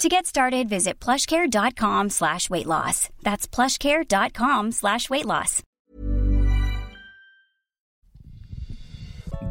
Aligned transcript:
To 0.00 0.08
get 0.08 0.26
started, 0.26 0.68
visit 0.68 1.04
plushcare.com 1.04 2.10
slash 2.10 2.50
weight 2.50 2.66
loss. 2.66 3.10
That's 3.22 3.46
plushcare.com 3.46 4.72
slash 4.72 5.10
weight 5.10 5.26
loss. 5.26 5.62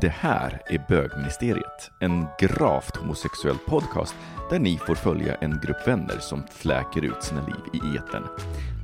Det 0.02 0.10
här 0.10 0.62
är 0.68 0.86
Bögministeriet, 0.88 1.92
en 2.02 2.26
gravt 2.40 2.96
homosexuell 2.96 3.58
podcast 3.58 4.16
där 4.50 4.60
ni 4.60 4.78
får 4.78 4.96
följa 4.96 5.36
en 5.36 5.60
grupp 5.64 5.88
vänner 5.88 6.20
som 6.20 6.44
fläker 6.52 7.06
ut 7.06 7.24
sina 7.24 7.46
liv 7.46 7.84
i 7.84 7.98
eten. 7.98 8.24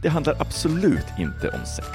Det 0.03 0.09
handlar 0.09 0.41
absolut 0.41 1.07
inte 1.19 1.49
om 1.49 1.65
sex. 1.65 1.87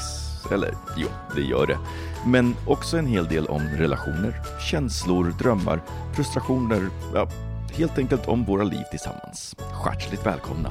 Eller 0.52 0.74
jo, 0.96 1.08
det 1.34 1.42
gör 1.42 1.66
det. 1.66 1.78
Men 2.26 2.54
också 2.66 2.96
en 2.98 3.06
hel 3.06 3.26
del 3.26 3.46
om 3.46 3.62
relationer, 3.62 4.34
känslor, 4.70 5.34
drömmar, 5.38 5.80
frustrationer, 6.14 6.88
ja, 7.14 7.28
helt 7.76 7.98
enkelt 7.98 8.28
om 8.28 8.44
våra 8.44 8.64
liv 8.64 8.82
tillsammans. 8.90 9.56
Hjärtligt 9.86 10.26
välkomna! 10.26 10.70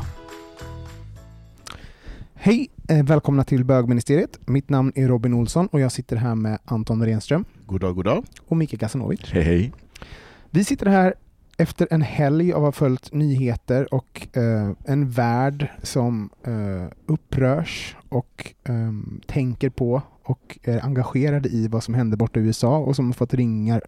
Hej! 2.33 2.69
Eh, 2.89 3.05
välkomna 3.05 3.43
till 3.43 3.65
Bögministeriet. 3.65 4.39
Mitt 4.47 4.69
namn 4.69 4.91
är 4.95 5.07
Robin 5.07 5.33
Olsson 5.33 5.67
och 5.67 5.79
jag 5.79 5.91
sitter 5.91 6.15
här 6.15 6.35
med 6.35 6.59
Anton 6.65 7.05
Renström. 7.05 7.45
God 7.65 7.81
dag, 7.81 7.95
god 7.95 8.05
dag. 8.05 8.25
Och 8.47 8.57
Mikael 8.57 8.79
Kasanovic. 8.79 9.21
Hej 9.31 9.43
hej! 9.43 9.71
Vi 10.49 10.63
sitter 10.63 10.85
här 10.85 11.13
efter 11.57 11.87
en 11.91 12.01
helg 12.01 12.53
av 12.53 12.65
att 12.65 12.67
ha 12.67 12.71
följt 12.71 13.13
nyheter 13.13 13.93
och 13.93 14.27
eh, 14.33 14.71
en 14.85 15.09
värld 15.09 15.67
som 15.83 16.29
eh, 16.43 16.93
upprörs 17.05 17.95
och 18.09 18.53
eh, 18.63 18.91
tänker 19.25 19.69
på 19.69 20.01
och 20.23 20.59
är 20.63 20.85
engagerade 20.85 21.49
i 21.49 21.67
vad 21.67 21.83
som 21.83 21.93
händer 21.93 22.17
borta 22.17 22.39
i 22.39 22.43
USA 22.43 22.77
och 22.77 22.95
som 22.95 23.05
har 23.05 23.13
fått 23.13 23.33
ringar, 23.33 23.81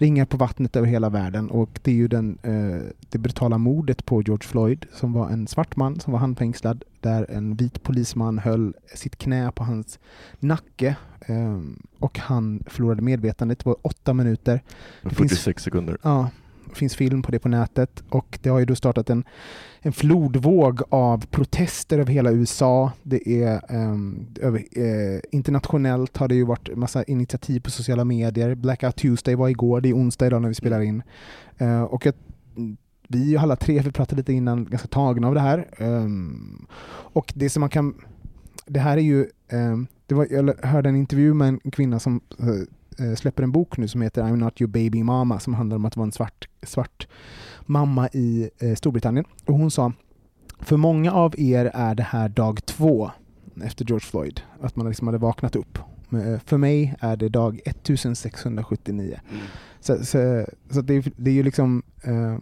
ringar 0.00 0.24
på 0.24 0.36
vattnet 0.36 0.76
över 0.76 0.86
hela 0.88 1.08
världen. 1.10 1.50
Och 1.50 1.80
det 1.82 1.90
är 1.90 1.94
ju 1.94 2.08
den, 2.08 2.38
eh, 2.42 2.82
det 3.10 3.18
brutala 3.18 3.58
mordet 3.58 4.06
på 4.06 4.22
George 4.22 4.48
Floyd 4.48 4.86
som 4.92 5.12
var 5.12 5.30
en 5.30 5.46
svart 5.46 5.76
man 5.76 6.00
som 6.00 6.12
var 6.12 6.20
handfängslad 6.20 6.84
där 7.00 7.26
en 7.30 7.56
vit 7.56 7.82
polisman 7.82 8.38
höll 8.38 8.74
sitt 8.94 9.16
knä 9.16 9.52
på 9.52 9.64
hans 9.64 9.98
nacke 10.38 10.96
eh, 11.20 11.60
och 11.98 12.18
han 12.18 12.62
förlorade 12.66 13.02
medvetandet. 13.02 13.58
Det 13.58 13.66
var 13.66 13.76
åtta 13.82 14.14
minuter. 14.14 14.60
Det 15.02 15.08
finns- 15.14 15.30
46 15.30 15.62
sekunder. 15.62 15.98
Ja, 16.02 16.30
finns 16.74 16.96
film 16.96 17.22
på 17.22 17.32
det 17.32 17.38
på 17.38 17.48
nätet 17.48 18.02
och 18.08 18.38
det 18.42 18.48
har 18.50 18.58
ju 18.58 18.64
då 18.64 18.74
startat 18.74 19.10
en, 19.10 19.24
en 19.80 19.92
flodvåg 19.92 20.82
av 20.88 21.26
protester 21.26 21.98
över 21.98 22.12
hela 22.12 22.32
USA. 22.32 22.92
Det 23.02 23.42
är 23.42 23.60
ehm, 23.68 24.26
över, 24.40 24.64
eh, 24.72 25.20
internationellt 25.30 26.16
har 26.16 26.28
det 26.28 26.34
ju 26.34 26.44
varit 26.44 26.76
massa 26.76 27.04
initiativ 27.04 27.60
på 27.60 27.70
sociala 27.70 28.04
medier. 28.04 28.54
Blackout 28.54 28.96
Tuesday 28.96 29.34
var 29.34 29.48
igår, 29.48 29.80
det 29.80 29.88
är 29.88 29.96
onsdag 29.96 30.26
idag 30.26 30.42
när 30.42 30.48
vi 30.48 30.54
spelar 30.54 30.80
in. 30.80 31.02
Eh, 31.58 31.82
och 31.82 32.06
jag, 32.06 32.14
vi 33.08 33.34
är 33.34 33.38
alla 33.38 33.56
tre, 33.56 33.80
vi 33.84 33.92
pratade 33.92 34.16
lite 34.16 34.32
innan, 34.32 34.64
ganska 34.64 34.88
tagna 34.88 35.28
av 35.28 35.34
det 35.34 35.40
här. 35.40 35.68
Ehm, 35.78 36.66
och 37.12 37.32
det 37.36 37.50
som 37.50 37.60
man 37.60 37.70
kan, 37.70 37.94
det 38.66 38.80
här 38.80 38.96
är 38.96 39.02
ju, 39.02 39.26
ehm, 39.48 39.86
det 40.06 40.14
var, 40.14 40.26
jag 40.30 40.54
hörde 40.62 40.88
en 40.88 40.96
intervju 40.96 41.34
med 41.34 41.48
en 41.48 41.70
kvinna 41.70 41.98
som 41.98 42.20
eh, 42.38 42.46
släpper 43.16 43.42
en 43.42 43.52
bok 43.52 43.76
nu 43.76 43.88
som 43.88 44.02
heter 44.02 44.22
I'm 44.22 44.36
not 44.36 44.60
your 44.60 44.70
baby 44.70 45.02
mama 45.02 45.40
som 45.40 45.54
handlar 45.54 45.76
om 45.76 45.84
att 45.84 45.96
vara 45.96 46.04
en 46.04 46.12
svart, 46.12 46.48
svart 46.62 47.08
mamma 47.66 48.08
i 48.08 48.50
eh, 48.58 48.74
Storbritannien. 48.74 49.24
Och 49.44 49.54
hon 49.54 49.70
sa, 49.70 49.92
för 50.60 50.76
många 50.76 51.12
av 51.12 51.34
er 51.38 51.70
är 51.74 51.94
det 51.94 52.02
här 52.02 52.28
dag 52.28 52.66
två 52.66 53.10
efter 53.64 53.84
George 53.84 54.06
Floyd, 54.06 54.40
att 54.60 54.76
man 54.76 54.88
liksom 54.88 55.08
hade 55.08 55.18
vaknat 55.18 55.56
upp. 55.56 55.78
Men, 56.08 56.34
eh, 56.34 56.40
för 56.40 56.58
mig 56.58 56.94
är 57.00 57.16
det 57.16 57.28
dag 57.28 57.60
1679. 57.64 59.20
Mm. 59.30 59.42
Så, 59.80 60.04
så, 60.04 60.46
så 60.70 60.80
det, 60.80 60.94
är, 60.94 61.12
det 61.16 61.30
är 61.30 61.34
ju 61.34 61.42
liksom, 61.42 61.82
eh, 62.02 62.38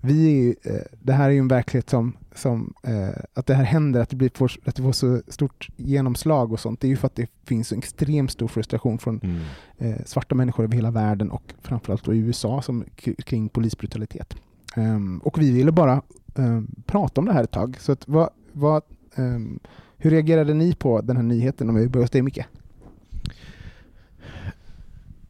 vi 0.00 0.26
är 0.26 0.42
ju, 0.42 0.54
eh, 0.62 0.82
det 1.02 1.12
här 1.12 1.28
är 1.28 1.32
ju 1.32 1.38
en 1.38 1.48
verklighet 1.48 1.90
som, 1.90 2.16
som 2.34 2.74
eh, 2.82 3.08
att 3.34 3.46
det 3.46 3.54
här 3.54 3.64
händer, 3.64 4.00
att 4.00 4.08
det, 4.10 4.16
blir, 4.16 4.30
får, 4.34 4.52
att 4.64 4.74
det 4.76 4.82
får 4.82 4.92
så 4.92 5.20
stort 5.28 5.68
genomslag 5.76 6.52
och 6.52 6.60
sånt, 6.60 6.80
det 6.80 6.86
är 6.86 6.88
ju 6.90 6.96
för 6.96 7.06
att 7.06 7.14
det 7.16 7.30
finns 7.44 7.72
en 7.72 7.78
extremt 7.78 8.30
stor 8.30 8.48
frustration 8.48 8.98
från 8.98 9.20
Mm. 9.22 9.40
eh, 9.78 10.04
svarta 10.04 10.34
människor 10.34 10.64
över 10.64 10.74
hela 10.74 10.90
världen 10.90 11.30
och 11.30 11.54
framförallt 11.62 12.04
då 12.04 12.14
i 12.14 12.18
USA 12.18 12.62
som, 12.62 12.84
kring 12.96 13.48
polisbrutalitet. 13.48 14.36
Ehm, 14.76 15.18
och 15.18 15.38
vi 15.40 15.52
ville 15.52 15.72
bara 15.72 16.02
ehm, 16.34 16.66
prata 16.86 17.20
om 17.20 17.24
det 17.26 17.32
här 17.32 17.44
ett 17.44 17.50
tag. 17.50 17.76
Så 17.80 17.92
att, 17.92 18.08
vad, 18.08 18.30
vad, 18.52 18.82
ehm, 19.14 19.58
hur 19.96 20.10
reagerade 20.10 20.54
ni 20.54 20.74
på 20.74 21.00
den 21.00 21.16
här 21.16 21.22
nyheten? 21.22 21.68
Om 21.68 21.74
vi 21.74 21.88
börjar 21.88 22.04
hos 22.04 22.10
dig 22.10 22.22
Micke? 22.22 22.44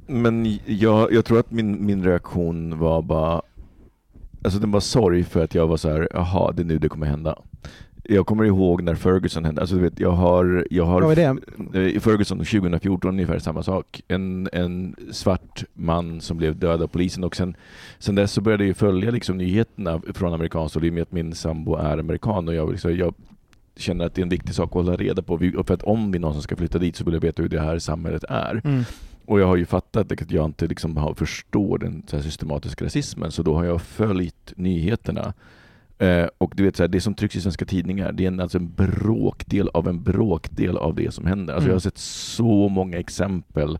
Men 0.06 0.58
jag, 0.66 1.12
jag 1.12 1.24
tror 1.24 1.38
att 1.40 1.50
min, 1.50 1.86
min 1.86 2.04
reaktion 2.04 2.78
var 2.78 3.02
bara, 3.02 3.42
alltså 4.42 4.60
den 4.60 4.70
var 4.70 4.80
sorg 4.80 5.24
för 5.24 5.44
att 5.44 5.54
jag 5.54 5.66
var 5.66 5.76
så 5.76 5.88
här, 5.88 6.08
jaha, 6.12 6.52
det 6.52 6.62
är 6.62 6.64
nu 6.64 6.78
det 6.78 6.88
kommer 6.88 7.06
hända. 7.06 7.38
Jag 8.10 8.26
kommer 8.26 8.44
ihåg 8.44 8.82
när 8.82 8.94
Ferguson 8.94 9.44
hände, 9.44 9.60
alltså 9.60 9.76
du 9.76 9.82
vet, 9.82 10.00
jag 10.00 10.10
har, 10.10 10.66
jag 10.70 10.84
har 10.84 11.02
Vad 11.02 11.18
är 11.18 11.34
det? 11.72 11.78
Eh, 11.78 11.96
I 11.96 12.00
Ferguson 12.00 12.38
2014 12.38 13.10
ungefär 13.10 13.38
samma 13.38 13.62
sak. 13.62 14.02
En, 14.08 14.48
en 14.52 14.96
svart 15.12 15.64
man 15.74 16.20
som 16.20 16.36
blev 16.36 16.58
dödad 16.58 16.82
av 16.82 16.86
polisen 16.86 17.24
och 17.24 17.36
sen, 17.36 17.56
sen 17.98 18.14
dess 18.14 18.32
så 18.32 18.40
började 18.40 18.66
jag 18.66 18.76
följa 18.76 19.10
liksom 19.10 19.36
nyheterna 19.36 20.00
från 20.14 20.34
amerikanskt 20.34 20.74
håll 20.74 20.84
i 20.84 20.90
och 20.90 20.94
med 20.94 21.02
att 21.02 21.12
min 21.12 21.34
sambo 21.34 21.76
är 21.76 21.98
amerikan 21.98 22.48
och 22.48 22.54
jag, 22.54 22.70
liksom, 22.70 22.96
jag 22.96 23.14
känner 23.76 24.06
att 24.06 24.14
det 24.14 24.20
är 24.20 24.22
en 24.22 24.28
viktig 24.28 24.54
sak 24.54 24.68
att 24.68 24.74
hålla 24.74 24.96
reda 24.96 25.22
på. 25.22 25.38
För 25.38 25.74
att 25.74 25.82
om 25.82 26.12
vi 26.12 26.18
någonsin 26.18 26.42
ska 26.42 26.56
flytta 26.56 26.78
dit 26.78 26.96
så 26.96 27.04
vill 27.04 27.14
jag 27.14 27.20
veta 27.20 27.42
hur 27.42 27.48
det 27.48 27.60
här 27.60 27.78
samhället 27.78 28.24
är. 28.28 28.60
Mm. 28.64 28.84
Och 29.28 29.40
jag 29.40 29.46
har 29.46 29.56
ju 29.56 29.66
fattat 29.66 30.12
att 30.12 30.30
jag 30.30 30.44
inte 30.44 30.66
liksom 30.66 30.96
har, 30.96 31.14
förstår 31.14 31.78
den 31.78 32.02
systematiska 32.22 32.84
rasismen, 32.84 33.32
så 33.32 33.42
då 33.42 33.54
har 33.54 33.64
jag 33.64 33.82
följt 33.82 34.52
nyheterna. 34.56 35.34
Eh, 35.98 36.26
och 36.38 36.52
du 36.56 36.64
vet, 36.64 36.76
så 36.76 36.82
här, 36.82 36.88
det 36.88 37.00
som 37.00 37.14
trycks 37.14 37.36
i 37.36 37.40
svenska 37.40 37.64
tidningar, 37.64 38.12
det 38.12 38.24
är 38.24 38.28
en, 38.28 38.40
alltså 38.40 38.58
en 38.58 38.72
bråkdel 38.72 39.68
av 39.68 39.88
en 39.88 40.02
bråkdel 40.02 40.76
av 40.76 40.94
det 40.94 41.14
som 41.14 41.26
händer. 41.26 41.54
Alltså 41.54 41.64
Mm. 41.64 41.70
Jag 41.70 41.74
har 41.74 41.80
sett 41.80 41.98
så 41.98 42.68
många 42.68 42.98
exempel 42.98 43.78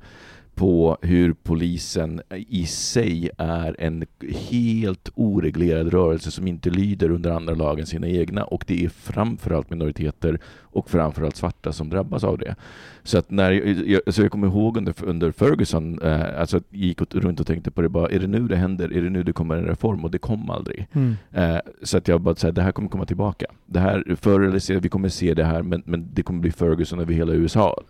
på 0.59 0.99
hur 1.03 1.33
polisen 1.33 2.21
i 2.49 2.67
sig 2.67 3.31
är 3.39 3.77
en 3.79 4.05
helt 4.51 5.11
oreglerad 5.15 5.89
rörelse 5.93 6.31
som 6.31 6.47
inte 6.47 6.71
lyder 6.71 7.11
under 7.11 7.31
andra 7.31 7.55
lagen 7.55 7.87
sina 7.87 8.09
egna 8.09 8.45
och 8.45 8.65
det 8.67 8.85
är 8.85 8.89
framförallt 8.89 9.71
minoriteter 9.71 10.39
och 10.61 10.91
framförallt 10.91 11.37
svarta 11.37 11.73
som 11.73 11.91
drabbas 11.91 12.25
av 12.25 12.39
det. 12.39 12.55
Så 13.03 13.19
att 13.19 13.31
när 13.31 13.51
jag, 13.87 14.15
så 14.15 14.23
jag 14.23 14.31
kommer 14.33 14.47
ihåg 14.47 14.77
under, 14.77 14.95
under 15.05 15.33
Ferguson, 15.33 16.03
eh, 16.03 16.41
alltså 16.41 16.61
gick 16.71 17.01
och- 17.01 17.15
runt 17.15 17.41
och 17.41 17.47
tänkte 17.47 17.71
på 17.71 17.83
det 17.83 17.89
bara, 17.89 18.09
är 18.11 18.19
det 18.19 18.27
nu 18.27 18.49
det 18.49 18.57
händer? 18.57 18.93
Är 18.97 19.03
det 19.03 19.11
nu 19.11 19.23
det 19.23 19.33
kommer 19.33 19.57
en 19.57 19.67
reform? 19.67 20.05
Och 20.05 20.11
det 20.11 20.19
kom 20.19 20.51
aldrig. 20.51 20.87
Mm. 20.93 21.15
Eh, 21.33 21.59
så 21.83 21.99
att 21.99 22.09
jag 22.09 22.21
bara 22.21 22.35
säger 22.35 22.53
det 22.53 22.63
här 22.63 22.73
kommer 22.73 22.89
komma 22.89 23.07
tillbaka. 23.07 23.47
Det 23.67 23.81
här, 23.81 24.17
förr 24.21 24.41
eller 24.41 24.59
senare, 24.59 24.83
vi 24.83 24.89
kommer 24.89 25.09
se 25.09 25.35
det 25.35 25.45
här, 25.45 25.63
men, 25.63 25.83
men 25.87 26.09
det 26.15 26.23
kommer 26.23 26.41
bli 26.41 26.51
Ferguson 26.53 27.01
över 27.01 27.13
hela 27.15 27.33
USA. 27.33 27.81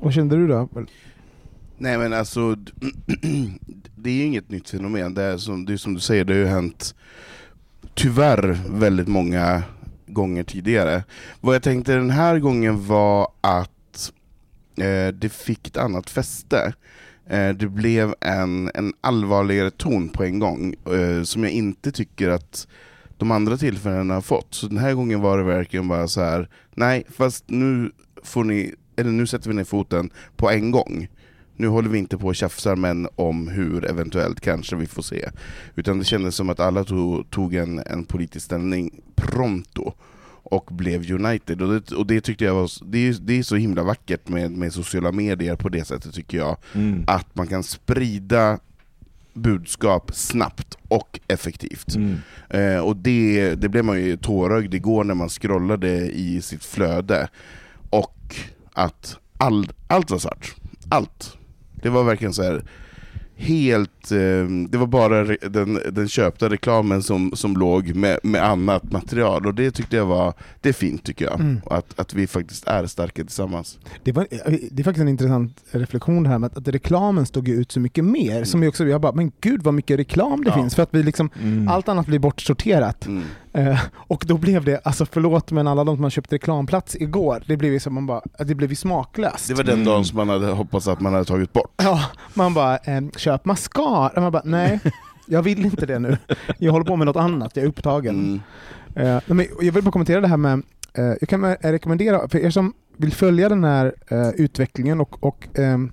Vad 0.00 0.12
kände 0.14 0.36
du 0.36 0.46
då? 0.48 0.68
Nej 1.82 1.98
men 1.98 2.12
alltså, 2.12 2.56
det 3.96 4.10
är 4.10 4.14
ju 4.14 4.24
inget 4.24 4.50
nytt 4.50 4.70
fenomen. 4.70 5.14
Det 5.14 5.22
är 5.22 5.36
som, 5.36 5.64
det 5.64 5.72
är 5.72 5.76
som 5.76 5.94
du 5.94 6.00
säger, 6.00 6.24
det 6.24 6.32
har 6.32 6.40
ju 6.40 6.46
hänt 6.46 6.94
tyvärr 7.94 8.58
väldigt 8.68 9.08
många 9.08 9.62
gånger 10.06 10.44
tidigare. 10.44 11.04
Vad 11.40 11.54
jag 11.54 11.62
tänkte 11.62 11.94
den 11.94 12.10
här 12.10 12.38
gången 12.38 12.86
var 12.86 13.28
att 13.40 14.12
eh, 14.76 15.08
det 15.14 15.32
fick 15.32 15.66
ett 15.66 15.76
annat 15.76 16.10
fäste. 16.10 16.74
Eh, 17.26 17.48
det 17.48 17.68
blev 17.68 18.14
en, 18.20 18.70
en 18.74 18.92
allvarligare 19.00 19.70
ton 19.70 20.08
på 20.08 20.24
en 20.24 20.38
gång, 20.38 20.74
eh, 20.92 21.22
som 21.22 21.42
jag 21.42 21.52
inte 21.52 21.92
tycker 21.92 22.30
att 22.30 22.68
de 23.16 23.30
andra 23.30 23.56
tillfällena 23.56 24.14
har 24.14 24.20
fått. 24.20 24.54
Så 24.54 24.66
den 24.66 24.78
här 24.78 24.94
gången 24.94 25.20
var 25.20 25.38
det 25.38 25.44
verkligen 25.44 25.88
bara 25.88 26.08
så 26.08 26.20
här. 26.20 26.48
nej 26.74 27.06
fast 27.10 27.44
nu 27.46 27.90
får 28.22 28.44
ni, 28.44 28.74
eller 28.96 29.10
nu 29.10 29.26
sätter 29.26 29.48
vi 29.48 29.56
ner 29.56 29.64
foten 29.64 30.10
på 30.36 30.50
en 30.50 30.70
gång. 30.70 31.08
Nu 31.56 31.66
håller 31.66 31.88
vi 31.88 31.98
inte 31.98 32.18
på 32.18 32.26
och 32.26 32.36
tjafsar 32.36 32.76
men 32.76 33.08
om 33.14 33.48
hur 33.48 33.84
eventuellt 33.84 34.40
kanske 34.40 34.76
vi 34.76 34.86
får 34.86 35.02
se. 35.02 35.28
Utan 35.74 35.98
det 35.98 36.04
kändes 36.04 36.34
som 36.34 36.50
att 36.50 36.60
alla 36.60 36.84
tog, 36.84 37.30
tog 37.30 37.54
en, 37.54 37.78
en 37.78 38.04
politisk 38.04 38.44
ställning 38.44 39.00
pronto 39.14 39.92
och 40.42 40.68
blev 40.72 41.12
United. 41.12 41.62
Och 41.62 41.68
det, 41.68 41.92
och 41.92 42.06
det 42.06 42.20
tyckte 42.20 42.44
jag 42.44 42.54
var, 42.54 42.70
det 42.84 43.08
är, 43.08 43.16
det 43.20 43.38
är 43.38 43.42
så 43.42 43.56
himla 43.56 43.82
vackert 43.82 44.28
med, 44.28 44.50
med 44.50 44.72
sociala 44.72 45.12
medier 45.12 45.56
på 45.56 45.68
det 45.68 45.84
sättet 45.84 46.14
tycker 46.14 46.38
jag. 46.38 46.56
Mm. 46.74 47.04
Att 47.06 47.34
man 47.34 47.46
kan 47.46 47.62
sprida 47.62 48.58
budskap 49.34 50.10
snabbt 50.14 50.78
och 50.88 51.20
effektivt. 51.28 51.94
Mm. 51.94 52.16
Eh, 52.48 52.80
och 52.80 52.96
det, 52.96 53.54
det 53.54 53.68
blev 53.68 53.84
man 53.84 54.00
ju 54.00 54.16
tårögd 54.16 54.74
igår 54.74 55.04
när 55.04 55.14
man 55.14 55.28
scrollade 55.28 56.10
i 56.10 56.42
sitt 56.42 56.64
flöde. 56.64 57.28
Och 57.90 58.36
att 58.72 59.16
all, 59.36 59.72
allt 59.86 60.10
var 60.10 60.18
svart. 60.18 60.54
Allt. 60.88 61.36
Det 61.82 61.88
var 61.90 62.04
verkligen 62.04 62.34
så 62.34 62.42
här 62.42 62.62
helt... 63.36 64.12
Eh, 64.12 64.18
det 64.68 64.78
var 64.78 64.86
bara 64.86 65.24
den, 65.24 65.78
den 65.92 66.08
köpta 66.08 66.48
reklamen 66.48 67.02
som, 67.02 67.32
som 67.34 67.54
låg 67.56 67.94
med, 67.94 68.18
med 68.22 68.44
annat 68.44 68.92
material. 68.92 69.46
Och 69.46 69.54
det 69.54 69.70
tyckte 69.70 69.96
jag 69.96 70.06
var... 70.06 70.34
Det 70.60 70.68
är 70.68 70.72
fint 70.72 71.04
tycker 71.04 71.24
jag. 71.24 71.40
Mm. 71.40 71.60
Att, 71.66 71.98
att 72.00 72.14
vi 72.14 72.26
faktiskt 72.26 72.68
är 72.68 72.86
starka 72.86 73.22
tillsammans. 73.22 73.78
Det, 74.04 74.12
var, 74.12 74.26
det 74.70 74.82
är 74.82 74.84
faktiskt 74.84 75.02
en 75.02 75.08
intressant 75.08 75.56
reflektion 75.70 76.22
det 76.22 76.28
här 76.28 76.38
med 76.38 76.46
att, 76.46 76.56
att 76.58 76.68
reklamen 76.68 77.26
stod 77.26 77.48
ut 77.48 77.72
så 77.72 77.80
mycket 77.80 78.04
mer. 78.04 78.44
Som 78.44 78.62
jag 78.62 78.68
också, 78.70 78.84
jag 78.86 79.00
bara, 79.00 79.12
men 79.12 79.32
gud 79.40 79.62
vad 79.62 79.74
mycket 79.74 79.98
reklam 79.98 80.44
det 80.44 80.50
Ja. 80.50 80.54
finns. 80.56 80.74
För 80.74 80.82
att 80.82 80.94
vi 80.94 81.02
liksom, 81.02 81.30
Mm. 81.42 81.68
allt 81.68 81.88
annat 81.88 82.06
blir 82.06 82.18
bortsorterat. 82.18 83.06
Eh, 83.54 83.80
och 83.94 84.24
då 84.26 84.36
blev 84.38 84.64
det, 84.64 84.80
alltså 84.84 85.06
förlåt 85.06 85.50
men 85.52 85.66
alla 85.68 85.84
de 85.84 85.96
som 85.96 86.02
har 86.02 86.10
köpt 86.10 86.32
reklamplats 86.32 86.96
igår, 86.96 87.42
det 87.46 87.56
blev 87.56 87.72
ju 87.72 87.80
som 87.80 87.94
man 87.94 88.06
bara, 88.06 88.20
att 88.38 88.48
det 88.48 88.54
blev 88.54 88.70
ju 88.70 88.76
smaklöst. 88.76 89.48
Det 89.48 89.54
var 89.54 89.64
den 89.64 89.74
Mm. 89.74 89.86
dagen 89.86 90.04
som 90.04 90.16
man 90.16 90.28
hade 90.28 90.46
hoppats 90.46 90.88
att 90.88 91.00
man 91.00 91.12
hade 91.12 91.24
tagit 91.24 91.52
bort. 91.52 91.72
Ja, 91.82 92.02
man 92.34 92.54
bara, 92.54 92.76
eh, 92.76 93.00
köp 93.16 93.44
mascara. 93.44 94.20
Man 94.20 94.32
bara, 94.32 94.42
nej, 94.44 94.80
jag 95.26 95.42
vill 95.42 95.64
inte 95.64 95.86
det 95.86 95.98
nu. 95.98 96.16
Jag 96.58 96.72
håller 96.72 96.84
på 96.84 96.96
med 96.96 97.06
något 97.06 97.16
annat, 97.16 97.56
jag 97.56 97.64
är 97.64 97.68
upptagen. 97.68 98.40
Mm. 98.94 99.16
Eh, 99.16 99.22
men 99.26 99.46
jag 99.60 99.72
vill 99.72 99.84
bara 99.84 99.90
kommentera 99.92 100.20
det 100.20 100.28
här 100.28 100.36
med, 100.36 100.62
eh, 100.94 101.04
jag 101.04 101.28
kan 101.28 101.44
eh, 101.44 101.56
rekommendera, 101.62 102.28
för 102.28 102.38
er 102.38 102.50
som 102.50 102.72
vill 102.96 103.12
följa 103.12 103.48
den 103.48 103.64
här 103.64 103.94
eh, 104.08 104.28
utvecklingen 104.28 105.00
och, 105.00 105.24
och, 105.24 105.48
ehm, 105.58 105.92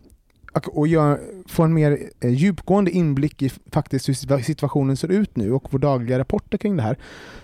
och, 0.67 0.87
gör, 0.87 1.19
få 1.47 1.63
en 1.63 1.73
mer 1.73 2.09
eh, 2.19 2.29
djupgående 2.29 2.91
inblick 2.91 3.41
i 3.41 3.49
faktiskt 3.71 4.09
hur 4.09 4.43
situationen 4.43 4.97
ser 4.97 5.07
ut 5.07 5.37
nu 5.37 5.53
och 5.53 5.67
vår 5.69 5.79
dagliga 5.79 6.19
rapporter 6.19 6.57
kring 6.57 6.77
det 6.77 6.83
här, 6.83 6.97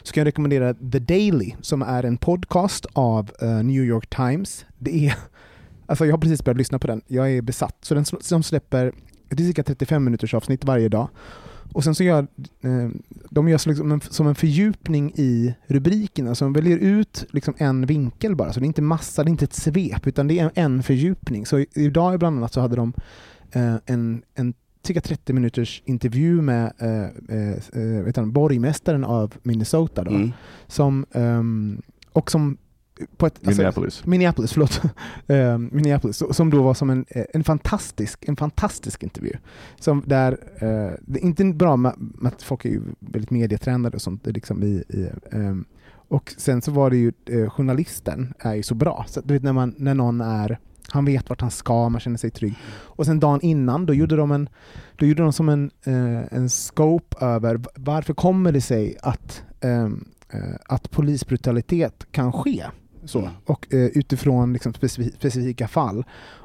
så 0.03 0.13
kan 0.13 0.21
jag 0.21 0.27
rekommendera 0.27 0.73
The 0.73 0.99
Daily 0.99 1.53
som 1.61 1.81
är 1.81 2.03
en 2.03 2.17
podcast 2.17 2.85
av 2.93 3.31
eh, 3.41 3.63
New 3.63 3.83
York 3.83 4.09
Times. 4.09 4.65
Det 4.79 5.07
är, 5.07 5.15
alltså 5.85 6.05
jag 6.05 6.13
har 6.13 6.19
precis 6.19 6.43
börjat 6.43 6.57
lyssna 6.57 6.79
på 6.79 6.87
den, 6.87 7.01
jag 7.07 7.31
är 7.31 7.41
besatt. 7.41 7.77
Så 7.81 7.93
den 7.93 8.05
de 8.29 8.43
släpper 8.43 8.91
det 9.29 9.43
är 9.43 9.47
cirka 9.47 9.63
35 9.63 10.03
minuters 10.03 10.33
avsnitt 10.33 10.65
varje 10.65 10.89
dag. 10.89 11.09
Och 11.73 11.83
sen 11.83 11.95
så 11.95 12.03
gör 12.03 12.27
eh, 12.61 12.89
de 13.29 13.47
gör 13.49 13.57
så 13.57 13.69
liksom 13.69 13.91
en, 13.91 14.01
som 14.01 14.27
en 14.27 14.35
fördjupning 14.35 15.11
i 15.15 15.55
rubrikerna, 15.67 16.35
så 16.35 16.45
de 16.45 16.53
väljer 16.53 16.77
ut 16.77 17.25
liksom 17.31 17.53
en 17.57 17.85
vinkel 17.85 18.35
bara. 18.35 18.53
Så 18.53 18.59
det 18.59 18.63
är 18.65 18.67
inte 18.67 18.81
massa, 18.81 19.23
det 19.23 19.29
är 19.29 19.31
inte 19.31 19.45
ett 19.45 19.53
svep, 19.53 20.07
utan 20.07 20.27
det 20.27 20.39
är 20.39 20.51
en 20.55 20.83
fördjupning. 20.83 21.45
Så 21.45 21.65
idag 21.73 22.19
bland 22.19 22.37
annat 22.37 22.53
så 22.53 22.61
hade 22.61 22.75
de 22.75 22.93
eh, 23.51 23.75
en, 23.85 24.21
en 24.35 24.53
cirka 24.83 25.01
30 25.01 25.33
minuters 25.33 25.81
intervju 25.85 26.41
med 26.41 26.73
eh, 26.77 27.37
eh, 27.37 28.05
eh, 28.07 28.13
han, 28.15 28.31
borgmästaren 28.31 29.03
av 29.03 29.33
Minnesota. 29.43 30.03
Då, 30.03 30.11
Mm. 30.11 30.31
som, 30.67 31.05
ehm, 31.11 31.81
och 32.11 32.31
som 32.31 32.57
på 33.17 33.25
ett, 33.25 33.33
alltså, 33.47 33.61
Minneapolis. 33.61 34.05
Minneapolis, 34.05 34.53
förlåt. 34.53 34.81
Eh, 35.27 35.57
Minneapolis, 35.57 36.23
som 36.31 36.49
då 36.49 36.61
var 36.61 36.73
som 36.73 36.89
en, 36.89 37.05
eh, 37.09 37.25
en, 37.33 37.43
fantastisk, 37.43 38.25
en 38.27 38.35
fantastisk 38.35 39.03
intervju. 39.03 39.33
Som 39.79 40.03
där, 40.05 40.31
eh, 40.31 40.91
det 41.01 41.19
är 41.19 41.23
inte 41.23 41.45
bra 41.45 41.75
med, 41.75 41.93
med 41.97 42.33
att 42.33 42.43
folk 42.43 42.65
är 42.65 42.69
ju 42.69 42.81
väldigt 42.99 43.31
medietränade 43.31 43.95
och 43.95 44.01
sånt. 44.01 44.25
Liksom 44.25 44.63
i, 44.63 44.83
i, 44.89 45.09
ehm, 45.31 45.65
och 46.07 46.33
sen 46.37 46.61
så 46.61 46.71
var 46.71 46.89
det 46.89 46.97
ju, 46.97 47.11
eh, 47.25 47.49
journalisten 47.49 48.33
är 48.39 48.53
ju 48.53 48.63
så 48.63 48.75
bra. 48.75 49.05
Så 49.07 49.21
du 49.21 49.33
vet 49.33 49.43
när, 49.43 49.53
man, 49.53 49.75
när 49.77 49.93
någon 49.93 50.21
är, 50.21 50.59
han 50.89 51.05
vet 51.05 51.29
vart 51.29 51.41
han 51.41 51.51
ska, 51.51 51.89
man 51.89 52.01
känner 52.01 52.17
sig 52.17 52.29
trygg. 52.31 52.53
Och 52.67 53.05
sen 53.05 53.19
dagen 53.19 53.41
innan, 53.41 53.85
då 53.85 53.93
gjorde 53.93 54.15
de, 54.15 54.31
en, 54.31 54.49
då 54.95 55.05
gjorde 55.05 55.23
de 55.23 55.33
som 55.33 55.49
en, 55.49 55.71
en 56.31 56.49
scope 56.49 57.25
över 57.25 57.61
varför 57.75 58.13
kommer 58.13 58.51
det 58.51 58.61
sig 58.61 58.97
att, 59.01 59.43
ehm, 59.61 60.05
eh, 60.29 60.55
att 60.65 60.91
polisbrutalitet 60.91 62.05
kan 62.11 62.31
ske. 62.31 62.65
Så. 63.05 63.19
Mm. 63.19 63.31
Och 63.45 63.73
eh, 63.73 63.79
utifrån 63.85 64.53
liksom 64.53 64.73
specifi- 64.73 65.13
specifika 65.15 65.67
fall. 65.67 66.03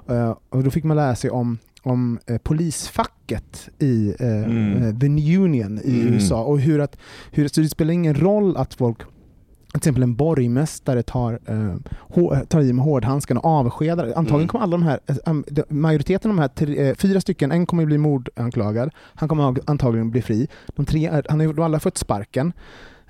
Eh, 0.08 0.36
och 0.48 0.64
då 0.64 0.70
fick 0.70 0.84
man 0.84 0.96
lära 0.96 1.16
sig 1.16 1.30
om, 1.30 1.58
om 1.82 2.18
eh, 2.26 2.38
polisfacket 2.38 3.68
i 3.78 4.14
eh, 4.20 4.44
Mm. 4.44 4.82
eh, 4.82 4.98
The 4.98 5.06
Union 5.36 5.80
i 5.84 6.00
Mm. 6.00 6.14
USA. 6.14 6.44
Och 6.44 6.60
hur 6.60 6.78
att, 6.80 6.96
hur, 7.32 7.48
så 7.48 7.60
det 7.60 7.68
spelar 7.68 7.92
ingen 7.94 8.14
roll 8.14 8.56
att 8.56 8.74
folk 8.74 8.98
till 8.98 9.76
exempel 9.76 10.02
en 10.02 10.14
borgmästare 10.16 11.02
tar, 11.02 11.38
eh, 11.46 12.40
tar 12.48 12.60
i 12.60 12.72
med 12.72 12.84
hårdhandskarna 12.84 13.40
och 13.40 13.50
avskedar. 13.50 14.04
Antagligen 14.06 14.34
Mm. 14.36 14.48
kommer 14.48 14.62
alla 14.64 14.70
de 14.76 14.82
här, 14.82 15.00
eh, 15.06 15.34
de- 15.46 15.64
majoriteten 15.68 16.30
av 16.30 16.36
de 16.36 16.40
här, 16.40 16.48
tre, 16.48 16.88
eh, 16.88 16.94
fyra 16.94 17.20
stycken, 17.20 17.52
en 17.52 17.66
kommer 17.66 17.86
bli 17.86 17.98
mordanklagad, 17.98 18.90
han 19.14 19.28
kommer 19.28 19.44
ag- 19.44 19.58
antagligen 19.66 20.10
bli 20.10 20.22
fri. 20.22 20.48
De 20.76 20.86
tre, 20.86 21.22
han 21.28 21.40
har 21.40 21.46
ju 21.46 21.62
alla 21.62 21.80
fått 21.80 21.98
sparken. 21.98 22.52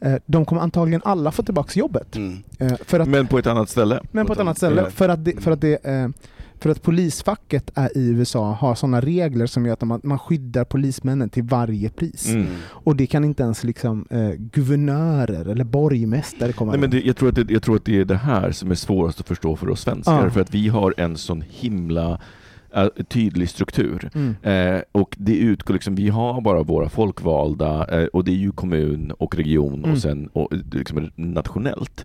Eh, 0.01 0.15
de 0.27 0.45
kommer 0.45 0.63
antagligen 0.63 1.01
alla 1.05 1.33
få 1.33 1.43
tillbaka 1.43 1.81
jobbet. 1.81 2.17
Mm. 2.17 2.39
Eh, 2.59 2.73
för 2.87 3.01
att, 3.01 3.09
Men 3.09 3.27
på 3.27 3.39
ett 3.39 3.47
annat 3.47 3.69
ställe. 3.69 4.01
men 4.11 4.27
på 4.27 4.33
ett 4.33 4.39
annat 4.39 4.57
ställe. 4.57 4.91
För 4.91 5.09
att, 5.09 5.25
det, 5.25 5.41
för, 5.41 5.51
att 5.51 5.61
det, 5.61 5.79
för 6.61 6.71
att 6.71 6.83
polisfacket 6.83 7.71
är 7.75 7.99
i 7.99 8.09
USA 8.09 8.53
har 8.53 8.75
sådana 8.75 9.01
regler 9.01 9.47
som 9.47 9.67
gör 9.67 9.73
att 9.73 9.81
man, 9.81 10.01
man 10.05 10.19
skyddar 10.19 10.65
polismännen 10.65 11.29
till 11.29 11.43
varje 11.43 11.89
pris. 11.89 12.29
Mm. 12.29 12.47
Och 12.67 12.97
det 12.97 13.07
kan 13.07 13.25
inte 13.25 13.43
ens 13.43 13.65
liksom, 13.65 14.07
eh, 14.11 14.31
guvernörer 14.31 15.49
eller 15.49 15.65
borgmästare 15.65 16.53
komma 16.53 16.71
Nej, 16.71 16.81
men 16.81 16.91
det, 16.91 17.01
jag, 17.01 17.17
tror 17.17 17.29
att 17.29 17.35
det, 17.35 17.51
jag 17.51 17.63
tror 17.63 17.77
att 17.77 17.85
det 17.85 18.01
är 18.01 18.05
det 18.05 18.17
här 18.17 18.53
som 18.53 18.71
är 18.71 18.75
svårast 18.75 19.21
att 19.21 19.29
förstå 19.29 19.57
för 19.57 19.69
oss 19.71 19.81
svenskar. 19.81 20.25
Ja. 20.25 20.31
För 20.31 20.41
att 20.41 20.55
vi 20.55 20.69
har 20.69 20.95
en 20.97 21.17
sån 21.17 21.45
himla 21.49 22.11
eh, 22.11 22.19
tydlig 23.09 23.49
struktur. 23.49 24.11
Mm. 24.15 24.35
Eh, 24.77 24.83
och 24.93 25.17
det 25.19 25.37
utgår 25.37 25.75
liksom, 25.75 25.95
vi 25.95 26.09
har 26.09 26.41
bara 26.41 26.63
våra 26.63 26.89
folkvalda 26.89 28.01
eh, 28.01 28.07
och 28.07 28.25
det 28.25 28.31
är 28.33 28.37
ju 28.37 28.53
kommun 28.53 29.11
och 29.11 29.37
region 29.37 29.79
Mm. 29.79 29.91
och 29.91 29.99
sen 29.99 30.27
och, 30.33 30.53
eh, 30.53 30.59
liksom 30.73 31.11
nationellt. 31.17 32.05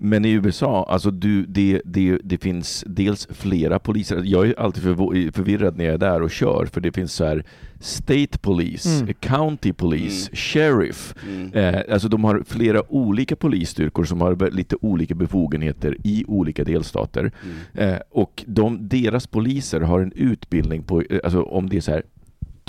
Men 0.00 0.24
i 0.24 0.30
USA, 0.30 0.86
alltså 0.88 1.10
du, 1.10 1.46
det, 1.46 1.82
det, 1.84 2.18
det 2.24 2.38
finns 2.38 2.84
dels 2.86 3.28
flera 3.30 3.78
poliser. 3.78 4.22
Jag 4.24 4.48
är 4.48 4.60
alltid 4.60 4.82
förvirrad 4.82 5.76
när 5.76 5.84
jag 5.84 5.94
är 5.94 5.98
där 5.98 6.22
och 6.22 6.30
kör 6.30 6.66
för 6.72 6.80
det 6.80 6.92
finns 6.92 7.12
så 7.12 7.24
här 7.24 7.44
State 7.80 8.38
Police, 8.40 9.00
Mm. 9.00 9.14
County 9.20 9.72
Police, 9.72 10.28
Mm. 10.28 10.36
Sheriff. 10.36 11.14
Mm. 11.28 11.74
Eh, 11.74 11.82
alltså 11.92 12.08
de 12.08 12.24
har 12.24 12.42
flera 12.46 12.92
olika 12.92 13.36
polisstyrkor 13.36 14.04
som 14.04 14.20
har 14.20 14.50
lite 14.50 14.76
olika 14.80 15.14
befogenheter 15.14 15.96
i 16.04 16.24
olika 16.28 16.64
delstater. 16.64 17.32
Mm. 17.74 17.94
Eh, 17.94 18.00
och 18.10 18.44
de, 18.46 18.88
deras 18.88 19.26
poliser 19.26 19.80
har 19.80 20.00
en 20.00 20.12
utbildning 20.12 20.82
på, 20.82 21.02
eh, 21.02 21.20
alltså 21.24 21.42
om 21.42 21.68
det 21.68 21.76
är 21.76 21.80
så 21.80 21.90
här 21.92 22.02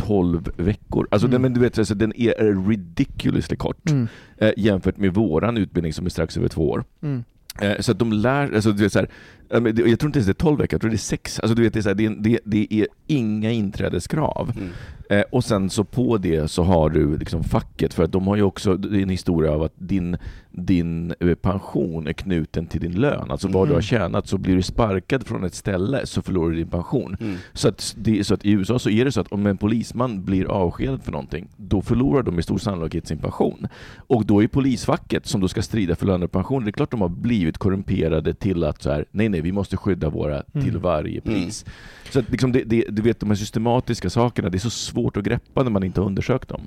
12 0.10 0.50
veckor. 0.58 1.08
Alltså 1.12 1.28
Mm. 1.28 1.32
den, 1.32 1.42
men 1.42 1.54
du 1.54 1.60
vet, 1.60 1.80
alltså, 1.80 1.96
den 1.96 2.14
är 2.16 2.68
ridiculously 2.70 3.58
kort 3.58 3.90
Mm. 3.90 4.08
eh, 4.38 4.52
jämfört 4.58 4.98
med 4.98 5.14
våran 5.14 5.58
utbildning 5.58 5.94
som 5.94 6.06
är 6.06 6.10
strax 6.10 6.38
över 6.38 6.48
två 6.48 6.70
år. 6.70 6.84
Mm. 7.02 7.24
Eh, 7.62 7.80
så 7.80 7.92
att 7.92 8.00
de 8.00 8.14
lär, 8.14 8.56
alltså 8.56 8.72
du 8.72 8.84
vet 8.84 8.94
så 8.94 9.00
här, 9.00 9.10
jag 9.50 9.64
tror 10.00 10.06
inte 10.06 10.20
ens 10.20 10.26
det 10.26 10.32
är 10.32 10.34
12 10.34 10.58
veckor, 10.58 10.74
jag 10.74 10.82
tror 10.82 10.92
det 10.92 10.96
är 10.96 10.98
sex. 10.98 11.40
Alltså 11.40 11.56
du 11.56 11.62
vet, 11.62 11.74
det 11.74 11.80
är, 11.80 11.82
så 11.82 11.90
här, 11.90 11.96
det, 11.96 12.10
det, 12.10 12.40
det 12.46 12.68
är 12.74 12.88
inga 13.08 13.52
inträdeskrav. 13.52 14.52
Mm. 14.58 14.70
Eh, 15.10 15.24
och 15.32 15.44
sen 15.44 15.70
så 15.70 15.84
på 15.84 16.18
det 16.18 16.52
så 16.52 16.64
har 16.64 16.90
du 16.90 17.18
liksom 17.18 17.44
facket, 17.44 17.94
för 17.94 18.04
att 18.04 18.12
de 18.12 18.28
har 18.28 18.36
ju 18.36 18.44
också 18.44 18.72
en 18.74 19.10
historia 19.10 19.52
av 19.52 19.64
att 19.64 19.74
din, 19.78 20.18
din 20.52 21.14
eh, 21.20 21.36
pension 21.36 22.08
är 22.08 22.14
knuten 22.14 22.66
till 22.68 22.82
din 22.82 22.92
lön. 23.02 23.32
Alltså 23.32 23.48
vad 23.48 23.68
du 23.68 23.70
Mm. 23.70 23.76
har 23.76 23.82
tjänat, 23.82 24.28
så 24.28 24.38
blir 24.38 24.56
du 24.56 24.62
sparkad 24.62 25.28
från 25.28 25.44
ett 25.44 25.54
ställe 25.54 26.06
så 26.06 26.22
förlorar 26.22 26.50
du 26.50 26.56
din 26.56 26.68
pension. 26.68 27.18
Mm. 27.20 27.36
Så 27.54 27.68
att, 27.68 27.96
det, 27.98 28.24
så 28.24 28.34
att 28.34 28.46
i 28.46 28.52
USA 28.52 28.80
så 28.80 28.90
är 28.90 29.06
det 29.06 29.12
så 29.12 29.22
att 29.22 29.32
om 29.32 29.46
en 29.46 29.58
polisman 29.58 30.26
blir 30.26 30.46
avskedad 30.46 31.04
för 31.04 31.12
någonting, 31.12 31.48
då 31.58 31.82
förlorar 31.82 32.24
de 32.24 32.36
med 32.36 32.44
stor 32.44 32.58
sannolikhet 32.58 33.08
sin 33.08 33.18
pension. 33.18 33.68
Och 33.98 34.26
då 34.26 34.44
är 34.44 34.48
polisfacket, 34.48 35.26
som 35.28 35.42
då 35.42 35.48
ska 35.48 35.62
strida 35.62 35.96
för 35.96 36.06
löner 36.06 36.26
och 36.26 36.32
pension, 36.32 36.64
det 36.64 36.70
är 36.70 36.72
klart 36.72 36.92
de 36.92 37.02
har 37.02 37.10
blivit 37.10 37.58
korrumperade 37.58 38.34
till 38.34 38.64
att 38.64 38.82
så 38.82 38.92
här, 38.92 39.06
nej 39.12 39.30
nej, 39.30 39.39
vi 39.42 39.52
måste 39.52 39.78
skydda 39.78 40.10
våra 40.10 40.44
Mm. 40.54 40.66
till 40.66 40.78
varje 40.78 41.22
Mm. 41.26 41.42
pris. 41.44 41.66
Så 42.12 42.20
att 42.20 42.30
liksom 42.30 42.52
det, 42.52 42.64
det, 42.64 42.86
du 42.90 43.02
vet, 43.02 43.20
de 43.20 43.30
här 43.30 43.36
systematiska 43.36 44.10
sakerna, 44.10 44.50
det 44.50 44.58
är 44.58 44.60
så 44.60 44.70
svårt 44.70 45.18
att 45.18 45.24
greppa 45.24 45.64
när 45.64 45.72
man 45.72 45.84
inte 45.84 46.02
har 46.02 46.08
undersökt 46.08 46.50
dem. 46.50 46.62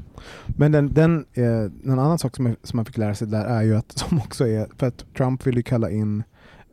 Men 0.47 0.73
den, 0.73 0.93
den, 0.93 1.25
eh, 1.35 1.45
en 1.45 1.99
annan 1.99 2.19
sak 2.19 2.37
som, 2.37 2.57
som 2.63 2.77
man 2.77 2.85
fick 2.85 2.97
lära 2.99 3.15
sig 3.15 3.29
där 3.29 3.45
är 3.45 3.63
ju 3.63 3.77
att, 3.77 3.93
som 3.99 4.19
också 4.19 4.47
är, 4.49 4.67
för 4.77 4.87
att 4.87 5.05
Trump 5.17 5.47
vill 5.47 5.57
ju 5.57 5.63
kalla 5.63 5.91
in 5.91 6.23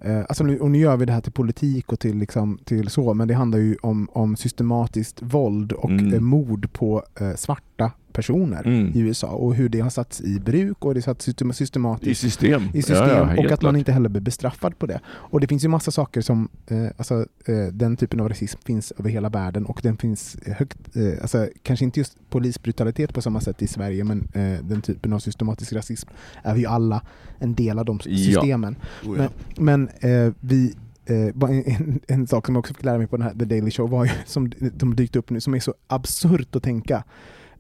Eh, 0.02 0.20
alltså 0.20 0.44
nu, 0.44 0.60
och 0.60 0.72
nu 0.72 0.78
gör 0.80 0.98
vi 0.98 1.06
det 1.06 1.14
här 1.14 1.22
till 1.22 1.32
politik 1.32 1.92
och 1.94 2.00
till, 2.00 2.18
liksom, 2.18 2.60
till 2.66 2.90
så, 2.90 3.14
men 3.14 3.28
det 3.28 3.34
handlar 3.34 3.60
ju 3.60 3.76
om, 3.82 4.10
om 4.12 4.36
systematiskt 4.36 5.22
våld 5.22 5.72
och 5.72 5.90
Mm. 5.90 6.14
eh, 6.14 6.20
mord 6.20 6.74
på 6.74 7.04
eh, 7.22 7.36
svarta 7.36 7.92
personer 8.14 8.64
Mm. 8.68 8.92
i 8.96 9.00
USA 9.00 9.28
och 9.28 9.56
hur 9.56 9.70
det 9.70 9.80
har 9.80 9.90
satts 9.90 10.22
i 10.22 10.40
bruk 10.40 10.86
och 10.86 10.94
det 10.94 11.02
satts 11.02 11.26
system- 11.26 11.50
I 11.50 11.54
systematiskt 11.54 12.22
system. 12.22 12.62
i 12.74 12.82
system 12.82 12.98
Ja, 13.10 13.34
ja, 13.36 13.46
och 13.46 13.52
att 13.52 13.62
man 13.62 13.76
inte 13.76 13.92
heller 13.92 14.10
blir 14.10 14.22
bestraffad 14.22 14.80
på 14.80 14.86
det. 14.86 15.00
Och 15.08 15.40
det 15.40 15.48
finns 15.48 15.64
ju 15.64 15.68
massa 15.68 15.92
saker 15.92 16.22
som, 16.22 16.50
eh, 16.68 16.86
alltså 16.98 17.26
eh, 17.46 17.66
den 17.74 17.98
typen 17.98 18.20
av 18.20 18.30
rasism 18.30 18.60
finns 18.66 18.94
över 19.00 19.10
hela 19.10 19.30
världen 19.30 19.66
och 19.66 19.80
den 19.84 19.98
finns 19.98 20.38
högt, 20.46 20.96
eh, 20.96 21.22
alltså 21.22 21.48
kanske 21.64 21.86
inte 21.86 22.00
just 22.00 22.18
polisbrutalitet 22.30 23.14
på 23.14 23.22
samma 23.22 23.42
sätt 23.42 23.62
i 23.62 23.68
Sverige 23.68 24.04
men 24.04 24.28
eh, 24.34 24.64
den 24.64 24.82
typen 24.82 25.14
av 25.14 25.20
systematisk 25.20 25.74
rasism 25.74 26.10
är 26.44 26.54
vi 26.54 26.60
ju 26.60 26.66
alla 26.68 27.02
en 27.40 27.56
del 27.56 27.80
av 27.80 27.86
de 27.86 28.00
Ja. 28.06 28.18
systemen. 28.18 28.76
Oh, 29.06 29.18
ja. 29.18 29.30
Men 29.58 29.90
eh, 30.00 30.34
vi 30.40 30.74
eh, 31.06 31.36
bara 31.36 31.52
en, 31.52 31.64
en, 31.66 32.00
en 32.08 32.28
sak 32.28 32.46
som 32.46 32.56
jag 32.56 32.60
också 32.60 32.74
fick 32.74 32.84
lära 32.84 32.98
mig 32.98 33.08
på 33.08 33.18
den 33.18 33.24
här 33.26 33.34
The 33.34 33.46
Daily 33.46 33.72
Show 33.72 33.90
var 33.90 34.06
ju, 34.06 34.12
som 34.26 34.52
de 34.74 34.96
dykt 34.96 35.16
upp 35.16 35.30
nu, 35.30 35.42
som 35.42 35.54
är 35.54 35.60
så 35.60 35.74
absurt 35.88 36.56
att 36.56 36.64
tänka. 36.64 37.04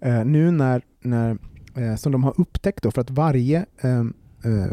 Eh, 0.01 0.25
nu 0.25 0.51
när, 0.51 0.81
när 1.01 1.37
eh, 1.75 1.95
som 1.95 2.11
de 2.11 2.23
har 2.23 2.33
upptäckt 2.37 2.83
då, 2.83 2.91
för 2.91 3.01
att 3.01 3.09
varje 3.09 3.65
eh, 3.81 3.99
eh, 4.43 4.67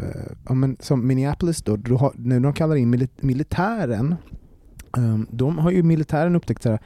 ja, 0.47 0.53
men 0.53 0.77
som 0.79 1.07
Minneapolis 1.07 1.61
då, 1.61 1.75
då 1.75 1.97
har, 1.97 2.13
när 2.15 2.39
de 2.39 2.53
kallar 2.53 2.75
in 2.75 3.07
militären, 3.21 4.15
eh, 4.97 5.19
de 5.29 5.57
har 5.57 5.71
ju 5.71 5.83
militären 5.83 6.35
upptäckt 6.35 6.63
så 6.63 6.69
här, 6.69 6.79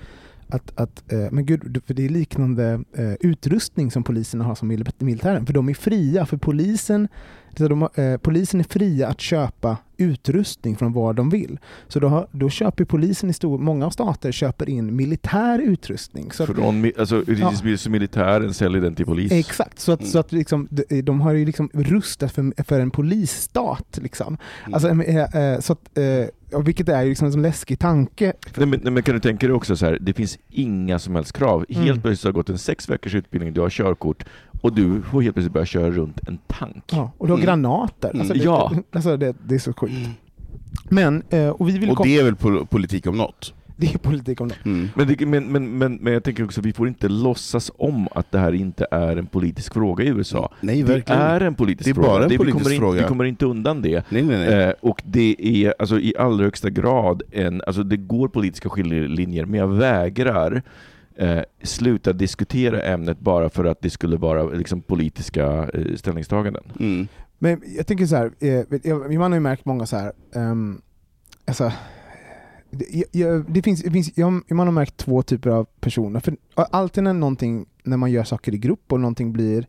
att, 0.48 0.80
att 0.80 1.12
eh, 1.12 1.28
men 1.32 1.46
gud, 1.46 1.82
för 1.86 1.94
det 1.94 2.06
är 2.06 2.10
liknande 2.10 2.84
eh, 2.94 3.14
utrustning 3.20 3.92
som 3.92 4.04
polisen 4.04 4.42
har 4.42 4.56
som 4.56 4.68
militären, 5.00 5.46
för 5.46 5.54
de 5.54 5.70
är 5.70 5.74
fria, 5.74 6.26
för 6.26 6.38
polisen 6.38 7.08
de, 7.56 7.90
eh, 7.96 8.18
polisen 8.18 8.60
är 8.60 8.64
fria 8.64 9.08
att 9.08 9.22
köpa 9.22 9.78
utrustning 10.02 10.76
från 10.78 10.94
vad 10.94 11.16
de 11.16 11.30
vill. 11.30 11.60
Så 11.88 12.00
då, 12.00 12.08
har, 12.08 12.28
då 12.32 12.50
köper 12.50 12.86
polisen 12.86 13.30
i 13.30 13.34
stor, 13.34 13.58
många 13.58 13.92
stater 13.92 14.32
köper 14.32 14.70
in 14.70 14.96
militär 14.96 15.60
utrustning. 15.60 16.32
Så 16.32 16.46
Från, 16.46 16.92
alltså, 17.00 17.24
Ja. 17.28 17.52
militären 17.90 18.54
säljer 18.54 18.82
den 18.82 18.96
till 18.96 19.06
polis. 19.06 19.32
Exakt, 19.32 19.80
så 19.80 19.92
att, 19.92 20.00
Mm. 20.00 20.12
så 20.12 20.20
att 20.20 20.32
liksom, 20.32 20.68
de, 20.72 21.02
de 21.02 21.22
har 21.22 21.32
ju 21.34 21.46
liksom 21.46 21.70
rustat 21.74 22.32
för, 22.32 22.64
för 22.64 22.80
en 22.80 22.92
polisstat. 22.92 24.00
Liksom. 24.02 24.38
Mm. 24.66 24.74
Alltså, 24.74 24.90
eh, 24.90 25.36
eh, 25.54 25.60
så 25.60 25.74
att, 25.74 25.98
och 25.98 26.30
vilket 26.60 26.90
är 26.90 27.02
ju 27.04 27.10
liksom 27.10 27.28
en 27.28 27.42
läskig 27.42 27.80
tanke. 27.80 28.34
Nej, 28.58 28.68
men, 28.68 28.80
nej, 28.84 28.94
men 28.94 29.04
kan 29.04 29.14
du 29.16 29.20
tänka 29.20 29.48
dig 29.48 29.56
också 29.56 29.76
så 29.76 29.86
här, 29.86 29.98
det 30.02 30.14
finns 30.14 30.38
inga 30.50 31.00
som 31.00 31.16
helst 31.16 31.34
krav. 31.38 31.66
Mm. 31.70 31.84
Helt 31.84 32.02
plötsligt 32.04 32.26
har 32.26 32.32
gått 32.32 32.50
en 32.50 32.58
sex 32.58 32.90
veckors 32.90 33.16
utbildning, 33.16 33.54
du 33.54 33.62
har 33.62 33.70
körkort 33.70 34.24
och 34.62 34.74
du 34.76 35.02
får 35.02 35.22
helt 35.22 35.36
plötsligt 35.36 35.54
börja 35.54 35.66
köra 35.66 35.92
runt 35.92 36.20
en 36.28 36.38
tank. 36.48 36.84
Ja, 36.92 37.12
och 37.18 37.28
du 37.28 37.34
har 37.34 37.38
Mm. 37.38 37.46
granater. 37.46 38.12
Alltså, 38.20 38.34
det, 38.34 38.40
Ja. 38.44 38.72
alltså, 38.92 39.18
det, 39.18 39.36
det 39.48 39.56
är 39.56 39.60
så 39.60 39.74
sjukt. 39.74 39.94
Men, 40.90 41.24
eh, 41.30 41.50
och 41.50 41.70
vi 41.70 41.78
vill 41.78 41.90
Och 41.90 42.04
det 42.06 42.18
är 42.20 42.24
väl 42.24 42.36
pol- 42.36 42.66
politik 42.68 43.08
om 43.08 43.18
något? 43.18 43.54
Det 43.82 43.94
är 43.94 43.98
politik 43.98 44.42
om 44.42 44.48
det. 44.48 44.56
Mm. 44.66 44.90
Men, 44.96 45.08
det, 45.08 45.26
men, 45.26 45.46
men, 45.52 45.78
men, 45.78 45.96
men 45.96 46.14
jag 46.14 46.24
tänker 46.24 46.44
också, 46.44 46.62
vi 46.62 46.74
får 46.74 46.88
inte 46.88 47.08
låtsas 47.10 47.72
om 47.78 48.08
att 48.12 48.32
det 48.32 48.40
här 48.40 48.54
inte 48.54 48.88
är 48.92 49.18
en 49.18 49.26
politisk 49.26 49.74
fråga 49.74 50.04
i 50.04 50.08
USA. 50.08 50.54
Nej, 50.62 50.84
Det 50.84 50.94
verkligen. 50.94 51.22
är 51.22 51.42
en 51.42 51.56
politisk 51.56 51.86
Det 51.86 51.92
är 51.92 51.94
fråga. 51.94 52.08
bara 52.08 52.24
en 52.24 52.30
vi, 52.30 52.38
politisk 52.38 52.64
kommer 52.64 52.76
in, 52.76 52.80
fråga. 52.82 53.02
vi 53.02 53.08
kommer 53.08 53.24
inte 53.26 53.46
undan 53.46 53.82
det. 53.82 54.04
Nej, 54.10 54.22
nej, 54.24 54.38
nej. 54.38 54.64
Eh, 54.64 54.74
och 54.82 55.02
det 55.06 55.36
är 55.40 55.74
alltså, 55.80 56.00
i 56.00 56.14
allra 56.20 56.44
högsta 56.44 56.70
grad 56.70 57.24
en, 57.32 57.62
alltså 57.68 57.84
det 57.84 57.98
går 57.98 58.28
politiska 58.28 58.70
skiljelinjer, 58.70 59.46
men 59.46 59.60
jag 59.60 59.68
vägrar 59.68 60.62
eh, 61.16 61.40
sluta 61.64 62.14
diskutera 62.14 62.82
ämnet 62.82 63.20
bara 63.20 63.50
för 63.50 63.66
att 63.66 63.82
det 63.82 63.90
skulle 63.90 64.18
vara 64.18 64.44
liksom, 64.44 64.82
politiska 64.82 65.70
eh, 65.74 65.96
ställningstaganden. 65.96 66.64
Mm. 66.80 67.08
Men 67.40 67.62
jag 67.78 67.88
tänker 67.88 68.06
så 68.06 68.16
här, 68.16 68.32
eh, 68.40 69.18
man 69.20 69.32
har 69.32 69.38
ju 69.38 69.40
märkt 69.40 69.66
många 69.66 69.86
så 69.86 69.98
här, 69.98 70.12
ehm, 70.36 70.82
alltså, 71.46 71.72
det, 72.72 73.04
jag- 73.20 73.46
det 73.52 73.62
finns, 73.62 73.82
det 73.84 73.92
finns, 73.92 74.12
jag, 74.16 74.52
man 74.52 74.68
har 74.68 74.72
märkt 74.72 74.98
två 74.98 75.22
typer 75.22 75.50
av 75.50 75.68
personer. 75.80 76.20
För 76.20 76.36
alltid 76.56 77.04
när 77.04 77.14
någonting, 77.14 77.66
när 77.84 77.98
man 77.98 78.12
gör 78.12 78.24
saker 78.24 78.54
i 78.54 78.58
grupp 78.58 78.92
och 78.94 79.00
någonting 79.00 79.34
blir 79.34 79.68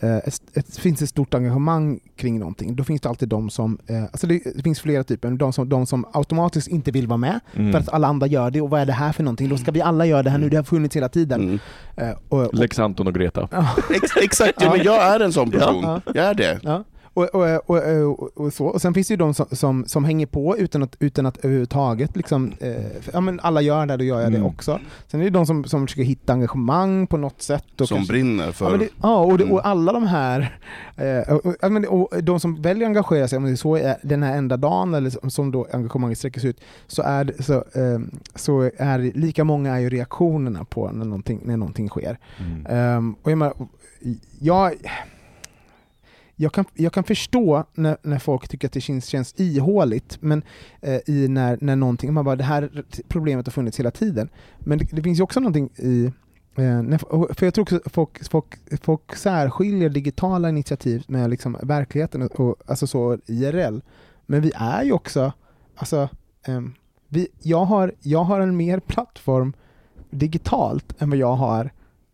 eh, 0.00 0.16
ett, 0.16 0.40
ett, 0.54 0.76
finns 0.78 1.02
ett 1.02 1.08
stort 1.08 1.34
engagemang 1.34 2.00
kring 2.16 2.38
någonting, 2.38 2.76
då 2.76 2.84
finns 2.84 3.00
det 3.00 3.08
alltid 3.08 3.28
de 3.28 3.50
som, 3.50 3.78
eh, 3.86 4.02
alltså 4.02 4.26
det, 4.26 4.42
det 4.56 4.62
finns 4.62 4.80
flera 4.80 5.04
typer, 5.04 5.30
de 5.30 5.52
som, 5.52 5.68
de 5.68 5.86
som 5.86 6.04
automatiskt 6.12 6.68
inte 6.68 6.90
vill 6.90 7.06
vara 7.06 7.16
med 7.16 7.40
Mm. 7.54 7.72
för 7.72 7.78
att 7.78 7.88
alla 7.88 8.08
andra 8.08 8.26
gör 8.26 8.50
det 8.50 8.60
och 8.60 8.70
vad 8.70 8.80
är 8.80 8.86
det 8.86 8.92
här 8.92 9.12
för 9.12 9.22
någonting? 9.22 9.48
Då 9.48 9.56
ska 9.56 9.70
vi 9.72 9.80
alla 9.80 10.06
göra 10.06 10.22
det 10.22 10.30
här 10.30 10.38
nu, 10.38 10.48
det 10.48 10.56
har 10.56 10.64
funnits 10.64 10.96
hela 10.96 11.08
tiden. 11.08 11.40
Mm. 11.42 11.58
Eh, 11.96 12.16
och, 12.28 12.42
och, 12.46 12.54
Lex 12.54 12.78
Anton 12.78 13.06
och 13.06 13.14
Greta. 13.14 13.48
ja. 13.52 13.68
Ex- 13.94 14.16
exakt, 14.22 14.62
ja, 14.62 14.70
men 14.76 14.84
jag 14.84 15.02
är 15.14 15.20
en 15.20 15.32
sån 15.32 15.50
person. 15.50 15.82
Ja. 15.82 16.00
Jag 16.14 16.24
är 16.26 16.34
det. 16.34 16.84
Och, 17.18 17.34
och, 17.34 17.70
och, 17.70 18.36
och, 18.38 18.52
så. 18.52 18.66
och 18.66 18.82
sen 18.82 18.94
finns 18.94 19.08
det 19.08 19.12
ju 19.12 19.16
de 19.18 19.34
som, 19.34 19.46
som, 19.52 19.84
som 19.86 20.04
hänger 20.04 20.26
på 20.26 20.56
utan 20.58 20.82
att, 20.82 20.96
utan 21.00 21.26
att 21.26 21.36
överhuvudtaget 21.44 22.16
liksom, 22.16 22.52
eh, 22.60 22.84
ja, 23.12 23.20
men 23.20 23.40
alla 23.40 23.60
gör 23.60 23.86
det, 23.86 23.96
då 23.96 24.04
gör 24.04 24.20
jag 24.20 24.32
det 24.32 24.38
Mm. 24.38 24.48
också. 24.50 24.80
Sen 25.06 25.20
är 25.20 25.24
det 25.24 25.30
de 25.30 25.46
som, 25.46 25.64
som 25.64 25.86
försöker 25.86 26.02
hitta 26.02 26.32
engagemang 26.32 27.06
på 27.06 27.16
något 27.16 27.42
sätt. 27.42 27.80
Och 27.80 27.88
Som 27.88 27.96
kanske- 27.96 28.12
brinner 28.12 28.52
för... 28.52 28.70
Ja, 28.70 28.76
det, 28.76 28.88
ja 29.02 29.18
och, 29.24 29.38
det, 29.38 29.44
Mm. 29.44 29.54
och 29.54 29.66
alla 29.66 29.92
de 29.92 30.06
här, 30.06 30.58
eh, 30.96 31.34
och, 31.88 32.22
de 32.22 32.40
som 32.40 32.62
väljer 32.62 32.84
att 32.84 32.88
engagera 32.88 33.28
sig, 33.28 33.36
om 33.36 33.44
det 33.44 33.50
är 33.50 33.56
så 33.56 33.94
den 34.02 34.22
här 34.22 34.36
enda 34.36 34.56
dagen, 34.56 34.94
eller 34.94 35.10
som, 35.10 35.30
som 35.30 35.50
då 35.50 35.66
engagemanget 35.72 36.18
sträcker 36.18 36.40
sig 36.40 36.50
ut, 36.50 36.60
så 36.86 37.02
är, 37.02 37.24
det- 37.24 37.42
så, 37.42 37.54
eh, 37.54 37.98
så 38.34 38.70
är 38.76 38.98
det- 38.98 39.16
lika 39.16 39.44
många 39.44 39.74
är 39.74 39.78
ju 39.80 39.88
reaktionerna 39.90 40.64
på 40.64 40.90
när 40.90 41.04
någonting, 41.04 41.40
när 41.44 41.56
någonting 41.56 41.88
sker. 41.88 42.18
Mm. 42.38 42.66
Ehm, 42.66 43.14
och 43.22 43.30
jag, 43.30 43.38
menar, 43.38 43.54
jag, 44.40 44.72
jag, 46.40 46.52
kan, 46.52 46.64
jag 46.74 46.92
kan 46.92 47.04
förstå 47.04 47.64
när, 47.74 47.96
när 48.02 48.18
folk 48.18 48.48
tycker 48.48 48.68
att 48.68 48.72
det 48.72 48.80
känns, 48.80 49.06
känns 49.06 49.40
ihåligt, 49.40 50.18
men 50.20 50.42
eh, 50.80 51.00
i 51.06 51.28
när, 51.28 51.58
när 51.60 51.76
någonting, 51.76 52.12
man 52.12 52.24
bara 52.24 52.36
det 52.36 52.44
här 52.44 52.84
problemet 53.08 53.46
har 53.46 53.52
funnits 53.52 53.78
hela 53.78 53.90
tiden. 53.90 54.28
Men 54.58 54.78
det, 54.78 54.88
det 54.92 55.02
finns 55.02 55.18
ju 55.18 55.22
också 55.22 55.40
någonting 55.40 55.70
i 55.76 56.04
eh, 56.56 56.82
när, 56.82 56.98
för 57.34 57.46
jag 57.46 57.54
tror 57.54 57.62
också 57.62 57.76
att 57.76 57.92
folk, 57.92 58.30
folk, 58.30 58.54
folk 58.82 59.16
särskiljer 59.16 59.88
digitala 59.88 60.48
initiativ 60.48 61.04
med 61.08 61.30
liksom 61.30 61.56
verkligheten, 61.62 62.22
och, 62.22 62.40
och, 62.40 62.56
alltså 62.66 62.86
så 62.86 63.18
IRL. 63.26 63.80
Men 64.26 64.40
vi 64.40 64.52
är 64.54 64.82
ju 64.82 64.92
också, 64.92 65.32
alltså, 65.76 66.08
ehm, 66.46 66.74
vi, 67.08 67.28
jag, 67.42 67.64
har, 67.64 67.92
jag 68.00 68.24
har 68.24 68.40
en 68.40 68.56
mer 68.56 68.80
plattform 68.80 69.52
digitalt 70.10 71.02
än 71.02 71.10
vad 71.10 71.18
jag 71.18 71.34
har 71.34 71.70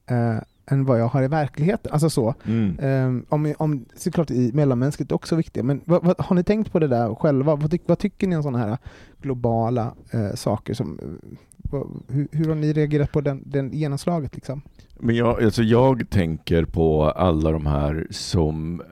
eh, 0.06 0.38
än 0.66 0.84
vad 0.84 1.00
jag 1.00 1.08
har 1.08 1.22
i 1.22 1.28
verkligheten. 1.28 1.92
Alltså 1.92 2.10
så. 2.10 2.34
Mm. 2.44 2.78
Um, 2.78 3.26
om, 3.28 3.54
om, 3.58 3.84
såklart 3.94 4.30
i 4.30 4.52
mellanmänskligt 4.52 5.12
också 5.12 5.36
viktigt, 5.36 5.64
men 5.64 5.80
vad, 5.84 6.04
vad, 6.04 6.20
har 6.20 6.36
ni 6.36 6.44
tänkt 6.44 6.72
på 6.72 6.78
det 6.78 6.88
där 6.88 7.14
själva? 7.14 7.56
Vad, 7.56 7.70
tyck, 7.70 7.82
vad 7.86 7.98
tycker 7.98 8.26
ni 8.26 8.36
om 8.36 8.42
sådana 8.42 8.58
här 8.58 8.78
globala 9.20 9.94
eh, 10.10 10.34
saker? 10.34 10.74
Som, 10.74 10.98
eh, 11.02 11.38
vad, 11.56 12.02
hur, 12.08 12.28
hur 12.32 12.48
har 12.48 12.54
ni 12.54 12.72
reagerat 12.72 13.12
på 13.12 13.20
den, 13.20 13.42
den 13.46 13.72
genomslaget? 13.72 14.34
Liksom? 14.34 14.62
Men 15.00 15.16
jag, 15.16 15.42
alltså 15.42 15.62
jag 15.62 16.10
tänker 16.10 16.64
på 16.64 17.04
alla 17.04 17.50
de 17.50 17.66
här 17.66 18.06
som 18.10 18.82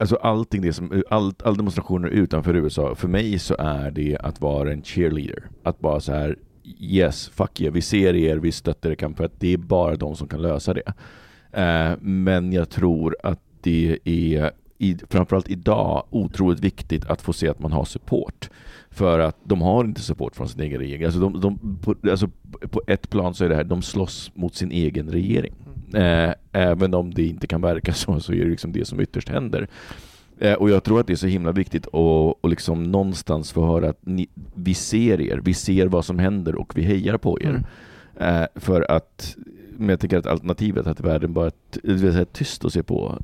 Alltså 0.00 0.16
allting 0.16 0.62
det 0.62 0.72
som, 0.72 1.02
all, 1.10 1.32
all 1.44 1.56
demonstrationer 1.56 2.08
utanför 2.08 2.54
USA, 2.54 2.94
för 2.94 3.08
mig 3.08 3.38
så 3.38 3.56
är 3.58 3.90
det 3.90 4.18
att 4.20 4.40
vara 4.40 4.72
en 4.72 4.82
cheerleader. 4.82 5.48
Att 5.62 5.80
bara 5.80 6.00
så 6.00 6.12
här, 6.12 6.38
yes, 6.80 7.28
fuck 7.28 7.60
yeah, 7.60 7.74
vi 7.74 7.80
ser 7.80 8.16
er, 8.16 8.36
vi 8.36 8.52
stöttar 8.52 8.90
er 8.90 8.94
kamp, 8.94 9.16
för 9.16 9.24
att 9.24 9.40
det 9.40 9.52
är 9.52 9.56
bara 9.56 9.96
de 9.96 10.16
som 10.16 10.28
kan 10.28 10.42
lösa 10.42 10.74
det. 10.74 10.92
Eh, 11.52 11.92
men 12.00 12.52
jag 12.52 12.70
tror 12.70 13.16
att 13.22 13.40
det 13.60 13.98
är, 14.04 14.50
i, 14.78 14.96
framförallt 15.10 15.48
idag, 15.48 16.06
otroligt 16.10 16.60
viktigt 16.60 17.04
att 17.04 17.22
få 17.22 17.32
se 17.32 17.48
att 17.48 17.58
man 17.58 17.72
har 17.72 17.84
support. 17.84 18.50
För 18.90 19.18
att 19.18 19.36
de 19.44 19.62
har 19.62 19.84
inte 19.84 20.00
support 20.00 20.36
från 20.36 20.48
sin 20.48 20.60
egen 20.60 20.80
regering. 20.80 21.04
Alltså, 21.04 21.20
de, 21.20 21.40
de, 21.40 21.78
på, 21.82 21.94
alltså 22.10 22.28
på 22.70 22.82
ett 22.86 23.10
plan 23.10 23.34
så 23.34 23.44
är 23.44 23.48
det 23.48 23.54
här, 23.54 23.64
de 23.64 23.82
slåss 23.82 24.30
mot 24.34 24.54
sin 24.54 24.72
egen 24.72 25.08
regering. 25.10 25.54
Eh, 25.94 26.32
även 26.52 26.94
om 26.94 27.14
det 27.14 27.26
inte 27.26 27.46
kan 27.46 27.60
verka 27.60 27.92
så, 27.92 28.20
så 28.20 28.32
är 28.32 28.44
det 28.44 28.50
liksom 28.50 28.72
det 28.72 28.84
som 28.84 29.00
ytterst 29.00 29.28
händer. 29.28 29.68
Eh, 30.40 30.54
och 30.54 30.70
jag 30.70 30.84
tror 30.84 31.00
att 31.00 31.06
det 31.06 31.12
är 31.12 31.16
så 31.16 31.26
himla 31.26 31.52
viktigt 31.52 31.86
att 31.86 31.94
och 32.40 32.48
liksom 32.48 32.82
någonstans 32.82 33.52
få 33.52 33.66
höra 33.66 33.88
att 33.88 34.06
ni, 34.06 34.28
vi 34.54 34.74
ser 34.74 35.20
er, 35.20 35.40
vi 35.44 35.54
ser 35.54 35.86
vad 35.86 36.04
som 36.04 36.18
händer 36.18 36.54
och 36.54 36.72
vi 36.76 36.82
hejar 36.82 37.16
på 37.16 37.40
er. 37.40 37.48
Mm. 37.48 38.42
Eh, 38.42 38.46
för 38.54 38.90
att, 38.90 39.36
men 39.78 39.88
jag 39.88 40.00
tycker 40.00 40.18
att 40.18 40.26
alternativet 40.26 40.86
att 40.86 41.00
världen 41.00 41.32
bara 41.32 41.50
det 41.70 41.92
vill 41.92 42.12
säga, 42.12 42.24
tyst 42.24 42.64
och 42.64 42.72
se 42.72 42.82
på. 42.82 43.18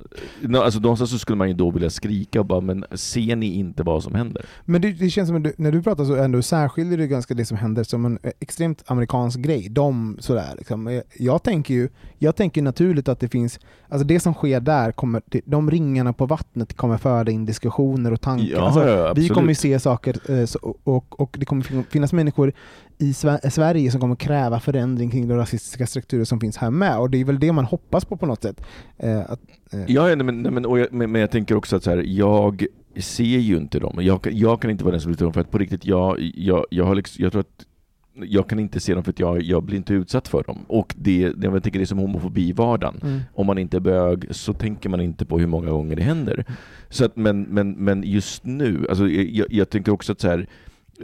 Alltså 0.55 0.81
någonstans 0.81 1.11
så 1.11 1.19
skulle 1.19 1.37
man 1.37 1.49
ju 1.49 1.55
då 1.55 1.71
vilja 1.71 1.91
skrika 1.91 2.41
och 2.41 2.47
bara, 2.47 2.61
men 2.61 2.85
ser 2.93 3.37
ni 3.37 3.47
inte 3.47 3.83
vad 3.83 4.03
som 4.03 4.15
händer? 4.15 4.45
Men 4.65 4.83
det, 4.83 4.93
det 4.93 5.11
känns 5.11 5.29
som 5.29 5.37
att 5.37 5.45
du, 5.45 5.53
när 5.57 5.73
du 5.73 5.83
pratar 5.83 6.05
så 6.05 6.17
ändå 6.17 6.43
särskiljer 6.43 6.99
du 6.99 7.07
ganska 7.07 7.35
det 7.35 7.45
som 7.45 7.57
händer 7.57 7.85
som 7.85 8.05
en 8.05 8.19
extremt 8.41 8.83
amerikansk 8.87 9.39
grej. 9.39 9.69
De 9.71 10.17
sådär 10.21 10.55
liksom. 10.59 11.03
Jag 11.19 11.43
tänker 11.43 11.75
ju 11.75 11.89
jag 12.19 12.37
tänker 12.37 12.63
naturligt 12.63 13.09
att 13.09 13.21
det 13.21 13.29
finns, 13.29 13.61
alltså 13.89 14.07
det 14.07 14.21
som 14.21 14.35
sker 14.35 14.61
där, 14.61 14.93
kommer, 14.93 15.23
de 15.45 15.71
ringarna 15.71 16.13
på 16.13 16.27
vattnet 16.27 16.77
kommer 16.77 16.97
föra 16.97 17.31
in 17.31 17.47
diskussioner 17.47 18.13
och 18.13 18.21
tankar. 18.21 18.47
Ja, 18.47 18.61
alltså, 18.61 18.89
ja, 18.89 19.13
vi 19.17 19.29
kommer 19.29 19.49
ju 19.49 19.55
se 19.55 19.81
saker 19.81 20.31
eh, 20.31 20.45
så, 20.47 20.77
och, 20.85 21.21
och 21.21 21.37
det 21.39 21.47
kommer 21.47 21.63
fin- 21.63 21.85
finnas 21.91 22.13
människor 22.13 22.53
i 22.99 23.13
Sve- 23.13 23.51
Sverige 23.51 23.91
som 23.91 24.01
kommer 24.01 24.17
kräva 24.17 24.61
förändring 24.61 25.11
kring 25.11 25.29
de 25.29 25.35
rasistiska 25.37 25.87
strukturer 25.87 26.25
som 26.25 26.41
finns 26.41 26.57
här 26.57 26.71
med 26.71 26.99
och 26.99 27.11
det 27.11 27.21
är 27.21 27.25
väl 27.25 27.39
det 27.41 27.53
man 27.53 27.65
hoppas 27.65 28.05
på 28.05 28.17
på 28.17 28.27
något 28.27 28.43
sätt. 28.43 28.61
Eh, 28.97 29.21
att, 29.21 29.41
eh, 29.73 29.81
Ja, 29.89 30.17
men, 30.17 30.43
men, 30.43 30.65
jag, 30.65 30.93
men, 30.93 31.13
men 31.13 31.21
jag 31.21 31.31
tänker 31.31 31.55
också 31.57 31.77
att 31.77 31.83
så 31.83 31.91
här, 31.91 32.03
jag 32.07 32.67
ser 32.97 33.25
ju 33.25 33.57
inte 33.57 33.79
dem. 33.79 33.99
Jag, 34.01 34.23
kan- 34.23 34.37
jag 34.39 34.61
kan 34.61 34.71
inte 34.71 34.85
vara 34.85 34.93
den 34.93 35.01
som 35.01 35.11
lyfter 35.11 35.25
dem 35.25 35.33
för 35.33 35.41
att 35.41 35.51
på 35.51 35.59
riktigt, 35.59 35.87
jag, 35.87 36.21
jag, 36.35 36.65
jag, 36.71 36.85
har 36.85 36.95
liksom, 36.95 37.23
jag 37.23 37.33
tror 37.33 37.41
att 37.41 37.67
jag 38.15 38.49
kan 38.49 38.59
inte 38.59 38.81
se 38.81 38.95
dem 38.95 39.05
för 39.05 39.11
att 39.11 39.21
jag, 39.21 39.43
jag 39.43 39.63
blir 39.63 39.77
inte 39.77 39.95
utsatt 39.95 40.29
för 40.29 40.43
dem. 40.43 40.59
Och 40.69 40.95
det, 40.99 41.29
det 41.29 41.47
jag 41.47 41.63
tycker 41.65 41.79
det 41.79 41.83
är 41.83 41.87
som 41.87 41.99
homofobi 41.99 42.49
i 42.49 42.53
vardagen. 42.53 43.01
Mm. 43.03 43.21
Om 43.35 43.47
man 43.47 43.59
inte 43.59 43.77
är 43.77 43.81
bög 43.81 44.27
så 44.31 44.53
tänker 44.53 44.89
man 44.89 45.01
inte 45.01 45.25
på 45.27 45.39
hur 45.39 45.47
många 45.47 45.71
gånger 45.71 45.97
det 45.97 46.03
händer. 46.03 46.45
Så 46.89 47.05
att, 47.05 47.17
men, 47.17 47.43
men, 47.43 47.71
men 47.73 48.03
just 48.07 48.45
nu, 48.45 48.87
alltså, 48.89 49.09
jag, 49.09 49.47
jag 49.53 49.71
tänker 49.71 49.93
också 49.93 50.13
att 50.13 50.21
så 50.21 50.29
här, 50.29 50.47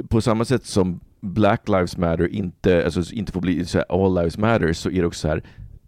på 0.08 0.20
samma 0.20 0.44
sätt 0.44 0.64
som 0.66 1.00
Black 1.20 1.68
Lives 1.68 1.96
Matter 1.96 2.28
inte, 2.28 2.84
alltså, 2.84 3.12
inte 3.12 3.32
får 3.32 3.40
bli 3.40 3.64
så 3.64 3.78
här, 3.78 4.04
All 4.04 4.14
Lives 4.14 4.38
Matter, 4.38 4.72
så 4.72 4.90
är 4.90 5.00
det 5.00 5.06
också 5.06 5.20
så 5.20 5.28
här 5.28 5.42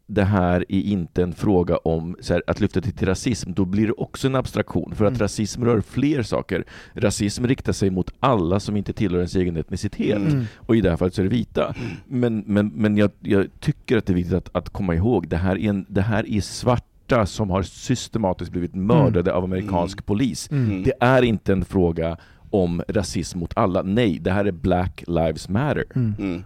det 0.06 0.24
här 0.24 0.64
är 0.68 0.80
inte 0.80 1.22
en 1.22 1.32
fråga 1.32 1.76
om 1.76 2.16
här, 2.28 2.42
att 2.46 2.60
lyfta 2.60 2.80
det 2.80 2.90
till 2.90 3.08
rasism, 3.08 3.52
då 3.52 3.64
blir 3.64 3.86
det 3.86 3.92
också 3.92 4.26
en 4.26 4.34
abstraktion. 4.34 4.94
För 4.94 5.04
att 5.04 5.10
Mm. 5.10 5.18
rasism 5.20 5.64
rör 5.64 5.80
fler 5.80 6.22
saker. 6.22 6.64
Rasism 6.94 7.46
riktar 7.46 7.72
sig 7.72 7.90
mot 7.90 8.10
alla 8.20 8.60
som 8.60 8.76
inte 8.76 8.92
tillhör 8.92 9.18
ens 9.18 9.36
egen 9.36 9.56
etnicitet. 9.56 10.16
Mm. 10.16 10.44
Och 10.56 10.76
i 10.76 10.80
det 10.80 10.90
här 10.90 10.96
fallet 10.96 11.14
så 11.14 11.20
är 11.20 11.24
det 11.24 11.30
vita. 11.30 11.74
Men, 12.06 12.44
men, 12.46 12.68
men 12.68 12.96
jag, 12.96 13.10
jag 13.20 13.46
tycker 13.60 13.96
att 13.98 14.06
det 14.06 14.12
är 14.12 14.14
viktigt 14.14 14.34
att, 14.34 14.56
att 14.56 14.68
komma 14.68 14.94
ihåg, 14.94 15.28
det 15.28 15.36
här 15.36 15.58
är, 15.58 15.68
en, 15.68 15.86
det 15.88 16.02
här 16.02 16.28
är 16.32 16.40
svarta 16.40 17.26
som 17.26 17.50
har 17.50 17.62
systematiskt 17.62 18.50
blivit 18.52 18.74
mördade 18.74 19.32
av 19.32 19.44
amerikansk 19.44 19.98
Mm. 19.98 20.04
polis. 20.04 20.50
Mm. 20.50 20.82
Det 20.82 20.92
är 21.00 21.22
inte 21.22 21.52
en 21.52 21.64
fråga 21.64 22.16
om 22.52 22.82
rasism 22.88 23.38
mot 23.38 23.52
alla. 23.56 23.82
Nej, 23.82 24.18
det 24.18 24.30
här 24.30 24.44
är 24.44 24.52
Black 24.52 25.04
Lives 25.06 25.48
Matter. 25.48 25.84
Mm. 25.94 26.14
Mm. 26.18 26.42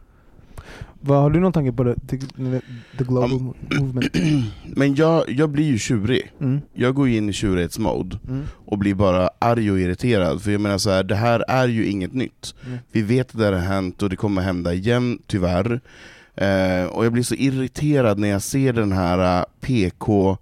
Vad 1.01 1.23
har 1.23 1.31
du 1.31 1.41
någon 1.41 1.53
tanke 1.53 1.73
på 1.73 1.85
det, 1.85 1.95
the, 2.09 2.19
the 2.99 3.05
global 3.05 3.33
Um, 3.33 3.55
movement? 3.81 4.17
Men 4.77 4.95
jag, 4.95 5.31
jag 5.31 5.51
blir 5.51 5.65
ju 5.65 5.79
tjurig. 5.79 6.33
Mm. 6.41 6.61
Jag 6.75 6.95
går 6.95 7.09
in 7.09 7.29
i 7.29 7.33
tjurighetsmode 7.33 8.19
Mm. 8.29 8.43
och 8.67 8.79
blir 8.79 8.95
bara 8.95 9.31
arg 9.39 9.71
och 9.71 9.81
irriterad. 9.81 10.43
För 10.43 10.51
jag 10.51 10.61
menar 10.61 10.79
så 10.79 10.91
här, 10.91 11.05
det 11.05 11.15
här 11.15 11.45
är 11.49 11.69
ju 11.69 11.87
inget 11.87 12.13
nytt. 12.13 12.55
Mm. 12.67 12.79
Vi 12.93 13.03
vet 13.03 13.31
att 13.31 13.39
det 13.39 13.45
här 13.45 13.53
har 13.53 13.61
hänt 13.61 14.03
och 14.03 14.11
det 14.11 14.17
kommer 14.17 14.43
hända 14.43 14.75
igen, 14.75 15.19
tyvärr. 15.27 15.81
Eh, 16.35 16.85
och 16.87 17.05
jag 17.05 17.13
blir 17.13 17.23
så 17.23 17.35
irriterad 17.35 18.19
när 18.19 18.29
jag 18.29 18.43
ser 18.43 18.73
den 18.73 18.93
här 18.93 19.39
eh, 19.39 19.45
PK 19.61 20.39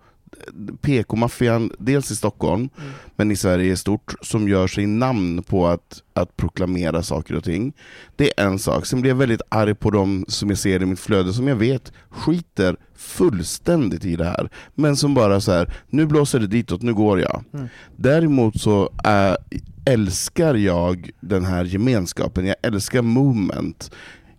PK-maffian, 0.80 1.70
dels 1.78 2.10
i 2.10 2.16
Stockholm, 2.16 2.68
Mm. 2.78 2.90
men 3.16 3.30
i 3.30 3.36
Sverige 3.36 3.72
i 3.72 3.76
stort, 3.76 4.14
som 4.22 4.48
gör 4.48 4.66
sig 4.66 4.86
namn 4.86 5.42
på 5.42 5.66
att, 5.66 6.02
att 6.12 6.36
proklamera 6.36 7.02
saker 7.02 7.34
och 7.36 7.44
ting. 7.44 7.72
Det 8.16 8.32
är 8.40 8.44
en 8.46 8.58
sak. 8.58 8.86
Sen 8.86 9.00
blir 9.00 9.10
jag 9.10 9.16
väldigt 9.16 9.42
arg 9.48 9.74
på 9.74 9.90
dem 9.90 10.24
som 10.28 10.48
jag 10.48 10.58
ser 10.58 10.82
i 10.82 10.86
mitt 10.86 11.00
flöde, 11.00 11.32
som 11.32 11.48
jag 11.48 11.56
vet 11.56 11.92
skiter 12.10 12.76
fullständigt 12.96 14.04
i 14.04 14.16
det 14.16 14.24
här. 14.24 14.48
Men 14.74 14.96
som 14.96 15.14
bara 15.14 15.40
så 15.40 15.52
här, 15.52 15.74
nu 15.90 16.06
blåser 16.06 16.38
det 16.40 16.46
ditåt, 16.46 16.82
nu 16.82 16.94
går 16.94 17.20
jag. 17.20 17.44
Mm. 17.54 17.68
Däremot 17.96 18.60
så 18.60 18.90
är, 19.04 19.36
älskar 19.84 20.54
jag 20.54 21.10
den 21.20 21.44
här 21.44 21.64
gemenskapen, 21.64 22.46
jag 22.46 22.56
älskar 22.62 23.02
movement. 23.02 23.90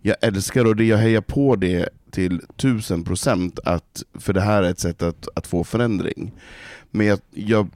Jag 0.06 0.16
älskar, 0.20 0.64
och 0.64 0.76
det 0.76 0.84
jag 0.84 0.98
hejar 0.98 1.20
på 1.20 1.56
det 1.56 1.88
till 2.10 2.40
tusen 2.56 3.04
procent, 3.04 3.58
att- 3.64 4.02
för 4.18 4.32
det 4.32 4.40
här 4.40 4.62
är 4.62 4.70
ett 4.70 4.78
sätt 4.78 5.02
att, 5.02 5.28
att 5.34 5.46
få 5.46 5.64
förändring. 5.64 6.32
Men 6.90 7.06
jag, 7.06 7.18
jag, 7.30 7.68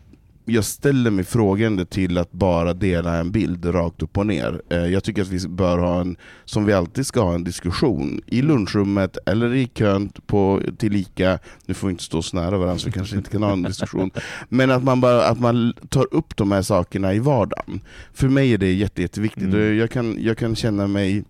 jag 0.44 0.64
ställer 0.64 1.10
mig 1.10 1.25
frågande 1.25 1.84
till 1.84 2.18
att 2.18 2.32
bara 2.32 2.75
dela 2.75 3.16
en 3.16 3.30
bild 3.30 3.75
rakt 3.75 4.02
upp 4.02 4.18
och 4.18 4.26
ner. 4.26 4.62
Eh, 4.70 4.78
Jag 4.87 5.04
tycker 5.04 5.22
att 5.22 5.28
vi 5.28 5.49
bör 5.49 5.78
ha 5.78 6.00
en, 6.00 6.16
som 6.44 6.64
vi 6.64 6.72
alltid 6.72 7.06
ska 7.06 7.20
ha, 7.20 7.34
en 7.34 7.44
diskussion 7.44 8.20
i 8.26 8.42
lunchrummet 8.42 9.18
eller 9.26 9.54
i 9.54 9.66
kön 9.66 10.08
på, 10.26 10.60
till 10.78 10.96
Ica. 10.96 11.38
Nu 11.66 11.75
får 11.75 11.88
vi 11.88 11.92
inte 11.92 12.04
stå 12.04 12.22
så 12.22 12.37
nära 12.37 12.58
varandra 12.58 12.78
så 12.78 12.87
vi 12.87 12.92
kanske 12.92 13.16
inte 13.16 13.30
kan 13.30 13.42
ha 13.42 13.52
en 13.52 13.62
diskussion. 13.62 14.10
Men 14.49 14.70
att 14.70 14.84
man, 14.84 15.00
bara, 15.00 15.25
att 15.25 15.40
man 15.40 15.72
tar 15.88 16.14
upp 16.14 16.37
de 16.37 16.52
här 16.52 16.62
sakerna 16.62 17.14
i 17.14 17.18
vardagen. 17.18 17.80
För 18.12 18.28
mig 18.28 18.52
är 18.54 18.58
det 18.58 18.72
jätte, 18.72 19.02
jätteviktigt. 19.02 19.42
Mm. 19.44 19.76
Jag, 19.78 19.90
kan, 19.90 20.16
jag 20.18 20.38
kan 20.38 20.56
känna 20.56 20.87
mig 20.87 21.25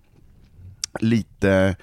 lite 1.00 1.76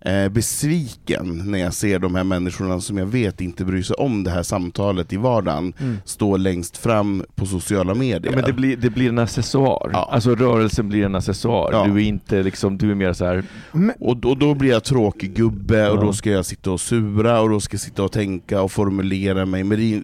eh, 0.00 0.28
besviken 0.28 1.42
när 1.50 1.58
jag 1.58 1.74
ser 1.74 1.98
de 1.98 2.14
här 2.14 2.24
människorna 2.24 2.80
som 2.80 2.98
jag 2.98 3.06
vet 3.06 3.40
inte 3.40 3.64
bryr 3.64 3.82
sig 3.82 3.96
om 3.96 4.24
det 4.24 4.30
här 4.30 4.42
samtalet 4.42 5.12
i 5.12 5.16
vardagen 5.16 5.72
Mm. 5.80 5.96
stå 6.04 6.36
längst 6.36 6.76
fram 6.76 7.24
på 7.34 7.46
sociala 7.46 7.94
medier. 7.94 8.20
Ja, 8.32 8.36
men 8.36 8.44
det 8.44 8.52
blir, 8.52 8.76
det 8.76 8.90
blir 8.90 9.08
en 9.08 9.18
accessoar. 9.18 9.90
Ja. 9.92 10.08
Alltså 10.12 10.34
rörelsen 10.34 10.88
blir 10.88 11.04
en 11.04 11.14
accessoar. 11.14 11.72
Ja. 11.72 11.84
Du 11.84 11.90
är 11.92 11.98
inte 12.04 12.42
liksom, 12.42 12.78
du 12.78 12.90
är 12.90 12.94
mer 12.94 13.12
så 13.12 13.24
här. 13.24 13.44
Men, 13.72 13.92
och, 14.00 14.16
då, 14.16 14.34
då 14.34 14.54
blir 14.54 14.70
jag 14.70 14.84
tråkig 14.84 15.34
gubbe, 15.34 15.90
och 15.90 15.96
Ja. 15.96 16.00
då 16.02 16.12
ska 16.12 16.30
jag 16.30 16.46
sitta 16.46 16.70
och 16.70 16.80
sura, 16.80 17.40
och 17.40 17.48
då 17.50 17.60
ska 17.60 17.74
jag 17.74 17.80
sitta 17.80 18.02
och 18.02 18.12
tänka 18.12 18.62
och 18.62 18.72
formulera 18.72 19.46
mig. 19.46 19.64
Men 19.64 19.78
det, 19.78 19.94
är- 19.94 20.02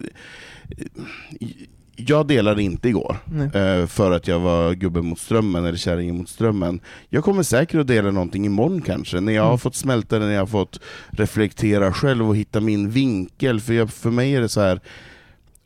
jag 1.95 2.27
delade 2.27 2.63
inte 2.63 2.89
igår, 2.89 3.17
nej. 3.25 3.45
eh, 3.53 3.85
för 3.87 4.11
att 4.11 4.27
jag 4.27 4.39
var 4.39 4.73
gubbe 4.73 5.01
mot 5.01 5.19
strömmen, 5.19 5.65
eller 5.65 5.77
kärringen 5.77 6.17
mot 6.17 6.29
strömmen. 6.29 6.79
Jag 7.09 7.23
kommer 7.23 7.43
säkert 7.43 7.79
att 7.79 7.87
dela 7.87 8.11
någonting 8.11 8.45
imorgon 8.45 8.81
kanske, 8.81 9.19
när 9.19 9.33
jag 9.33 9.41
har 9.41 9.49
Mm. 9.49 9.57
fått 9.59 9.75
smälta 9.75 10.19
det, 10.19 10.25
när 10.25 10.33
jag 10.33 10.41
har 10.41 10.47
fått 10.47 10.79
reflektera 11.11 11.93
själv 11.93 12.29
och 12.29 12.35
hitta 12.35 12.61
min 12.61 12.89
vinkel. 12.89 13.59
För, 13.61 13.73
jag, 13.73 13.89
för 13.93 14.11
mig 14.11 14.35
är 14.35 14.41
det 14.41 14.49
så 14.49 14.61
här. 14.61 14.79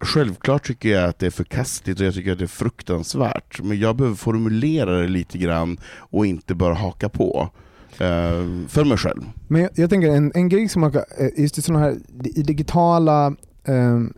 Självklart 0.01 0.67
tycker 0.67 0.89
jag 0.89 1.09
att 1.09 1.19
det 1.19 1.25
är 1.25 1.29
förkastligt 1.31 1.99
och 1.99 2.05
jag 2.05 2.13
tycker 2.13 2.31
att 2.31 2.37
det 2.37 2.45
är 2.45 2.47
fruktansvärt, 2.47 3.61
men 3.63 3.79
jag 3.79 3.95
behöver 3.95 4.15
formulera 4.15 5.01
det 5.01 5.07
lite 5.07 5.37
grann 5.37 5.77
och 5.97 6.25
inte 6.25 6.55
bara 6.55 6.73
haka 6.73 7.09
på. 7.09 7.49
eh, 7.91 8.67
för 8.67 8.83
mig 8.85 8.97
själv. 8.97 9.21
Men 9.47 9.61
jag, 9.61 9.69
jag 9.75 9.89
tänker 9.89 10.07
en, 10.09 10.31
en 10.35 10.49
grej 10.49 10.69
som 10.69 10.81
man 10.81 10.91
kan, 10.91 11.01
eh, 11.19 11.41
just 11.41 11.57
i 11.57 11.61
sådana 11.61 11.85
här 11.85 11.95
i 12.35 12.41
digitala 12.43 13.35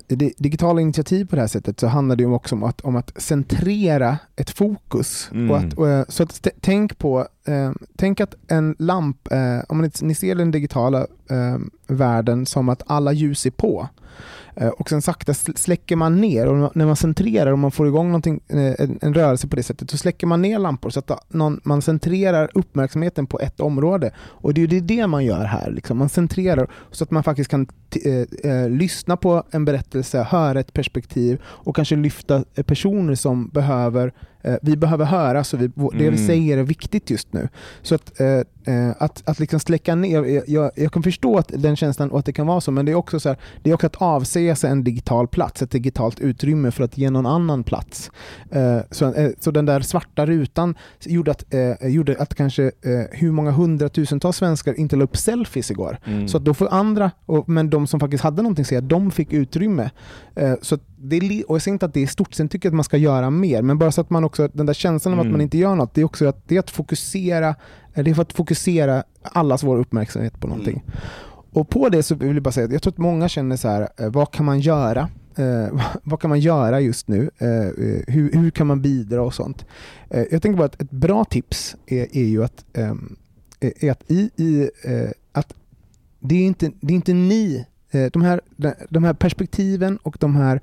i 0.08 0.16
di- 0.16 0.34
digitala 0.38 0.82
initiativ 0.82 1.26
på 1.26 1.36
det 1.36 1.42
här 1.42 1.48
sättet 1.48 1.80
så 1.80 1.88
handlar 1.88 2.16
det 2.16 2.26
också 2.26 2.56
om 2.56 2.64
att, 2.64 2.82
om 2.82 2.96
att 2.96 3.22
centrera 3.22 4.18
ett 4.36 4.50
fokus. 4.50 5.30
Mm. 5.32 5.52
Och 5.52 5.58
att, 5.58 5.74
och, 5.74 5.90
eh, 5.90 6.06
så 6.08 6.24
att 6.24 6.48
tänk 6.62 6.98
på, 6.98 7.28
eh, 7.46 7.72
tänk 7.96 8.22
att 8.22 8.36
en 8.48 8.76
lamp, 8.80 9.32
eh, 9.32 9.60
om 9.68 9.82
ni, 9.82 9.92
ni 10.02 10.16
ser 10.16 10.36
den 10.36 10.52
digitala 10.52 11.00
eh, 11.30 11.58
världen 11.88 12.46
som 12.46 12.70
att 12.70 12.84
alla 12.86 13.12
ljus 13.12 13.46
är 13.46 13.52
på. 13.52 13.88
Eh, 14.56 14.68
och 14.68 14.90
sen 14.90 15.02
sakta 15.02 15.34
släcker 15.34 15.96
man 15.96 16.22
ner 16.22 16.48
och 16.48 16.76
när 16.76 16.86
man 16.86 16.96
centrerar 16.96 17.52
och 17.52 17.60
man 17.60 17.72
får 17.72 17.88
igång 17.88 18.16
eh, 18.16 18.42
en, 18.80 19.00
en 19.02 19.14
rörelse 19.14 19.48
på 19.48 19.56
det 19.56 19.64
sättet 19.64 19.90
så 19.90 19.98
släcker 19.98 20.28
man 20.28 20.42
ner 20.42 20.60
lampor 20.60 20.90
så 20.90 21.00
att 21.00 21.34
någon, 21.34 21.62
man 21.64 21.82
centrerar 21.82 22.50
uppmärksamheten 22.54 23.28
på 23.28 23.40
ett 23.40 23.60
område. 23.60 24.12
Och 24.18 24.54
det 24.54 24.62
är 24.64 24.68
det, 24.68 24.80
det 24.80 25.08
man 25.08 25.26
gör 25.26 25.46
här, 25.46 25.72
liksom. 25.72 25.98
man 25.98 26.10
centrerar 26.10 26.68
så 26.92 27.04
att 27.04 27.12
man 27.12 27.24
faktiskt 27.24 27.52
kan 27.52 27.66
t- 27.66 28.26
eh, 28.44 28.52
eh, 28.52 28.70
lyssna 28.70 29.18
på 29.18 29.44
en 29.52 29.66
berättelse, 29.66 30.24
höra 30.24 30.60
ett 30.60 30.74
perspektiv 30.74 31.42
och 31.46 31.76
kanske 31.76 31.96
lyfta 31.96 32.44
personer 32.66 33.16
som 33.16 33.48
behöver 33.48 34.14
vi 34.62 34.78
behöver 34.78 35.06
höra, 35.06 35.44
så 35.44 35.58
vi, 35.58 35.68
det 35.68 35.76
vi 35.92 36.08
Mm. 36.08 36.28
säger 36.28 36.58
är 36.58 36.64
viktigt 36.64 37.10
just 37.10 37.34
nu. 37.34 37.50
Så 37.82 37.96
att, 37.96 38.20
eh, 38.20 38.28
eh, 38.76 38.90
att, 39.00 39.24
att 39.26 39.40
liksom 39.40 39.60
släcka 39.60 39.96
ner, 39.96 40.24
jag, 40.24 40.50
jag, 40.50 40.72
jag 40.76 40.92
kan 40.92 41.04
förstå 41.04 41.38
att 41.38 41.52
den 41.56 41.76
känslan 41.76 42.12
och 42.12 42.20
att 42.20 42.26
det 42.26 42.34
kan 42.34 42.48
vara 42.48 42.62
så, 42.62 42.72
men 42.72 42.86
det 42.86 42.92
är 42.92 42.96
också, 42.96 43.20
så 43.20 43.30
här, 43.30 43.38
det 43.64 43.70
är 43.70 43.74
också 43.74 43.88
att 43.88 43.96
avsäga 44.02 44.56
sig 44.56 44.72
en 44.72 44.84
digital 44.84 45.28
plats, 45.28 45.62
ett 45.62 45.72
digitalt 45.72 46.20
utrymme 46.20 46.72
för 46.72 46.84
att 46.84 46.98
ge 46.98 47.10
någon 47.10 47.26
annan 47.26 47.64
plats. 47.64 48.12
Eh, 48.52 48.78
så, 48.92 49.14
eh, 49.14 49.30
så 49.40 49.52
den 49.52 49.66
där 49.66 49.82
svarta 49.82 50.26
rutan 50.26 50.76
gjorde 51.06 51.32
att, 51.32 51.54
eh, 51.54 51.88
gjorde 51.88 52.16
att 52.20 52.36
kanske 52.36 52.64
eh, 52.64 52.72
hur 53.12 53.32
många 53.32 53.52
hundratusentals 53.52 54.38
svenskar 54.38 54.80
inte 54.80 54.96
la 54.96 55.04
upp 55.04 55.18
selfies 55.18 55.72
igår. 55.72 55.98
Mm. 56.06 56.28
Så 56.28 56.38
att 56.38 56.46
då 56.46 56.54
får 56.54 56.68
andra, 56.74 57.12
och, 57.26 57.50
men 57.50 57.70
de 57.70 57.88
som 57.88 58.00
faktiskt 58.00 58.24
hade 58.24 58.42
någonting 58.42 58.64
att 58.64 58.68
säga, 58.68 58.82
de 58.82 59.12
fick 59.12 59.34
utrymme. 59.34 59.90
Eh, 60.36 60.54
så 60.62 60.78
är, 61.10 61.50
och 61.50 61.56
jag 61.56 61.62
säger 61.62 61.74
inte 61.74 61.86
att 61.86 61.94
det 61.94 62.04
är 62.04 62.08
stort, 62.08 62.34
sen 62.34 62.50
tycker 62.50 62.68
jag 62.68 62.72
att 62.72 62.76
man 62.76 62.84
ska 62.84 62.98
göra 62.98 63.30
mer, 63.30 63.62
men 63.62 63.78
bara 63.78 63.92
så 63.92 64.02
att 64.02 64.10
man 64.10 64.24
också, 64.24 64.50
den 64.54 64.66
där 64.66 64.74
känslan 64.74 65.14
av 65.14 65.20
att 65.20 65.24
Mm. 65.24 65.32
man 65.32 65.42
inte 65.42 65.58
gör 65.58 65.76
något, 65.76 65.94
det 65.94 66.02
är 66.02 66.06
också 66.06 66.26
att, 66.28 66.48
det 66.48 66.56
är 66.56 66.60
att 66.60 66.70
fokusera, 66.72 67.56
eh, 67.94 68.04
det 68.04 68.12
är 68.12 68.16
för 68.16 68.22
att 68.22 68.34
fokusera 68.34 69.04
allas 69.22 69.64
vår 69.64 69.78
uppmärksamhet 69.78 70.40
på 70.40 70.48
någonting. 70.48 70.84
Och 71.54 71.70
på 71.70 71.90
det 71.90 72.04
så 72.04 72.16
vill 72.16 72.34
jag 72.34 72.44
bara 72.44 72.52
säga 72.52 72.66
att 72.66 72.72
jag 72.74 72.82
tror 72.82 72.94
att 72.94 72.98
många 72.98 73.30
känner 73.30 73.58
så 73.58 73.68
här, 73.68 73.88
eh, 73.98 74.10
vad 74.10 74.32
kan 74.32 74.46
man 74.46 74.60
göra? 74.60 75.10
Eh, 75.36 75.82
vad 76.04 76.20
kan 76.20 76.30
man 76.30 76.40
göra 76.40 76.80
just 76.80 77.08
nu? 77.08 77.30
Eh, 77.38 77.48
eh, 77.50 78.02
hur, 78.08 78.32
hur 78.34 78.52
kan 78.52 78.68
man 78.68 78.82
bidra 78.82 79.22
och 79.22 79.34
sånt? 79.34 79.66
Eh, 80.10 80.24
jag 80.32 80.42
tänker 80.42 80.58
bara 80.58 80.66
att 80.66 80.82
ett 80.82 80.92
bra 80.92 81.26
tips 81.26 81.76
är, 81.86 82.18
är 82.18 82.26
ju 82.26 82.44
att, 82.44 82.66
ehm, 82.74 83.16
är 83.60 83.86
är 83.86 83.92
att 83.92 84.12
i, 84.12 84.30
i 84.36 84.70
eh, 84.84 85.10
att 85.32 85.54
det 86.20 86.36
är 86.36 86.46
inte, 86.46 86.72
det 86.82 86.94
är 86.94 86.96
inte 86.96 87.14
ni, 87.14 87.56
eh, 87.56 87.64
Eh, 87.92 88.12
de 88.12 88.22
här, 88.22 88.42
de 88.90 89.04
här 89.04 89.14
perspektiven 89.14 89.98
och 89.98 90.18
de 90.20 90.36
här 90.36 90.62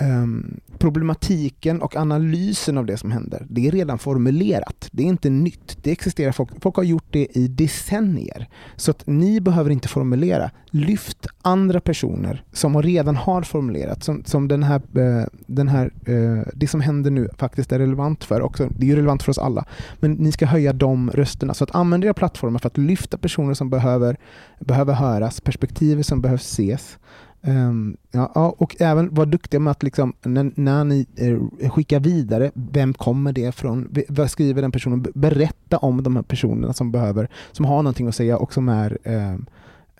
um, 0.00 0.60
problematiken 0.78 1.82
och 1.82 1.96
analysen 1.96 2.78
av 2.78 2.86
det 2.86 2.96
som 2.96 3.10
händer, 3.10 3.46
det 3.50 3.66
är 3.66 3.70
redan 3.70 3.98
formulerat. 3.98 4.88
Det 4.92 5.02
är 5.02 5.06
inte 5.06 5.30
nytt. 5.30 5.78
Det 5.82 5.92
existerar 5.92 6.32
folk. 6.32 6.50
Folk 6.62 6.76
har 6.76 6.82
gjort 6.82 7.06
det 7.10 7.36
i 7.36 7.48
decennier. 7.48 8.48
Så 8.76 8.90
att 8.90 9.06
ni 9.06 9.40
behöver 9.40 9.70
inte 9.70 9.88
formulera. 9.88 10.50
Lyft 10.70 11.26
andra 11.42 11.80
personer 11.80 12.44
som 12.52 12.82
redan 12.82 13.16
har 13.16 13.42
formulerat, 13.42 14.04
som, 14.04 14.24
som 14.24 14.48
den 14.48 14.62
här, 14.62 14.76
eh, 14.76 15.26
den 15.46 15.68
här, 15.68 15.90
eh, 16.06 16.52
det 16.54 16.66
som 16.66 16.80
händer 16.80 17.10
nu 17.10 17.28
faktiskt 17.38 17.72
är 17.72 17.78
relevant 17.78 18.24
för 18.24 18.40
också. 18.40 18.68
Det 18.78 18.86
är 18.86 18.88
ju 18.88 18.96
relevant 18.96 19.22
för 19.22 19.30
oss 19.30 19.38
alla. 19.38 19.64
Men 20.00 20.12
ni 20.12 20.32
ska 20.32 20.46
höja 20.46 20.72
de 20.72 21.10
rösterna. 21.10 21.54
Så 21.54 21.64
att 21.64 21.74
använd 21.74 22.04
era 22.04 22.14
plattformar 22.14 22.58
för 22.58 22.66
att 22.66 22.78
lyfta 22.78 23.18
personer 23.18 23.54
som 23.54 23.70
behöver, 23.70 24.16
behöver 24.60 24.94
höras, 24.94 25.40
perspektiv 25.40 26.02
som 26.02 26.20
behövs 26.20 26.52
ses. 26.52 26.98
Um, 27.46 27.96
ja, 28.10 28.54
och 28.58 28.76
även 28.80 29.14
var 29.14 29.26
duktiga 29.26 29.60
med 29.60 29.70
att 29.70 29.82
liksom, 29.82 30.12
när, 30.22 30.52
när 30.54 30.84
ni 30.84 31.06
eh, 31.16 31.70
skickar 31.70 32.00
vidare, 32.00 32.50
vem 32.54 32.94
kommer 32.94 33.32
det 33.32 33.54
från? 33.54 33.94
Vad 34.08 34.30
skriver 34.30 34.62
den 34.62 34.72
personen? 34.72 35.06
Berätta 35.14 35.78
om 35.78 36.02
de 36.02 36.16
här 36.16 36.22
personerna 36.22 36.72
som 36.72 36.92
behöver, 36.92 37.28
som 37.52 37.64
har 37.64 37.76
någonting 37.76 38.08
att 38.08 38.14
säga 38.14 38.38
och 38.38 38.52
som 38.52 38.68
är 38.68 38.98
eh, 39.02 39.34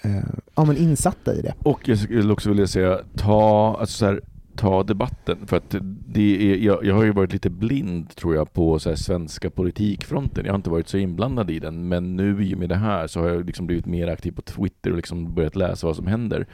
eh, 0.02 0.24
ja, 0.54 0.64
men 0.64 0.76
insatta 0.76 1.34
i 1.34 1.42
det. 1.42 1.54
Och 1.58 1.88
jag 1.88 1.98
skulle 1.98 2.32
också 2.32 2.48
vilja 2.48 2.66
säga, 2.66 3.00
ta, 3.16 3.76
alltså 3.80 3.96
så 3.96 4.06
här, 4.06 4.20
ta 4.56 4.82
debatten. 4.82 5.46
För 5.46 5.56
att 5.56 5.74
det 6.08 6.52
är, 6.52 6.56
jag, 6.56 6.84
jag 6.84 6.94
har 6.94 7.04
ju 7.04 7.12
varit 7.12 7.32
lite 7.32 7.50
blind 7.50 8.16
tror 8.16 8.34
jag 8.34 8.52
på 8.52 8.78
så 8.78 8.88
här, 8.88 8.96
svenska 8.96 9.50
politikfronten. 9.50 10.44
Jag 10.44 10.52
har 10.52 10.58
inte 10.58 10.70
varit 10.70 10.88
så 10.88 10.98
inblandad 10.98 11.50
i 11.50 11.58
den. 11.58 11.88
Men 11.88 12.16
nu 12.16 12.44
i 12.44 12.54
och 12.54 12.58
med 12.58 12.68
det 12.68 12.76
här 12.76 13.06
så 13.06 13.20
har 13.20 13.28
jag 13.28 13.46
liksom 13.46 13.66
blivit 13.66 13.86
mer 13.86 14.08
aktiv 14.08 14.32
på 14.32 14.42
Twitter 14.42 14.90
och 14.90 14.96
liksom 14.96 15.34
börjat 15.34 15.56
läsa 15.56 15.86
vad 15.86 15.96
som 15.96 16.06
händer. 16.06 16.46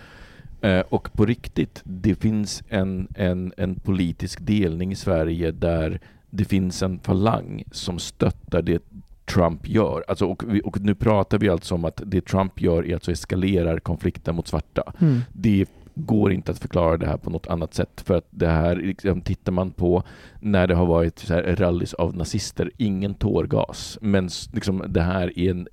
Eh, 0.61 0.81
och 0.81 1.12
på 1.12 1.27
riktigt, 1.27 1.83
det 1.85 2.14
finns 2.14 2.62
en, 2.68 3.09
en, 3.14 3.53
en 3.57 3.75
politisk 3.75 4.38
delning 4.42 4.92
i 4.92 4.96
Sverige 4.96 5.51
där 5.51 6.01
det 6.31 6.44
finns 6.44 6.83
en 6.83 6.99
falang 6.99 7.64
som 7.73 7.99
stöttar 7.99 8.62
det 8.62 8.83
Trump 9.25 9.68
gör. 9.68 10.05
Alltså, 10.09 10.27
och, 10.27 10.42
vi, 10.55 10.61
och 10.64 10.81
nu 10.81 10.94
pratar 10.94 11.38
vi 11.38 11.49
alltså 11.49 11.75
om 11.75 11.85
att 11.85 12.03
det 12.07 12.27
Trump 12.27 12.61
gör 12.61 12.87
är 12.87 12.94
alltså 12.94 13.12
eskalerar 13.12 13.79
konflikten 13.79 14.35
mot 14.35 14.49
svarta. 14.49 14.92
Det 15.33 15.66
går 15.94 16.33
inte 16.33 16.53
att 16.53 16.59
förklara 16.59 16.96
det 16.96 17.07
här 17.07 17.16
på 17.16 17.31
något 17.31 17.46
annat 17.46 17.75
sätt 17.75 18.03
för 18.07 18.14
att 18.16 18.27
det 18.31 18.49
här, 18.49 18.77
liksom, 18.77 19.20
tittar 19.20 19.53
man 19.53 19.70
på 19.70 20.03
när 20.40 20.66
det 20.66 20.75
har 20.75 20.87
varit 20.87 21.18
så 21.18 21.35
här 21.35 21.57
rallys 21.57 21.94
av 21.94 22.16
nazister, 22.16 22.70
ingen 22.77 23.14
tårgas, 23.14 23.99
men 24.01 24.29
liksom, 24.53 24.85
det 24.88 25.03
här 25.03 25.38
är 25.38 25.51
en, 25.51 25.68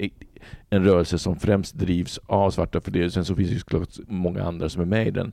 en 0.69 0.83
rörelse 0.83 1.19
som 1.19 1.35
främst 1.35 1.75
drivs 1.75 2.19
av 2.25 2.51
svarta, 2.51 2.81
för 2.81 2.91
det, 2.91 3.11
sen 3.11 3.25
så 3.25 3.35
finns 3.35 3.49
det 3.49 3.53
ju 3.53 3.59
såklart 3.59 3.89
många 4.07 4.43
andra 4.43 4.69
som 4.69 4.81
är 4.81 4.85
med 4.85 5.07
i 5.07 5.11
den. 5.11 5.31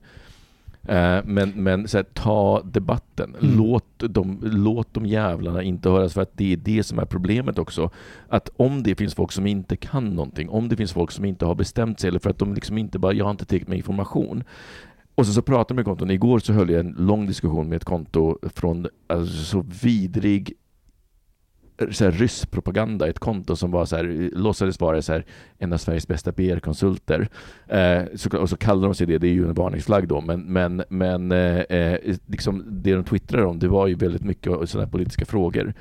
Eh, 0.88 1.24
Men, 1.24 1.50
men 1.50 1.88
så 1.88 1.98
här, 1.98 2.04
ta 2.04 2.62
debatten. 2.64 3.36
Mm. 3.40 3.56
Låt, 3.56 3.84
de, 3.98 4.38
låt 4.42 4.94
de 4.94 5.06
jävlarna 5.06 5.62
inte 5.62 5.90
höras 5.90 6.14
för 6.14 6.22
att 6.22 6.36
det 6.36 6.52
är 6.52 6.56
det 6.56 6.82
som 6.82 6.98
är 6.98 7.04
problemet 7.04 7.58
också. 7.58 7.90
Att 8.28 8.50
om 8.56 8.82
det 8.82 8.94
finns 8.94 9.14
folk 9.14 9.32
som 9.32 9.46
inte 9.46 9.76
kan 9.76 10.10
någonting, 10.10 10.48
om 10.48 10.68
det 10.68 10.76
finns 10.76 10.92
folk 10.92 11.10
som 11.10 11.24
inte 11.24 11.44
har 11.44 11.54
bestämt 11.54 12.00
sig 12.00 12.08
eller 12.08 12.18
för 12.18 12.30
att 12.30 12.38
de 12.38 12.54
liksom 12.54 12.78
inte 12.78 12.98
bara, 12.98 13.12
jag 13.12 13.24
har 13.24 13.30
inte 13.30 13.44
tillräckligt 13.44 13.68
med 13.68 13.78
information. 13.78 14.44
Och 15.14 15.26
så, 15.26 15.32
så 15.32 15.42
pratar 15.42 15.68
de 15.68 15.76
med 15.76 15.84
konton. 15.84 16.10
Igår 16.10 16.38
så 16.38 16.52
höll 16.52 16.70
jag 16.70 16.80
en 16.80 16.94
lång 16.98 17.26
diskussion 17.26 17.68
med 17.68 17.76
ett 17.76 17.84
konto 17.84 18.38
från 18.54 18.86
alltså, 19.06 19.44
så 19.44 19.66
vidrig 19.82 20.52
så 21.90 22.04
här, 22.04 23.02
ett 23.08 23.18
konto 23.18 23.56
som 23.56 23.70
var 23.70 23.84
så 23.84 23.96
här, 23.96 24.30
låtsades 24.32 24.80
vara 24.80 25.02
så 25.02 25.12
här, 25.12 25.24
en 25.58 25.72
av 25.72 25.76
Sveriges 25.76 26.08
bästa 26.08 26.32
PR-konsulter. 26.32 27.28
Eh, 27.66 28.02
så, 28.14 28.38
och 28.38 28.50
så 28.50 28.56
kallade 28.56 28.86
de 28.86 28.94
sig 28.94 29.06
det, 29.06 29.18
det 29.18 29.28
är 29.28 29.32
ju 29.32 29.48
en 29.48 29.54
varningsflagg 29.54 30.08
då, 30.08 30.20
men, 30.20 30.40
men, 30.40 30.82
men 30.88 31.32
eh, 31.32 31.58
eh, 31.58 32.16
liksom 32.26 32.64
det 32.66 32.94
de 32.94 33.04
twittrade 33.04 33.46
om 33.46 33.58
det 33.58 33.68
var 33.68 33.86
ju 33.86 33.94
väldigt 33.94 34.24
mycket 34.24 34.70
sådana 34.70 34.90
politiska 34.90 35.24
frågor. 35.24 35.74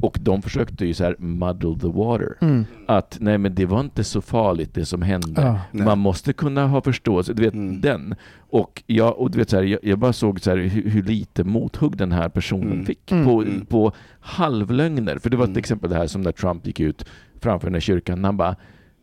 Och 0.00 0.18
de 0.20 0.42
försökte 0.42 0.86
ju 0.86 0.94
så 0.94 1.04
här 1.04 1.16
muddle 1.18 1.78
the 1.80 1.88
water. 1.88 2.34
Mm. 2.40 2.64
Att 2.86 3.16
nej 3.20 3.38
men 3.38 3.54
det 3.54 3.66
var 3.66 3.80
inte 3.80 4.04
så 4.04 4.20
farligt 4.20 4.74
det 4.74 4.86
som 4.86 5.02
hände. 5.02 5.60
Nej. 5.72 5.86
Man 5.86 5.98
måste 5.98 6.32
kunna 6.32 6.66
ha 6.66 6.80
förståelse, 6.80 7.32
du 7.32 7.42
vet 7.42 7.54
Mm. 7.54 7.80
den. 7.80 8.14
Och, 8.60 8.82
jag, 8.86 9.18
och 9.18 9.30
du 9.30 9.38
vet 9.38 9.50
så 9.50 9.56
här, 9.56 9.62
jag, 9.62 9.80
jag 9.82 9.98
bara 9.98 10.12
såg 10.12 10.40
så 10.40 10.50
här, 10.50 10.56
hur, 10.56 10.90
hur 10.90 11.02
lite 11.02 11.44
mothugg 11.44 11.96
den 11.96 12.12
här 12.12 12.28
personen 12.28 12.72
Mm. 12.72 12.86
fick 12.86 13.12
Mm. 13.12 13.24
på, 13.24 13.42
Mm. 13.42 13.66
på 13.66 13.92
halvlögner. 14.20 15.18
För 15.18 15.30
det 15.30 15.36
var 15.36 15.44
till 15.46 15.50
Mm. 15.52 15.58
exempel 15.58 15.90
det 15.90 15.96
här 15.96 16.06
som 16.06 16.22
när 16.22 16.32
Trump 16.32 16.66
gick 16.66 16.80
ut 16.80 17.04
framför 17.40 17.66
den 17.66 17.74
här 17.74 17.80
kyrkan. 17.80 18.24
Han 18.24 18.36
bara, 18.36 18.56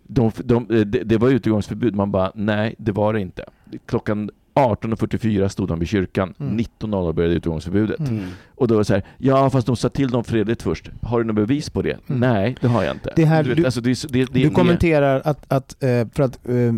de, 0.08 0.32
de, 0.44 0.66
det, 0.68 0.84
det 0.86 1.18
var 1.18 1.30
utegångsförbud. 1.30 1.96
Man 1.96 2.12
bara, 2.12 2.32
nej 2.36 2.76
det 2.78 2.92
var 2.92 3.14
det 3.14 3.22
inte. 3.22 3.44
Klockan 3.86 4.30
18.44 4.56 5.48
stod 5.48 5.68
de 5.68 5.80
vid 5.80 5.88
kyrkan. 5.88 6.34
Mm. 6.40 6.58
19.00 6.58 7.14
började 7.14 7.36
utegångsförbudet. 7.36 8.00
Mm. 8.00 8.26
Och 8.56 8.68
då 8.68 8.74
var 8.76 8.82
det 8.82 8.86
så 8.86 8.94
här, 8.94 9.04
ja 9.18 9.50
fast 9.50 9.68
de 9.68 9.76
sa 9.76 9.90
till 9.90 10.10
dem 10.10 10.24
fredligt 10.24 10.62
först. 10.62 10.90
Har 11.02 11.20
du 11.20 11.26
något 11.26 11.36
bevis 11.36 11.70
på 11.70 11.82
det? 11.82 11.98
Mm. 12.08 12.20
Nej, 12.20 12.56
det 12.62 12.68
har 12.68 12.84
jag 12.84 12.96
inte. 12.96 13.14
Det 13.16 13.26
här- 13.26 13.44
du 13.44 13.54
vet, 13.54 13.66
alltså, 13.66 13.82
det, 13.82 13.90
är 13.90 13.96
så- 13.96 14.08
det, 14.08 14.20
det, 14.26 14.34
Du 14.34 14.44
det- 14.44 14.50
kommenterar 14.50 15.22
att, 15.26 15.46
att 15.48 15.84
eh, 15.84 15.90
för 16.16 16.24
att 16.24 16.40
eh, 16.48 16.56
eh, 16.56 16.72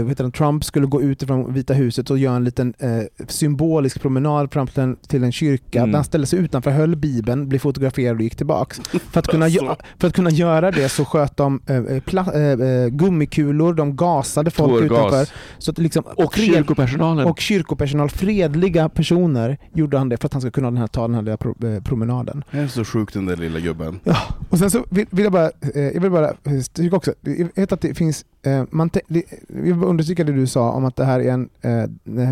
eh, 0.00 0.06
det, 0.16 0.30
Trump 0.30 0.64
skulle 0.64 0.86
gå 0.86 1.02
ut 1.02 1.22
från 1.22 1.54
Vita 1.54 1.74
huset 1.74 2.10
och 2.10 2.18
göra 2.18 2.36
en 2.36 2.44
liten 2.44 2.74
eh, 2.78 2.88
symbolisk 3.28 4.00
promenad 4.00 4.52
fram 4.52 4.66
till 4.66 4.80
en, 4.82 4.96
till 4.96 5.24
en 5.24 5.32
kyrka. 5.32 5.78
Mm. 5.82 5.94
Han 5.94 6.04
ställde 6.04 6.26
sig 6.26 6.38
utanför, 6.38 6.70
höll 6.70 6.96
bibeln, 6.96 7.48
blev 7.48 7.58
fotograferad 7.58 8.16
och 8.16 8.22
gick 8.22 8.36
tillbaks. 8.36 8.80
För 9.10 9.18
att 9.20 9.26
kunna, 9.26 9.48
för 9.98 10.08
att 10.08 10.14
kunna 10.14 10.30
göra 10.30 10.70
det 10.70 10.88
så 10.88 11.04
sköt 11.04 11.36
de 11.36 11.60
eh, 11.66 12.88
gummikulor, 12.90 13.74
de 13.74 13.96
gasade 13.96 14.50
folk 14.50 14.88
Tårgas. 14.88 14.90
utanför. 15.08 15.34
Så 15.58 15.70
att 15.70 15.78
liksom, 15.78 16.04
Och 16.06 16.32
kyrkopersonalen. 16.76 17.26
och 17.26 17.40
kyrkopersonal, 17.40 18.10
fredliga 18.10 18.88
personer, 18.88 19.58
gjorde 19.72 19.98
han 19.98 20.08
det 20.08 20.16
för 20.16 20.26
att 20.26 20.32
han 20.32 20.42
skulle 20.42 20.52
kunna 20.52 20.70
den 20.70 20.76
här, 20.76 20.86
ta 20.86 21.02
den 21.02 21.14
här 21.14 21.22
lilla 21.22 21.36
pro, 21.36 21.66
eh, 21.66 21.82
promenaden. 21.82 22.44
Det 22.50 22.58
är 22.58 22.66
så 22.66 22.84
sjukt 22.84 23.14
den 23.14 23.26
där 23.26 23.36
lilla 23.36 23.60
gubben. 23.60 24.00
Ja, 24.04 24.16
och 24.50 24.58
sen 24.58 24.70
så 24.70 24.84
vill, 24.90 25.06
vill 25.10 25.24
jag 25.24 25.32
bara, 25.32 25.50
eh, 25.74 25.82
jag 25.82 26.00
vill 26.00 26.10
bara 26.10 26.28
eh, 26.28 26.60
stryka 26.62 26.96
också, 26.96 27.14
jag 27.20 27.48
vet 27.54 27.72
att 27.72 27.80
det 27.80 27.94
finns, 27.94 28.24
eh, 28.42 28.64
man 28.70 28.90
te, 28.90 29.00
det, 29.08 29.24
jag 29.48 29.62
vill 29.62 29.74
bara 29.74 29.90
understryka 29.90 30.24
det 30.24 30.32
du 30.32 30.46
sa 30.46 30.70
om 30.70 30.84
att 30.84 30.96
det 30.96 31.04
här 31.04 31.20
är 31.20 31.32
en, 31.32 31.48
eh, 31.60 31.82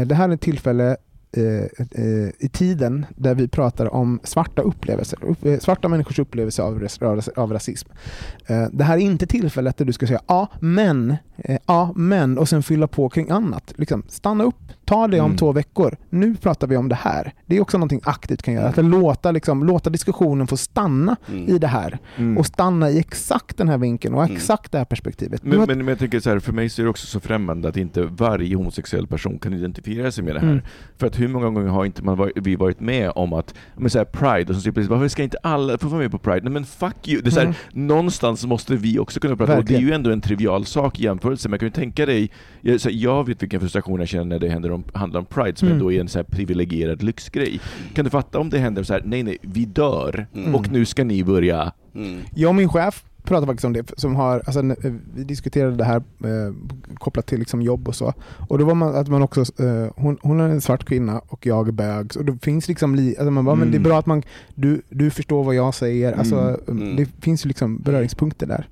det 0.04 0.14
här 0.14 0.28
är 0.28 0.34
ett 0.34 0.40
tillfälle 0.40 0.96
Eh, 1.32 1.44
eh, 1.44 2.30
i 2.38 2.48
tiden 2.52 3.06
där 3.16 3.34
vi 3.34 3.48
pratar 3.48 3.94
om 3.94 4.20
svarta 4.22 4.62
upplevelser, 4.62 5.24
upp, 5.24 5.44
eh, 5.44 5.58
svarta 5.58 5.88
människors 5.88 6.18
upplevelse 6.18 6.62
av, 6.62 6.88
av 7.36 7.52
rasism. 7.52 7.88
Eh, 8.46 8.66
det 8.72 8.84
här 8.84 8.96
är 8.96 9.00
inte 9.00 9.26
tillfället 9.26 9.76
där 9.76 9.84
du 9.84 9.92
ska 9.92 10.06
säga 10.06 10.20
ja 10.26 10.48
men, 10.60 11.16
eh, 11.36 11.58
ja 11.66 11.92
men 11.96 12.38
och 12.38 12.48
sen 12.48 12.62
fylla 12.62 12.86
på 12.86 13.08
kring 13.08 13.30
annat. 13.30 13.72
Liksom, 13.76 14.02
stanna 14.08 14.44
upp, 14.44 14.72
ta 14.88 15.06
det 15.08 15.20
om 15.20 15.24
Mm. 15.26 15.36
två 15.36 15.52
veckor. 15.52 15.96
Nu 16.10 16.34
pratar 16.36 16.66
vi 16.66 16.76
om 16.76 16.88
det 16.88 16.94
här. 16.94 17.32
Det 17.46 17.56
är 17.56 17.60
också 17.60 17.78
någonting 17.78 18.00
aktivt 18.04 18.42
kan 18.42 18.54
göra, 18.54 18.68
att 18.68 18.84
låta, 18.84 19.30
liksom, 19.30 19.64
låta 19.64 19.90
diskussionen 19.90 20.46
få 20.46 20.56
stanna 20.56 21.16
Mm. 21.28 21.48
i 21.48 21.58
det 21.58 21.66
här 21.66 21.98
Mm. 22.16 22.38
och 22.38 22.46
stanna 22.46 22.90
i 22.90 22.98
exakt 22.98 23.56
den 23.56 23.68
här 23.68 23.78
vinkeln 23.78 24.14
och 24.14 24.22
Mm. 24.24 24.36
exakt 24.36 24.72
det 24.72 24.78
här 24.78 24.84
perspektivet. 24.84 25.44
Men, 25.44 25.58
har- 25.58 25.66
men, 25.66 25.78
men 25.78 25.88
jag 25.88 25.98
tänker 25.98 26.20
så 26.20 26.30
här, 26.30 26.38
för 26.38 26.52
mig 26.52 26.68
så 26.68 26.82
är 26.82 26.84
det 26.84 26.90
också 26.90 27.06
så 27.06 27.20
främmande 27.20 27.68
att 27.68 27.76
inte 27.76 28.02
varje 28.02 28.56
homosexuell 28.56 29.06
person 29.06 29.38
kan 29.38 29.54
identifiera 29.54 30.10
sig 30.12 30.24
med 30.24 30.34
det 30.34 30.40
här. 30.40 30.46
Mm. 30.48 30.60
För 30.96 31.06
att 31.06 31.20
hur 31.20 31.28
många 31.28 31.50
gånger 31.50 31.68
har 31.68 31.84
inte 31.84 32.02
man 32.02 32.16
varit, 32.16 32.32
vi 32.36 32.56
varit 32.56 32.80
med 32.80 33.12
om 33.14 33.32
att, 33.32 33.54
men 33.76 33.90
så 33.90 33.98
här, 33.98 34.04
Pride, 34.04 34.52
och 34.52 34.60
så 34.62 34.72
precis, 34.72 34.90
varför 34.90 35.08
ska 35.08 35.22
inte 35.22 35.38
alla 35.42 35.78
få 35.78 35.88
vara 35.88 36.00
med 36.00 36.10
på 36.10 36.18
Pride? 36.18 36.40
Nej 36.42 36.52
men 36.52 36.64
fuck 36.64 37.08
you! 37.08 37.22
Det 37.22 37.28
är 37.28 37.30
så 37.30 37.40
här, 37.40 37.46
Mm. 37.46 37.86
Någonstans 37.86 38.46
måste 38.46 38.76
vi 38.76 38.98
också 38.98 39.20
kunna 39.20 39.36
prata, 39.36 39.58
och 39.58 39.64
det 39.64 39.74
är 39.74 39.80
ju 39.80 39.92
ändå 39.92 40.10
en 40.10 40.20
trivial 40.20 40.64
sak 40.64 41.00
i 41.00 41.02
jämförelse, 41.02 41.48
men 41.48 41.52
jag 41.52 41.60
kan 41.60 41.66
ju 41.66 41.72
tänka 41.72 42.06
dig, 42.06 42.30
jag, 42.60 42.80
så 42.80 42.88
här, 42.88 42.96
jag 42.96 43.26
vet 43.26 43.42
vilken 43.42 43.60
frustration 43.60 43.98
jag 44.00 44.08
känner 44.08 44.24
när 44.24 44.38
det 44.38 44.48
händer 44.48 44.70
om, 44.78 44.84
handlar 45.00 45.20
om 45.20 45.26
Pride, 45.26 45.56
som 45.56 45.68
Mm. 45.68 45.78
ändå 45.78 45.92
är 45.92 46.00
en 46.00 46.08
så 46.08 46.18
här 46.18 46.24
privilegierad 46.24 47.02
lyxgrej. 47.02 47.60
Kan 47.94 48.04
du 48.04 48.10
fatta 48.10 48.38
om 48.38 48.50
det 48.50 48.58
händer 48.58 48.82
så 48.82 48.92
här, 48.92 49.02
nej 49.04 49.22
nej, 49.22 49.38
vi 49.42 49.64
dör, 49.64 50.26
Mm. 50.34 50.54
och 50.54 50.70
nu 50.72 50.84
ska 50.84 51.04
ni 51.04 51.24
börja 51.24 51.72
Mm. 51.94 52.20
Jag 52.34 52.48
och 52.48 52.54
min 52.54 52.68
chef 52.68 53.04
pratade 53.24 53.46
faktiskt 53.46 53.64
om 53.64 53.72
det, 53.72 53.92
som 54.00 54.16
har, 54.16 54.42
alltså, 54.46 54.60
eh, 54.60 54.92
vi 55.14 55.24
diskuterade 55.24 55.76
det 55.76 55.84
här 55.84 55.96
eh, 55.96 56.54
kopplat 56.94 57.26
till 57.26 57.38
liksom 57.38 57.62
jobb 57.62 57.88
och 57.88 57.94
så. 57.94 58.14
Och 58.48 58.58
då 58.58 58.64
var 58.64 58.74
man 58.74 58.94
att 58.96 59.08
man 59.08 59.22
också, 59.22 59.40
eh, 59.40 59.90
hon, 59.96 60.18
hon 60.22 60.40
är 60.40 60.48
en 60.48 60.60
svart 60.60 60.84
kvinna 60.84 61.18
och 61.28 61.46
jag 61.46 61.68
är 61.68 61.72
bög. 61.72 62.12
Så 62.14 62.22
det 62.22 62.38
finns 62.42 62.68
liksom, 62.68 62.94
li, 62.94 63.16
alltså 63.18 63.30
man 63.30 63.44
bara, 63.44 63.54
men 63.56 63.70
det 63.70 63.74
är 63.76 63.78
Mm. 63.78 63.82
bra 63.88 63.98
att 63.98 64.06
man, 64.06 64.22
du, 64.54 64.82
du 64.88 65.10
förstår 65.10 65.44
vad 65.44 65.54
jag 65.54 65.74
säger. 65.74 66.12
Alltså, 66.12 66.36
Mm. 66.68 66.82
Mm. 66.82 66.96
Det 66.96 67.08
finns 67.20 67.44
ju 67.44 67.48
liksom 67.48 67.78
beröringspunkter 67.78 68.46
där. 68.46 68.68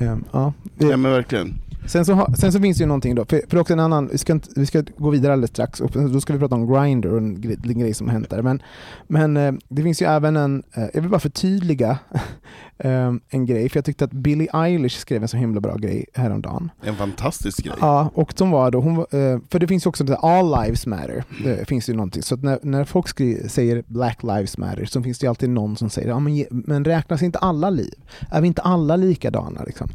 Eh, 0.00 0.16
ja. 0.32 0.52
Ja 0.78 0.96
men 0.96 1.10
verkligen. 1.12 1.54
Sen 1.86 2.04
så, 2.04 2.12
ha, 2.12 2.34
sen 2.34 2.52
så 2.52 2.60
finns 2.60 2.78
det 2.78 2.82
ju 2.82 2.86
någonting 2.86 3.14
då, 3.14 3.24
för, 3.24 3.42
för 3.48 3.58
också 3.58 3.72
en 3.72 3.80
annan, 3.80 4.08
vi 4.12 4.18
ska, 4.18 4.32
inte, 4.32 4.48
vi 4.56 4.66
ska 4.66 4.82
gå 4.98 5.10
vidare 5.10 5.32
alldeles 5.32 5.50
strax 5.50 5.80
och 5.80 5.90
då 5.90 6.20
ska 6.20 6.32
vi 6.32 6.38
prata 6.38 6.54
om 6.54 6.72
Grindr 6.72 7.08
och 7.08 7.18
en, 7.18 7.36
gre- 7.38 7.70
en 7.70 7.78
grej 7.78 7.94
som 7.94 8.08
hänt 8.08 8.30
där. 8.30 8.42
Men, 8.42 8.62
men 9.06 9.36
eh, 9.36 9.54
det 9.68 9.82
finns 9.82 10.02
ju 10.02 10.06
även 10.06 10.36
en, 10.36 10.62
eh, 10.74 10.84
jag 10.94 11.00
vill 11.00 11.10
bara 11.10 11.20
förtydliga 11.20 11.98
eh, 12.78 13.12
en 13.28 13.46
grej, 13.46 13.68
för 13.68 13.76
jag 13.76 13.84
tyckte 13.84 14.04
att 14.04 14.12
Billie 14.12 14.48
Eilish 14.52 14.98
skrev 14.98 15.22
en 15.22 15.28
så 15.28 15.36
himla 15.36 15.60
bra 15.60 15.74
grej 15.76 16.06
häromdagen. 16.14 16.70
En 16.82 16.96
fantastisk 16.96 17.64
grej. 17.64 17.74
Ja, 17.80 18.10
och 18.14 18.32
som 18.36 18.50
var 18.50 18.70
då, 18.70 18.80
hon, 18.80 19.06
för 19.50 19.58
det 19.58 19.66
finns 19.66 19.86
ju 19.86 19.88
också 19.88 20.04
det 20.04 20.16
All 20.16 20.62
Lives 20.62 20.86
Matter, 20.86 21.24
det 21.44 21.68
finns 21.68 21.88
ju 21.88 21.94
någonting. 21.94 22.22
Så 22.22 22.36
när, 22.36 22.58
när 22.62 22.84
folk 22.84 23.08
skri, 23.08 23.48
säger 23.48 23.84
Black 23.86 24.22
Lives 24.22 24.58
Matter 24.58 24.84
så 24.84 25.02
finns 25.02 25.18
det 25.18 25.24
ju 25.24 25.28
alltid 25.28 25.50
någon 25.50 25.76
som 25.76 25.90
säger, 25.90 26.08
ja 26.08 26.18
men, 26.18 26.44
men 26.50 26.84
räknas 26.84 27.22
inte 27.22 27.38
alla 27.38 27.70
liv? 27.70 27.94
Är 28.30 28.40
vi 28.40 28.46
inte 28.46 28.62
alla 28.62 28.96
likadana 28.96 29.62
liksom? 29.66 29.88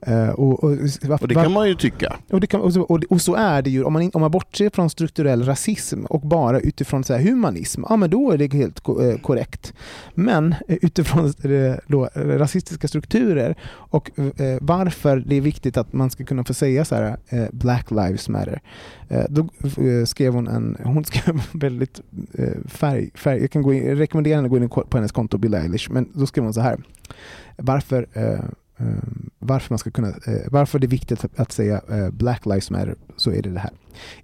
Eh, 0.00 0.28
och, 0.28 0.64
och, 0.64 0.70
Och 1.20 1.28
det 1.28 1.34
kan 1.34 1.52
man 1.52 1.68
ju 1.68 1.74
tycka. 1.74 2.16
och, 2.30 2.48
kan, 2.48 2.60
och, 2.60 2.72
så, 2.72 2.82
och, 2.82 3.20
så 3.20 3.34
är 3.34 3.62
det 3.62 3.70
ju, 3.70 3.84
om 3.84 3.92
man, 3.92 4.10
om 4.14 4.20
man 4.20 4.30
bortser 4.30 4.70
från 4.70 4.90
strukturell 4.90 5.44
rasism 5.44 6.04
och 6.04 6.20
bara 6.20 6.60
utifrån 6.60 7.04
så 7.04 7.18
humanism, 7.18 7.84
ja 7.88 7.96
men 7.96 8.10
då 8.10 8.30
är 8.30 8.38
det 8.38 8.52
helt 8.52 8.88
eh, 8.88 9.20
korrekt. 9.22 9.74
Men 10.14 10.54
eh, 10.68 10.76
utifrån 10.82 11.32
då, 11.86 12.08
rasistiska 12.14 12.88
strukturer 12.88 13.54
och 13.70 14.10
varför 14.60 15.24
det 15.26 15.36
är 15.36 15.40
viktigt 15.40 15.76
att 15.76 15.92
man 15.92 16.10
ska 16.10 16.24
kunna 16.24 16.44
få 16.44 16.54
säga 16.54 16.84
så 16.84 16.94
här 16.94 17.18
Black 17.52 17.90
Lives 17.90 18.28
Matter. 18.28 18.60
Då 19.28 19.48
skrev 20.06 20.34
hon 20.34 20.48
en, 20.48 20.76
hon 20.84 21.04
skrev 21.10 21.42
väldigt 21.52 22.00
färg, 22.66 23.10
färg, 23.14 23.40
jag 23.40 23.50
kan 23.50 23.62
gå 23.62 23.74
in, 23.74 23.86
jag 23.86 24.00
rekommenderar 24.00 24.36
henne 24.36 24.46
att 24.46 24.50
gå 24.50 24.56
in 24.56 24.68
på 24.68 24.96
hennes 24.98 25.12
konto 25.12 25.38
Bill 25.38 25.54
Eilish, 25.54 25.90
men 25.90 26.08
då 26.12 26.26
skrev 26.26 26.44
hon 26.44 26.54
så 26.54 26.60
här. 26.60 26.78
Varför 27.56 28.06
Um, 28.80 29.30
varför 29.38 29.72
man 29.72 29.78
ska 29.78 29.90
kunna, 29.90 30.08
uh, 30.08 30.48
varför 30.50 30.78
det 30.78 30.86
är 30.86 30.88
viktigt 30.88 31.24
att, 31.24 31.40
att 31.40 31.52
säga 31.52 31.80
uh, 31.90 32.10
Black 32.10 32.46
Lives 32.46 32.70
Matter, 32.70 32.94
så 33.16 33.30
är 33.30 33.42
det 33.42 33.50
det 33.50 33.60
här. 33.60 33.70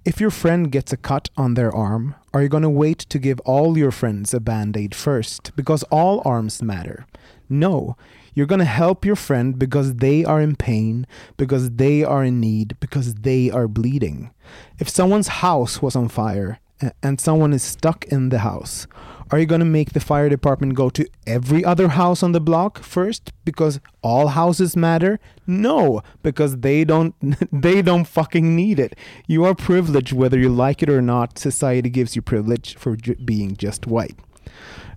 If 0.03 0.21
your 0.21 0.31
friend 0.31 0.73
gets 0.73 0.93
a 0.93 0.97
cut 1.01 1.31
on 1.35 1.55
their 1.55 1.69
arm, 1.75 2.13
are 2.31 2.41
you 2.41 2.49
gonna 2.49 2.69
wait 2.69 3.09
to 3.09 3.17
give 3.17 3.41
all 3.45 3.77
your 3.77 3.91
friends 3.91 4.33
a 4.33 4.39
band-aid 4.39 4.95
first? 4.95 5.55
Because 5.55 5.85
all 5.91 6.21
arms 6.25 6.61
matter. 6.61 7.05
No. 7.47 7.95
You're 8.33 8.47
gonna 8.47 8.65
help 8.65 9.05
your 9.05 9.15
friend 9.15 9.57
because 9.57 9.95
they 9.95 10.25
are 10.25 10.43
in 10.43 10.55
pain, 10.55 11.07
because 11.37 11.69
they 11.75 12.03
are 12.03 12.25
in 12.27 12.41
need, 12.41 12.75
because 12.79 13.15
they 13.21 13.51
are 13.51 13.67
bleeding. 13.67 14.29
If 14.77 14.89
someone's 14.89 15.27
house 15.27 15.81
was 15.81 15.95
on 15.95 16.09
fire 16.09 16.59
and 17.01 17.21
someone 17.21 17.55
is 17.55 17.63
stuck 17.63 18.05
in 18.05 18.29
the 18.29 18.39
house, 18.39 18.87
are 19.31 19.39
you 19.39 19.45
gonna 19.47 19.65
make 19.65 19.91
the 19.93 19.99
fire 19.99 20.29
department 20.29 20.73
go 20.75 20.89
to 20.89 21.03
every 21.25 21.63
other 21.65 21.87
house 21.87 22.25
on 22.25 22.31
the 22.33 22.39
block 22.39 22.83
first 22.83 23.31
because 23.43 23.79
all 24.01 24.27
houses 24.27 24.75
matter? 24.75 25.17
No, 25.45 26.01
because 26.23 26.57
they 26.61 26.85
don't 26.85 27.13
they 27.63 27.81
don't 27.81 28.05
fucking 28.07 28.55
need 28.55 28.79
it. 28.79 28.95
You 29.27 29.45
are 29.45 29.55
privileged 29.55 30.13
whether 30.13 30.39
you 30.39 30.67
like 30.67 30.83
it 30.85 30.89
or 30.89 31.01
not. 31.01 31.39
Society 31.39 31.89
gives 31.89 32.15
you 32.15 32.21
privilege 32.21 32.75
for 32.77 32.95
ju- 32.95 33.15
being 33.25 33.55
just 33.59 33.85
white. 33.87 34.15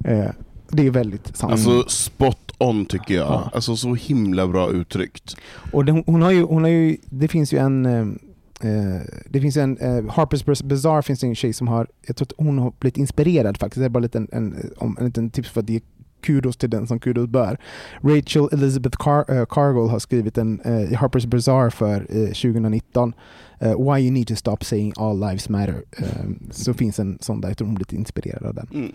Eh, 0.04 0.30
det 0.70 0.86
är 0.86 0.90
väldigt 0.90 1.36
sant. 1.36 1.52
Alltså 1.52 1.84
spot 1.88 2.52
on 2.58 2.86
tycker 2.86 3.14
jag. 3.14 3.26
Ja. 3.26 3.50
Alltså 3.54 3.76
så 3.76 3.94
himla 3.94 4.46
bra 4.46 4.70
uttryckt. 4.70 5.36
Och 5.72 5.84
det, 5.84 6.02
hon 6.06 6.22
har 6.22 6.30
ju, 6.30 6.42
hon 6.42 6.62
har 6.62 6.70
ju, 6.70 6.96
det 7.10 7.28
finns 7.28 7.52
ju 7.52 7.58
en, 7.58 7.86
eh, 8.60 9.00
det 9.30 9.40
finns 9.40 9.56
en, 9.56 9.78
eh, 9.78 9.86
Harper's 9.86 10.64
Bazaar 10.64 11.02
finns 11.02 11.20
det 11.20 11.26
en 11.26 11.34
tjej 11.34 11.52
som 11.52 11.68
har, 11.68 11.86
jag 12.06 12.16
tror 12.16 12.26
att 12.26 12.46
hon 12.46 12.58
har 12.58 12.72
blivit 12.78 12.96
inspirerad 12.96 13.58
faktiskt, 13.58 13.80
det 13.80 13.84
är 13.84 13.88
bara 13.88 13.98
en 13.98 14.02
liten, 14.02 14.28
en, 14.32 14.72
om, 14.76 14.96
en 15.00 15.06
liten 15.06 15.30
tips 15.30 15.48
för 15.50 15.60
att 15.60 15.68
ge 15.68 15.80
kudos 16.20 16.56
till 16.56 16.70
den 16.70 16.86
som 16.86 17.00
kudos 17.00 17.28
bör. 17.28 17.58
Rachel 18.02 18.48
Elizabeth 18.52 18.98
Car- 18.98 19.34
eh, 19.40 19.46
Cargill 19.46 19.90
har 19.90 19.98
skrivit 19.98 20.38
en 20.38 20.60
eh, 20.60 20.92
i 20.92 20.94
Harper's 20.94 21.26
Bazaar 21.26 21.70
för 21.70 22.06
eh, 22.10 22.26
2019 22.26 23.12
eh, 23.58 23.68
Why 23.68 24.00
you 24.00 24.10
need 24.12 24.26
to 24.26 24.36
stop 24.36 24.56
saying 24.60 24.92
all 24.96 25.20
lives 25.20 25.48
matter. 25.48 25.82
Eh, 25.96 26.06
så 26.50 26.74
finns 26.74 26.98
en 26.98 27.18
sån 27.20 27.40
där, 27.40 27.48
jag 27.48 27.58
tror 27.58 27.66
hon 27.66 27.74
blivit 27.74 27.92
inspirerad 27.92 28.46
av 28.46 28.54
den. 28.54 28.68
Mm. 28.74 28.92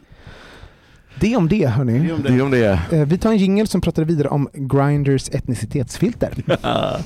Det 1.20 1.36
om 1.36 1.50
det 1.50 1.68
hörni. 1.68 2.00
Det 2.00 2.10
är 2.10 2.14
om 2.14 2.22
Det 2.24 2.34
är 2.34 2.42
om 2.42 2.52
det. 2.52 2.80
Eh, 2.92 3.06
vi 3.06 3.18
tar 3.18 3.32
en 3.32 3.38
jingle 3.38 3.68
som 3.68 3.82
pratar 3.82 4.04
vidare 4.04 4.28
om 4.28 4.50
Grinders 4.54 5.30
etnicitetsfilter. 5.30 6.34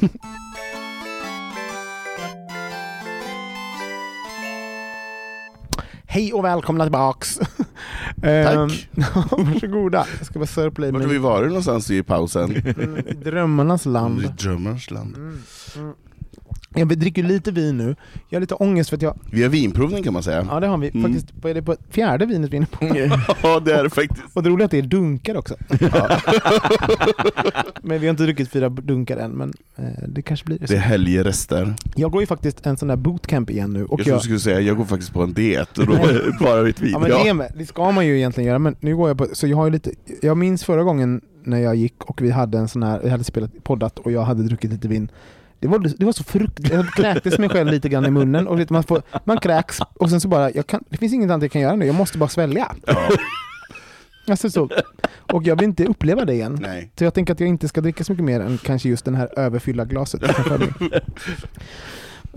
Hej 6.09 6.33
och 6.33 6.45
välkomna 6.45 6.83
tillbaks! 6.83 7.39
Ehm, 8.23 8.69
Varsågoda. 9.31 10.05
Jag 10.17 10.25
ska 10.25 10.39
bara 10.39 10.45
sörpla 10.45 10.87
i 10.87 10.91
Vart 10.91 11.01
har 11.01 11.09
vi 11.09 11.17
varit 11.17 11.47
någonstans 11.47 11.91
i 11.91 12.03
pausen? 12.03 12.55
Mm, 12.77 13.01
Drömmarnas 13.23 13.85
land. 13.85 14.33
Drömmarnas 14.37 14.91
land. 14.91 15.15
Mm, 15.15 15.41
mm. 15.77 15.93
Jag 16.75 16.87
dricker 16.87 17.23
lite 17.23 17.51
vin 17.51 17.77
nu. 17.77 17.95
Jag 18.29 18.35
har 18.37 18.41
lite 18.41 18.55
ångest 18.55 18.89
för 18.89 18.97
att 18.97 19.01
jag... 19.01 19.19
Vi 19.31 19.43
har 19.43 19.49
vinprovning 19.49 20.03
kan 20.03 20.13
man 20.13 20.23
säga. 20.23 20.47
Ja 20.49 20.59
det 20.59 20.67
har 20.67 20.77
vi. 20.77 20.89
Mm. 20.93 21.03
Faktiskt, 21.03 21.33
vad 21.41 21.49
är 21.49 21.53
det 21.53 21.61
på 21.61 21.75
fjärde 21.89 22.25
vinet 22.25 22.53
vi 22.53 22.57
är 22.57 22.57
inne 22.57 22.67
på? 22.71 22.85
Ja 23.47 23.59
det 23.59 23.73
är 23.73 23.83
det 23.83 23.89
faktiskt. 23.89 24.21
Och 24.33 24.43
det 24.43 24.49
roliga 24.49 24.63
är 24.63 24.65
att 24.65 24.71
det 24.71 24.77
är 24.77 24.81
dunkar 24.81 25.35
också. 25.37 25.55
men 27.81 27.99
vi 27.99 28.07
har 28.07 28.11
inte 28.11 28.23
druckit 28.23 28.49
fyra 28.49 28.69
dunkar 28.69 29.17
än, 29.17 29.31
men 29.31 29.53
eh, 29.75 29.85
det 30.07 30.21
kanske 30.21 30.45
blir 30.45 30.59
det. 30.59 30.65
Det 30.65 30.75
är 30.75 30.79
helgerester. 30.79 31.75
Jag 31.95 32.11
går 32.11 32.21
ju 32.21 32.27
faktiskt 32.27 32.65
en 32.65 32.77
sån 32.77 32.87
där 32.87 32.95
bootcamp 32.95 33.49
igen 33.49 33.73
nu. 33.73 33.85
Och 33.85 33.99
Jag 33.99 34.07
jag, 34.07 34.21
skulle 34.21 34.39
säga, 34.39 34.59
jag 34.59 34.77
går 34.77 34.85
faktiskt 34.85 35.13
på 35.13 35.23
en 35.23 35.33
diet. 35.33 35.77
Och 35.77 35.87
då, 35.87 35.97
Bara 36.39 36.61
vitt 36.61 36.81
vin. 36.81 36.91
ja, 36.91 36.99
men 36.99 37.09
det, 37.09 37.33
med, 37.33 37.51
det 37.57 37.65
ska 37.65 37.91
man 37.91 38.05
ju 38.07 38.17
egentligen 38.17 38.47
göra, 38.47 38.59
men 38.59 38.75
nu 38.79 38.95
går 38.95 39.07
jag 39.07 39.17
på... 39.17 39.27
Så 39.33 39.47
jag 39.47 39.57
har 39.57 39.69
lite... 39.69 39.91
Jag 40.21 40.37
minns 40.37 40.63
förra 40.63 40.83
gången 40.83 41.21
när 41.43 41.59
jag 41.59 41.75
gick 41.75 42.03
och 42.03 42.21
vi 42.21 42.31
hade 42.31 42.57
en 42.57 42.67
sån 42.67 42.83
här... 42.83 42.99
Vi 43.03 43.09
hade 43.09 43.23
spelat 43.23 43.63
poddat 43.63 43.99
och 43.99 44.11
jag 44.11 44.21
hade 44.21 44.43
druckit 44.43 44.71
lite 44.71 44.87
vin. 44.87 45.09
Det 45.59 45.67
var, 45.67 45.79
det 45.79 46.05
var 46.05 46.11
så 46.11 46.23
fruktansvärt, 46.23 46.73
jag 46.73 46.93
kräktes 46.93 47.39
mig 47.39 47.49
själv 47.49 47.71
lite 47.71 47.89
grann 47.89 48.05
i 48.05 48.11
munnen 48.11 48.47
och 48.47 48.59
vet, 48.59 48.69
man, 48.69 48.83
får, 48.83 49.01
man 49.23 49.37
kräks 49.37 49.79
och 49.93 50.09
sen 50.09 50.21
så 50.21 50.27
bara, 50.27 50.51
jag 50.51 50.67
kan, 50.67 50.83
det 50.89 50.97
finns 50.97 51.13
inget 51.13 51.31
annat 51.31 51.41
jag 51.41 51.51
kan 51.51 51.61
göra 51.61 51.75
nu, 51.75 51.85
jag 51.85 51.95
måste 51.95 52.17
bara 52.17 52.29
svälja. 52.29 52.75
ja, 52.85 53.09
Alltså 54.29 54.49
så, 54.49 54.69
och 55.33 55.43
jag 55.43 55.55
vill 55.55 55.63
inte 55.63 55.85
uppleva 55.85 56.25
det 56.25 56.33
igen. 56.33 56.57
nej. 56.61 56.91
Så 56.97 57.03
jag 57.03 57.13
tänker 57.13 57.33
att 57.33 57.39
jag 57.39 57.49
inte 57.49 57.67
ska 57.67 57.81
dricka 57.81 58.03
så 58.03 58.11
mycket 58.11 58.25
mer 58.25 58.39
än 58.39 58.57
kanske 58.57 58.89
just 58.89 59.05
den 59.05 59.15
här 59.15 59.39
överfyllda 59.39 59.85
glaset. 59.85 60.21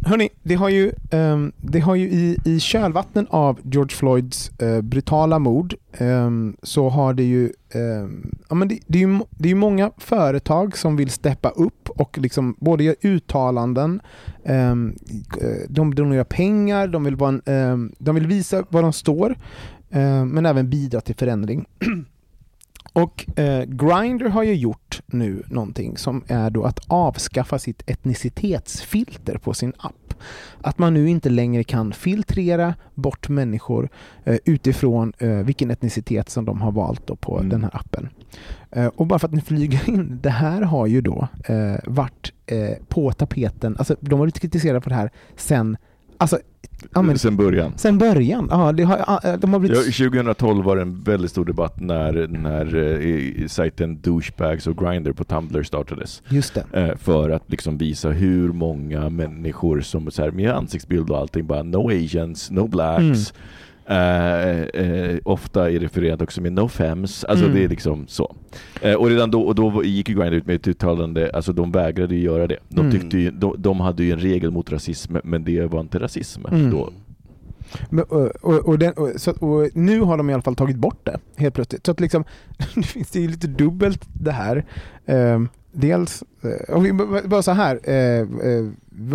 Hörni, 0.06 0.29
det 0.42 0.54
har 0.54 0.68
ju, 0.68 0.92
um, 1.10 1.52
det 1.56 1.80
har 1.80 1.94
ju 1.94 2.08
i, 2.10 2.38
i 2.44 2.60
kölvattnen 2.60 3.26
av 3.30 3.60
George 3.62 3.96
Floyds 3.96 4.50
uh, 4.62 4.80
brutala 4.80 5.38
mord 5.38 5.74
um, 5.98 6.56
så 6.62 6.88
har 6.88 7.14
det 7.14 7.22
ju, 7.22 7.52
um, 7.74 8.38
ja, 8.48 8.54
men 8.54 8.68
det, 8.68 8.78
det, 8.86 8.98
är 8.98 9.08
ju 9.08 9.18
det 9.30 9.48
är 9.48 9.48
ju 9.48 9.54
många 9.54 9.90
företag 9.98 10.76
som 10.78 10.96
vill 10.96 11.10
steppa 11.10 11.48
upp 11.48 11.90
och 11.90 12.18
liksom 12.18 12.56
både 12.58 12.84
göra 12.84 12.96
uttalanden, 13.02 14.00
ehm, 14.44 14.96
eh, 15.40 15.68
de 15.68 15.94
donerar 15.94 16.24
pengar, 16.24 16.88
de 16.88 17.04
vill, 17.04 17.16
vara 17.16 17.40
en, 17.44 17.94
de 17.98 18.14
vill 18.14 18.26
visa 18.26 18.64
var 18.68 18.82
de 18.82 18.92
står, 18.92 19.38
men 20.26 20.46
även 20.46 20.70
bidra 20.70 21.00
till 21.00 21.14
förändring. 21.14 21.66
Och 22.92 23.38
eh, 23.38 23.64
Grindr 23.64 24.28
har 24.28 24.42
ju 24.42 24.54
gjort 24.54 25.02
nu 25.06 25.42
någonting 25.46 25.96
som 25.96 26.24
är 26.28 26.50
då 26.50 26.64
att 26.64 26.80
avskaffa 26.86 27.58
sitt 27.58 27.90
etnicitetsfilter 27.90 29.38
på 29.38 29.54
sin 29.54 29.72
app. 29.78 29.94
Att 30.60 30.78
man 30.78 30.94
nu 30.94 31.08
inte 31.08 31.28
längre 31.30 31.64
kan 31.64 31.92
filtrera 31.92 32.74
bort 32.94 33.28
människor 33.28 33.88
eh, 34.24 34.36
utifrån 34.44 35.12
eh, 35.18 35.28
vilken 35.30 35.70
etnicitet 35.70 36.28
som 36.30 36.44
de 36.44 36.60
har 36.60 36.72
valt 36.72 37.20
på 37.20 37.36
Mm. 37.36 37.48
den 37.48 37.62
här 37.62 37.76
appen. 37.76 38.08
Eh, 38.70 38.86
och 38.86 39.06
bara 39.06 39.18
för 39.18 39.28
att 39.28 39.34
ni 39.34 39.40
flyger 39.40 39.88
in, 39.88 40.18
det 40.22 40.30
här 40.30 40.62
har 40.62 40.86
ju 40.86 41.00
då 41.00 41.28
eh, 41.44 41.76
varit 41.84 42.32
eh, 42.46 42.76
på 42.88 43.12
tapeten, 43.12 43.76
alltså 43.78 43.96
de 44.00 44.18
har 44.18 44.26
blivit 44.26 44.40
kritiserade 44.40 44.80
för 44.80 44.90
det 44.90 44.96
här 44.96 45.10
sen, 45.36 45.76
alltså, 46.20 46.38
ja, 46.94 47.02
men, 47.02 47.18
Sen 47.18 47.36
början. 47.36 47.72
sen 47.76 47.98
början. 47.98 48.48
Ja, 48.50 48.72
det 48.72 48.82
har, 48.82 49.20
ja, 49.22 49.36
de 49.36 49.52
har 49.52 49.60
blivit... 49.60 49.78
Ja, 49.78 50.08
2012 50.10 50.64
var 50.64 50.76
det 50.76 50.82
en 50.82 51.00
väldigt 51.02 51.30
stor 51.30 51.44
debatt 51.44 51.80
när, 51.80 52.26
när 52.28 52.74
eh, 52.76 53.46
sajten 53.46 54.00
Douchebags 54.00 54.66
och 54.66 54.76
Grindr 54.78 55.12
på 55.12 55.24
Tumblr 55.24 55.62
startades. 55.62 56.22
Just 56.28 56.54
det. 56.54 56.64
Eh, 56.72 56.96
för 56.96 57.30
att 57.30 57.50
liksom 57.50 57.78
visa 57.78 58.10
hur 58.10 58.52
många 58.52 59.08
människor 59.08 59.80
som 59.80 60.10
så 60.10 60.22
här, 60.22 60.30
med 60.30 60.50
ansiktsbild 60.50 61.10
och 61.10 61.18
allting 61.18 61.46
bara 61.46 61.62
no 61.62 61.88
asians, 61.90 62.50
no 62.50 62.66
blacks. 62.66 63.32
Eh, 63.90 65.18
ofta 65.24 65.70
är 65.70 65.78
refererat 65.78 66.22
också 66.22 66.40
med 66.40 66.52
no 66.52 66.68
fems, 66.68 67.24
alltså 67.24 67.44
Mm. 67.44 67.56
det 67.56 67.64
är 67.64 67.68
liksom 67.68 68.06
så. 68.08 68.34
Eh, 68.82 68.94
och 68.94 69.08
redan 69.08 69.30
då, 69.30 69.42
och 69.42 69.54
då 69.54 69.84
gick 69.84 70.08
ju 70.08 70.14
Grindr 70.14 70.32
ut 70.36 70.46
med 70.46 70.56
ett 70.56 70.68
uttalande, 70.68 71.30
alltså 71.34 71.52
de 71.52 71.72
vägrade 71.72 72.14
ju 72.14 72.20
göra 72.22 72.46
det. 72.46 72.56
De, 72.68 72.80
Mm. 72.80 72.92
tyckte 72.92 73.18
ju, 73.18 73.30
de, 73.30 73.54
de 73.58 73.80
hade 73.80 74.04
ju 74.04 74.12
en 74.12 74.18
regel 74.18 74.50
mot 74.50 74.72
rasism, 74.72 75.16
men 75.24 75.44
det 75.44 75.66
var 75.66 75.80
inte 75.80 75.98
rasism 75.98 76.46
Mm. 76.46 76.70
då. 76.70 76.90
Men, 77.90 78.04
och, 78.04 78.26
och, 78.40 78.54
och, 78.68 78.78
den, 78.78 78.94
så, 79.16 79.30
och 79.30 79.68
nu 79.74 80.00
har 80.00 80.16
de 80.16 80.30
i 80.30 80.32
alla 80.32 80.42
fall 80.42 80.56
tagit 80.56 80.76
bort 80.76 81.00
det 81.06 81.18
helt 81.36 81.54
plötsligt. 81.54 81.86
Så 81.86 81.92
att 81.92 82.00
liksom, 82.00 82.24
nu 82.76 82.82
finns 82.82 83.10
det 83.10 83.20
ju 83.20 83.28
lite 83.28 83.46
dubbelt 83.46 84.08
det 84.12 84.32
här. 84.32 84.64
Ehm, 85.06 85.48
dels, 85.72 86.22
och 86.68 86.86
vi, 86.86 86.92
bara- 87.26 87.42
så 87.42 87.50
här. 87.52 87.90
Eh, 87.90 88.26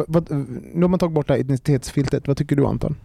vad, 0.08 0.28
nu 0.74 0.82
har 0.82 0.88
man 0.88 1.00
tagit 1.00 1.14
bort 1.16 1.28
det 1.28 1.34
här 1.34 1.40
etnicitetsfiltret. 1.42 2.28
Vad 2.28 2.38
tycker 2.38 2.56
du 2.56 2.66
Anton? 2.66 2.96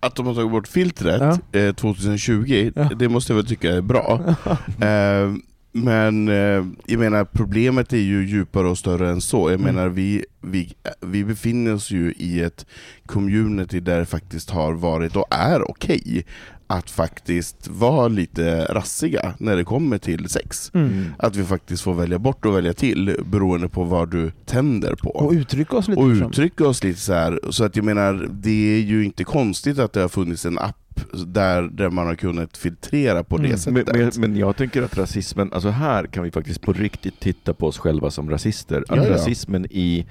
Att 0.00 0.14
de 0.16 0.26
har 0.26 0.34
tagit 0.34 0.50
bort 0.50 0.68
filtret 0.68 1.40
eh, 1.52 1.74
2020, 1.74 2.72
Ja. 2.74 2.90
det 2.96 3.08
måste 3.08 3.32
jag 3.32 3.36
väl 3.36 3.46
tycka 3.46 3.72
är 3.72 3.80
bra. 3.80 4.20
Eh, 4.80 5.32
men 5.72 6.28
eh, 6.28 6.64
jag 6.86 6.98
menar 6.98 7.24
problemet 7.24 7.92
är 7.92 7.96
ju 7.96 8.26
djupare 8.26 8.68
och 8.68 8.78
större 8.78 9.10
än 9.10 9.20
så. 9.20 9.50
Jag 9.50 9.60
Mm. 9.60 9.74
menar 9.74 9.88
vi, 9.88 10.24
vi, 10.40 10.72
vi 11.00 11.24
befinner 11.24 11.74
oss 11.74 11.90
ju 11.90 12.12
i 12.16 12.40
ett 12.40 12.66
community 13.06 13.80
där 13.80 13.98
det 13.98 14.06
faktiskt 14.06 14.50
har 14.50 14.72
varit 14.72 15.16
och 15.16 15.26
är 15.30 15.70
okej 15.70 16.26
att 16.66 16.90
faktiskt 16.90 17.68
vara 17.68 18.08
lite 18.08 18.64
rassiga 18.64 19.34
när 19.38 19.56
det 19.56 19.64
kommer 19.64 19.98
till 19.98 20.28
sex. 20.28 20.70
Mm. 20.74 21.04
Att 21.18 21.36
vi 21.36 21.44
faktiskt 21.44 21.82
får 21.82 21.94
välja 21.94 22.18
bort 22.18 22.46
och 22.46 22.56
välja 22.56 22.72
till 22.72 23.16
beroende 23.26 23.68
på 23.68 23.84
vad 23.84 24.10
du 24.10 24.30
tänder 24.44 24.94
på. 24.94 25.10
Och 25.10 25.32
uttrycka 25.32 25.76
oss 25.76 25.88
lite. 25.88 26.00
och 26.00 26.16
som- 26.16 26.26
uttrycka 26.26 26.66
oss 26.68 26.84
lite 26.84 27.00
så 27.00 27.12
här. 27.12 27.40
Så 27.50 27.64
att 27.64 27.76
jag 27.76 27.84
menar, 27.84 28.28
det 28.32 28.76
är 28.76 28.80
ju 28.80 29.04
inte 29.04 29.24
konstigt 29.24 29.78
att 29.78 29.92
det 29.92 30.00
har 30.00 30.08
funnits 30.08 30.46
en 30.46 30.58
app 30.58 31.00
där, 31.26 31.62
där 31.62 31.90
man 31.90 32.06
har 32.06 32.14
kunnat 32.14 32.56
filtrera 32.56 33.24
på 33.24 33.36
Mm. 33.36 33.42
det 33.42 33.48
Men, 33.70 33.84
sättet. 33.84 33.96
men, 33.96 34.30
men 34.30 34.36
jag 34.36 34.56
tänker 34.56 34.82
att 34.82 34.98
rasismen, 34.98 35.52
alltså 35.52 35.68
här 35.68 36.06
kan 36.06 36.24
vi 36.24 36.30
faktiskt 36.30 36.60
på 36.62 36.72
riktigt 36.72 37.20
titta 37.20 37.54
på 37.54 37.66
oss 37.66 37.78
själva 37.78 38.10
som 38.10 38.30
rasister. 38.30 38.84
Att 38.88 38.96
Ja, 38.96 39.04
ja. 39.04 39.10
rasismen 39.10 39.66
i 39.70 40.06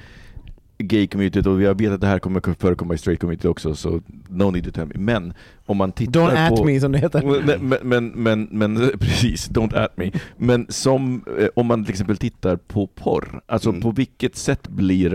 gay-communityt, 0.77 1.47
och 1.47 1.61
jag 1.61 1.81
vet 1.81 1.91
att 1.91 2.01
det 2.01 2.07
här 2.07 2.19
kommer 2.19 2.53
förekomma 2.59 2.93
i 2.93 2.97
straight-communityt 2.97 3.45
också, 3.45 3.75
så 3.75 4.01
no 4.29 4.51
need 4.51 4.63
to 4.63 4.71
tell 4.71 4.87
me. 4.87 4.93
Men 4.97 5.33
om 5.65 5.77
man 5.77 5.91
tittar 5.91 6.19
Don't 6.19 6.49
på... 6.49 6.55
at 6.55 6.65
me 6.65 6.79
som 6.79 6.91
det 6.91 6.97
heter. 6.97 7.21
Men, 7.45 7.75
men, 7.83 8.07
men, 8.07 8.47
men, 8.51 8.91
precis, 8.99 9.49
don't 9.49 9.77
at 9.83 9.97
me. 9.97 10.11
Men 10.37 10.65
som, 10.69 11.23
eh, 11.39 11.47
om 11.55 11.65
man 11.65 11.83
till 11.85 11.91
exempel 11.91 12.17
tittar 12.17 12.55
på 12.55 12.87
porr, 12.87 13.41
alltså 13.45 13.69
Mm. 13.69 13.81
på 13.81 13.91
vilket 13.91 14.35
sätt 14.35 14.67
blir 14.67 15.09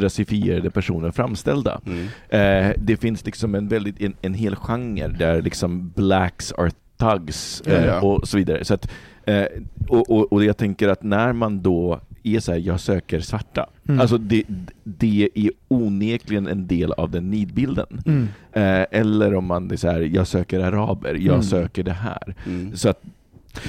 rasifierade 0.00 0.70
personer 0.70 1.10
framställda? 1.10 1.80
Mm. 1.86 2.06
Eh, 2.28 2.74
det 2.78 2.96
finns 2.96 3.26
liksom 3.26 3.54
en, 3.54 3.68
väldigt, 3.68 4.00
en, 4.00 4.14
en 4.22 4.34
hel 4.34 4.56
genre 4.56 5.08
där 5.08 5.42
liksom 5.42 5.90
blacks 5.96 6.52
are 6.52 6.70
thugs 6.98 7.60
eh, 7.60 7.74
Ja, 7.74 7.86
ja. 7.86 8.00
och 8.00 8.28
så 8.28 8.36
vidare. 8.36 8.64
Så 8.64 8.74
att, 8.74 8.90
eh, 9.24 9.44
och, 9.88 10.10
och, 10.10 10.32
och 10.32 10.44
jag 10.44 10.56
tänker 10.56 10.88
att 10.88 11.02
när 11.02 11.32
man 11.32 11.62
då 11.62 12.00
är 12.26 12.40
så 12.40 12.52
här, 12.52 12.58
jag 12.58 12.80
söker 12.80 13.20
svarta. 13.20 13.66
Mm. 13.88 14.00
Alltså 14.00 14.18
det, 14.18 14.42
det 14.84 15.28
är 15.34 15.50
onekligen 15.68 16.46
en 16.46 16.66
del 16.66 16.92
av 16.92 17.10
den 17.10 17.30
nidbilden. 17.30 17.86
Mm. 18.06 18.28
Eh, 18.52 18.86
eller 18.90 19.34
om 19.34 19.44
man 19.46 19.70
är 19.70 19.76
så 19.76 19.90
här, 19.90 20.00
jag 20.00 20.26
söker 20.26 20.60
araber, 20.60 21.14
jag 21.14 21.34
Mm. 21.34 21.42
söker 21.42 21.82
det 21.82 21.92
här. 21.92 22.34
Mm. 22.46 22.76
Så 22.76 22.88
att, 22.88 23.02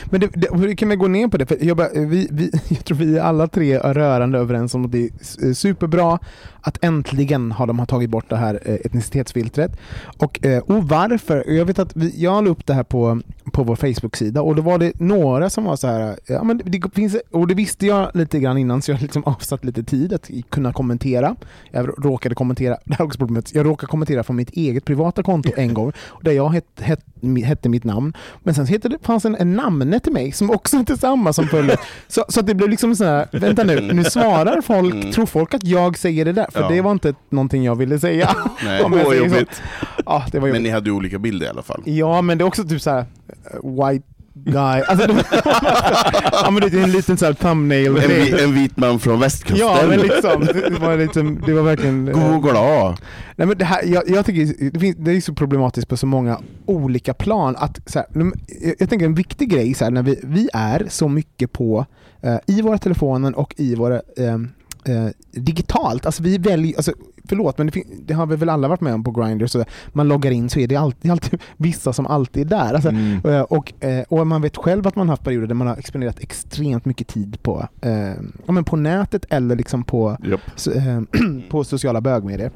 men 0.05 0.19
det, 0.19 0.29
det, 0.33 0.47
hur 0.57 0.75
kan 0.75 0.89
vi 0.89 0.95
gå 0.95 1.07
ner 1.07 1.27
på 1.27 1.37
det? 1.37 1.45
För 1.45 1.57
jag, 1.61 1.77
bara, 1.77 1.89
eh, 1.89 2.07
vi, 2.07 2.27
vi, 2.31 2.51
jag 2.67 2.85
tror 2.85 2.97
vi 2.97 3.19
alla 3.19 3.47
tre 3.47 3.73
är 3.73 3.93
rörande 3.93 4.39
överens 4.39 4.73
om 4.73 4.85
att 4.85 4.91
det 4.91 5.05
är 5.05 5.47
eh, 5.47 5.53
superbra 5.53 6.19
att 6.61 6.83
äntligen 6.83 7.51
har 7.51 7.67
de 7.67 7.79
har 7.79 7.85
tagit 7.85 8.09
bort 8.09 8.29
det 8.29 8.35
här 8.35 8.59
eh, 8.65 8.73
etnicitetsfiltret. 8.73 9.79
Och, 10.17 10.39
och 10.65 10.83
varför? 10.87 11.51
Jag 11.51 11.65
vet 11.65 11.79
att 11.79 11.95
vi, 11.95 12.13
jag 12.23 12.43
la 12.43 12.49
upp 12.49 12.65
det 12.65 12.73
här 12.73 12.83
på, 12.83 13.21
på 13.51 13.63
vår 13.63 13.75
Facebook-sida 13.75 14.41
och 14.41 14.55
då 14.55 14.61
var 14.61 14.77
det 14.77 14.99
några 14.99 15.49
som 15.49 15.63
var 15.63 15.75
så 15.75 15.87
här, 15.87 16.19
ja, 16.25 16.43
men 16.43 16.61
det 16.65 16.95
finns, 16.95 17.17
och 17.31 17.47
det 17.47 17.53
visste 17.55 17.85
jag 17.85 18.11
lite 18.13 18.39
grann 18.39 18.57
innan 18.57 18.81
så 18.81 18.91
jag 18.91 18.97
har 18.97 19.01
liksom 19.01 19.23
avsatt 19.25 19.65
lite 19.65 19.83
tid 19.83 20.13
att 20.13 20.29
kunna 20.49 20.73
kommentera. 20.73 21.35
Jag 21.71 22.05
råkade 22.05 22.35
kommentera, 22.35 22.77
det 22.85 22.93
här 22.93 23.01
är 23.01 23.05
också 23.05 23.19
problemet, 23.19 23.55
jag 23.55 23.65
råkade 23.65 23.89
kommentera 23.89 24.23
från 24.23 24.35
mitt 24.35 24.49
eget 24.49 24.85
privata 24.85 25.23
konto 25.23 25.51
en 25.57 25.73
gång 25.73 25.91
där 26.21 26.31
jag 26.31 26.53
het, 26.53 26.65
het, 26.75 27.05
hette 27.43 27.69
mitt 27.69 27.83
namn. 27.83 28.13
Men 28.43 28.55
sen 28.55 28.67
så 28.67 28.73
heter 28.73 28.89
det, 28.89 28.97
fanns 29.01 29.25
en, 29.25 29.35
en 29.35 29.55
namne 29.79 29.99
till 29.99 30.13
mig 30.13 30.31
som 30.31 30.49
också 30.51 30.77
hette 30.77 30.97
samma 30.97 31.33
som 31.33 31.47
följde. 31.47 31.77
Så, 32.07 32.25
så 32.29 32.39
att 32.39 32.47
det 32.47 32.55
blev 32.55 32.69
liksom 32.69 32.95
så 32.95 33.03
här, 33.03 33.27
vänta 33.31 33.63
nu, 33.63 33.81
nu 33.93 34.03
svarar 34.03 34.61
folk, 34.61 34.93
Mm. 34.95 35.11
tror 35.11 35.25
folk 35.25 35.53
att 35.53 35.63
jag 35.63 35.97
säger 35.97 36.25
det 36.25 36.31
där? 36.33 36.47
För 36.51 36.61
Ja. 36.61 36.69
det 36.69 36.81
var 36.81 36.91
inte 36.91 37.13
någonting 37.29 37.63
jag 37.63 37.75
ville 37.75 37.99
säga. 37.99 38.35
Nej. 38.65 38.83
Om 38.83 38.99
så. 39.05 39.13
jobbigt. 39.13 39.61
Ja, 40.05 40.25
det 40.31 40.39
var 40.39 40.47
Men 40.47 40.55
jobbigt. 40.55 40.63
ni 40.63 40.69
hade 40.69 40.91
olika 40.91 41.19
bilder 41.19 41.45
i 41.45 41.49
alla 41.49 41.61
fall. 41.61 41.81
Ja, 41.85 42.21
men 42.21 42.37
det 42.37 42.43
är 42.43 42.45
också 42.45 42.63
typ 42.63 42.81
så 42.81 42.89
här 42.89 43.05
uh, 43.63 43.85
white 43.87 44.07
guy. 44.51 44.81
Alltså, 44.87 45.07
ja, 46.31 46.51
men 46.51 46.69
det 46.69 46.79
är 46.79 46.83
en 46.83 46.91
liten 46.91 47.17
så 47.17 47.25
här 47.25 47.33
thumbnail. 47.33 47.87
En, 47.87 48.09
vi, 48.09 48.43
en 48.43 48.53
vit 48.53 48.77
man 48.77 48.99
från 48.99 49.19
västkusten. 49.19 49.67
Ja, 49.67 49.79
men 49.89 49.99
liksom, 49.99 50.45
det, 50.45 50.79
var, 50.79 50.97
liksom, 50.97 51.41
det 51.45 51.53
var 51.53 51.61
verkligen... 51.61 52.07
eh, 52.07 52.13
Googla! 52.13 52.97
Nej, 53.35 53.47
men 53.47 53.57
det, 53.57 53.65
här, 53.65 53.83
jag, 53.85 54.03
jag 54.09 54.25
tycker 54.25 54.71
det, 54.71 54.79
finns, 54.79 54.95
det 54.99 55.11
är 55.11 55.21
så 55.21 55.33
problematiskt 55.33 55.87
på 55.87 55.97
så 55.97 56.05
många 56.05 56.41
olika 56.65 57.13
plan. 57.13 57.55
Att, 57.57 57.79
så 57.85 57.99
här, 57.99 58.07
jag, 58.61 58.75
jag 58.79 58.89
tänker 58.89 59.05
en 59.05 59.15
viktig 59.15 59.49
grej, 59.49 59.73
så 59.73 59.83
här, 59.83 59.91
när 59.91 60.03
vi, 60.03 60.19
vi 60.23 60.49
är 60.53 60.85
så 60.89 61.07
mycket 61.07 61.53
på 61.53 61.85
eh, 62.21 62.37
i 62.45 62.61
våra 62.61 62.77
telefoner 62.77 63.39
och 63.39 63.53
i 63.57 63.75
våra 63.75 63.95
eh, 63.95 64.37
eh, 64.89 65.07
digitalt. 65.31 66.05
Alltså 66.05 66.23
vi 66.23 66.37
väljer, 66.37 66.75
alltså, 66.75 66.91
förlåt 67.29 67.57
men 67.57 67.67
det, 67.67 67.83
det 68.05 68.13
har 68.13 68.25
vi 68.25 68.35
väl 68.35 68.49
alla 68.49 68.67
varit 68.67 68.81
med 68.81 68.93
om 68.93 69.03
på 69.03 69.11
Grindr. 69.11 69.45
Så 69.45 69.65
man 69.93 70.07
loggar 70.07 70.31
in 70.31 70.49
så 70.49 70.59
är 70.59 70.67
det 70.67 70.75
alltid, 70.75 71.11
alltid 71.11 71.39
vissa 71.57 71.93
som 71.93 72.07
alltid 72.07 72.45
är 72.53 72.57
där. 72.57 72.73
Alltså, 72.73 72.89
Mm. 72.89 73.25
Eh, 73.25 73.41
Och, 73.41 73.83
eh, 73.83 74.03
och 74.09 74.27
man 74.27 74.41
vet 74.41 74.57
själv 74.57 74.87
att 74.87 74.95
man 74.95 75.07
har 75.07 75.13
haft 75.13 75.23
perioder 75.23 75.47
där 75.47 75.55
man 75.55 75.67
har 75.67 75.75
exponerat 75.77 76.19
extremt 76.19 76.85
mycket 76.85 77.07
tid 77.07 77.37
på, 77.43 77.67
eh, 77.81 77.91
ja, 78.45 78.51
men 78.51 78.63
på 78.63 78.75
nätet 78.75 79.25
eller 79.29 79.55
liksom 79.55 79.83
på, 79.83 80.17
Japp. 80.23 80.41
så, 80.55 80.71
eh, 80.71 81.01
på 81.49 81.63
sociala 81.63 82.01
bögmedier. 82.01 82.51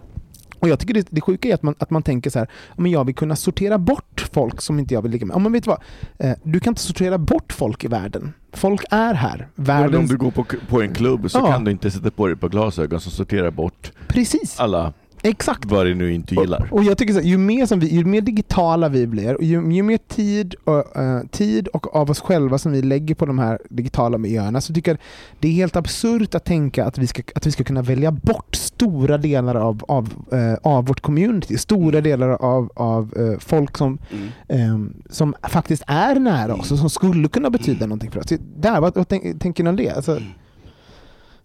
Och 0.62 0.70
jag 0.70 0.80
tycker 0.80 0.94
det, 0.94 1.08
det 1.10 1.22
sjuka 1.22 1.50
är 1.50 1.54
att 1.54 1.64
man, 1.64 1.76
att 1.80 1.90
man 1.90 2.04
tänker 2.04 2.30
så 2.30 2.40
här, 2.40 2.48
"Ja, 2.70 2.74
men 2.82 2.92
jag 2.92 3.06
vill 3.06 3.16
kunna 3.16 3.36
sortera 3.36 3.78
bort 3.78 4.28
folk 4.34 4.62
som 4.62 4.80
inte 4.80 4.94
jag 4.94 5.02
vill 5.02 5.12
ligga 5.12 5.26
med. 5.26 5.42
Men 5.42 5.52
vet 5.52 5.64
du 5.64 5.70
vad? 5.70 5.82
Eh, 6.20 6.38
du 6.44 6.60
kan 6.60 6.72
inte 6.72 6.82
sortera 6.82 7.18
bort 7.18 7.54
folk 7.54 7.84
i 7.84 7.88
världen. 7.88 8.34
Folk 8.54 8.84
är 8.92 9.14
här. 9.14 9.38
Men 9.56 9.76
om 9.76 9.82
Världens... 9.82 10.10
du 10.10 10.18
går 10.18 10.32
på, 10.32 10.46
på 10.70 10.82
en 10.82 10.94
klubb 10.94 11.32
så 11.32 11.38
Ja. 11.40 11.52
kan 11.52 11.64
du 11.64 11.72
inte 11.72 11.92
sätta 11.92 12.12
på 12.12 12.28
dig 12.28 12.36
par 12.36 12.50
glasögon 12.50 13.00
som 13.02 13.12
sorterar 13.12 13.52
bort 13.52 13.92
Precis, 14.08 14.60
alla 14.60 14.94
exakt. 15.24 15.66
vad 15.66 15.86
det 15.86 15.96
nu 15.96 16.14
inte 16.14 16.36
gillar. 16.36 16.68
Och, 16.72 16.78
och 16.78 16.84
jag 16.84 16.98
tycker 16.98 17.14
så 17.14 17.20
här, 17.20 17.28
ju 17.28 17.38
mer, 17.38 17.66
som 17.66 17.80
vi, 17.80 17.88
ju 17.88 18.06
mer 18.06 18.22
digitala 18.22 18.90
vi 18.90 19.08
blir, 19.08 19.36
och 19.36 19.44
ju, 19.44 19.74
ju 19.74 19.84
mer 19.84 19.98
tid 19.98 20.56
och, 20.64 20.98
eh, 20.98 21.22
tid 21.32 21.68
och 21.68 21.96
av 21.96 22.10
oss 22.12 22.20
själva 22.20 22.58
som 22.58 22.72
vi 22.72 22.82
lägger 22.82 23.16
på 23.16 23.26
de 23.26 23.40
här 23.40 23.60
digitala 23.70 24.18
miljöerna, 24.18 24.62
så 24.62 24.74
tycker 24.74 24.92
jag 24.92 24.98
det 25.40 25.48
är 25.48 25.52
helt 25.52 25.76
absurt 25.76 26.36
att 26.36 26.46
tänka 26.46 26.86
att 26.86 26.98
vi 26.98 27.08
ska, 27.08 27.22
att 27.36 27.48
vi 27.48 27.52
ska 27.52 27.64
kunna 27.64 27.82
välja 27.82 28.12
bort 28.12 28.56
stora 28.56 29.18
delar 29.18 29.56
av, 29.56 29.84
av, 29.88 30.14
eh, 30.32 30.54
av 30.64 30.86
vårt 30.86 31.00
community, 31.02 31.58
stora 31.58 32.02
delar 32.02 32.30
av, 32.30 32.72
av 32.76 33.14
eh, 33.18 33.40
folk 33.40 33.78
som, 33.78 33.98
Mm. 34.12 34.28
eh, 34.48 34.92
som 35.10 35.36
faktiskt 35.50 35.84
är 35.88 36.16
nära 36.16 36.56
oss 36.56 36.72
och 36.72 36.78
som 36.78 36.90
skulle 36.90 37.28
kunna 37.28 37.50
betyda 37.50 37.86
någonting 37.86 38.12
för 38.12 38.20
oss. 38.20 38.26
Där, 38.58 38.82
vad, 38.82 38.96
vad 38.96 39.08
tänk, 39.08 39.42
tänker 39.42 39.64
ni 39.64 39.70
om 39.70 39.76
det? 39.76 39.90
Alltså, 39.90 40.20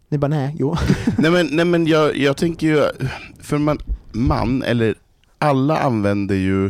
ni 0.08 0.18
bara 0.18 0.28
nej, 0.28 0.56
jo. 0.58 0.76
nej 1.18 1.30
men, 1.30 1.46
nej, 1.52 1.64
men 1.64 1.86
jag, 1.86 2.16
jag 2.16 2.36
tänker 2.36 2.66
ju, 2.66 2.82
för 3.40 3.58
man, 3.58 3.78
man, 4.12 4.62
eller 4.62 4.94
alla 5.38 5.78
använder 5.78 6.34
ju 6.34 6.66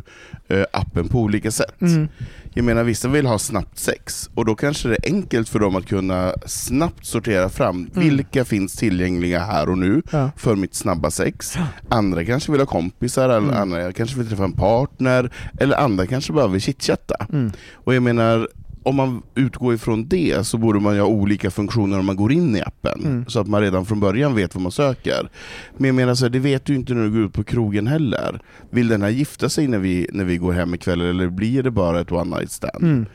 eh, 0.49 0.65
appen 0.73 1.09
på 1.09 1.21
olika 1.21 1.51
sätt. 1.51 1.81
Mm. 1.81 2.09
Jag 2.55 2.65
menar 2.65 2.85
vissa 2.85 3.09
vill 3.09 3.27
ha 3.27 3.39
snabbt 3.39 3.79
sex 3.79 4.31
och 4.35 4.45
då 4.45 4.55
kanske 4.55 4.89
det 4.89 4.95
är 5.07 5.13
enkelt 5.15 5.49
för 5.49 5.59
dem 5.59 5.77
att 5.77 5.87
kunna 5.87 6.33
snabbt 6.47 7.07
sortera 7.07 7.49
fram 7.49 7.91
vilka 7.95 8.45
finns 8.45 8.77
tillgängliga 8.77 9.41
här 9.41 9.69
och 9.69 9.79
nu 9.79 10.03
Ja. 10.13 10.31
för 10.37 10.57
mitt 10.57 10.75
snabba 10.75 11.11
sex. 11.11 11.57
Andra 11.89 12.25
kanske 12.25 12.53
vill 12.53 12.61
ha 12.61 12.67
kompisar, 12.67 13.25
eller 13.29 13.39
Mm. 13.49 13.57
andra 13.63 13.93
kanske 13.93 14.19
vill 14.19 14.29
träffa 14.29 14.45
en 14.45 14.53
partner, 14.53 15.31
eller 15.61 15.77
andra 15.77 16.07
kanske 16.07 16.33
bara 16.33 16.47
vill 16.47 16.61
chitchatta. 16.61 17.27
Mm. 17.33 17.53
Och 17.75 17.95
jag 17.95 18.03
menar, 18.03 18.49
om 18.87 18.97
man 18.97 19.23
utgår 19.35 19.75
ifrån 19.75 20.09
det 20.09 20.47
så 20.47 20.59
borde 20.59 20.81
man 20.81 20.95
ju 20.95 21.01
ha 21.01 21.09
olika 21.09 21.51
funktioner 21.51 21.99
om 21.99 22.07
man 22.07 22.17
går 22.17 22.33
in 22.33 22.57
i 22.57 22.63
appen. 22.63 23.05
Mm. 23.05 23.25
Så 23.29 23.41
att 23.41 23.47
man 23.47 23.61
redan 23.61 23.87
från 23.87 24.01
början 24.01 24.35
vet 24.35 24.55
vad 24.55 24.63
man 24.63 24.73
söker. 24.73 25.29
Men 25.77 25.87
jag 25.87 25.95
menar, 25.95 26.15
så 26.15 26.25
här, 26.25 26.31
det 26.31 26.39
vet 26.39 26.65
du 26.65 26.75
inte 26.75 26.95
när 26.95 27.05
du 27.05 27.11
går 27.11 27.21
ut 27.21 27.33
på 27.33 27.45
krogen 27.45 27.87
heller. 27.87 28.41
Vill 28.71 28.89
den 28.89 29.03
här 29.03 29.09
gifta 29.09 29.49
sig 29.49 29.67
när 29.69 29.79
vi, 29.79 30.09
när 30.13 30.25
vi 30.25 30.37
går 30.37 30.53
hem 30.53 30.75
ikväll 30.75 31.01
eller 31.01 31.29
blir 31.29 31.63
det 31.63 31.71
bara 31.71 32.01
ett 32.01 32.13
one 32.13 32.37
night 32.37 32.51
stand? 32.51 32.85
Mm. 32.85 33.07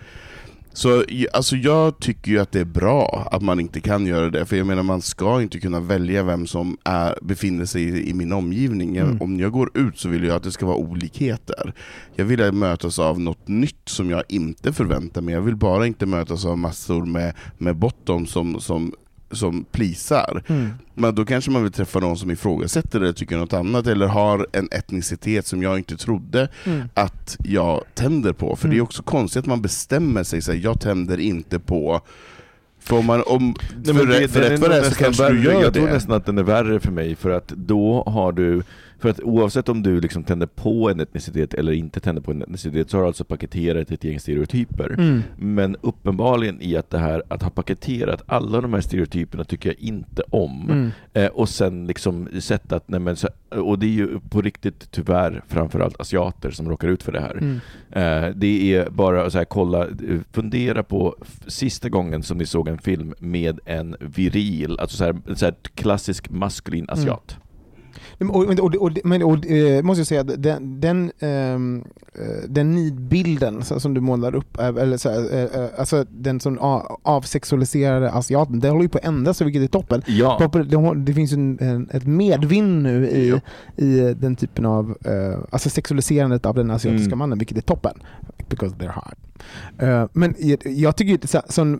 Så 0.73 1.03
alltså, 1.33 1.55
jag 1.55 1.99
tycker 1.99 2.31
ju 2.31 2.39
att 2.39 2.51
det 2.51 2.59
är 2.59 2.65
bra 2.65 3.27
att 3.31 3.41
man 3.41 3.59
inte 3.59 3.79
kan 3.79 4.05
göra 4.05 4.29
det, 4.29 4.45
för 4.45 4.55
jag 4.55 4.67
menar 4.67 4.83
man 4.83 5.01
ska 5.01 5.41
inte 5.41 5.59
kunna 5.59 5.79
välja 5.79 6.23
vem 6.23 6.47
som 6.47 6.77
är, 6.83 7.15
befinner 7.21 7.65
sig 7.65 7.83
i, 7.83 8.09
i 8.09 8.13
min 8.13 8.33
omgivning. 8.33 8.97
Mm. 8.97 9.21
Om 9.21 9.39
jag 9.39 9.51
går 9.51 9.77
ut 9.77 9.99
så 9.99 10.09
vill 10.09 10.23
jag 10.23 10.35
att 10.35 10.43
det 10.43 10.51
ska 10.51 10.65
vara 10.65 10.77
olikheter. 10.77 11.73
Jag 12.15 12.25
vill 12.25 12.51
mötas 12.51 12.99
av 12.99 13.19
något 13.19 13.47
nytt 13.47 13.89
som 13.89 14.09
jag 14.09 14.23
inte 14.27 14.73
förväntar 14.73 15.21
mig. 15.21 15.33
Jag 15.33 15.41
vill 15.41 15.55
bara 15.55 15.87
inte 15.87 16.05
mötas 16.05 16.45
av 16.45 16.57
massor 16.57 17.05
med, 17.05 17.33
med 17.57 17.75
bottom 17.75 18.27
som, 18.27 18.59
som, 18.59 18.93
som 19.31 19.65
plisar. 19.71 20.43
Mm. 20.47 20.69
Men 20.93 21.15
då 21.15 21.25
kanske 21.25 21.51
man 21.51 21.63
vill 21.63 21.71
träffa 21.71 21.99
någon 21.99 22.17
som 22.17 22.31
ifrågasätter 22.31 22.99
det, 22.99 23.05
eller 23.05 23.13
tycker 23.13 23.37
något 23.37 23.53
annat, 23.53 23.87
eller 23.87 24.07
har 24.07 24.47
en 24.51 24.67
etnicitet 24.71 25.47
som 25.47 25.63
jag 25.63 25.77
inte 25.77 25.97
trodde 25.97 26.47
Mm. 26.65 26.81
att 26.93 27.37
jag 27.43 27.81
tänder 27.93 28.33
på. 28.33 28.55
För 28.55 28.67
det 28.67 28.73
är 28.73 28.75
Mm. 28.75 28.83
också 28.83 29.03
konstigt 29.03 29.39
att 29.39 29.45
man 29.45 29.61
bestämmer 29.61 30.23
sig, 30.23 30.41
så 30.41 30.51
här, 30.51 30.59
jag 30.59 30.81
tänder 30.81 31.17
inte 31.19 31.59
på... 31.59 32.01
För, 32.83 32.97
om 32.97 33.05
man, 33.05 33.23
om, 33.25 33.55
Nej, 33.85 33.93
för, 33.95 34.05
rätt- 34.05 34.31
för 34.31 34.39
rätt 34.39 34.59
vad 34.59 34.69
det 34.69 34.75
är 34.77 34.81
så 34.83 34.87
nästan 34.89 35.05
kanske 35.05 35.29
du 35.29 35.43
gör 35.43 35.51
Jag 35.61 35.73
det. 35.73 35.79
tror 35.79 35.89
nästan 35.89 36.15
att 36.15 36.25
den 36.25 36.37
är 36.37 36.43
värre 36.43 36.79
för 36.79 36.91
mig, 36.91 37.15
för 37.15 37.29
att 37.29 37.47
då 37.47 38.03
har 38.07 38.31
du 38.31 38.63
för 39.01 39.09
att 39.09 39.19
oavsett 39.19 39.69
om 39.69 39.83
du 39.83 40.01
liksom 40.01 40.23
tänder 40.23 40.47
på 40.47 40.89
en 40.89 40.99
etnicitet 40.99 41.53
eller 41.53 41.71
inte 41.71 41.99
tänder 41.99 42.21
på 42.21 42.31
en 42.31 42.41
etnicitet 42.41 42.89
så 42.89 42.97
har 42.97 43.01
du 43.01 43.07
alltså 43.07 43.23
paketerat 43.23 43.91
ett 43.91 44.03
gäng 44.03 44.19
stereotyper. 44.19 44.95
Mm. 44.97 45.21
Men 45.37 45.75
uppenbarligen 45.81 46.61
i 46.61 46.77
att 46.77 46.89
det 46.89 46.97
här 46.97 47.23
att 47.27 47.43
ha 47.43 47.49
paketerat 47.49 48.23
alla 48.25 48.61
de 48.61 48.73
här 48.73 48.81
stereotyperna 48.81 49.43
tycker 49.43 49.69
jag 49.69 49.79
inte 49.79 50.23
om. 50.29 50.69
Mm. 50.69 50.91
Eh, 51.13 51.27
och 51.27 51.49
sen 51.49 51.87
liksom 51.87 52.29
sett 52.39 52.71
att, 52.71 52.87
nej 52.87 52.99
men 52.99 53.15
så, 53.15 53.27
och 53.49 53.79
det 53.79 53.85
är 53.85 53.89
ju 53.89 54.19
på 54.29 54.41
riktigt 54.41 54.91
tyvärr 54.91 55.43
framförallt 55.47 56.01
asiater 56.01 56.51
som 56.51 56.69
råkar 56.69 56.87
ut 56.87 57.03
för 57.03 57.11
det 57.11 57.21
här. 57.21 57.37
Mm. 57.37 57.59
Eh, 57.91 58.35
det 58.35 58.75
är 58.75 58.89
bara 58.89 59.25
att 59.25 59.31
så 59.31 59.37
här, 59.37 59.45
kolla, 59.45 59.87
fundera 60.31 60.83
på 60.83 61.15
sista 61.47 61.89
gången 61.89 62.23
som 62.23 62.37
ni 62.37 62.45
såg 62.45 62.67
en 62.67 62.77
film 62.77 63.13
med 63.19 63.59
en 63.65 63.95
viril, 63.99 64.79
alltså 64.79 64.97
så 64.97 65.03
här, 65.03 65.35
så 65.35 65.45
här 65.45 65.55
klassisk 65.75 66.29
maskulin 66.29 66.85
asiat. 66.89 67.37
Men, 68.21 68.29
Och, 68.29 68.59
och, 68.59 68.75
och, 68.75 68.91
men, 69.03 69.23
och, 69.23 69.45
eh, 69.47 69.83
måste 69.83 69.99
jag 69.99 70.07
säga, 70.07 70.21
att 70.21 70.43
den, 70.43 70.81
den, 70.81 71.11
ehm, 71.19 71.83
eh, 72.13 72.49
den 72.49 72.75
nidbilden 72.75 73.63
som 73.63 73.93
du 73.93 74.01
målar 74.01 74.35
upp, 74.35 74.59
eh, 74.59 74.67
eller 74.67 74.97
så, 74.97 75.09
här, 75.09 75.69
alltså 75.77 76.05
den 76.09 76.39
som 76.39 76.57
avsexualiserade 77.03 78.11
asiaten, 78.11 78.59
det 78.59 78.69
håller 78.69 78.83
ju 78.83 78.89
på 78.89 78.97
att 78.97 79.05
ändra 79.05 79.33
sig 79.33 79.45
vilket 79.45 79.63
är 79.63 79.67
toppen. 79.67 80.01
Ja, 80.07 80.49
Det, 80.95 81.13
finns 81.13 81.31
ju 81.33 81.57
ett 81.91 82.05
medvind 82.07 82.83
nu 82.83 83.07
i, 83.09 83.41
i 83.77 84.13
den 84.13 84.35
typen 84.35 84.65
av, 84.65 84.97
alltså 85.49 85.69
sexualiserandet 85.69 86.45
av 86.45 86.55
den 86.55 86.71
asiatiska 86.71 87.07
Mm. 87.07 87.19
mannen, 87.19 87.37
vilket 87.37 87.57
är 87.57 87.61
toppen. 87.61 87.93
Because 88.49 88.75
they're 88.75 88.91
hard. 88.91 90.09
Men 90.13 90.35
jag, 90.63 90.95
tycker 90.95 91.11
ju 91.11 91.17
så, 91.27 91.41
som, 91.49 91.79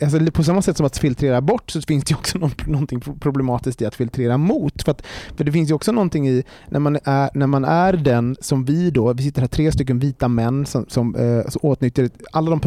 alltså, 0.00 0.30
på 0.32 0.44
samma 0.44 0.62
sätt 0.62 0.76
som 0.76 0.86
att 0.86 0.98
filtrera 0.98 1.40
bort 1.40 1.70
så 1.70 1.82
finns 1.82 2.04
det 2.04 2.14
också 2.14 2.38
någonting 2.66 3.00
problematiskt 3.00 3.82
i 3.82 3.86
att 3.86 3.94
filtrera 3.94 4.38
mot. 4.38 4.82
För, 4.82 4.90
att, 4.90 5.06
för 5.36 5.44
det 5.44 5.52
finns 5.52 5.70
ju 5.70 5.74
också 5.74 5.92
någonting 5.92 6.28
i 6.28 6.44
när 6.68 6.80
man 6.80 6.98
är, 7.04 7.30
när 7.34 7.46
man 7.46 7.64
är 7.64 7.92
den 7.92 8.36
som 8.40 8.64
vi 8.64 8.90
då, 8.90 9.12
vi 9.12 9.22
sitter 9.22 9.40
här 9.40 9.48
tre 9.48 9.72
stycken 9.72 9.98
vita 9.98 10.28
män 10.28 10.66
som, 10.66 10.86
som, 10.88 11.16
eh, 11.16 11.48
som 11.48 11.60
åtnjuter 11.62 12.10
alla 12.32 12.50
de 12.50 12.60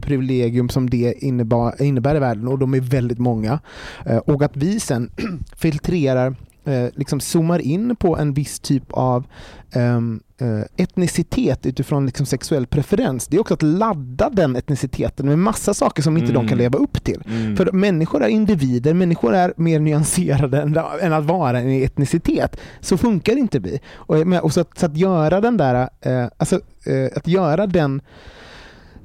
privilegium 0.00 0.68
som 0.68 0.90
det 0.90 1.14
innebär, 1.18 1.82
innebär 1.82 2.16
i 2.16 2.18
världen 2.18 2.48
och 2.48 2.58
de 2.58 2.74
är 2.74 2.80
väldigt 2.80 3.18
många. 3.18 3.60
Eh, 4.06 4.16
och 4.16 4.42
att 4.42 4.56
vi 4.56 4.80
sen 4.80 5.10
filtrerar 5.56 6.34
eh, 6.70 6.88
liksom 6.96 7.20
zoomar 7.20 7.58
in 7.58 7.96
på 7.96 8.16
en 8.18 8.34
viss 8.34 8.60
typ 8.60 8.84
av 8.92 9.24
ehm, 9.72 10.20
eh, 10.40 10.60
etnicitet 10.76 11.66
utifrån 11.66 12.06
liksom 12.06 12.26
sexuell 12.26 12.66
preferens, 12.66 13.26
det 13.26 13.36
är 13.36 13.40
också 13.40 13.54
att 13.54 13.62
ladda 13.62 14.30
den 14.30 14.56
etniciteten 14.56 15.26
med 15.26 15.38
massa 15.38 15.74
saker 15.74 16.02
som 16.02 16.16
inte 16.16 16.32
de 16.32 16.34
kan 16.48 16.48
Mm. 16.48 16.58
leva 16.58 16.78
upp 16.78 17.04
till. 17.04 17.22
Mm. 17.26 17.56
För 17.56 17.72
människor 17.72 18.22
är 18.22 18.28
individer, 18.28 18.94
människor 18.94 19.34
är 19.34 19.52
mer 19.56 19.80
nyanserade 19.80 20.62
än, 20.62 20.76
än 21.00 21.12
att 21.12 21.24
vara 21.24 21.60
en 21.60 21.82
etnicitet. 21.82 22.56
Så 22.80 22.96
funkar 22.98 23.36
inte 23.36 23.58
vi. 23.58 23.80
Och, 23.94 24.26
men- 24.26 24.40
och 24.40 24.52
så, 24.52 24.60
att, 24.60 24.78
så 24.78 24.86
att 24.86 24.96
göra 24.96 25.40
den 25.40 25.56
där, 25.56 25.88
eh, 26.00 26.26
alltså 26.36 26.60
eh, 26.86 27.16
att 27.16 27.26
göra 27.26 27.66
den 27.66 28.00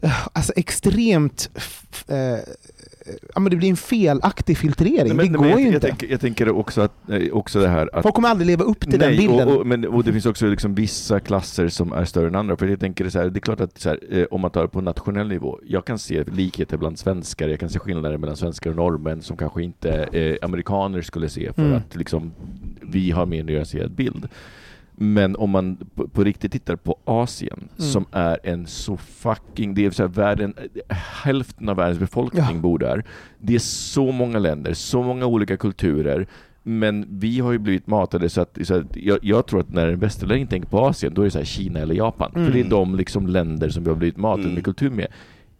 eh, 0.01 0.27
alltså 0.33 0.53
extremt 0.55 1.49
eh, 2.07 2.39
Ja, 3.33 3.39
men 3.39 3.49
det 3.51 3.55
blir 3.57 3.69
en 3.69 3.75
felaktig 3.77 4.57
filtrering. 4.57 4.95
Nej, 5.07 5.13
men- 5.15 5.31
det 5.31 5.37
går 5.37 5.47
jag, 5.47 5.59
ju 5.59 5.65
jag, 5.65 5.73
inte. 5.75 5.87
tänker, 5.87 6.07
jag 6.11 6.21
tänker 6.21 6.49
också, 6.49 6.81
att, 6.81 7.09
eh, 7.09 7.31
också 7.31 7.59
det 7.59 7.67
här 7.67 7.89
att 7.95 8.03
Folk 8.03 8.15
kommer 8.15 8.29
aldrig 8.29 8.47
leva 8.47 8.63
upp 8.63 8.79
till 8.79 8.99
den 8.99 9.09
Nej, 9.09 9.17
bilden. 9.17 9.47
Och, 9.47 9.57
och, 9.57 9.67
men, 9.67 9.85
och 9.87 10.03
det 10.03 10.11
finns 10.11 10.25
också 10.25 10.45
liksom 10.47 10.75
vissa 10.75 11.19
klasser 11.19 11.67
som 11.67 11.93
är 11.93 12.05
större 12.05 12.27
än 12.27 12.35
andra. 12.35 12.57
För 12.57 12.67
jag 12.67 12.79
tänker 12.79 13.09
så 13.09 13.19
här, 13.19 13.29
det 13.29 13.37
är 13.39 13.41
klart 13.41 13.61
att 13.61 13.83
här, 13.85 13.99
eh, 14.09 14.23
om 14.31 14.41
man 14.41 14.51
tar 14.51 14.61
det 14.61 14.67
på 14.67 14.81
nationell 14.81 15.27
nivå, 15.27 15.59
jag 15.67 15.85
kan 15.85 15.99
se 15.99 16.23
likheter 16.23 16.77
bland 16.77 16.99
svenskar, 16.99 17.47
jag 17.47 17.59
kan 17.59 17.69
se 17.69 17.79
skillnader 17.79 18.17
mellan 18.17 18.35
svenskar 18.37 18.69
och 18.69 18.75
norrmän 18.75 19.21
som 19.21 19.37
kanske 19.37 19.63
inte 19.63 19.89
eh, 19.91 20.35
amerikaner 20.41 21.01
skulle 21.01 21.29
se 21.29 21.53
för 21.53 21.61
Mm. 21.65 21.77
att 21.77 21.95
liksom, 21.95 22.31
vi 22.81 23.11
har 23.11 23.25
mer 23.25 23.43
nyanserad 23.43 23.91
bild. 23.91 24.27
Men 24.97 25.35
om 25.35 25.49
man 25.49 25.77
på, 25.95 26.07
på 26.07 26.23
riktigt 26.23 26.51
tittar 26.51 26.75
på 26.75 26.99
Asien, 27.05 27.57
Mm. 27.57 27.91
som 27.91 28.05
är 28.11 28.37
en 28.43 28.67
så 28.67 28.97
fucking... 28.97 29.73
Det 29.73 29.85
är 29.85 29.91
så 29.91 30.03
här, 30.03 30.07
världen, 30.09 30.53
hälften 31.23 31.69
av 31.69 31.75
världens 31.75 31.99
befolkning 31.99 32.43
Ja. 32.49 32.53
bor 32.61 32.79
där. 32.79 33.03
Det 33.39 33.55
är 33.55 33.59
så 33.59 34.11
många 34.11 34.39
länder, 34.39 34.73
så 34.73 35.03
många 35.03 35.25
olika 35.25 35.57
kulturer. 35.57 36.27
Men 36.63 37.05
vi 37.09 37.39
har 37.39 37.51
ju 37.51 37.57
blivit 37.57 37.87
matade 37.87 38.29
så 38.29 38.41
att, 38.41 38.57
så 38.63 38.75
att 38.75 38.95
jag, 38.97 39.19
jag 39.21 39.45
tror 39.47 39.59
att 39.59 39.69
när 39.73 39.87
en 39.87 39.99
västerlänning 39.99 40.47
tänker 40.47 40.69
på 40.69 40.79
Asien, 40.85 41.13
då 41.13 41.21
är 41.21 41.25
det 41.25 41.31
så 41.31 41.37
här 41.37 41.45
Kina 41.45 41.79
eller 41.79 41.95
Japan. 41.95 42.31
Mm. 42.35 42.45
För 42.45 42.53
det 42.53 42.59
är 42.65 42.69
de 42.69 42.95
liksom 42.95 43.27
länder 43.27 43.69
som 43.69 43.83
vi 43.83 43.89
har 43.89 43.97
blivit 43.97 44.17
matade 44.17 44.43
Mm. 44.43 44.53
med 44.55 44.63
kultur 44.63 44.89
med. 44.89 45.07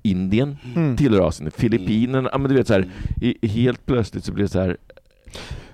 Indien 0.02 0.58
Mm. 0.76 0.98
tillhör 0.98 1.28
Asien, 1.28 1.52
Filippinerna, 1.52 2.30
ja 2.32 2.38
men 2.38 2.50
du 2.50 2.56
vet 2.58 2.68
så 2.68 2.74
här, 2.74 2.88
i, 3.22 3.48
helt 3.48 3.86
plötsligt 3.86 4.24
så 4.24 4.32
blir 4.34 4.44
det 4.46 4.50
så 4.50 4.60
här 4.62 4.78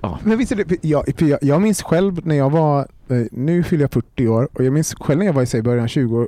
Ja. 0.01 0.19
Men 0.23 0.37
visst 0.37 0.51
det, 0.57 0.77
jag, 0.81 1.03
jag, 1.17 1.39
jag 1.41 1.61
minns 1.61 1.81
själv 1.83 2.27
när 2.27 2.35
jag 2.35 2.49
var, 2.49 2.79
eh, 3.09 3.17
nu 3.31 3.63
fyller 3.63 3.83
jag 3.83 3.91
40 3.91 4.27
år, 4.27 4.49
och 4.53 4.63
jag 4.65 4.73
minns 4.73 4.93
själv 4.99 5.19
när 5.19 5.25
jag 5.25 5.33
var 5.33 5.55
i 5.55 5.61
början 5.61 5.87
20, 5.87 6.27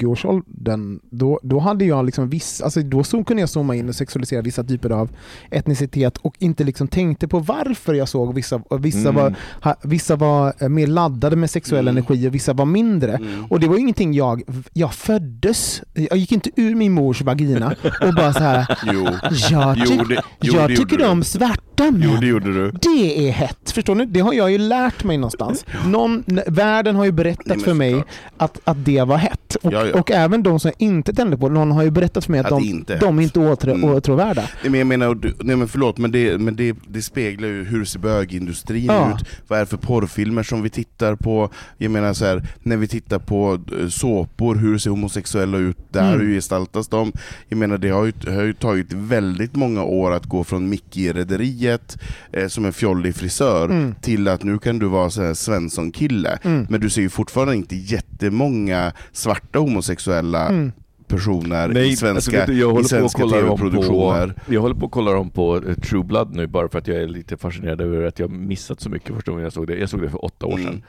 20-årsåldern, 0.00 1.00
då, 1.10 1.40
då 1.42 1.58
hade 1.58 1.84
jag 1.84 2.04
liksom 2.06 2.28
viss, 2.28 2.60
alltså 2.62 2.80
då 2.82 3.04
så 3.04 3.24
kunde 3.24 3.40
jag 3.42 3.48
zooma 3.48 3.74
in 3.74 3.88
och 3.88 3.94
sexualisera 3.94 4.42
vissa 4.42 4.64
typer 4.64 4.90
av 4.90 5.10
etnicitet 5.50 6.18
och 6.18 6.34
inte 6.38 6.64
liksom 6.64 6.88
tänkte 6.88 7.28
på 7.28 7.38
varför 7.38 7.94
jag 7.94 8.08
såg 8.08 8.34
vissa, 8.34 8.56
och 8.56 8.84
vissa, 8.84 9.00
Mm. 9.08 9.14
var, 9.14 9.34
ha, 9.62 9.74
vissa 9.82 10.16
var 10.16 10.52
eh, 10.58 10.68
mer 10.68 10.86
laddade 10.86 11.36
med 11.36 11.50
sexuell 11.50 11.88
Mm. 11.88 11.96
energi 11.96 12.28
och 12.28 12.34
vissa 12.34 12.52
var 12.52 12.64
mindre. 12.66 13.12
Mm. 13.16 13.44
Och 13.44 13.60
det 13.60 13.68
var 13.68 13.76
ingenting 13.78 14.14
jag, 14.14 14.42
jag 14.72 14.94
föddes, 14.94 15.82
jag 15.94 16.18
gick 16.18 16.32
inte 16.32 16.50
ur 16.56 16.74
min 16.74 16.92
mors 16.92 17.22
vagina 17.22 17.74
och 18.08 18.14
bara 18.14 18.32
så 18.32 18.38
här. 18.40 18.78
Jo, 18.92 19.06
jag, 19.50 19.76
Jo, 19.78 19.86
tyck, 19.86 20.08
det- 20.08 20.22
jo, 20.40 20.54
jag 20.54 20.76
tycker 20.76 21.10
om 21.10 21.24
svarta 21.24 21.90
män. 21.90 22.02
jo 22.04 22.16
det 22.20 22.26
gjorde 22.26 22.52
du. 22.54 22.70
Det 22.70 22.99
är 23.00 23.30
hett, 23.30 23.70
förstår 23.70 23.94
ni? 23.94 24.06
Det 24.06 24.20
har 24.20 24.32
jag 24.32 24.50
ju 24.50 24.58
lärt 24.58 25.04
mig 25.04 25.16
någonstans. 25.16 25.64
Någon, 25.86 26.24
världen 26.46 26.96
har 26.96 27.04
ju 27.04 27.12
berättat 27.12 27.46
Nej, 27.46 27.60
för 27.60 27.74
mig 27.74 28.02
att, 28.36 28.60
att 28.64 28.84
det 28.84 29.02
var 29.02 29.16
hett. 29.16 29.54
Och, 29.62 29.72
Ja, 29.72 29.86
ja. 29.86 30.00
och 30.00 30.10
även 30.10 30.42
de 30.42 30.60
som 30.60 30.68
jag 30.78 30.86
inte 30.88 31.12
tände 31.14 31.36
på, 31.36 31.48
någon 31.48 31.72
har 31.72 31.82
ju 31.82 31.90
berättat 31.90 32.24
för 32.24 32.30
mig 32.32 32.40
att, 32.40 32.46
Att 32.46 32.50
de, 32.50 32.62
det 32.62 32.68
inte 32.68 32.96
de 32.98 33.18
är 33.18 33.22
inte 33.22 33.40
åtrå, 33.40 33.70
Mm. 33.74 33.90
åtråvärda. 33.94 34.42
Nej 34.62 34.70
men 34.70 34.78
jag 34.80 34.86
menar, 34.86 35.32
nej 35.40 35.56
men 35.56 35.68
förlåt, 35.68 35.98
men 35.98 36.12
det, 36.12 36.38
men 36.40 36.56
det, 36.56 36.76
det 36.88 37.02
speglar 37.02 37.48
ju 37.48 37.64
hur 37.64 37.84
ser 37.84 37.98
bögindustrin 37.98 38.84
Ja. 38.84 39.14
ut? 39.14 39.24
Vad 39.48 39.58
är 39.58 39.62
det 39.62 39.66
för 39.70 39.76
porrfilmer 39.76 40.42
som 40.42 40.62
vi 40.62 40.70
tittar 40.70 41.14
på? 41.16 41.50
Jag 41.78 41.90
menar 41.90 42.12
så 42.12 42.24
här, 42.24 42.42
när 42.62 42.76
vi 42.76 42.88
tittar 42.88 43.18
på 43.18 43.58
eh, 43.80 43.88
såpor, 43.88 44.54
hur 44.54 44.78
ser 44.78 44.90
homosexuella 44.90 45.58
ut 45.58 45.76
där? 45.92 46.08
Mm. 46.14 46.20
Hur 46.26 46.34
gestaltas 46.34 46.88
de? 46.88 47.12
Jag 47.48 47.56
menar 47.58 47.78
det 47.78 47.88
har 47.88 48.04
ju, 48.04 48.12
det 48.24 48.32
har 48.34 48.42
ju 48.42 48.52
tagit 48.52 48.92
väldigt 48.92 49.56
många 49.56 49.84
år 49.84 50.12
att 50.12 50.26
gå 50.26 50.44
från 50.44 50.68
Micke 50.68 50.96
i 50.96 51.12
Rederiet 51.12 51.98
eh, 52.32 52.48
som 52.48 52.64
en 52.64 52.72
fjollig 52.90 53.14
frisör 53.14 53.64
Mm. 53.64 53.94
till 54.00 54.28
att 54.28 54.42
nu 54.42 54.58
kan 54.58 54.78
du 54.78 54.86
vara 54.86 55.10
så 55.10 55.22
här 55.22 55.34
Svensson-kille. 55.34 56.38
Mm. 56.42 56.66
Men 56.70 56.80
du 56.80 56.90
ser 56.90 57.02
ju 57.02 57.08
fortfarande 57.08 57.56
inte 57.56 57.76
jättemånga 57.76 58.92
svarta 59.12 59.58
homosexuella 59.58 60.48
Mm. 60.48 60.72
personer 61.08 61.70
i 61.70 61.74
Nej, 61.74 61.96
svenska, 61.96 62.38
alltså, 62.40 62.52
jag 62.52 62.60
i 62.60 62.62
håller 62.72 62.82
på 62.82 62.88
svenska 62.88 63.24
att 63.24 63.30
kolla 63.30 63.42
dem 63.46 63.58
tv-produktioner. 63.58 64.26
på, 64.46 64.54
jag 64.54 64.60
håller 64.60 64.74
på 64.74 64.86
att 64.86 64.92
kolla 64.92 65.12
dem 65.12 65.30
på 65.30 65.56
eh, 65.56 65.74
True 65.74 66.04
Blood 66.04 66.34
nu 66.34 66.46
bara 66.46 66.68
för 66.68 66.78
att 66.78 66.86
jag 66.86 66.96
är 67.02 67.08
lite 67.08 67.36
fascinerad 67.36 67.80
över 67.80 68.04
att 68.06 68.18
jag 68.18 68.30
missat 68.30 68.80
så 68.80 68.88
mycket 68.88 69.14
första 69.14 69.30
gången 69.30 69.44
jag 69.44 69.52
såg 69.52 69.66
det. 69.66 69.78
Jag 69.78 69.88
såg 69.88 70.02
det 70.02 70.10
för 70.10 70.24
åtta 70.24 70.46
år 70.46 70.56
sedan. 70.56 70.66
Mm. 70.68 70.82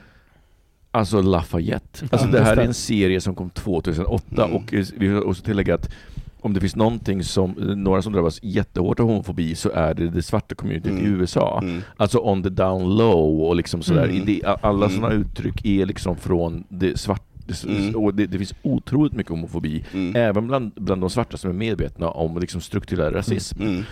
Alltså 0.92 1.22
Lafayette. 1.22 2.00
Alltså 2.12 2.28
Ja, 2.28 2.32
det 2.34 2.44
här 2.44 2.58
är 2.58 2.66
en 2.66 2.74
serie 2.74 3.22
som 3.22 3.36
kom 3.36 3.50
2008 3.50 4.44
Mm. 4.46 4.56
och 4.56 4.74
eh, 4.74 4.86
vi 4.98 5.08
har 5.08 5.28
också 5.28 5.44
tillägga 5.44 5.76
att 5.76 5.90
om 6.42 6.54
det 6.54 6.60
finns 6.60 6.76
någonting 6.76 7.24
som, 7.24 7.52
några 7.76 8.02
som 8.02 8.14
drabbas 8.14 8.40
jättehårt 8.44 9.00
av 9.00 9.06
homofobi 9.08 9.56
så 9.56 9.70
är 9.70 9.94
det 9.94 10.10
det 10.10 10.22
svarta 10.22 10.56
communityt 10.56 10.92
i 10.92 11.00
Mm. 11.06 11.20
USA. 11.22 11.60
Mm. 11.64 11.82
Alltså 11.98 12.20
on 12.20 12.44
the 12.44 12.50
down 12.50 12.98
low 12.98 13.42
och 13.42 13.56
liksom 13.56 13.82
sådär. 13.82 14.04
Mm. 14.04 14.26
Det, 14.26 14.42
alla 14.62 14.86
Mm. 14.86 14.98
sådana 14.98 15.14
uttryck 15.16 15.66
är 15.66 15.86
liksom 15.86 16.16
från 16.18 16.64
det 16.70 17.00
svarta 17.00 17.24
Mm. 17.68 18.16
det, 18.16 18.26
det 18.26 18.38
finns 18.38 18.54
otroligt 18.62 19.14
mycket 19.14 19.30
homofobi, 19.30 19.84
Mm. 19.94 20.16
även 20.16 20.48
bland, 20.48 20.72
bland 20.76 21.02
de 21.02 21.10
svarta 21.10 21.38
som 21.38 21.50
är 21.50 21.54
medvetna 21.56 22.10
om 22.10 22.38
liksom 22.40 22.62
strukturell 22.62 23.14
rasism. 23.14 23.62
Mm. 23.62 23.84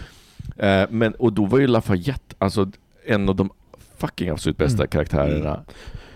Eh, 0.58 0.88
men, 0.92 1.14
och 1.14 1.34
då 1.34 1.46
var 1.46 1.60
ju 1.60 1.68
Lafayette 1.68 2.36
alltså 2.38 2.72
en 3.06 3.30
av 3.30 3.36
de 3.36 3.50
fucking 3.98 4.30
absolut 4.30 4.58
bästa 4.58 4.78
Mm. 4.84 4.88
karaktärerna 4.88 5.60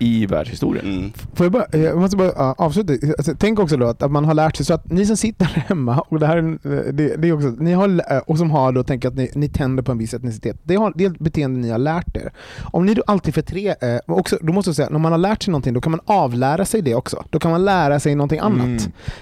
i 0.04 0.26
världshistorien. 0.26 0.86
Mm. 0.98 1.12
Får 1.34 1.46
jag, 1.46 1.52
bara, 1.54 1.66
jag 1.78 1.98
måste 1.98 2.18
bara 2.18 2.54
avsluta. 2.54 2.94
Alltså, 3.18 3.34
tänk 3.38 3.60
också 3.60 3.78
då 3.78 3.88
att, 3.88 4.04
att 4.04 4.12
man 4.12 4.26
har 4.26 4.34
lärt 4.34 4.56
sig 4.56 4.66
så 4.66 4.74
att 4.74 4.92
ni 4.92 5.06
som 5.06 5.18
sitter 5.18 5.46
hemma 5.68 6.00
och 6.10 6.20
det 6.20 6.28
här 6.28 6.38
är, 6.38 6.42
en- 6.42 6.60
det, 6.98 7.16
det 7.22 7.28
är 7.28 7.34
också, 7.34 7.48
ni 7.48 7.74
har, 7.74 7.88
lä- 7.88 8.22
och 8.28 8.38
som 8.38 8.52
har 8.52 8.72
då 8.72 8.84
tänkt 8.84 9.06
att 9.06 9.16
ni, 9.16 9.30
ni 9.36 9.50
tänder 9.50 9.84
på 9.84 9.92
en 9.92 9.98
viss 9.98 10.14
etnicitet. 10.14 10.58
Det, 10.64 10.76
har, 10.76 10.94
det 10.96 11.06
är 11.06 11.10
ett 11.10 11.20
beteende 11.20 11.60
ni 11.60 11.70
har 11.70 11.78
lärt 11.78 12.18
er. 12.18 12.32
Om 12.64 12.86
ni 12.86 12.94
då 12.94 13.04
alltid 13.08 13.34
för 13.34 13.42
tre, 13.42 13.70
eh, 13.70 13.98
också, 14.08 14.38
då 14.42 14.54
måste 14.54 14.70
jag 14.70 14.76
säga, 14.76 14.90
när 14.90 15.00
man 15.00 15.12
har 15.12 15.20
lärt 15.20 15.44
sig 15.44 15.52
någonting 15.52 15.74
då 15.74 15.82
kan 15.82 15.92
man 15.92 16.00
avlära 16.06 16.66
sig 16.66 16.82
det 16.82 16.96
också. 16.96 17.24
Då 17.30 17.40
kan 17.40 17.52
man 17.52 17.66
lära 17.66 18.00
sig 18.00 18.16
någonting 18.16 18.40
annat. 18.40 18.66
Mm. 18.66 18.78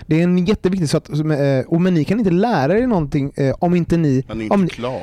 Det 0.07 0.19
är 0.19 0.23
en 0.23 0.45
jätteviktig 0.45 0.89
sak, 0.89 1.09
eh, 1.09 1.65
och 1.67 1.81
men 1.81 1.93
ni 1.93 2.03
kan 2.03 2.19
inte 2.19 2.31
lära 2.31 2.77
er 2.79 2.87
någonting 2.87 3.31
eh, 3.35 3.55
om 3.59 3.75
inte 3.75 3.97
ni 3.97 4.23
Han 4.27 4.39
är 4.39 4.43
ju 4.43 4.49
om, 4.49 4.61
inte 4.61 4.75
klar. 4.75 5.01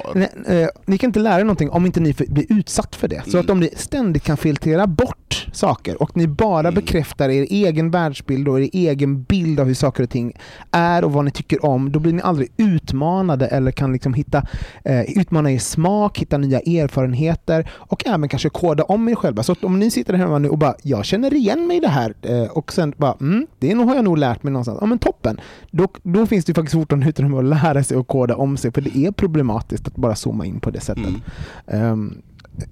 Eh, 0.48 0.68
ni 0.86 0.98
kan 0.98 1.08
inte 1.08 1.20
lära 1.20 1.40
er 1.40 1.44
någonting 1.44 1.70
om 1.70 1.86
inte 1.86 2.00
ni 2.00 2.12
för, 2.12 2.26
blir 2.26 2.46
utsatt 2.48 2.94
för 2.96 3.08
det. 3.08 3.22
Så 3.24 3.30
Mm. 3.30 3.40
att 3.44 3.50
om 3.50 3.60
ni 3.60 3.70
ständigt 3.76 4.22
kan 4.24 4.36
filtrera 4.36 4.86
bort 4.86 5.27
saker 5.52 6.02
och 6.02 6.16
ni 6.16 6.26
bara 6.26 6.68
Mm. 6.68 6.74
bekräftar 6.74 7.28
er 7.28 7.46
egen 7.50 7.90
världsbild 7.90 8.48
och 8.48 8.60
er 8.60 8.68
egen 8.72 9.22
bild 9.22 9.60
av 9.60 9.66
hur 9.66 9.74
saker 9.74 10.02
och 10.02 10.10
ting 10.10 10.32
är 10.70 11.04
och 11.04 11.12
vad 11.12 11.24
ni 11.24 11.30
tycker 11.30 11.64
om, 11.64 11.92
då 11.92 11.98
blir 11.98 12.12
ni 12.12 12.22
aldrig 12.22 12.48
utmanade 12.56 13.46
eller 13.46 13.70
kan 13.70 13.92
liksom 13.92 14.14
hitta, 14.14 14.46
eh, 14.84 15.00
utmana 15.20 15.52
er 15.52 15.58
smak, 15.58 16.18
hitta 16.18 16.38
nya 16.38 16.58
erfarenheter 16.60 17.70
och 17.74 18.06
även 18.06 18.28
kanske 18.28 18.48
koda 18.48 18.84
om 18.84 19.08
er 19.08 19.14
själva. 19.14 19.42
Så 19.42 19.54
om 19.62 19.78
ni 19.78 19.90
sitter 19.90 20.14
hemma 20.14 20.38
nu 20.38 20.48
och 20.48 20.58
bara 20.58 20.74
“jag 20.82 21.04
känner 21.04 21.34
igen 21.34 21.66
mig 21.66 21.76
i 21.76 21.80
det 21.80 21.88
här” 21.88 22.14
eh, 22.22 22.42
och 22.50 22.72
sen 22.72 22.94
bara 22.96 23.14
mm, 23.20 23.46
“det 23.58 23.72
har 23.72 23.94
jag 23.94 24.04
nog 24.04 24.18
lärt 24.18 24.42
mig 24.42 24.52
någonstans”. 24.52 24.78
Ja 24.80 24.86
men 24.86 24.98
toppen! 24.98 25.40
Då, 25.70 25.88
då 26.02 26.26
finns 26.26 26.44
det 26.44 26.54
faktiskt 26.54 26.74
fortfarande 26.74 27.08
utrymme 27.08 27.38
att 27.38 27.44
lära 27.44 27.84
sig 27.84 27.96
och 27.96 28.06
koda 28.08 28.36
om 28.36 28.56
sig 28.56 28.72
för 28.72 28.80
det 28.80 28.96
är 28.96 29.12
problematiskt 29.12 29.86
att 29.86 29.96
bara 29.96 30.14
zooma 30.14 30.46
in 30.46 30.60
på 30.60 30.70
det 30.70 30.80
sättet. 30.80 31.06
Mm. 31.06 31.20
Ehm, 31.66 32.22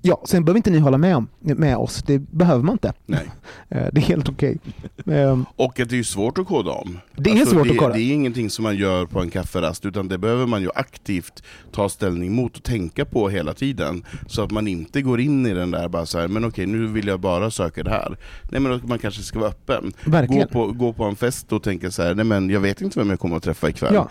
ja, 0.03 0.23
sen 0.27 0.45
behöver 0.45 0.57
inte 0.57 0.71
ni 0.71 0.79
hålla 0.79 0.99
med, 0.99 1.17
om, 1.17 1.29
med 1.41 1.77
oss, 1.77 2.03
det 2.03 2.19
behöver 2.19 2.65
man 2.65 2.73
inte. 2.73 2.93
Nej. 3.07 3.31
Eh, 3.69 3.87
det 3.93 4.01
är 4.01 4.05
helt 4.05 4.29
okej. 4.29 4.59
Ehm, 5.07 5.45
Och 5.57 5.81
att 5.81 5.89
det 5.89 5.95
är 5.95 5.99
ju 5.99 6.05
svårt 6.05 6.39
att 6.39 6.47
koda 6.47 6.71
om. 6.71 6.99
Det 7.17 7.31
är 7.31 7.47
svårt 7.47 7.65
det, 7.67 7.71
att 7.71 7.79
koda. 7.79 7.95
Det 7.95 8.01
är 8.01 8.13
ingenting 8.13 8.51
som 8.51 8.63
man 8.63 8.77
gör 8.77 9.07
på 9.07 9.21
en 9.21 9.31
kafferast, 9.31 9.87
utan 9.87 10.09
det 10.09 10.19
behöver 10.19 10.47
man 10.47 10.63
ju 10.63 10.69
aktivt 10.75 11.43
ta 11.73 11.89
ställning 11.89 12.33
mot 12.33 12.57
och 12.57 12.63
tänka 12.63 13.05
på 13.05 13.29
hela 13.29 13.55
tiden. 13.55 14.05
Så 14.27 14.43
att 14.43 14.51
man 14.51 14.69
inte 14.69 15.03
går 15.03 15.21
in 15.21 15.47
i 15.47 15.55
den 15.55 15.71
där 15.71 15.89
bara 15.89 16.07
så 16.07 16.19
här, 16.19 16.29
men 16.29 16.45
okej 16.45 16.67
nu 16.67 16.87
vill 16.87 17.07
jag 17.07 17.21
bara 17.21 17.51
söka 17.51 17.83
det 17.83 17.91
här. 17.91 18.17
Nej 18.51 18.61
men 18.61 18.81
man 18.85 18.99
kanske 18.99 19.23
ska 19.23 19.39
vara 19.39 19.51
öppen. 19.51 19.93
Gå 20.29 20.47
på, 20.47 20.67
gå 20.67 20.93
på 20.93 21.05
en 21.05 21.17
fest 21.17 21.53
och 21.53 21.63
tänka 21.63 21.91
så 21.91 22.03
här, 22.03 22.15
nej 22.15 22.25
men 22.25 22.51
jag 22.51 22.61
vet 22.61 22.81
inte 22.81 22.99
vem 22.99 23.11
jag 23.11 23.21
kommer 23.21 23.37
att 23.37 23.43
träffa 23.43 23.69
ikväll. 23.69 23.95
Ja. 23.95 24.09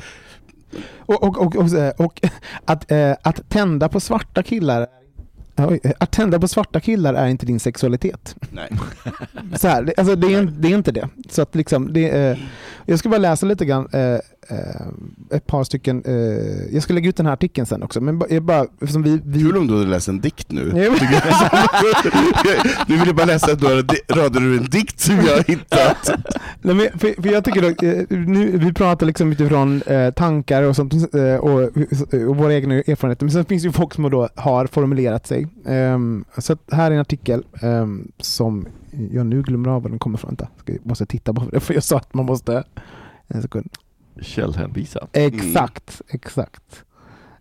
Och, 0.97 1.23
och, 1.23 1.37
och, 1.41 1.55
och, 1.55 1.99
och 2.05 2.21
att, 2.65 2.91
eh, 2.91 3.11
att 3.21 3.49
tända 3.49 3.89
på 3.89 3.99
svarta 3.99 4.43
killar 4.43 4.87
att 5.97 6.11
tända 6.11 6.39
på 6.39 6.47
svarta 6.47 6.79
killar 6.79 7.13
är 7.13 7.27
inte 7.27 7.45
din 7.45 7.59
sexualitet. 7.59 8.35
Nej. 8.51 8.69
Så 9.55 9.67
här, 9.67 9.83
det, 9.83 9.93
alltså 9.97 10.15
det, 10.15 10.33
är, 10.33 10.43
det 10.43 10.67
är 10.67 10.75
inte 10.75 10.91
det. 10.91 11.09
Så 11.29 11.41
att 11.41 11.55
liksom, 11.55 11.93
det 11.93 12.09
eh, 12.09 12.37
jag 12.85 12.99
ska 12.99 13.09
bara 13.09 13.17
läsa 13.17 13.45
lite 13.45 13.65
grann, 13.65 13.87
eh, 13.91 14.01
eh, 14.01 14.19
ett 15.31 15.47
par 15.47 15.63
stycken, 15.63 16.03
jag 16.71 16.83
ska 16.83 16.93
lägga 16.93 17.09
ut 17.09 17.17
den 17.17 17.25
här 17.25 17.33
artikeln 17.33 17.65
sen 17.67 17.83
också. 17.83 18.01
Men 18.01 18.21
jag 18.29 18.43
bara, 18.43 18.65
eftersom 18.81 19.03
vi, 19.03 19.21
vi 19.25 19.39
Kul 19.39 19.57
om 19.57 19.67
du 19.67 19.73
hade 19.77 19.89
läst 19.89 20.07
en 20.07 20.21
dikt 20.21 20.51
nu. 20.51 20.65
Nu 22.87 22.97
vill 22.97 23.07
jag 23.07 23.15
bara 23.15 23.25
läsa 23.25 23.47
några 23.59 23.81
di- 23.81 24.01
rader 24.09 24.41
ur 24.41 24.57
en 24.57 24.69
dikt 24.69 24.99
som 24.99 25.15
jag 25.15 25.35
har 25.35 25.43
hittat. 25.43 26.09
Nej, 26.61 26.75
men 26.75 26.99
för, 26.99 27.21
för 27.21 27.29
jag 27.31 27.43
tycker 27.43 27.61
dock, 27.61 27.81
nu, 28.09 28.57
vi 28.57 28.73
pratar 28.73 29.05
liksom 29.05 29.31
utifrån 29.31 29.81
tankar 30.15 30.63
och 30.63 30.75
sånt 30.75 30.93
och, 31.39 31.61
och 32.29 32.37
våra 32.37 32.53
egna 32.53 32.75
erfarenheter, 32.75 33.25
men 33.25 33.31
sen 33.31 33.45
finns 33.45 33.63
det 33.63 33.67
ju 33.67 33.73
folk 33.73 33.93
som 33.93 34.09
då 34.09 34.29
har 34.35 34.67
formulerat 34.67 35.27
sig 35.27 35.44
Um, 35.63 36.25
så 36.37 36.57
här 36.71 36.91
är 36.91 36.95
en 36.95 37.01
artikel 37.01 37.45
um, 37.61 38.11
som 38.17 38.67
jag 39.11 39.25
nu 39.25 39.41
glömmer 39.41 39.69
av 39.69 39.83
var 39.83 39.89
den 39.89 39.99
kommer 39.99 40.17
ifrån. 40.17 40.37
Jag 40.65 40.85
måste 40.85 41.05
titta 41.05 41.33
på 41.33 41.43
det 41.51 41.59
för 41.59 41.73
jag 41.73 41.83
sa 41.83 41.97
att 41.97 42.13
man 42.13 42.25
måste... 42.25 42.63
En 43.27 43.41
sekund. 43.41 43.69
Källhänvisa. 44.21 45.07
Exakt, 45.13 46.01
mm. 46.01 46.15
exakt. 46.15 46.83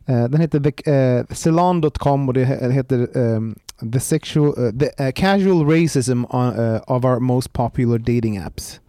Uh, 0.08 0.24
den 0.24 0.40
heter 0.40 0.88
uh, 0.88 1.24
Ceylon.com 1.30 2.28
och 2.28 2.34
det 2.34 2.44
heter 2.72 3.18
um, 3.18 3.58
The, 3.92 4.00
sexual, 4.00 4.54
uh, 4.58 4.78
the 4.78 5.12
Casual 5.12 5.66
Racism 5.66 6.24
on, 6.24 6.80
of 6.86 7.04
our 7.04 7.18
most 7.18 7.52
popular 7.52 7.98
dating 7.98 8.38
apps. 8.38 8.80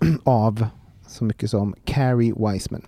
av 0.24 0.66
så 1.06 1.24
mycket 1.24 1.50
som 1.50 1.74
Carrie 1.84 2.34
Wiseman. 2.36 2.82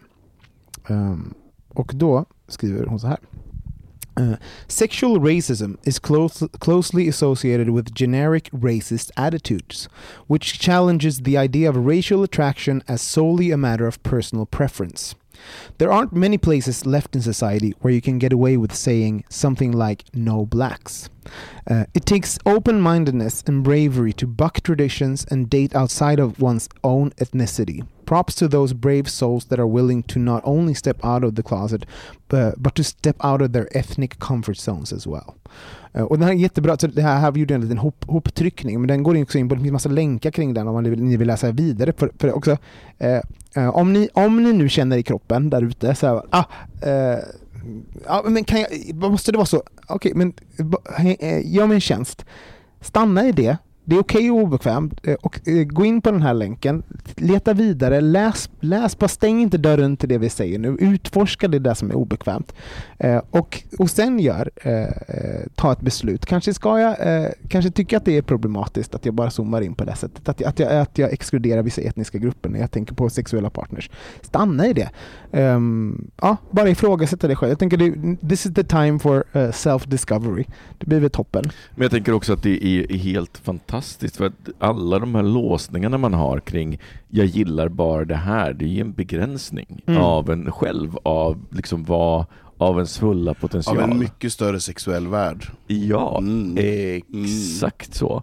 Um, 0.89 1.35
och 1.69 1.93
då 1.95 2.25
skriver 2.49 2.87
hon 2.87 3.01
så 3.01 3.07
här. 3.07 3.19
Uh, 4.17 4.37
sexual 4.69 5.19
racism 5.19 5.77
is 5.85 5.99
close, 5.99 6.43
closely 6.59 7.09
associated 7.09 7.71
with 7.71 7.95
generic 7.95 8.51
racist 8.51 9.11
attitudes, 9.17 9.89
which 10.27 10.59
challenges 10.59 11.21
the 11.21 11.37
idea 11.37 11.69
of 11.69 11.77
racial 11.77 12.23
attraction 12.23 12.83
as 12.89 13.01
solely 13.01 13.51
a 13.51 13.57
matter 13.57 13.87
of 13.87 14.03
personal 14.03 14.47
preference. 14.47 15.15
There 15.79 15.93
aren't 15.93 16.13
many 16.13 16.39
places 16.39 16.85
left 16.85 17.15
in 17.17 17.23
society 17.23 17.75
where 17.81 17.93
you 17.93 18.01
can 18.01 18.19
get 18.19 18.33
away 18.33 18.57
with 18.57 18.75
saying 18.75 19.25
something 19.29 19.73
like 19.73 20.05
no 20.15 20.45
blacks. 20.45 21.09
Uh, 21.69 21.87
it 21.95 22.05
takes 22.05 22.39
open 22.45 22.81
mindedness 22.81 23.43
and 23.47 23.65
bravery 23.65 24.13
to 24.15 24.27
buck 24.27 24.61
traditions 24.61 25.25
and 25.31 25.49
date 25.49 25.75
outside 25.75 26.19
of 26.19 26.41
one's 26.41 26.69
own 26.85 27.11
ethnicity. 27.13 27.87
Props 28.11 28.35
to 28.35 28.49
those 28.49 28.75
brave 28.75 29.05
souls 29.09 29.45
that 29.45 29.59
are 29.59 29.69
willing 29.69 30.03
to 30.03 30.19
not 30.19 30.43
only 30.45 30.75
step 30.75 31.05
out 31.05 31.25
of 31.25 31.37
the 31.37 31.43
closet 31.43 31.87
but, 32.29 32.55
but 32.57 32.75
to 32.75 32.83
step 32.83 33.17
out 33.25 33.43
of 33.43 33.53
their 33.53 33.69
ethnic 33.71 34.19
comfort 34.19 34.57
zones 34.57 34.93
as 34.93 35.07
well. 35.07 35.35
Uh, 35.99 36.03
och 36.03 36.19
den 36.19 36.29
här 36.29 36.35
är 36.35 36.37
jättebra, 36.37 36.77
så 36.79 36.87
det 36.87 37.03
här, 37.03 37.19
här 37.19 37.33
gjorde 37.33 37.55
jag 37.55 37.59
en 37.59 37.61
liten 37.61 37.79
hop, 37.79 38.05
hoptryckning, 38.09 38.81
men 38.81 38.89
den 38.89 39.03
går 39.03 39.23
också 39.23 39.39
in 39.39 39.49
på, 39.49 39.55
det 39.55 39.61
finns 39.61 39.73
massa 39.73 39.89
länkar 39.89 40.31
kring 40.31 40.55
den 40.55 40.69
om 40.69 40.75
man 40.75 40.91
vill, 40.91 41.03
ni 41.03 41.17
vill 41.17 41.29
läsa 41.29 41.53
vidare. 41.53 41.93
För, 41.97 42.11
för 42.19 42.33
också, 42.33 42.51
uh, 42.51 43.63
uh, 43.63 43.77
om, 43.77 43.93
ni, 43.93 44.09
om 44.15 44.43
ni 44.43 44.53
nu 44.53 44.69
känner 44.69 44.97
i 44.97 45.03
kroppen 45.03 45.51
där 45.51 45.63
ute, 45.63 45.95
så 45.95 46.07
här, 46.07 46.23
ah, 46.31 46.45
ja, 48.07 48.25
men 48.29 48.45
kan 48.45 48.61
jag, 48.61 48.95
måste 48.95 49.33
det 49.33 49.39
vara 49.39 49.47
så? 49.47 49.63
Okej, 49.87 50.13
okay, 50.13 50.15
men 50.15 50.33
gör 51.45 51.67
mig 51.67 51.75
en 51.75 51.81
tjänst. 51.81 52.25
Stanna 52.81 53.29
i 53.29 53.33
det 53.33 53.57
det 53.91 53.97
är 53.97 54.01
okej 54.01 54.30
okay 54.30 54.30
och 54.30 54.47
obekvämt. 54.47 55.01
Eh, 55.03 55.14
och 55.14 55.49
eh, 55.49 55.64
gå 55.64 55.84
in 55.84 56.01
på 56.01 56.11
den 56.11 56.22
här 56.22 56.34
länken, 56.34 56.82
leta 57.16 57.53
vidare, 57.53 58.01
läs, 58.01 58.51
läs, 58.61 58.99
bara 58.99 59.09
stäng 59.09 59.41
inte 59.41 59.59
dörren 59.59 59.97
till 59.97 60.09
det 60.09 60.18
vi 60.18 60.30
säger 60.30 60.59
nu. 60.59 60.76
Utforska 60.80 61.49
det 61.49 61.59
där 61.59 61.74
som 61.74 61.91
är 61.91 61.95
obekvämt. 61.95 62.53
Eh, 62.99 63.22
och, 63.30 63.62
och 63.78 63.91
sen 63.91 64.18
gör, 64.18 64.51
ta 65.55 65.72
ett 65.72 65.80
beslut. 65.80 66.26
Kanske 66.26 66.55
ska 66.55 66.80
jag, 66.80 66.97
kanske 67.49 67.70
tycker 67.70 67.97
att 67.97 68.05
det 68.05 68.16
är 68.16 68.22
problematiskt 68.22 68.95
att 68.95 69.07
jag 69.07 69.14
bara 69.14 69.30
zoomar 69.30 69.61
in 69.61 69.74
på 69.74 69.84
det 69.84 69.97
sättet. 69.97 70.28
Att 70.28 70.41
jag, 70.41 70.49
att 70.49 70.59
jag, 70.59 70.72
att 70.72 70.99
jag 70.99 71.12
exkluderar 71.12 71.62
vissa 71.62 71.82
etniska 71.82 72.18
grupper 72.18 72.49
när 72.49 72.61
jag 72.61 72.70
tänker 72.70 72.95
på 72.95 73.11
sexuella 73.11 73.51
partners. 73.51 73.91
Stanna 74.22 74.66
i 74.66 74.72
det. 74.72 74.91
Ehm, 75.32 76.11
ja, 76.20 76.36
bara 76.51 76.68
ifrågasätta 76.68 77.28
det 77.28 77.36
själv. 77.36 77.51
Jag 77.51 77.59
tänker 77.59 77.78
this 78.28 78.47
is 78.47 78.55
the 78.55 78.64
time 78.64 78.99
for 78.99 79.24
self-discovery. 79.34 80.45
Det 80.78 80.86
blir 80.86 81.01
väl 81.01 81.11
toppen. 81.11 81.45
Men 81.74 81.82
jag 81.82 81.91
tänker 81.91 82.12
också 82.12 82.32
att 82.32 82.43
det 82.43 82.64
är 82.64 82.97
helt 82.97 83.38
fantastiskt 83.38 83.80
fantastiskt 83.81 84.16
för 84.16 84.26
att 84.26 84.49
alla 84.59 84.99
de 84.99 85.14
här 85.14 85.22
låsningarna 85.22 85.99
man 85.99 86.14
har 86.14 86.41
kring 86.41 86.78
jag 87.09 87.26
gillar 87.26 87.68
bara 87.68 88.05
det 88.05 88.14
här, 88.14 88.53
det 88.53 88.64
är 88.64 88.68
ju 88.68 88.81
en 88.81 88.93
begränsning 88.93 89.83
mm. 89.87 90.03
av 90.03 90.31
en 90.31 90.53
själv, 90.53 90.99
av 91.03 91.39
liksom 91.51 91.85
vad 91.85 92.26
av 92.59 92.76
ens 92.76 92.99
fulla 92.99 93.35
potential. 93.35 93.76
Av 93.76 93.91
en 93.91 93.99
mycket 93.99 94.33
större 94.33 94.61
sexuell 94.61 95.09
värld. 95.09 95.47
Ja, 95.66 96.18
mm. 96.18 96.57
exakt 96.59 97.87
mm. 97.87 97.95
så. 97.95 98.22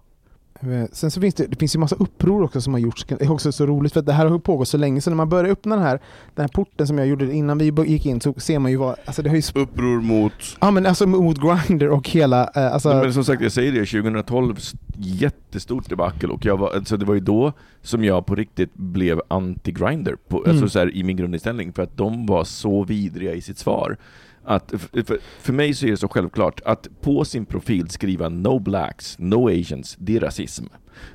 Eh, 0.61 0.85
sen 0.91 1.11
så 1.11 1.21
finns 1.21 1.35
det, 1.35 1.47
det 1.47 1.55
finns 1.55 1.75
ju 1.75 1.79
massa 1.79 1.95
uppror 1.95 2.43
också 2.43 2.61
som 2.61 2.73
har 2.73 2.79
gjorts. 2.79 3.05
Det 3.07 3.21
är 3.21 3.31
också 3.31 3.51
så 3.51 3.65
roligt 3.65 3.93
för 3.93 3.99
att 3.99 4.05
det 4.05 4.13
här 4.13 4.25
har 4.25 4.39
pågått 4.39 4.67
så 4.67 4.77
länge 4.77 5.01
så 5.01 5.09
när 5.09 5.17
man 5.17 5.29
börjar 5.29 5.51
öppna 5.51 5.75
den 5.75 5.85
här, 5.85 5.99
den 6.35 6.43
här 6.43 6.47
porten 6.47 6.87
som 6.87 6.97
jag 6.97 7.07
gjorde 7.07 7.33
innan 7.33 7.57
vi 7.57 7.73
gick 7.85 8.05
in 8.05 8.21
så 8.21 8.33
ser 8.37 8.59
man 8.59 8.71
ju 8.71 8.77
vad, 8.77 8.95
alltså 9.05 9.21
det 9.21 9.29
har 9.29 9.35
ju... 9.35 9.41
Uppror 9.55 10.01
mot? 10.01 10.33
Ja 10.59 10.71
men 10.71 10.85
alltså 10.85 11.07
mot 11.07 11.37
Grindr 11.41 11.87
och 11.87 12.09
hela, 12.09 12.49
eh, 12.55 12.73
alltså... 12.73 12.89
Men 12.89 13.13
som 13.13 13.23
sagt 13.23 13.41
jag 13.41 13.51
säger 13.51 13.71
det, 13.71 13.85
2012 13.85 14.55
jättestort 14.97 15.89
debacle 15.89 16.29
och 16.29 16.45
jag 16.45 16.57
var, 16.57 16.71
alltså 16.75 16.97
det 16.97 17.05
var 17.05 17.13
ju 17.13 17.19
då 17.19 17.53
som 17.81 18.03
jag 18.03 18.25
på 18.25 18.35
riktigt 18.35 18.73
blev 18.73 19.21
anti-Grindr, 19.27 20.17
alltså 20.31 20.49
mm. 20.49 20.69
så 20.69 20.79
här, 20.79 20.95
i 20.95 21.03
min 21.03 21.17
grundinställning 21.17 21.73
för 21.73 21.83
att 21.83 21.97
de 21.97 22.25
var 22.25 22.43
så 22.43 22.83
vidriga 22.83 23.33
i 23.33 23.41
sitt 23.41 23.57
svar 23.57 23.97
att 24.47 24.73
för, 25.05 25.19
för 25.39 25.53
mig 25.53 25.73
så 25.73 25.85
är 25.85 25.91
det 25.91 25.97
så 25.97 26.07
självklart 26.07 26.61
att 26.65 26.87
på 27.01 27.25
sin 27.25 27.45
profil 27.45 27.89
skriva 27.89 28.29
no 28.29 28.59
blacks, 28.59 29.15
no 29.19 29.49
asians, 29.49 29.95
det 29.99 30.15
är 30.15 30.19
rasism. 30.19 30.65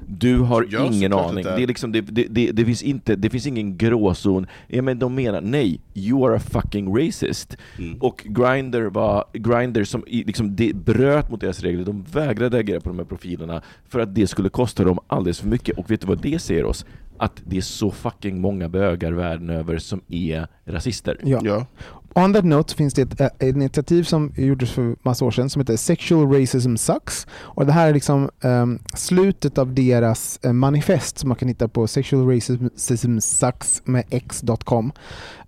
Du 0.06 0.38
har 0.38 0.66
ja, 0.70 0.86
ingen 0.86 1.12
aning. 1.12 1.44
Det, 1.44 1.62
är 1.62 1.66
liksom, 1.66 1.92
det, 1.92 2.00
det, 2.00 2.52
det, 2.52 2.64
finns 2.64 2.82
inte, 2.82 3.16
det 3.16 3.30
finns 3.30 3.46
ingen 3.46 3.76
gråzon. 3.76 4.46
Ja, 4.66 4.82
men 4.82 4.98
de 4.98 5.14
menar 5.14 5.40
nej, 5.40 5.80
you 5.94 6.28
are 6.28 6.36
a 6.36 6.40
fucking 6.40 6.96
racist. 6.96 7.56
Mm. 7.78 7.98
Och 8.00 8.26
Grindr 8.28 8.82
var 8.82 9.24
Grindr 9.32 9.84
som 9.84 10.04
liksom, 10.06 10.56
det 10.56 10.76
bröt 10.76 11.30
mot 11.30 11.40
deras 11.40 11.60
regler. 11.60 11.84
De 11.84 12.02
vägrade 12.02 12.58
agera 12.58 12.80
på 12.80 12.88
de 12.88 12.98
här 12.98 13.06
profilerna 13.06 13.62
för 13.88 14.00
att 14.00 14.14
det 14.14 14.26
skulle 14.26 14.48
kosta 14.48 14.84
dem 14.84 14.98
alldeles 15.06 15.40
för 15.40 15.48
mycket. 15.48 15.78
Och 15.78 15.90
vet 15.90 16.00
du 16.00 16.06
vad 16.06 16.22
det 16.22 16.38
säger 16.38 16.64
oss? 16.64 16.86
Att 17.18 17.42
det 17.44 17.56
är 17.56 17.60
så 17.60 17.90
fucking 17.90 18.40
många 18.40 18.68
bögar 18.68 19.12
världen 19.12 19.50
över 19.50 19.78
som 19.78 20.00
är 20.08 20.46
rasister. 20.64 21.18
Ja. 21.24 21.40
ja. 21.44 21.66
On 22.14 22.32
that 22.32 22.44
note 22.44 22.74
finns 22.74 22.94
det 22.94 23.02
ett, 23.02 23.20
eh, 23.20 23.26
ett, 23.26 23.42
initiativ 23.42 24.02
som 24.02 24.32
gjordes 24.36 24.70
för 24.70 24.96
massa 25.02 25.24
år 25.24 25.30
sedan 25.30 25.50
som 25.50 25.60
heter 25.60 25.76
Sexual 25.76 26.32
Racism 26.32 26.76
Sucks. 26.76 27.26
Och 27.32 27.66
det 27.66 27.72
här 27.72 27.88
är 27.88 27.94
liksom 27.94 28.30
um, 28.40 28.78
slutet 28.94 29.58
av 29.58 29.74
deras 29.74 30.40
uh, 30.46 30.52
manifest 30.52 31.18
som 31.18 31.28
man 31.28 31.36
kan 31.36 31.48
hitta 31.48 31.68
på 31.68 31.86
sexualracismsucks 31.86 33.82
med 33.84 34.04
x.com. 34.10 34.92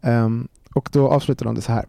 Um, 0.01 0.11
ehm, 0.11 0.49
och 0.75 0.89
då 0.93 1.09
avslutar 1.09 1.45
de 1.45 1.55
det 1.55 1.63
så 1.63 1.73
här. 1.73 1.87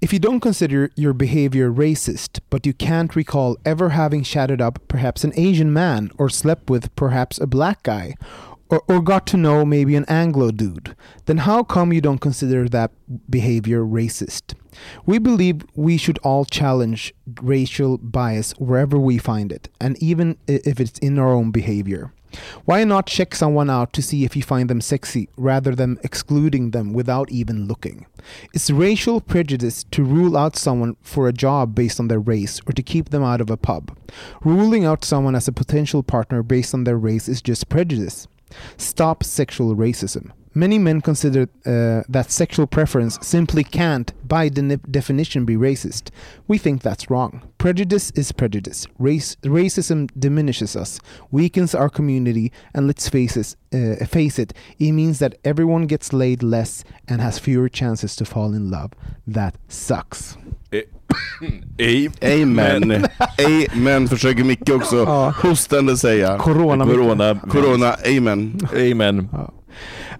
If 0.00 0.12
you 0.12 0.20
don't 0.20 0.40
consider 0.40 0.90
your 0.96 1.14
behavior 1.14 1.70
racist, 1.70 2.50
but 2.50 2.66
you 2.66 2.74
can't 2.74 3.16
recall 3.16 3.56
ever 3.64 3.88
having 3.88 4.24
chatted 4.24 4.60
up 4.60 4.88
perhaps 4.88 5.24
an 5.24 5.32
Asian 5.36 5.72
man 5.72 6.10
or 6.18 6.28
slept 6.28 6.70
with 6.70 6.94
perhaps 6.94 7.40
a 7.40 7.46
black 7.46 7.82
guy, 7.82 8.14
or, 8.68 8.82
or 8.88 9.00
got 9.00 9.26
to 9.28 9.36
know 9.36 9.64
maybe 9.64 9.96
an 9.96 10.04
Anglo 10.06 10.50
dude, 10.50 10.96
then 11.26 11.38
how 11.38 11.62
come 11.62 11.92
you 11.92 12.00
don't 12.00 12.20
consider 12.20 12.68
that 12.68 12.90
behavior 13.30 13.82
racist? 13.82 14.54
We 15.06 15.18
believe 15.18 15.64
we 15.74 15.96
should 15.96 16.18
all 16.18 16.44
challenge 16.44 17.14
racial 17.40 17.98
bias 17.98 18.52
wherever 18.52 18.98
we 18.98 19.18
find 19.18 19.52
it, 19.52 19.68
and 19.80 20.02
even 20.02 20.38
if 20.46 20.80
it's 20.80 20.98
in 20.98 21.18
our 21.18 21.32
own 21.32 21.50
behavior. 21.50 22.12
Why 22.64 22.82
not 22.84 23.06
check 23.06 23.34
someone 23.34 23.70
out 23.70 23.92
to 23.92 24.02
see 24.02 24.24
if 24.24 24.34
you 24.34 24.42
find 24.42 24.68
them 24.68 24.80
sexy 24.80 25.28
rather 25.36 25.74
than 25.74 25.98
excluding 26.02 26.72
them 26.72 26.92
without 26.92 27.30
even 27.30 27.68
looking? 27.68 28.06
It's 28.52 28.70
racial 28.70 29.20
prejudice 29.20 29.84
to 29.92 30.02
rule 30.02 30.36
out 30.36 30.56
someone 30.56 30.96
for 31.00 31.28
a 31.28 31.32
job 31.32 31.74
based 31.74 32.00
on 32.00 32.08
their 32.08 32.18
race 32.18 32.60
or 32.66 32.72
to 32.72 32.82
keep 32.82 33.10
them 33.10 33.22
out 33.22 33.40
of 33.40 33.50
a 33.50 33.56
pub. 33.56 33.96
Ruling 34.42 34.84
out 34.84 35.04
someone 35.04 35.34
as 35.34 35.46
a 35.46 35.52
potential 35.52 36.02
partner 36.02 36.42
based 36.42 36.74
on 36.74 36.84
their 36.84 36.98
race 36.98 37.28
is 37.28 37.42
just 37.42 37.68
prejudice. 37.68 38.26
Stop 38.76 39.24
sexual 39.24 39.74
racism. 39.74 40.30
Many 40.54 40.78
men 40.78 41.00
consider 41.00 41.42
uh, 41.66 42.02
that 42.08 42.30
sexual 42.30 42.66
preference 42.66 43.18
simply 43.20 43.64
can't, 43.64 44.12
by 44.28 44.48
de 44.48 44.76
definition, 44.76 45.44
be 45.44 45.56
racist. 45.56 46.10
We 46.46 46.58
think 46.58 46.82
that's 46.82 47.10
wrong. 47.10 47.42
Prejudice 47.58 48.12
is 48.12 48.30
prejudice. 48.30 48.86
Race, 48.98 49.36
racism 49.42 50.08
diminishes 50.16 50.76
us, 50.76 51.00
weakens 51.32 51.74
our 51.74 51.88
community, 51.88 52.52
and 52.72 52.86
let's 52.86 53.08
face 53.08 53.36
it, 53.36 53.56
uh, 53.74 54.04
face 54.06 54.38
it, 54.38 54.54
it 54.78 54.92
means 54.92 55.18
that 55.18 55.34
everyone 55.44 55.86
gets 55.86 56.12
laid 56.12 56.42
less 56.42 56.84
and 57.08 57.20
has 57.20 57.38
fewer 57.38 57.68
chances 57.68 58.14
to 58.16 58.24
fall 58.24 58.54
in 58.54 58.70
love. 58.70 58.92
That 59.26 59.56
sucks. 59.68 60.36
Amen. 62.24 63.06
Amen 63.40 64.08
försöker 64.08 64.44
Micke 64.44 64.72
också 64.72 64.96
ja. 64.96 65.34
hostande 65.42 65.96
säga. 65.96 66.38
Corona. 66.38 66.84
Corona. 66.84 67.40
Corona. 67.48 67.96
Amen. 68.06 68.58
Amen. 68.72 69.28
Ja. 69.32 69.52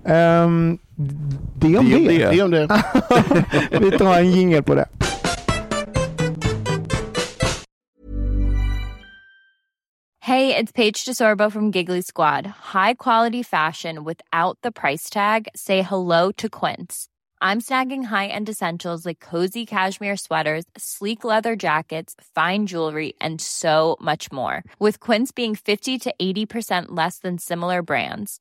Um, 0.07 0.79
det 1.63 1.79
om 1.79 1.91
det. 1.91 2.09
det. 2.09 2.31
det, 2.31 2.43
om 2.43 2.51
det. 2.51 2.69
Vi 3.81 3.99
tar 3.99 4.19
en 4.19 4.31
jingel 4.31 4.63
på 4.63 4.75
det. 4.75 4.85
Hey, 10.21 10.57
it's 10.57 10.73
Paige 10.73 11.05
DeSorbo 11.05 11.53
from 11.53 11.71
Giggly 11.71 12.01
Squad. 12.01 12.47
High 12.47 12.95
quality 12.95 13.43
fashion 13.43 14.05
without 14.05 14.59
the 14.63 14.73
price 14.73 15.11
tag. 15.11 15.49
Say 15.55 15.83
hello 15.83 16.33
to 16.33 16.49
Quince. 16.49 17.09
I'm 17.43 17.61
snagging 17.61 18.05
high-end 18.05 18.49
essentials 18.49 19.05
like 19.05 19.21
cozy 19.21 19.67
cashmere 19.67 20.17
sweaters, 20.17 20.65
sleek 20.79 21.25
leather 21.25 21.57
jackets, 21.57 22.15
fine 22.35 22.65
jewelry, 22.65 23.13
and 23.21 23.39
so 23.39 23.99
much 24.01 24.33
more. 24.33 24.65
With 24.79 24.99
Quince 24.99 25.31
being 25.31 25.55
50 25.55 25.99
to 25.99 26.15
80% 26.19 26.87
less 26.89 27.19
than 27.19 27.37
similar 27.37 27.83
brands 27.83 28.41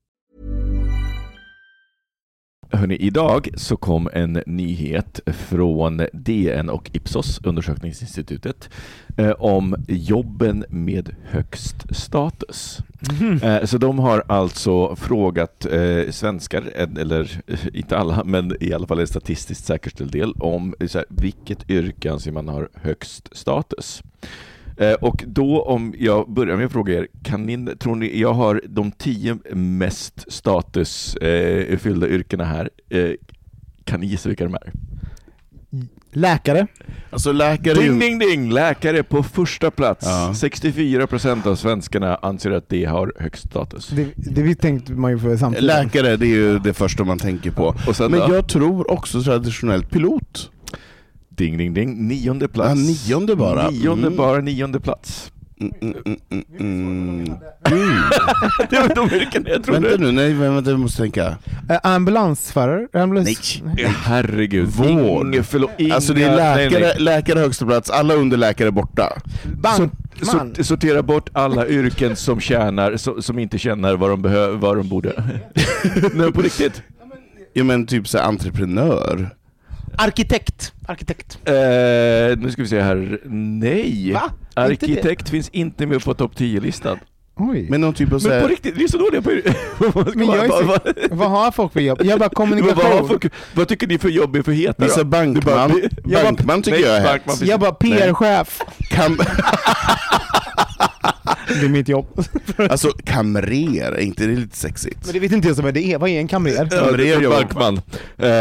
Hörrni, 2.73 2.95
idag 2.95 3.49
så 3.55 3.77
kom 3.77 4.09
en 4.13 4.43
nyhet 4.45 5.19
från 5.25 6.01
DN 6.13 6.69
och 6.69 6.89
Ipsos, 6.93 7.39
undersökningsinstitutet, 7.43 8.69
eh, 9.17 9.31
om 9.31 9.75
jobben 9.87 10.65
med 10.69 11.15
högst 11.23 11.95
status. 11.95 12.79
Eh, 13.43 13.65
så 13.65 13.77
de 13.77 13.99
har 13.99 14.23
alltså 14.27 14.95
frågat 14.95 15.65
eh, 15.65 16.11
svenskar, 16.11 16.63
eller 16.75 17.41
eh, 17.47 17.59
inte 17.73 17.97
alla, 17.97 18.23
men 18.23 18.55
i 18.59 18.73
alla 18.73 18.87
fall 18.87 18.99
en 18.99 19.07
statistiskt 19.07 19.65
säkerställd 19.65 20.11
del, 20.11 20.33
om 20.33 20.75
så 20.87 20.97
här, 20.97 21.07
vilket 21.09 21.69
yrke 21.69 22.11
anser 22.11 22.31
man 22.31 22.47
har 22.47 22.69
högst 22.73 23.37
status. 23.37 24.03
Eh, 24.77 24.93
Och 24.93 25.23
då 25.27 25.61
om 25.61 25.93
jag 25.97 26.33
börjar 26.33 26.57
med 26.57 26.65
att 26.65 26.71
fråga 26.71 26.93
er, 26.93 27.07
kan 27.23 27.45
ni, 27.45 27.75
tror 27.75 27.95
ni 27.95 28.19
jag 28.19 28.33
har 28.33 28.61
de 28.67 28.91
tio 28.91 29.37
mest 29.55 30.31
statusfyllda 30.31 32.07
yrkena 32.07 32.43
här? 32.43 32.69
Eh, 32.89 33.09
Kan 33.83 33.99
ni 33.99 34.05
gissa 34.05 34.29
vilka 34.29 34.43
de 34.43 34.53
är? 34.53 34.71
Läkare. 36.13 36.67
Alltså 37.09 37.31
läkare 37.31 37.73
Ding, 37.73 37.99
ding, 37.99 38.19
ding! 38.19 38.51
Läkare 38.51 39.03
på 39.03 39.23
första 39.23 39.71
plats. 39.71 40.05
Ja. 40.05 40.31
64% 40.35 41.47
av 41.47 41.55
svenskarna 41.55 42.15
anser 42.15 42.51
att 42.51 42.69
det 42.69 42.85
har 42.85 43.13
högst 43.19 43.49
status. 43.49 43.87
Det, 43.87 44.07
det 44.15 44.41
vi 44.41 44.55
tänkte 44.55 44.91
man 44.91 45.11
ju 45.11 45.19
för 45.19 45.37
samtidigt. 45.37 45.63
Läkare, 45.67 46.17
det 46.17 46.25
är 46.25 46.35
ju 46.35 46.59
det 46.59 46.73
första 46.73 47.03
man 47.03 47.19
tänker 47.19 47.51
på. 47.51 47.75
Och 47.87 47.95
sen 47.95 48.11
Men 48.11 48.19
då? 48.19 48.35
jag 48.35 48.47
tror 48.49 48.91
också 48.91 49.21
traditionellt 49.21 49.89
pilot. 49.89 50.51
Ding, 51.35 51.57
ding, 51.57 51.73
ding. 51.73 52.07
Nionde 52.07 52.47
plats. 52.47 52.79
Ja, 53.07 53.17
nionde 53.17 53.35
bara. 53.35 53.69
Nionde 53.69 54.07
Mm. 54.07 54.17
bara, 54.17 54.41
nionde 54.41 54.79
plats. 54.79 55.31
Mm, 55.61 55.73
mm, 55.81 55.93
mm, 56.05 56.43
mm, 56.59 57.25
mm. 57.29 57.33
Det 58.69 58.75
var 58.79 58.95
de 58.95 59.15
yrkena 59.15 59.49
jag 59.49 59.63
trodde. 59.63 59.79
Vänta 59.79 59.97
nu, 60.03 60.11
nej 60.11 60.33
vänta 60.33 60.69
jag 60.71 60.79
måste 60.79 61.01
tänka. 61.01 61.37
Eh, 61.69 61.79
ambulansförare? 61.83 62.87
Ambulans... 63.01 63.61
Nej. 63.75 63.85
Herregud. 64.03 64.67
Vård. 64.67 65.35
Ing, 65.35 65.43
förlåt, 65.43 65.69
inga, 65.77 65.95
Alltså 65.95 66.13
det 66.13 66.23
är 66.23 66.35
nej, 66.35 66.69
läkare, 66.69 66.81
nej. 66.87 66.95
läkare 66.99 67.39
högsta 67.39 67.65
plats, 67.65 67.89
alla 67.89 68.13
underläkare 68.13 68.71
borta. 68.71 69.21
Bankman? 69.61 69.89
Sort, 70.21 70.65
sortera 70.65 71.03
bort 71.03 71.29
alla 71.33 71.67
yrken 71.67 72.15
som 72.15 72.39
tjänar, 72.39 72.97
som, 72.97 73.21
som 73.21 73.39
inte 73.39 73.57
känner 73.57 73.95
vad 73.95 74.09
de, 74.09 74.21
behöver, 74.21 74.57
vad 74.57 74.77
de 74.77 74.89
borde. 74.89 75.23
Nej, 76.13 76.31
på 76.31 76.41
riktigt. 76.41 76.81
Ja 77.53 77.63
men 77.63 77.85
typ 77.85 78.07
så 78.07 78.19
entreprenör. 78.19 79.29
Arkitekt. 79.97 80.73
Arkitekt. 80.87 81.37
Eh, 81.45 81.53
nu 82.37 82.47
ska 82.51 82.61
vi 82.61 82.67
se 82.67 82.81
här. 82.81 83.19
Nej. 83.25 84.11
Va? 84.13 84.21
Inte 84.23 84.61
Arkitekt 84.61 85.29
finns 85.29 85.49
inte 85.49 85.85
med 85.85 86.03
på 86.03 86.13
topp 86.13 86.31
10-listan. 86.37 86.99
Oj. 87.35 87.67
Men 87.69 87.81
någon 87.81 87.93
typ 87.93 88.13
av 88.13 88.19
så 88.19 88.27
Men 88.27 88.41
på 88.41 88.47
riktigt, 88.47 88.91
så 88.91 88.97
dåliga 88.97 89.21
på 89.21 89.29
Vad- 89.93 90.15
Men 90.15 90.27
jag 90.27 90.45
är 90.45 90.49
vad- 90.49 90.65
vad- 90.65 91.29
har 91.29 91.51
folk 91.51 91.73
för 91.73 91.79
jobb? 91.79 92.01
Jag 92.03 92.19
bara 92.19 92.29
vad, 92.35 92.47
vad, 92.47 92.49
kommunikation. 92.49 93.07
vad, 93.07 93.29
vad 93.53 93.67
tycker 93.67 93.87
ni 93.87 93.97
för 93.97 94.09
jobb 94.09 94.35
är 94.35 94.41
för 94.41 94.51
heta 94.51 94.83
vissa 94.83 94.97
då? 94.97 95.03
bankman, 95.03 95.43
bara- 96.05 96.23
bankman 96.23 96.61
tycker 96.61 96.77
Nej, 96.79 96.87
jag 96.87 96.97
är 96.97 97.03
bankman 97.03 97.35
Jag 97.41 97.59
bara 97.59 97.71
PR-chef. 97.71 98.61
Det 101.59 101.65
är 101.65 101.69
mitt 101.69 101.87
jobb. 101.89 102.25
alltså 102.69 102.89
kamrer, 103.03 103.91
är 103.91 103.99
inte 103.99 104.25
det 104.27 104.35
lite 104.35 104.57
sexigt? 104.57 104.97
Men 105.05 105.13
det 105.13 105.19
vet 105.19 105.31
inte 105.31 105.47
jag 105.47 105.55
som 105.55 105.65
vad 105.65 105.73
det 105.73 105.93
är. 105.93 105.97
Vad 105.97 106.09
är 106.09 106.19
en 106.19 106.27
kamrer? 106.27 106.67
Ja, 106.71 106.85
men 106.85 106.97
det 106.97 107.09
är 107.13 107.21
jobb. 107.21 107.33
bankman. 107.33 107.77
Eh, 108.17 108.31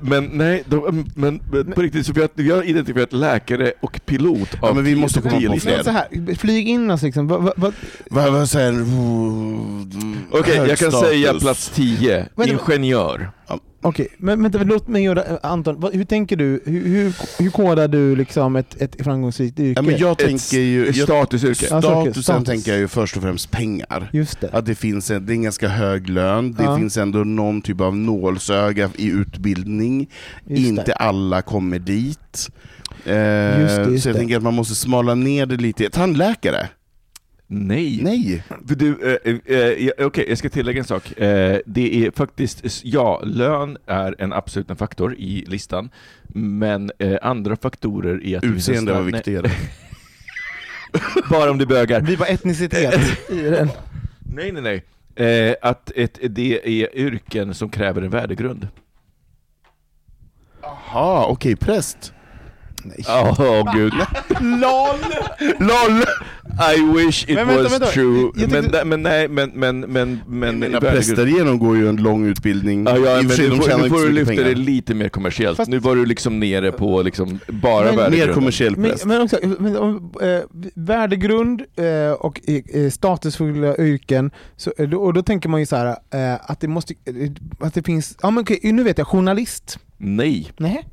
men 0.00 0.24
nej, 0.32 0.62
de, 0.66 1.04
men, 1.14 1.40
men 1.52 1.72
på 1.72 1.82
riktigt, 1.82 2.06
så 2.06 2.12
vi 2.12 2.20
har, 2.20 2.28
vi 2.34 2.50
har 2.50 2.62
identifierat 2.62 3.12
läkare 3.12 3.72
och 3.80 4.00
pilot 4.06 4.48
Ja, 4.62 4.68
av 4.68 4.74
men 4.74 4.84
vi 4.84 4.96
måste 4.96 5.20
komma 5.20 5.34
på 5.34 5.40
10-listan. 5.40 5.72
fler. 5.72 5.82
Så 5.82 5.90
här, 5.90 6.34
flyg 6.34 6.68
in 6.68 6.90
oss 6.90 7.02
liksom. 7.02 7.28
Vad, 7.28 7.42
vad, 7.42 7.52
vad, 7.56 7.72
Vad, 8.10 8.32
vad 8.32 8.48
säger 8.48 8.72
Okej, 10.32 10.56
jag 10.56 10.78
kan 10.78 10.92
Hög 10.92 11.02
säga 11.04 11.26
status. 11.26 11.42
plats 11.42 11.68
10. 11.74 12.26
Vänta, 12.36 12.54
Ingenjör. 12.72 13.30
Okej, 13.82 14.08
men 14.18 14.42
vänta, 14.42 14.58
låt 14.58 14.88
mig 14.88 15.02
göra, 15.02 15.24
eh, 15.24 15.36
Anton, 15.42 15.80
vad, 15.80 15.94
hur 15.94 16.04
tänker 16.04 16.36
du, 16.36 16.62
hur, 16.66 16.84
hur, 16.88 17.14
hur 17.38 17.50
kodar 17.50 17.88
du 17.88 18.16
liksom 18.16 18.56
ett, 18.56 18.82
ett 18.82 19.04
framgångsrikt 19.04 19.58
yrke? 19.60 19.78
Ja, 19.78 19.82
men 19.82 19.98
jag 19.98 20.12
Ett 20.12 20.18
tänker 20.28 20.58
ju, 20.58 20.86
Ett 20.88 20.96
statusyrke. 20.96 21.66
Ja. 21.70 21.82
statusen 21.82 22.22
status. 22.22 22.46
tänker 22.46 22.70
jag 22.70 22.80
ju 22.80 22.88
först 22.88 23.16
och 23.16 23.22
främst 23.22 23.50
pengar. 23.50 24.10
Just 24.12 24.40
det. 24.40 24.48
Att 24.52 24.66
det 24.66 24.74
finns 24.74 25.10
en, 25.10 25.26
det 25.26 25.32
är 25.32 25.34
en 25.34 25.42
ganska 25.42 25.68
hög 25.68 26.08
lön, 26.08 26.52
det 26.52 26.64
Ja. 26.64 26.76
finns 26.76 26.96
ändå 26.96 27.18
någon 27.18 27.62
typ 27.62 27.80
av 27.80 27.96
nålsöga 27.96 28.90
i 28.96 29.06
utbildning, 29.08 30.08
Just 30.46 30.68
inte 30.68 30.82
det. 30.82 30.92
alla 30.94 31.42
kommer 31.42 31.78
dit. 31.78 32.50
Eh, 33.04 33.60
Just 33.60 33.76
det, 33.76 33.86
just 33.90 34.02
så 34.02 34.08
jag 34.08 34.14
det. 34.14 34.18
tänker 34.18 34.36
att 34.36 34.42
man 34.42 34.54
måste 34.54 34.74
smala 34.74 35.14
ner 35.14 35.46
det 35.46 35.56
lite. 35.56 35.90
Tandläkare? 35.90 36.68
Nej. 37.52 38.00
Nej! 38.02 38.42
För 38.68 38.74
du, 38.74 39.12
eh, 39.24 39.34
eh, 39.46 39.58
eh, 39.58 40.06
Okej, 40.06 40.24
jag 40.28 40.38
ska 40.38 40.48
tillägga 40.48 40.78
en 40.78 40.84
sak. 40.84 41.18
Eh, 41.18 41.58
det 41.66 42.06
är 42.06 42.10
faktiskt, 42.10 42.84
ja, 42.84 43.20
lön 43.24 43.78
är 43.86 44.14
en 44.18 44.32
absolut 44.32 44.70
en 44.70 44.76
faktor 44.76 45.14
i 45.14 45.44
listan, 45.46 45.90
men 46.34 46.90
eh, 46.98 47.18
andra 47.22 47.56
faktorer 47.56 48.26
är 48.26 48.38
att... 48.38 48.44
Utseende 48.44 48.92
var 48.92 49.02
viktigare. 49.02 49.50
Bara 51.30 51.50
om 51.50 51.58
det 51.58 51.66
bögar. 51.66 52.00
Vi 52.00 52.16
var 52.16 52.26
etnicitet 52.26 53.30
i 53.30 53.42
den. 53.42 53.68
Nej, 54.18 54.52
nej, 54.52 54.62
nej. 54.62 54.84
Eh, 55.28 55.56
att 55.62 55.92
ett, 55.96 56.18
det 56.22 56.82
är 56.82 56.96
yrken 56.96 57.54
som 57.54 57.68
kräver 57.68 58.02
en 58.02 58.10
värdegrund. 58.10 58.68
Jaha, 60.62 61.26
okej, 61.26 61.56
präst. 61.56 62.12
Nej. 62.84 63.04
Åh 63.08 63.74
gud. 63.76 63.92
LOL! 64.40 64.96
LOL! 65.58 66.02
I 66.76 66.96
wish 66.96 67.22
it 67.28 67.34
Men 67.34 67.46
vänta, 67.48 67.62
was 67.62 67.72
vänta. 67.72 67.86
true. 67.86 68.30
Jag 68.36 68.50
men, 68.50 68.62
tyckte- 68.62 68.84
men 68.84 69.02
nej, 69.02 69.28
men, 69.28 69.50
men, 69.54 69.80
men, 69.80 70.20
men 70.26 70.58
Mina 70.58 70.80
präster 70.80 71.26
genomgår 71.26 71.76
ju 71.76 71.88
en 71.88 71.96
lång 71.96 72.26
utbildning. 72.26 72.84
Ja, 72.84 72.96
ja 72.98 73.20
I 73.20 73.22
men 73.22 73.26
nu 73.26 73.32
får, 73.56 73.82
nu 73.82 73.88
får 73.88 74.00
du 74.06 74.12
lyfta 74.12 74.32
det 74.34 74.54
lite 74.54 74.94
mer 74.94 75.08
kommersiellt. 75.08 75.56
Fast- 75.56 75.70
nu 75.70 75.78
var 75.78 75.96
du 75.96 76.06
liksom 76.06 76.40
nere 76.40 76.72
på 76.72 77.02
liksom 77.02 77.38
bara 77.48 77.84
Men- 77.84 77.96
värdegrunden. 77.96 78.28
Mer 78.28 78.34
kommersiell 78.34 78.76
Men, 78.76 78.90
präst. 78.90 79.04
men 79.04 79.20
också, 79.22 79.38
men, 79.58 79.76
om, 79.76 80.12
eh, 80.22 80.40
värdegrund 80.74 81.62
eh, 81.76 82.12
och 82.12 82.40
eh, 82.74 82.90
statusfulla 82.90 83.76
yrken, 83.76 84.30
så, 84.56 84.72
då, 84.90 84.98
och 85.02 85.12
då 85.14 85.22
tänker 85.22 85.48
man 85.48 85.60
ju 85.60 85.66
så 85.66 85.76
här 85.76 85.96
att 86.42 86.60
det 86.60 86.68
måste, 86.68 86.94
att 87.60 87.74
det 87.74 87.82
finns, 87.86 88.16
ja 88.22 88.30
men 88.30 88.42
okej, 88.42 88.60
nu 88.62 88.82
vet 88.82 88.98
jag, 88.98 89.06
journalist. 89.06 89.78
Nej. 89.98 90.52
Nej. 90.58 90.84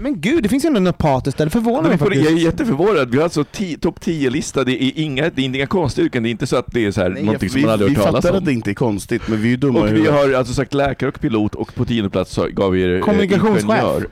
Men 0.00 0.20
gud, 0.20 0.42
det 0.42 0.48
finns 0.48 0.64
ju 0.64 0.66
ändå 0.66 0.80
något 0.80 0.98
patos 0.98 1.34
där, 1.34 1.44
det 1.44 1.50
förvånar 1.50 1.88
mig 1.88 1.98
faktiskt. 1.98 2.24
jag 2.24 2.32
är 2.32 2.36
jätteförvånad. 2.36 3.10
Vi 3.10 3.16
har 3.16 3.24
alltså 3.24 3.44
topp 3.80 4.00
10-lista. 4.00 4.64
Det 4.64 4.84
är 4.84 4.92
inga, 4.94 5.30
det 5.30 5.42
är 5.42 5.44
inga 5.46 5.66
konstiga 5.66 6.04
yrken. 6.04 6.22
Det 6.22 6.28
är 6.28 6.30
inte 6.30 6.46
så 6.46 6.56
att 6.56 6.66
det 6.66 6.84
är 6.86 6.90
så 6.90 7.00
här 7.00 7.08
Nej, 7.08 7.22
någonting 7.22 7.48
som 7.50 7.56
vi, 7.60 7.64
man 7.64 7.72
aldrig 7.72 7.90
vi 7.90 7.96
hört 7.96 8.04
talas 8.04 8.22
fattar 8.24 8.30
om. 8.30 8.38
att 8.38 8.44
det 8.44 8.52
inte 8.52 8.70
är 8.70 8.74
konstigt, 8.74 9.22
men 9.28 9.38
vi 9.42 9.46
är 9.46 9.50
ju 9.50 9.56
dumma 9.56 9.80
Och 9.80 9.92
vi 9.92 10.06
har 10.06 10.32
alltså 10.32 10.54
sagt 10.54 10.74
läkare 10.74 11.08
och 11.08 11.20
pilot 11.20 11.54
och 11.54 11.74
på 11.74 11.84
tionde 11.84 12.10
plats 12.10 12.32
så 12.32 12.46
gav 12.46 12.72
vi 12.72 12.82
er 12.82 12.94
eh, 12.96 13.00
Kommunikationschef. 13.00 13.64
ingenjör. 13.64 14.06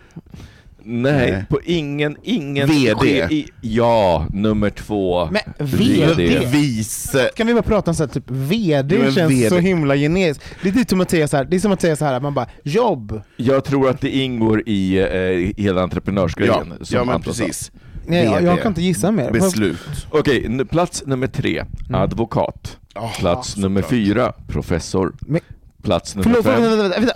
Nej, 0.90 1.30
Nej. 1.32 1.44
på 1.48 1.60
ingen, 1.64 2.16
ingen 2.22 2.68
VD. 2.68 3.06
I, 3.30 3.48
ja, 3.60 4.26
nummer 4.32 4.70
två. 4.70 5.28
Men 5.30 5.42
VD? 5.58 6.46
Vice... 6.52 7.30
Kan 7.36 7.46
vi 7.46 7.54
bara 7.54 7.62
prata 7.62 7.90
om 7.90 7.94
så 7.94 8.02
här, 8.02 8.08
typ 8.10 8.24
VD 8.30 8.98
men 8.98 9.12
känns 9.12 9.32
VD. 9.32 9.48
så 9.48 9.58
himla 9.58 9.96
generiskt. 9.96 10.44
Det 10.62 10.68
är 10.68 10.72
typ 10.72 10.88
som 10.90 11.00
att 11.00 11.10
säga 11.10 11.28
så 11.28 11.36
här, 11.36 11.44
det 11.44 11.56
är 11.56 11.60
som 11.60 11.72
att 11.72 11.80
säga 11.80 11.96
så 11.96 12.04
här, 12.04 12.14
att 12.14 12.22
man 12.22 12.34
bara 12.34 12.46
jobb. 12.62 13.20
Jag 13.36 13.64
tror 13.64 13.88
att 13.90 14.00
det 14.00 14.10
ingår 14.10 14.62
i 14.68 14.98
eh, 14.98 15.64
hela 15.64 15.82
entreprenörsgrejen. 15.82 16.74
Ja, 16.78 16.84
som 16.84 16.96
ja 16.96 17.04
men 17.04 17.14
Anton 17.14 17.34
sa. 17.34 17.44
precis. 17.44 17.72
Nej, 18.06 18.24
jag, 18.24 18.34
VD. 18.34 18.46
jag 18.46 18.62
kan 18.62 18.70
inte 18.70 18.82
gissa 18.82 19.10
mer. 19.12 19.30
Beslut. 19.30 19.78
Okej, 20.10 20.64
plats 20.70 21.02
nummer 21.06 21.26
tre, 21.26 21.64
Mm. 21.88 22.00
advokat. 22.00 22.78
Ah, 22.94 23.08
Plats 23.08 23.56
nummer 23.56 23.82
fyra, 23.82 24.32
professor. 24.48 25.14
Men- 25.20 25.40
Plats 25.82 26.14
nummer 26.16 26.24
Förlåt, 26.30 26.44
fem, 26.44 26.62
vänta, 26.62 26.76
vänta, 26.82 26.98
vänta. 27.00 27.14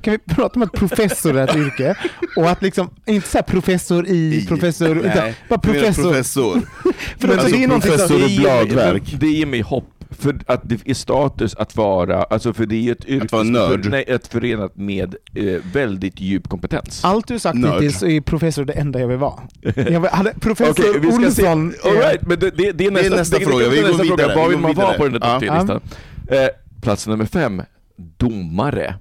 Kan 0.00 0.12
vi 0.12 0.18
prata 0.18 0.54
om 0.56 0.62
att 0.62 0.72
professor 0.72 1.36
är 1.38 1.48
ett 1.48 1.56
yrke? 1.56 1.94
Och 2.36 2.50
att 2.50 2.62
liksom, 2.62 2.90
inte 3.06 3.28
så 3.28 3.42
professor 3.42 4.06
i, 4.08 4.34
I- 4.42 4.46
professor, 4.46 4.98
utan 4.98 5.10
Nej, 5.14 5.34
bara 5.48 5.60
du 5.62 5.68
menar 5.68 5.82
professor. 5.82 6.02
professor. 6.12 6.60
För 7.18 7.28
Alltså, 7.28 7.48
det 7.56 7.64
är 7.64 7.68
professor 7.68 8.18
mig- 8.18 8.38
bladverk. 8.38 9.02
Det 9.20 9.26
ger 9.26 9.46
mig 9.46 9.60
hopp, 9.60 9.90
för 10.10 10.36
att 10.46 10.60
det 10.64 10.78
är 10.84 10.94
status 10.94 11.54
att 11.54 11.76
vara, 11.76 12.22
alltså 12.22 12.52
för 12.54 12.66
det 12.66 12.88
är 12.88 12.92
ett 12.92 13.04
yrke 13.08 13.24
Att 13.24 13.32
vara 13.32 13.42
nörd. 13.42 13.86
nej, 13.90 14.04
ett 14.08 14.26
förenat 14.26 14.76
med 14.76 15.14
eh, 15.34 15.44
väldigt 15.72 16.20
djup 16.20 16.48
kompetens. 16.48 17.04
Allt 17.04 17.28
du 17.28 17.38
sagt 17.38 17.58
Nörd. 17.58 17.74
hittills 17.74 17.98
så 17.98 18.06
är 18.06 18.20
professor 18.20 18.64
det 18.64 18.72
enda 18.72 19.00
jag 19.00 19.08
vill 19.08 19.18
vara. 19.18 19.40
Jag 19.60 20.00
vill, 20.00 20.10
hade 20.10 20.34
professor 20.40 20.70
Okej, 20.90 21.00
vi 21.00 21.12
ska 21.12 21.20
se. 21.30 21.42
Olsson... 21.48 21.74
All 21.84 21.92
right, 21.92 22.22
men 22.26 22.38
det, 22.38 22.50
det, 22.50 22.72
det 22.72 22.86
är 22.86 22.90
nästa, 22.90 23.16
nästa 23.16 23.38
det 23.38 23.44
är 23.44 23.48
fråga. 23.48 23.68
Vi 23.68 23.80
nästa 23.82 23.90
går 23.90 24.04
fråga. 24.04 24.16
vidare. 24.16 24.36
Vad 24.36 24.48
Vi 24.48 24.54
vill 24.54 24.62
man 24.62 24.74
vara 24.74 24.92
på 24.98 25.04
den 25.08 25.12
där 25.12 25.20
Ja. 25.28 25.40
topp 25.40 25.42
10-listan? 25.48 25.80
Eh, 26.28 26.48
plats 26.82 27.06
nummer 27.06 27.24
fem, 27.26 27.62
domare. 27.96 28.94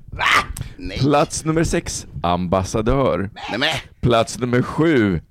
Nej. 0.78 0.98
Plats 1.00 1.46
nummer 1.46 1.64
sex, 1.64 2.08
ambassadör. 2.24 3.30
Plats 4.02 4.40
nummer 4.40 4.62
sju, 4.62 5.22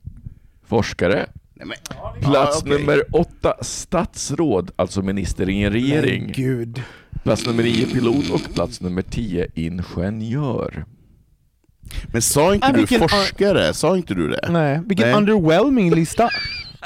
forskare. 0.66 1.26
Plats 2.20 2.22
Ja, 2.34 2.52
okej. 2.62 2.78
nummer 2.78 3.02
åtta, 3.12 3.54
statsråd, 3.60 4.70
alltså 4.76 5.02
minister 5.02 5.48
i 5.48 5.62
en 5.62 5.72
regering. 5.72 6.34
Plats 7.22 7.46
nummer 7.46 7.62
nio, 7.62 7.86
pilot 7.86 8.30
och 8.30 8.54
plats 8.54 8.80
nummer 8.80 9.02
tio, 9.02 9.46
ingenjör. 9.54 10.84
Men 12.06 12.22
sa 12.22 12.54
inte 12.54 12.66
Ah, 12.66 12.72
du 12.72 12.78
vilken- 12.78 13.00
forskare? 13.08 13.74
Sa 13.74 13.96
inte 13.96 14.14
du 14.14 14.28
det? 14.28 14.48
Nej, 14.50 14.80
vilken 14.86 15.06
Nej. 15.08 15.16
underwhelming 15.16 15.94
lista. 15.94 16.28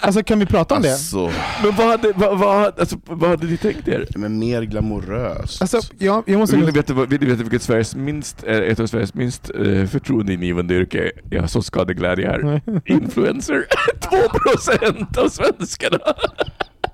Alltså 0.00 0.22
kan 0.22 0.38
vi 0.38 0.46
prata 0.46 0.76
om 0.76 0.82
det? 0.82 0.92
Alltså, 0.92 1.32
Men 1.62 1.74
vad 1.76 1.86
hade, 1.86 2.12
vad, 2.16 2.38
vad, 2.38 2.80
alltså, 2.80 2.96
vad 3.04 3.30
hade 3.30 3.46
ni 3.46 3.56
tänkt 3.56 3.88
er? 3.88 4.06
men 4.16 4.38
mer 4.38 4.62
glamoröst. 4.62 5.62
Alltså, 5.62 5.80
jag, 5.98 6.22
jag 6.26 6.38
måste... 6.38 6.56
Vill 6.56 6.66
ni 6.66 6.72
veta, 6.72 6.94
vill 6.94 7.20
ni 7.20 7.26
veta 7.26 7.42
vilket 7.42 7.62
Sveriges 7.62 7.96
minst, 7.96 8.44
eh, 8.46 8.56
ett 8.56 8.80
av 8.80 8.86
Sveriges 8.86 9.14
minst 9.14 9.50
eh, 9.50 9.86
förtroendeingivande 9.86 10.74
yrke 10.74 11.10
är 11.30 11.46
så 11.46 11.62
skadeglädje 11.62 12.26
här? 12.26 12.60
Influencer. 12.84 13.66
2% 14.00 15.18
av 15.18 15.28
svenskarna! 15.28 15.98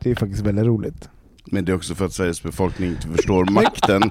Det 0.01 0.11
är 0.11 0.15
faktiskt 0.15 0.43
väldigt 0.43 0.65
roligt. 0.67 1.09
Men 1.45 1.65
det 1.65 1.73
är 1.73 1.77
också 1.77 1.95
för 1.95 2.05
att 2.05 2.13
Sveriges 2.13 2.43
befolkning 2.43 2.91
inte 2.91 3.09
förstår 3.09 3.45
makten, 3.45 4.03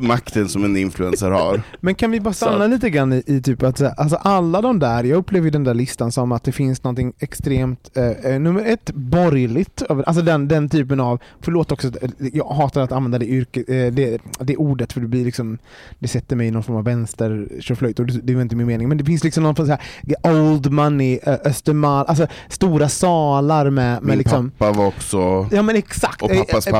makten 0.00 0.48
som 0.48 0.64
en 0.64 0.76
influencer 0.76 1.30
har. 1.30 1.62
Men 1.80 1.94
kan 1.94 2.10
vi 2.10 2.20
bara 2.20 2.34
stanna 2.34 2.58
Sant. 2.58 2.72
lite 2.72 2.90
grann 2.90 3.12
i, 3.12 3.22
i 3.26 3.42
typ 3.42 3.62
att 3.62 3.78
så 3.78 3.86
alltså 3.86 4.16
alla 4.16 4.60
de 4.60 4.78
där, 4.78 5.04
jag 5.04 5.16
upplever 5.16 5.44
ju 5.44 5.50
den 5.50 5.64
där 5.64 5.74
listan 5.74 6.12
som 6.12 6.32
att 6.32 6.44
det 6.44 6.52
finns 6.52 6.84
någonting 6.84 7.12
extremt, 7.18 7.90
eh, 7.96 8.10
eh, 8.10 8.40
nummer 8.40 8.64
ett, 8.64 8.90
borgerligt, 8.94 9.82
alltså 9.88 10.22
den, 10.22 10.48
den 10.48 10.68
typen 10.68 11.00
av, 11.00 11.18
förlåt 11.40 11.72
också, 11.72 11.90
jag 12.18 12.44
hatar 12.44 12.80
att 12.80 12.92
använda 12.92 13.18
det, 13.18 13.26
yrke, 13.26 13.60
eh, 13.60 13.92
det, 13.92 14.18
det 14.40 14.56
ordet 14.56 14.92
för 14.92 15.00
det 15.00 15.06
blir 15.06 15.24
liksom, 15.24 15.58
det 15.98 16.08
sätter 16.08 16.36
mig 16.36 16.46
i 16.46 16.50
någon 16.50 16.62
form 16.62 16.76
av 16.76 16.84
vänster 16.84 17.48
tjoflöjt 17.60 17.98
och 17.98 18.06
det, 18.06 18.20
det 18.22 18.32
är 18.32 18.42
inte 18.42 18.56
min 18.56 18.66
mening, 18.66 18.88
men 18.88 18.98
det 18.98 19.04
finns 19.04 19.24
liksom 19.24 19.42
någon 19.42 19.54
form 19.54 19.70
av 19.70 19.76
så 19.76 19.78
här, 20.22 20.42
old 20.42 20.72
money, 20.72 21.18
eh, 21.22 21.36
Östermalm, 21.44 22.04
alltså 22.08 22.26
stora 22.48 22.88
salar 22.88 23.70
med, 23.70 23.92
med 23.92 24.02
Min 24.02 24.18
liksom, 24.18 24.50
pappa 24.50 24.78
var 24.78 24.86
också, 24.86 25.48
ja 25.50 25.62
men 25.62 25.76
exakt. 25.76 26.22
och 26.22 26.30
pappas 26.30 26.66
eh, 26.66 26.72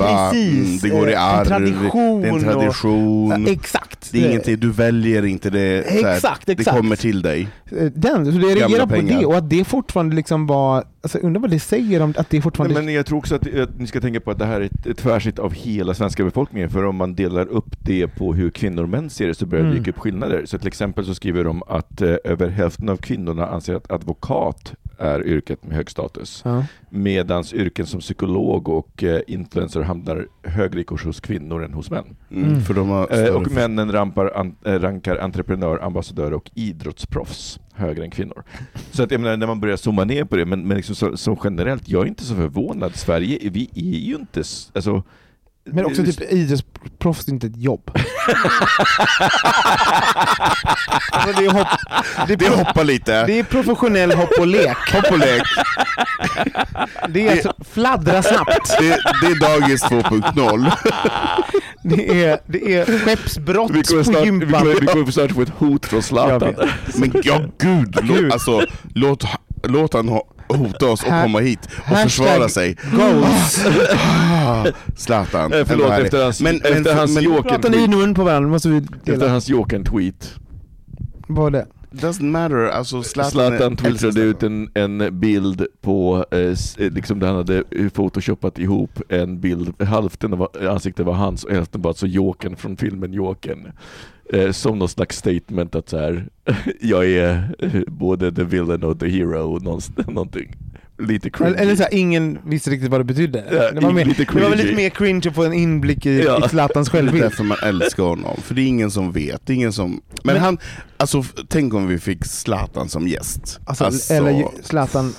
pappa. 0.00 0.30
precis, 0.30 0.66
Mm, 0.66 0.78
det 0.82 0.88
går 1.00 1.08
i 1.08 1.12
eh, 1.12 1.18
en 1.34 1.38
arv, 1.40 1.44
tradition 1.44 2.20
det 2.20 2.28
är 2.28 2.30
en 2.30 2.34
och- 2.36 2.40
tradition. 2.42 3.44
Ja, 3.46 3.52
exakt. 3.52 4.12
Det 4.12 4.24
är 4.24 4.28
ingenting, 4.30 4.56
du 4.60 4.70
väljer 4.70 5.24
inte 5.26 5.50
det, 5.50 5.78
Exakt, 5.82 6.46
det 6.46 6.52
exakt. 6.52 6.76
kommer 6.76 6.96
till 6.96 7.22
dig. 7.22 7.48
Eh, 7.70 7.84
Den, 7.94 8.32
så 8.32 8.40
jag 8.48 8.56
reagerar 8.56 8.86
på 8.86 8.92
pengar. 8.92 9.20
det 9.20 9.26
och 9.26 9.36
att 9.36 9.50
det 9.50 9.64
fortfarande 9.64 10.16
liksom 10.16 10.46
var, 10.46 10.84
alltså 11.02 11.18
undrar 11.18 11.40
vad 11.40 11.50
det 11.50 11.60
säger 11.60 12.02
om 12.02 12.14
att 12.18 12.30
det 12.30 12.40
fortfarande... 12.42 12.74
Nej, 12.74 12.84
men 12.84 12.94
jag 12.94 13.06
tror 13.06 13.18
också 13.18 13.34
att, 13.34 13.54
att 13.58 13.78
ni 13.78 13.86
ska 13.86 14.00
tänka 14.00 14.20
på 14.20 14.30
att 14.30 14.38
det 14.38 14.46
här 14.46 14.60
är 14.60 14.64
ett, 14.64 14.86
ett 14.86 14.96
tvärsnitt 14.98 15.38
av 15.38 15.52
hela 15.54 15.94
svenska 15.94 16.24
befolkningen, 16.24 16.70
för 16.70 16.84
om 16.84 16.96
man 16.96 17.14
delar 17.14 17.46
upp 17.46 17.76
det 17.80 18.06
på 18.08 18.34
hur 18.34 18.50
kvinnor 18.50 18.82
och 18.82 18.88
män 18.88 19.10
ser 19.10 19.26
det 19.26 19.34
så 19.34 19.46
börjar 19.46 19.64
det 19.64 19.70
Mm. 19.70 19.82
dyka 19.82 19.90
upp 19.90 19.98
skillnader. 19.98 20.42
Så 20.46 20.58
till 20.58 20.68
exempel 20.68 21.04
så 21.06 21.14
skriver 21.14 21.44
de 21.44 21.62
att 21.68 22.00
eh, 22.02 22.14
över 22.24 22.48
hälften 22.48 22.88
av 22.88 22.96
kvinnorna 22.96 23.46
anser 23.46 23.74
att 23.74 23.90
advokat 23.90 24.72
är 25.00 25.26
yrket 25.26 25.64
med 25.64 25.76
hög 25.76 25.90
status, 25.90 26.42
ja. 26.44 26.64
medans 26.90 27.54
yrken 27.54 27.86
som 27.86 28.00
psykolog 28.00 28.68
och 28.68 29.04
eh, 29.04 29.20
influencer 29.26 29.80
hamnar 29.80 30.26
högre 30.42 30.80
i 30.80 30.84
kurs 30.84 31.04
hos 31.04 31.20
kvinnor 31.20 31.64
än 31.64 31.72
hos 31.74 31.90
män. 31.90 32.16
Mm, 32.30 32.50
Mm. 32.50 32.60
För 32.62 32.74
de 32.74 32.88
har 32.88 33.26
Eh, 33.26 33.34
och 33.34 33.50
männen 33.50 33.92
rampar, 33.92 34.32
an, 34.36 34.56
eh, 34.64 34.72
rankar 34.72 35.16
entreprenör, 35.16 35.78
ambassadör 35.82 36.32
och 36.32 36.50
idrottsproffs 36.54 37.60
högre 37.74 38.04
än 38.04 38.10
kvinnor. 38.10 38.42
Så 38.90 39.02
att 39.02 39.10
jag 39.10 39.20
menar, 39.20 39.36
när 39.36 39.46
man 39.46 39.60
börjar 39.60 39.76
zooma 39.76 40.04
ner 40.04 40.24
på 40.24 40.36
det, 40.36 40.44
men, 40.44 40.68
men 40.68 40.76
liksom 40.76 40.94
så, 40.94 41.16
så 41.16 41.38
generellt, 41.44 41.88
jag 41.88 42.02
är 42.02 42.06
inte 42.06 42.24
så 42.24 42.34
förvånad. 42.34 42.96
Sverige, 42.96 43.50
vi 43.50 43.70
är 43.74 43.98
ju 43.98 44.14
inte... 44.14 44.42
Alltså, 44.72 45.02
Men 45.64 45.84
också 45.86 46.04
typ 46.04 46.20
idrottsproffs 46.32 47.28
är 47.28 47.32
inte 47.32 47.46
ett 47.46 47.56
jobb. 47.56 47.90
alltså 51.12 51.40
det, 51.40 51.46
är 51.46 51.50
hopp, 51.50 51.68
det, 52.26 52.32
är 52.32 52.36
Det 52.36 52.48
hoppar 52.48 52.84
lite. 52.84 53.26
det 53.26 53.38
är 53.38 53.42
professionell 53.44 54.12
hopp 54.12 54.30
och 54.38 54.46
lek. 54.46 54.76
Hopp 54.92 55.10
och 55.12 55.18
lek. 55.18 55.42
Det 57.08 57.26
är 57.28 57.32
alltså 57.32 57.54
fladdra 57.72 58.22
snabbt. 58.22 58.78
Det, 58.78 58.88
det 59.20 59.26
är 59.26 59.60
dagis 59.60 59.84
2.0. 59.84 60.72
Det 61.82 62.24
är, 62.24 62.38
det 62.46 62.74
är 62.76 62.98
skeppsbrott 62.98 63.70
vi 63.70 63.82
kommer 63.82 63.98
på 64.04 64.04
snart, 64.10 64.22
vi 64.22 64.26
gympan. 64.26 64.60
kommer, 64.60 64.80
vi 64.80 64.86
kommer 64.86 65.10
snart 65.10 65.32
få 65.32 65.42
ett 65.42 65.52
hot 65.58 65.86
från 65.86 66.02
Zlatan. 66.02 66.54
Men 66.94 67.12
ja, 67.24 67.40
gud, 67.58 67.98
låt, 68.02 68.32
alltså, 68.32 68.66
låt, 68.94 69.24
låt 69.62 69.94
han 69.94 70.08
ho- 70.10 70.39
hota 70.56 70.86
oss 70.90 71.02
och 71.02 71.08
komma 71.08 71.38
hit 71.38 71.58
och 71.66 71.72
hashtag 71.84 72.02
försvara 72.02 72.48
sig. 72.48 72.76
Goals. 72.92 73.64
Ah, 74.46 74.66
Zlatan. 74.96 75.52
Eh, 75.52 75.64
förlåt, 75.66 75.90
efter 75.92 76.24
hans, 76.24 76.40
Men- 76.40 76.60
men- 76.62 76.72
efter 76.72 76.94
hans 76.94 77.14
men- 77.14 77.24
Jokern 77.24 77.42
Pratar 77.42 77.70
ni 77.70 77.84
i 77.84 77.88
mun 77.88 78.14
på 78.14 78.24
varandra 78.24 78.50
måste 78.50 78.68
vi 78.68 78.76
Efter 79.06 79.28
hans 79.28 79.48
Jokern-tweet. 79.48 80.34
Vad 81.28 81.46
är 81.54 81.58
det? 81.58 81.66
Doesn't 81.92 82.22
matter, 82.22 82.66
alltså 82.68 83.02
Zlatan, 83.02 83.30
Zlatan 83.30 83.76
twittrade 83.76 84.20
ut 84.20 84.42
en, 84.42 84.70
en 84.74 85.20
bild 85.20 85.66
på, 85.80 86.24
eh, 86.30 86.38
eh, 86.38 86.54
liksom 86.92 87.18
där 87.18 87.26
han 87.26 87.36
hade 87.36 87.64
photoshopat 87.94 88.58
ihop 88.58 89.00
en 89.08 89.40
bild, 89.40 89.82
hälften 89.82 90.32
av 90.34 90.48
ansiktet 90.70 91.06
var 91.06 91.12
hans 91.12 91.44
och 91.44 91.52
hälften 91.52 91.82
var 91.82 91.90
alltså 91.90 92.06
Jokern 92.06 92.56
från 92.56 92.76
filmen 92.76 93.12
Jokern. 93.12 93.72
Eh, 94.32 94.52
som 94.52 94.78
någon 94.78 94.88
slags 94.88 95.16
statement 95.16 95.74
att 95.74 95.88
så 95.88 95.98
här, 95.98 96.26
jag 96.80 97.06
är 97.10 97.54
eh, 97.58 97.70
både 97.86 98.32
the 98.32 98.42
villain 98.44 98.82
och 98.84 99.00
the 99.00 99.08
hero, 99.08 99.58
någonting. 100.08 100.56
Lite 100.98 101.30
cringy. 101.30 101.50
Eller, 101.52 101.62
eller 101.62 101.76
så 101.76 101.82
här, 101.82 101.94
ingen 101.94 102.38
visste 102.46 102.70
riktigt 102.70 102.90
vad 102.90 103.00
det 103.00 103.04
betydde. 103.04 103.44
Ja, 103.50 103.70
det, 103.72 103.80
var 103.80 103.92
mer, 103.92 104.04
lite 104.04 104.24
det 104.34 104.40
var 104.48 104.56
lite 104.56 104.74
mer 104.74 104.90
cringe 104.90 105.22
att 105.28 105.34
få 105.34 105.44
en 105.44 105.52
inblick 105.52 106.06
i, 106.06 106.22
Ja. 106.22 106.46
i 106.46 106.48
Zlatans 106.48 106.90
Det 106.90 106.98
är 106.98 107.02
självbild. 107.02 107.24
därför 107.24 107.44
man 107.44 107.56
älskar 107.62 108.02
honom, 108.02 108.36
för 108.42 108.54
det 108.54 108.60
är 108.60 108.66
ingen 108.66 108.90
som 108.90 109.12
vet, 109.12 109.50
ingen 109.50 109.72
som... 109.72 109.90
Men, 109.90 110.00
Men- 110.34 110.42
han, 110.42 110.58
alltså 110.96 111.24
tänk 111.48 111.74
om 111.74 111.86
vi 111.86 111.98
fick 111.98 112.24
Zlatan 112.24 112.88
som 112.88 113.08
gäst. 113.08 113.60
Alltså, 113.64 114.12
Eller 114.14 114.30
ju- 114.30 114.46
Zlatan 114.62 115.12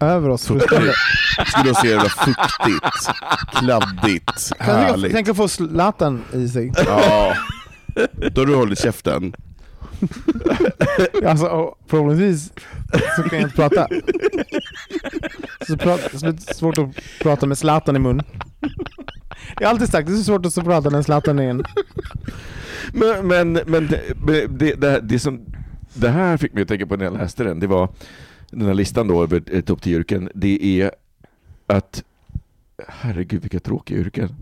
över 0.00 0.28
oss. 0.28 0.42
Skulle 0.42 1.74
se 1.82 1.88
jävla 1.88 2.08
fuktigt, 2.08 3.10
kladdigt, 3.54 4.52
härligt. 4.58 5.12
tänka 5.12 5.34
få 5.34 5.48
Zlatan 5.48 6.22
i 6.32 6.48
sig? 6.48 6.72
Ja. 6.86 7.34
Då 8.32 8.40
har 8.40 8.46
du 8.46 8.54
hållit 8.54 8.78
käften. 8.78 9.34
Alltså, 11.24 11.74
förhoppningsvis 11.86 12.52
så 13.16 13.22
kan 13.22 13.38
jag 13.38 13.48
inte 13.48 13.56
prata. 13.56 13.88
Så, 15.66 15.76
så 16.18 16.26
det 16.26 16.50
är 16.50 16.54
svårt 16.54 16.78
att 16.78 16.88
prata 17.20 17.46
med 17.46 17.58
Zlatan 17.58 17.96
i 17.96 17.98
mun. 17.98 18.22
Jag 19.60 19.66
har 19.66 19.70
alltid 19.70 19.88
sagt 19.88 20.06
det 20.06 20.12
är 20.12 20.16
så 20.16 20.24
svårt 20.24 20.46
att 20.46 20.54
prata 20.54 20.90
med 20.90 21.04
Zlatan 21.04 21.38
i 21.38 21.44
en. 21.44 21.64
Men, 22.92 23.26
men, 23.26 23.52
men 23.66 23.86
det, 23.86 24.46
det, 24.48 24.74
det, 24.80 25.00
det, 25.00 25.18
som, 25.18 25.40
det 25.94 26.08
här 26.08 26.36
fick 26.36 26.52
mig 26.52 26.62
att 26.62 26.68
tänka 26.68 26.86
på 26.86 26.96
när 26.96 27.04
jag 27.04 27.14
läste 27.14 27.44
den, 27.44 27.60
det 27.60 27.66
var 27.66 27.88
den 28.50 28.66
här 28.66 28.74
listan 28.74 29.08
då 29.08 29.22
över 29.22 29.42
eh, 29.50 29.60
topp 29.60 29.82
10 29.82 29.96
yrken, 29.96 30.30
det 30.34 30.80
är 30.80 30.90
att 31.66 32.04
Herregud 32.88 33.42
vilka 33.42 33.60
tråkiga 33.60 33.98
yrken. 33.98 34.34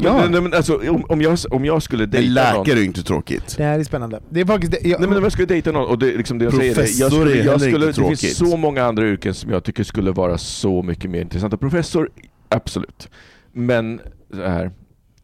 Ja. 0.00 0.28
Men, 0.28 0.42
men 0.42 0.54
alltså, 0.54 0.90
om, 0.90 1.04
om, 1.08 1.22
jag, 1.22 1.38
om 1.50 1.64
jag 1.64 1.82
skulle 1.82 2.02
Men 2.02 2.10
dejta 2.10 2.52
någon 2.52 2.58
läkare 2.64 2.78
är 2.78 2.80
ju 2.80 2.86
inte 2.86 3.02
tråkigt. 3.02 3.54
Det 3.56 3.64
här 3.64 3.78
är 3.78 3.84
spännande. 3.84 4.20
Det 4.30 4.40
är 4.40 4.44
faktiskt 4.44 4.72
det. 4.72 4.88
Jag, 4.88 5.00
Nej 5.00 5.08
men 5.08 5.18
om 5.18 5.22
jag 5.22 5.32
skulle 5.32 5.46
dejta 5.46 5.72
någon, 5.72 5.86
och 5.88 5.98
det, 5.98 6.16
liksom 6.16 6.38
det 6.38 6.44
jag 6.44 6.54
säger 6.54 6.64
är, 6.64 6.66
jag 6.68 6.74
Professor 6.76 7.10
skulle, 7.10 7.44
jag 7.44 7.60
skulle, 7.60 7.86
det 7.86 8.16
finns 8.16 8.36
så 8.36 8.56
många 8.56 8.84
andra 8.84 9.08
yrken 9.08 9.34
som 9.34 9.50
jag 9.50 9.64
tycker 9.64 9.84
skulle 9.84 10.10
vara 10.10 10.38
så 10.38 10.82
mycket 10.82 11.10
mer 11.10 11.20
intressanta. 11.20 11.56
Professor, 11.56 12.10
absolut. 12.48 13.08
Men 13.52 14.00
så 14.34 14.46
här, 14.46 14.70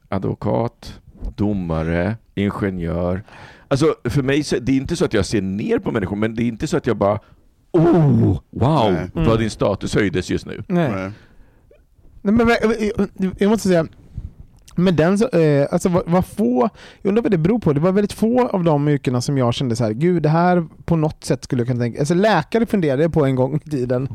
advokat, 0.08 1.00
domare, 1.36 2.16
ingenjör. 2.34 3.22
Alltså 3.68 3.94
för 4.04 4.22
mig, 4.22 4.42
så, 4.44 4.56
det 4.60 4.72
är 4.72 4.76
inte 4.76 4.96
så 4.96 5.04
att 5.04 5.14
jag 5.14 5.26
ser 5.26 5.42
ner 5.42 5.78
på 5.78 5.92
människor, 5.92 6.16
men 6.16 6.34
det 6.34 6.42
är 6.42 6.46
inte 6.46 6.66
så 6.66 6.76
att 6.76 6.86
jag 6.86 6.96
bara 6.96 7.20
Oh, 7.70 8.38
wow, 8.50 8.92
Nej. 8.92 9.10
vad 9.12 9.26
Mm. 9.26 9.38
din 9.38 9.50
status 9.50 9.94
höjdes 9.94 10.30
just 10.30 10.46
nu. 10.46 10.62
Nej. 10.68 10.90
Nej. 10.90 11.10
Nej, 12.22 12.34
men, 12.34 12.46
men, 13.16 13.32
jag 13.38 13.50
måste 13.50 13.68
säga, 13.68 13.86
med 14.78 14.94
den 14.94 15.18
så, 15.18 15.28
eh, 15.28 15.66
alltså 15.70 15.88
vad, 15.88 16.02
vad 16.06 16.26
få, 16.26 16.68
jag 17.02 17.08
undrar 17.08 17.22
vad 17.22 17.30
det 17.30 17.38
beror 17.38 17.58
på. 17.58 17.72
Det 17.72 17.80
var 17.80 17.92
väldigt 17.92 18.12
få 18.12 18.48
av 18.48 18.64
de 18.64 18.88
yrkena 18.88 19.20
som 19.20 19.38
jag 19.38 19.54
kände 19.54 19.76
så 19.76 19.84
här, 19.84 19.92
gud 19.92 20.22
det 20.22 20.28
här 20.28 20.66
på 20.84 20.96
något 20.96 21.24
sätt 21.24 21.44
skulle 21.44 21.60
jag 21.60 21.68
kunna 21.68 21.80
tänka, 21.80 21.98
alltså 21.98 22.14
läkare 22.14 22.66
funderade 22.66 23.02
jag 23.02 23.12
på 23.12 23.24
en 23.24 23.34
gång 23.34 23.60
i 23.64 23.70
tiden. 23.70 24.08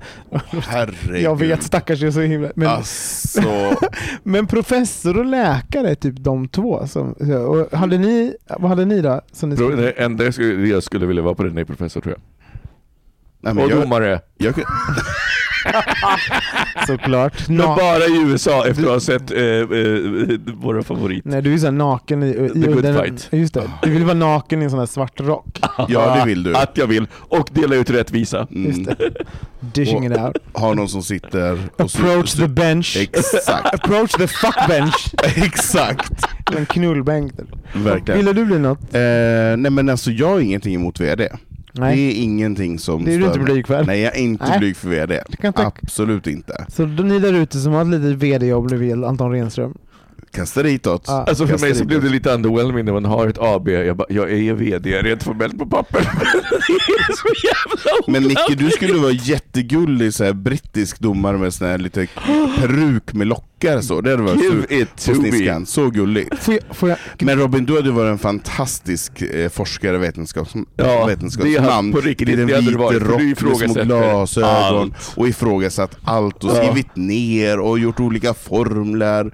Herregud. 0.67 1.21
Jag 1.21 1.39
vet, 1.39 1.63
stackars 1.63 2.01
jag 2.01 2.07
är 2.07 2.11
så 2.11 2.21
himla, 2.21 2.49
men, 2.55 2.67
Alltså, 2.67 3.41
men 4.23 4.47
professor 4.47 5.17
och 5.19 5.25
läkare 5.25 5.89
är 5.89 5.95
typ 5.95 6.15
de 6.17 6.47
två. 6.47 6.87
Som, 6.87 7.11
och 7.47 7.77
hade 7.77 7.97
ni, 7.97 8.35
vad 8.59 8.69
hade 8.69 8.85
ni 8.85 9.01
då? 9.01 9.21
Som 9.31 9.49
ni 9.49 9.55
Det 9.55 9.91
enda 9.91 10.23
jag 10.23 10.33
skulle, 10.33 10.67
jag 10.67 10.83
skulle 10.83 11.05
vilja 11.05 11.23
vara 11.23 11.35
på 11.35 11.43
den 11.43 11.57
är 11.57 11.63
professor 11.63 12.01
tror 12.01 12.13
jag. 12.13 12.21
nej, 13.39 13.53
men 13.53 13.63
och 13.63 13.71
jag, 13.71 13.81
domare. 13.81 14.21
jag, 14.37 14.53
Såklart. 16.87 17.47
Men 17.49 17.57
Na- 17.61 17.75
bara 17.75 18.05
i 18.05 18.21
USA 18.25 18.67
efter 18.67 18.83
att 18.83 18.89
ha 18.89 18.99
sett 18.99 19.31
eh, 19.31 19.39
eh, 19.43 20.39
våra 20.53 20.83
favoriter. 20.83 21.29
Nej, 21.29 21.41
du 21.41 21.53
är 21.53 21.57
så 21.57 21.65
här 21.65 21.71
naken 21.71 22.23
i, 22.23 22.27
i 22.29 22.49
The 22.49 22.59
good 22.71 22.83
den- 22.83 22.95
fight. 23.03 23.27
Just 23.31 23.53
det. 23.53 23.63
Du 23.83 23.89
vill 23.89 24.03
vara 24.03 24.13
naken 24.13 24.61
i 24.61 24.63
en 24.65 24.69
sån 24.69 24.79
här 24.79 24.85
svart 24.85 25.19
rock. 25.19 25.59
ja, 25.87 26.15
det 26.15 26.25
vill 26.25 26.43
du. 26.43 26.55
Att 26.55 26.77
jag 26.77 26.87
vill. 26.87 27.07
Och 27.13 27.49
dela 27.51 27.75
ut 27.75 27.89
rättvisa. 27.89 28.47
Just 28.49 28.77
Mm. 28.77 28.95
det. 28.99 29.13
Dishing 29.73 30.05
it 30.05 30.17
out. 30.17 30.37
Har 30.53 30.75
någon 30.75 30.89
som 30.89 31.03
sitter 31.03 31.57
Approach 31.77 32.33
the 32.33 32.47
bench. 32.47 32.97
Exakt. 32.99 33.73
Approach 33.73 34.11
the 34.11 34.27
fuck 34.27 34.55
bench. 34.67 35.13
Exakt. 35.23 36.11
En 36.57 36.65
knullbänk. 36.65 37.31
Verkligen. 37.73 38.17
Ville 38.19 38.33
du 38.33 38.45
bli 38.45 38.59
något? 38.59 38.79
Eh, 38.93 38.99
nej 39.57 39.71
men 39.71 39.89
alltså 39.89 40.11
jag 40.11 40.27
har 40.29 40.39
ingenting 40.39 40.75
emot 40.75 40.99
VD. 40.99 41.29
Nej. 41.75 41.95
Det 41.95 42.01
är 42.01 42.23
ingenting 42.23 42.79
som 42.79 43.05
Det 43.05 43.13
är 43.13 43.19
du 43.19 43.25
inte 43.25 43.39
blyg 43.39 43.67
för? 43.67 43.83
Nej 43.83 44.01
jag 44.01 44.15
är 44.15 44.21
inte 44.21 44.49
Nej. 44.49 44.59
blyg 44.59 44.75
för 44.77 44.89
VD. 44.89 45.23
Absolut 45.55 46.27
inte. 46.27 46.65
Så 46.67 46.85
ni 46.85 47.19
där 47.19 47.33
ute 47.33 47.59
som 47.59 47.73
har 47.73 47.81
ett 47.81 47.87
litet 47.87 48.17
VD-jobb 48.17 48.71
nu 48.71 48.77
vill, 48.77 49.03
Anton 49.03 49.31
Renström. 49.31 49.77
Kasta 50.33 50.63
ditåt. 50.63 51.03
Ja. 51.07 51.25
Alltså 51.27 51.47
för 51.47 51.57
mig 51.59 51.75
så 51.75 51.85
blev 51.85 52.03
det 52.03 52.09
lite 52.09 52.29
underwhelming 52.31 52.85
när 52.85 52.93
man 52.93 53.05
har 53.05 53.27
ett 53.27 53.37
AB. 53.39 53.67
Jag, 53.69 53.97
bara, 53.97 54.07
jag 54.09 54.31
är 54.31 54.53
VD 54.53 55.01
rent 55.01 55.23
formellt 55.23 55.57
på 55.59 55.65
papper. 55.65 55.99
det 56.51 56.93
är 56.93 57.15
så 57.15 57.27
jävla 57.47 58.11
Men. 58.19 58.23
Nicke, 58.23 58.55
du 58.63 58.69
skulle 58.71 58.93
vara 58.99 59.11
jättegullig 59.11 60.13
så 60.13 60.23
här, 60.23 60.33
brittisk 60.33 60.99
domare 60.99 61.37
med 61.37 61.53
sån 61.53 61.67
här 61.67 61.77
lite 61.77 62.07
peruk 62.59 63.13
med 63.13 63.27
lockar 63.27 63.81
så. 63.81 64.01
Det 64.01 64.09
hade 64.11 64.23
varit 64.23 64.43
Give 64.43 64.61
så, 64.67 64.73
it 64.73 64.95
to 65.05 65.13
på 65.15 65.21
me. 65.21 65.29
sniskan. 65.31 65.65
Så 65.65 65.89
gulligt. 65.89 66.39
Får 66.39 66.53
jag, 66.53 66.75
får 66.75 66.89
jag, 66.89 66.97
Men 67.19 67.39
Robin, 67.39 67.65
du 67.65 67.75
hade 67.75 67.91
varit 67.91 68.11
en 68.11 68.17
fantastisk 68.19 69.21
eh, 69.21 69.49
forskare, 69.49 69.97
vetenskaps, 69.97 70.53
Ja, 70.75 71.05
vetenskapsman. 71.05 71.53
det 71.53 71.71
hade- 71.71 71.91
på 71.91 71.99
riktigt, 72.01 72.29
I 72.29 72.35
det 72.35 72.45
du 72.45 72.61
vita 72.61 72.77
varit, 72.77 72.97
för 73.01 73.07
du 73.07 73.11
rock 73.11 73.21
med 73.21 73.37
små 73.37 73.49
ifrågasätter 73.49 73.85
glasögon 73.85 74.49
allt. 74.49 75.13
och 75.15 75.27
ifrågasatt 75.27 75.97
allt 76.03 76.43
och 76.43 76.49
Ja. 76.49 76.55
skrivit 76.55 76.95
ner 76.95 77.59
och 77.59 77.79
gjort 77.79 77.99
olika 77.99 78.33
formler. 78.33 79.31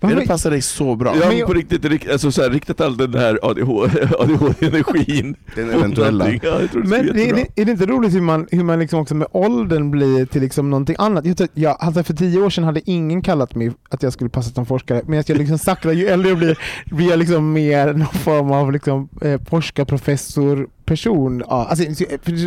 Varför- 0.00 0.20
Det 0.20 0.26
passar 0.26 0.50
dig 0.50 0.62
så 0.62 0.96
bra. 0.96 1.10
Ja, 1.14 1.18
Men 1.18 1.28
men 1.28 1.38
jag- 1.38 1.46
på 1.48 1.54
riktigt, 1.54 1.84
rikt- 1.84 2.10
alltså 2.12 2.32
så 2.32 2.42
här, 2.42 2.50
riktat 2.50 2.80
all 2.80 2.96
den 2.96 3.14
här 3.14 3.38
ADHD-energin. 3.42 5.36
Den 5.54 5.70
eventuella. 5.70 6.28
Ja, 6.28 6.38
men 6.72 6.92
är 6.92 7.04
jättebra. 7.04 7.44
det, 7.54 7.60
är 7.62 7.64
det 7.64 7.70
inte 7.72 7.86
roligt 7.86 8.14
hur 8.14 8.20
man, 8.20 8.46
hur 8.50 8.64
man 8.64 8.78
liksom 8.78 9.00
också 9.00 9.14
med 9.14 9.28
åldern 9.32 9.90
blir 9.90 10.26
till 10.26 10.40
liksom 10.42 10.70
någonting 10.70 10.96
annat? 10.98 11.24
Jag, 11.26 11.48
jag, 11.54 11.76
alltså 11.80 12.02
för 12.02 12.14
tio 12.14 12.38
år 12.42 12.50
sedan 12.50 12.64
hade 12.64 12.90
ingen 12.90 13.22
kallat 13.22 13.54
mig 13.54 13.72
att 13.88 14.02
jag 14.02 14.12
skulle 14.12 14.30
passa 14.30 14.50
som 14.54 14.66
forskare, 14.66 15.02
men 15.06 15.22
jag 15.26 15.38
liksom 15.38 15.58
sakta, 15.58 15.92
ju 15.92 16.06
äldre 16.06 16.28
jag 16.28 16.38
blir, 16.38 16.58
blir 16.84 17.10
jag 17.10 17.18
liksom 17.18 17.52
mer 17.52 17.92
någon 17.92 18.06
form 18.06 18.50
av 18.52 18.72
liksom, 18.72 19.08
eh, 19.22 19.40
forskarprofessor 19.50 20.68
person. 20.90 21.42
Ja, 21.48 21.66
alltså, 21.70 22.04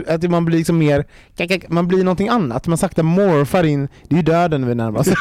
att 0.08 0.30
man 0.30 0.46
blir 0.46 0.58
liksom 0.58 0.78
mer, 0.78 1.06
man 1.68 1.88
blir 1.88 2.04
någonting 2.04 2.28
annat. 2.30 2.68
Man 2.68 2.78
sakta 2.78 3.04
morfar 3.04 3.64
in, 3.64 3.88
det 4.08 4.16
är 4.16 4.18
ju 4.18 4.24
döden 4.24 4.68
vi 4.68 4.76
närmar 4.76 5.00
oss. 5.00 5.08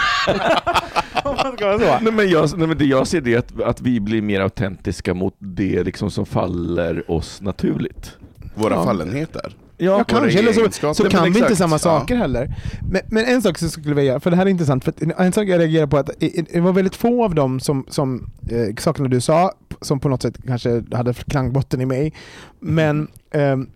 Nej, 2.01 2.13
men 2.13 2.29
jag, 2.31 2.59
nej, 2.59 2.69
men 2.69 2.79
det 2.79 2.85
jag 2.85 3.07
ser 3.07 3.21
det 3.21 3.35
är 3.35 3.39
att, 3.39 3.61
att 3.61 3.81
vi 3.81 4.01
blir 4.01 4.23
mer 4.23 4.41
autentiska 4.41 5.15
mot 5.15 5.35
det 5.39 5.83
liksom 5.85 6.11
som 6.11 6.27
faller 6.27 7.11
oss 7.11 7.41
naturligt. 7.41 8.17
Våra 8.55 8.75
Ja. 8.75 8.85
fallenheter. 8.85 9.53
Ja, 9.85 10.05
kanske, 10.05 10.39
eller 10.39 10.53
så, 10.53 10.95
så 10.95 11.09
kan 11.09 11.33
vi 11.33 11.39
inte 11.39 11.57
samma 11.57 11.75
Ja. 11.75 11.79
saker 11.79 12.17
heller. 12.17 12.55
Men, 12.91 13.01
men 13.07 13.25
en 13.25 13.43
sak 13.43 13.59
så 13.59 13.69
skulle 13.69 13.95
vi 13.95 14.03
göra, 14.03 14.21
för 14.21 14.31
det 14.31 14.37
här 14.37 14.47
är 14.47 14.51
intressant, 14.51 14.85
för 14.85 14.91
att 14.91 15.03
en 15.21 15.33
sak 15.33 15.47
jag 15.49 15.61
reagerar 15.61 15.87
på 15.87 15.97
att 15.99 16.23
i- 16.23 16.39
i- 16.41 16.47
det 16.53 16.61
var 16.61 16.73
väldigt 16.73 16.97
få 16.97 17.25
av 17.25 17.35
dem 17.35 17.61
som, 17.61 17.85
som 17.89 18.31
eh, 18.51 18.75
sakerna 18.79 19.09
du 19.09 19.21
sa, 19.21 19.53
som 19.81 20.01
på 20.01 20.09
något 20.09 20.23
sätt 20.23 20.35
kanske 20.47 20.83
hade 20.93 21.15
klangbotten 21.15 21.81
i 21.81 21.87
mig. 21.87 22.13
Men 22.61 23.09
ehm, 23.31 23.67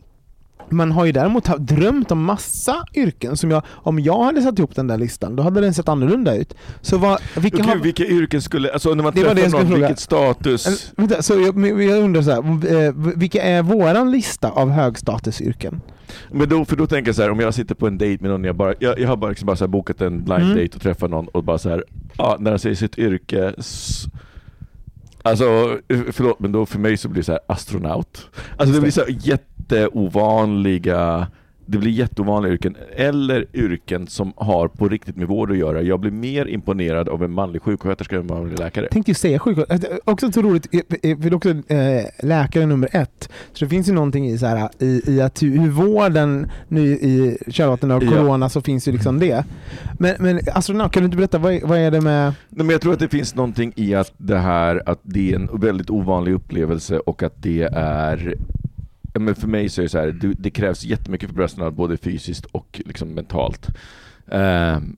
man 0.70 0.92
har 0.92 1.04
ju 1.04 1.12
däremot 1.12 1.44
drömt 1.58 2.10
om 2.10 2.24
massa 2.24 2.84
yrken 2.94 3.36
som 3.36 3.50
jag, 3.50 3.62
om 3.68 3.98
jag 3.98 4.24
hade 4.24 4.42
satt 4.42 4.58
ihop 4.58 4.74
den 4.74 4.86
där 4.86 4.98
listan, 4.98 5.36
då 5.36 5.42
hade 5.42 5.60
den 5.60 5.74
sett 5.74 5.88
annorlunda 5.88 6.36
ut. 6.36 6.54
Så 6.80 6.98
vad, 6.98 7.20
vilka 7.36 7.56
Okej, 7.56 7.68
har, 7.68 7.76
vilka 7.76 8.04
yrken 8.06 8.42
skulle, 8.42 8.72
alltså 8.72 8.94
när 8.94 9.02
man 9.04 9.12
Det 9.14 9.20
det 9.22 9.34
träffar 9.34 9.48
skulle 9.48 9.62
någon, 9.62 9.72
fråga. 9.72 9.86
vilket 9.86 10.00
status? 10.02 10.66
eller, 10.66 10.78
vänta, 11.08 11.22
så 11.22 11.34
jag, 11.40 11.82
jag 11.82 12.02
undrar 12.04 12.22
så 12.22 12.30
här, 12.30 12.86
eh, 12.86 12.92
vilka 13.16 13.42
är 13.42 13.62
våran 13.62 14.10
lista 14.10 14.50
av 14.50 14.70
högstatusyrken? 14.70 15.80
Men 16.32 16.48
då, 16.48 16.64
för 16.64 16.76
då 16.76 16.86
tänker 16.86 17.08
jag 17.08 17.16
så 17.16 17.22
här, 17.22 17.30
om 17.30 17.40
jag 17.40 17.54
sitter 17.54 17.74
på 17.74 17.86
en 17.86 17.98
date 17.98 18.16
med 18.20 18.30
någon, 18.30 18.44
jag, 18.44 18.56
bara, 18.56 18.74
jag, 18.78 18.98
jag 18.98 19.08
har 19.08 19.16
bara, 19.16 19.28
liksom 19.30 19.46
bara 19.46 19.56
så 19.56 19.68
bokat 19.68 20.00
en 20.00 20.24
blind 20.24 20.42
Mm. 20.42 20.56
date 20.56 20.76
och 20.76 20.82
träffar 20.82 21.08
någon 21.08 21.28
och 21.28 21.44
bara 21.44 21.58
så 21.58 21.68
här, 21.68 21.84
ja, 22.18 22.36
när 22.40 22.50
de 22.50 22.58
säger 22.58 22.76
sitt 22.76 22.98
yrke, 22.98 23.54
alltså 25.22 25.78
eh, 25.88 25.98
förlåt 26.12 26.40
men 26.40 26.52
då 26.52 26.66
för 26.66 26.78
mig 26.78 26.96
så 26.96 27.08
blir 27.08 27.22
det 27.22 27.26
så 27.26 27.32
här 27.32 27.40
astronaut. 27.48 28.30
Alltså 28.56 28.74
det 28.74 28.80
blir 28.80 28.90
så 28.90 29.00
här 29.00 29.10
jätteovanliga 29.70 31.26
det 31.68 31.78
blir 31.78 31.90
jätteovanliga 31.90 32.52
yrken, 32.52 32.76
eller 32.96 33.46
yrken 33.54 34.06
som 34.06 34.32
har 34.36 34.68
på 34.68 34.88
riktigt 34.88 35.16
med 35.16 35.26
vård 35.28 35.50
att 35.50 35.56
göra. 35.56 35.82
Jag 35.82 36.00
blir 36.00 36.10
mer 36.10 36.46
imponerad 36.46 37.08
av 37.08 37.24
en 37.24 37.30
manlig 37.30 37.62
sjuksköterska 37.62 38.14
än 38.16 38.20
en 38.20 38.26
manlig 38.26 38.58
läkare. 38.58 38.88
tänkte 38.88 39.10
ju 39.10 39.14
säga 39.14 39.38
sjuksköterska. 39.38 39.88
Eh, 39.90 39.96
Också 40.04 40.32
så 40.32 40.42
roligt, 40.42 40.68
eh, 40.74 41.10
eh, 41.10 41.18
för 41.18 41.34
också 41.34 41.48
eh, 41.50 42.04
läkare 42.22 42.66
nummer 42.66 42.88
ett. 42.92 43.28
Så 43.52 43.64
det 43.64 43.68
finns 43.68 43.88
ju 43.88 43.92
någonting 43.92 44.26
i, 44.28 44.38
så 44.38 44.46
här, 44.46 44.68
i, 44.78 45.02
i 45.06 45.20
att 45.20 45.42
hur, 45.42 45.70
vården 45.70 46.50
nu 46.68 46.80
i 46.86 47.38
kölvattnet 47.48 47.92
av 47.92 48.04
Ja. 48.04 48.10
corona 48.10 48.48
så 48.48 48.60
finns 48.60 48.88
ju 48.88 48.92
liksom 48.92 49.18
det. 49.18 49.44
Men, 49.98 50.14
men 50.18 50.40
astronaut, 50.54 50.92
kan 50.92 51.02
du 51.02 51.04
inte 51.04 51.16
berätta, 51.16 51.38
vad, 51.38 51.52
är- 51.52 51.66
vad 51.66 51.78
är 51.78 51.90
det 51.90 52.00
med... 52.00 52.24
Nej, 52.48 52.66
men 52.66 52.70
jag 52.70 52.80
tror 52.80 52.92
att 52.92 52.98
det 52.98 53.08
finns 53.08 53.34
någonting 53.34 53.72
i 53.76 53.94
att 53.94 54.12
det 54.18 54.38
här 54.38 54.82
att 54.86 55.00
det 55.02 55.32
är 55.32 55.36
en 55.36 55.48
väldigt 55.60 55.90
ovanlig 55.90 56.32
upplevelse 56.32 56.98
och 56.98 57.22
att 57.22 57.42
det 57.42 57.62
är 57.72 58.34
ja, 58.34 58.36
men 59.18 59.34
för 59.34 59.48
mig 59.48 59.68
så 59.68 59.80
är 59.80 59.82
det 59.82 59.88
så 59.88 59.98
här, 59.98 60.06
det, 60.06 60.34
det 60.38 60.50
krävs 60.50 60.84
jättemycket 60.84 61.28
för 61.28 61.36
brösten, 61.36 61.74
både 61.74 61.96
fysiskt 61.96 62.44
och 62.44 62.82
liksom 62.84 63.08
mentalt. 63.08 63.66
Ehm, 64.30 64.96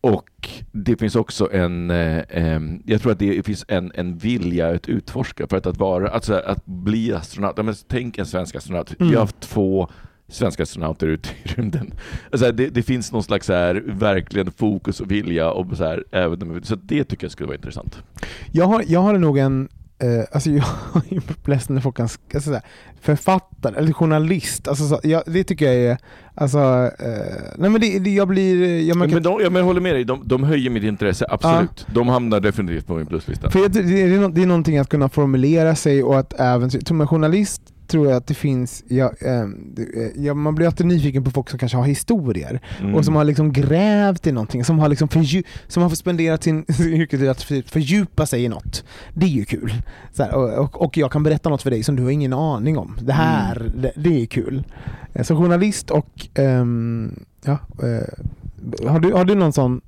och 0.00 0.48
det 0.72 0.96
finns 0.96 1.16
också 1.16 1.52
en, 1.52 1.90
ehm, 1.90 2.82
jag 2.86 3.02
tror 3.02 3.12
att 3.12 3.18
det 3.18 3.46
finns 3.46 3.64
en, 3.68 3.92
en 3.94 4.18
vilja 4.18 4.68
att 4.68 4.88
utforska 4.88 5.46
för 5.46 5.56
att, 5.56 5.66
att 5.66 5.76
vara, 5.76 6.10
alltså 6.10 6.34
att 6.34 6.66
bli 6.66 7.12
astronaut. 7.12 7.54
Ja, 7.56 7.62
men 7.62 7.74
tänk 7.88 8.18
en 8.18 8.26
svensk 8.26 8.54
astronaut. 8.54 9.00
Mm. 9.00 9.10
Vi 9.10 9.14
har 9.14 9.22
haft 9.22 9.40
två 9.40 9.88
svenska 10.28 10.62
astronauter 10.62 11.06
ute 11.06 11.28
i 11.28 11.48
rymden. 11.48 11.92
Alltså 12.32 12.52
det, 12.52 12.68
det 12.68 12.82
finns 12.82 13.12
någon 13.12 13.22
slags 13.22 13.46
så 13.46 13.52
här, 13.52 13.82
verkligen 13.86 14.50
fokus 14.50 15.00
och 15.00 15.10
vilja 15.10 15.50
och 15.50 15.76
så 15.76 15.84
här, 15.84 16.04
även, 16.10 16.62
så 16.62 16.74
det 16.74 17.04
tycker 17.04 17.24
jag 17.24 17.32
skulle 17.32 17.46
vara 17.46 17.56
intressant. 17.56 17.98
Jag 18.52 18.64
har, 18.64 18.84
jag 18.86 19.00
har 19.00 19.18
nog 19.18 19.38
en, 19.38 19.68
eh, 20.00 20.24
alltså 20.32 20.50
jag 20.94 21.02
är 21.10 21.48
ledsen 21.50 21.74
när 21.74 21.82
folk 21.82 21.96
kan, 21.96 22.08
alltså 22.34 22.50
så 22.50 22.52
här, 22.52 22.62
författare 23.00 23.76
eller 23.76 23.92
journalist, 23.92 24.68
alltså 24.68 24.88
så, 24.88 25.00
jag, 25.02 25.22
det 25.26 25.44
tycker 25.44 25.66
jag 25.66 25.74
är, 25.74 25.98
alltså, 26.34 26.58
eh, 26.98 27.54
nej 27.58 27.70
men 27.70 27.80
det, 27.80 27.98
det, 27.98 28.10
jag 28.10 28.28
blir, 28.28 28.80
jag 28.88 28.96
märker 28.96 29.14
Men, 29.14 29.22
de, 29.22 29.40
ja, 29.42 29.50
men 29.50 29.60
jag 29.60 29.66
håller 29.66 29.80
med 29.80 29.94
dig, 29.94 30.04
de, 30.04 30.22
de 30.24 30.44
höjer 30.44 30.70
mitt 30.70 30.84
intresse, 30.84 31.26
absolut. 31.28 31.86
De 31.94 32.08
hamnar 32.08 32.40
definitivt 32.40 32.86
på 32.86 32.94
min 32.94 33.06
pluslista. 33.06 33.50
För 33.50 33.58
jag, 33.58 33.72
det, 33.72 33.82
det, 33.82 34.02
är 34.02 34.28
det 34.28 34.42
är 34.42 34.46
någonting 34.46 34.78
att 34.78 34.88
kunna 34.88 35.08
formulera 35.08 35.74
sig 35.74 36.02
och 36.02 36.18
att 36.18 36.40
även, 36.40 36.70
som 36.70 37.00
en 37.00 37.06
journalist 37.06 37.62
tror 37.90 38.06
jag 38.06 38.16
att 38.16 38.26
det 38.26 38.34
finns, 38.34 38.84
ja, 38.88 39.12
eh, 39.20 39.44
ja, 40.24 40.34
man 40.34 40.54
blir 40.54 40.66
alltid 40.66 40.86
nyfiken 40.86 41.24
på 41.24 41.30
folk 41.30 41.50
som 41.50 41.58
kanske 41.58 41.78
har 41.78 41.84
historier 41.84 42.60
Mm. 42.80 42.94
och 42.94 43.04
som 43.04 43.14
har 43.16 43.24
liksom 43.24 43.52
grävt 43.52 44.26
i 44.26 44.32
någonting, 44.32 44.64
som 44.64 44.78
har, 44.78 44.88
liksom 44.88 45.08
fördju- 45.08 45.44
som 45.68 45.82
har 45.82 45.90
spenderat 45.90 46.42
sin 46.42 46.58
yrkestid 46.80 47.28
att 47.28 47.42
för- 47.42 47.70
fördjupa 47.70 48.26
sig 48.26 48.44
i 48.44 48.48
något. 48.48 48.84
Det 49.14 49.26
är 49.26 49.30
ju 49.30 49.44
kul. 49.44 49.72
Här, 50.18 50.34
och, 50.34 50.82
och, 50.82 50.96
jag 50.96 51.12
kan 51.12 51.22
berätta 51.22 51.48
något 51.48 51.62
för 51.62 51.70
dig 51.70 51.82
som 51.82 51.96
du 51.96 52.02
har 52.02 52.10
ingen 52.10 52.32
aning 52.32 52.78
om. 52.78 52.96
Det 53.02 53.12
här, 53.12 53.56
Mm. 53.60 53.72
det, 53.82 53.92
det 53.96 54.22
är 54.22 54.26
kul. 54.26 54.64
Eh, 55.14 55.22
Så 55.24 55.36
journalist 55.36 55.90
och, 55.90 56.28
ehm, 56.34 57.24
ja, 57.44 57.58
eh, 57.82 58.88
har, 58.90 59.00
du, 59.00 59.12
har 59.12 59.24
du 59.24 59.34
någon 59.34 59.52
sån, 59.52 59.80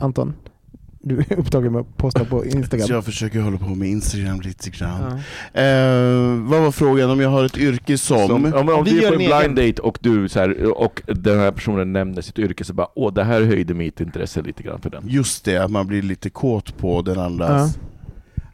Anton? 0.00 0.34
Du 1.02 1.18
är 1.18 1.38
upptagen 1.38 1.72
med 1.72 1.80
att 1.80 1.96
posta 1.96 2.24
på 2.24 2.44
Instagram. 2.44 2.86
Så 2.86 2.92
jag 2.92 3.04
försöker 3.04 3.40
hålla 3.40 3.58
på 3.58 3.74
med 3.74 3.88
Instagram 3.88 4.40
lite 4.40 4.70
grann. 4.70 5.20
Ja. 5.52 5.60
Eh, 5.60 6.34
vad 6.34 6.60
var 6.60 6.72
frågan? 6.72 7.10
Om 7.10 7.20
jag 7.20 7.30
har 7.30 7.44
ett 7.44 7.58
yrke 7.58 7.98
som... 7.98 8.26
Som, 8.28 8.54
om, 8.54 8.68
om 8.68 8.84
vi 8.84 8.90
du 8.90 8.98
är 8.98 9.02
gör 9.02 9.08
på 9.10 9.14
en 9.14 9.20
en 9.20 9.26
egen- 9.26 9.54
blind 9.54 9.68
date 9.68 9.82
och, 9.82 9.98
du, 10.00 10.28
så 10.28 10.38
här, 10.38 10.78
och 10.80 11.02
den 11.06 11.38
här 11.38 11.50
personen 11.52 11.92
nämner 11.92 12.22
sitt 12.22 12.38
yrke 12.38 12.64
så 12.64 12.72
bara 12.74 12.88
åh 12.94 13.12
det 13.14 13.24
här 13.24 13.42
höjde 13.42 13.74
mitt 13.74 14.00
intresse 14.00 14.42
lite 14.42 14.62
grann 14.62 14.80
för 14.80 14.90
den. 14.90 15.04
Just 15.06 15.44
det, 15.44 15.56
att 15.56 15.70
man 15.70 15.86
blir 15.86 16.02
lite 16.02 16.30
kåt 16.30 16.78
på 16.78 17.02
den 17.02 17.18
andras... 17.18 17.78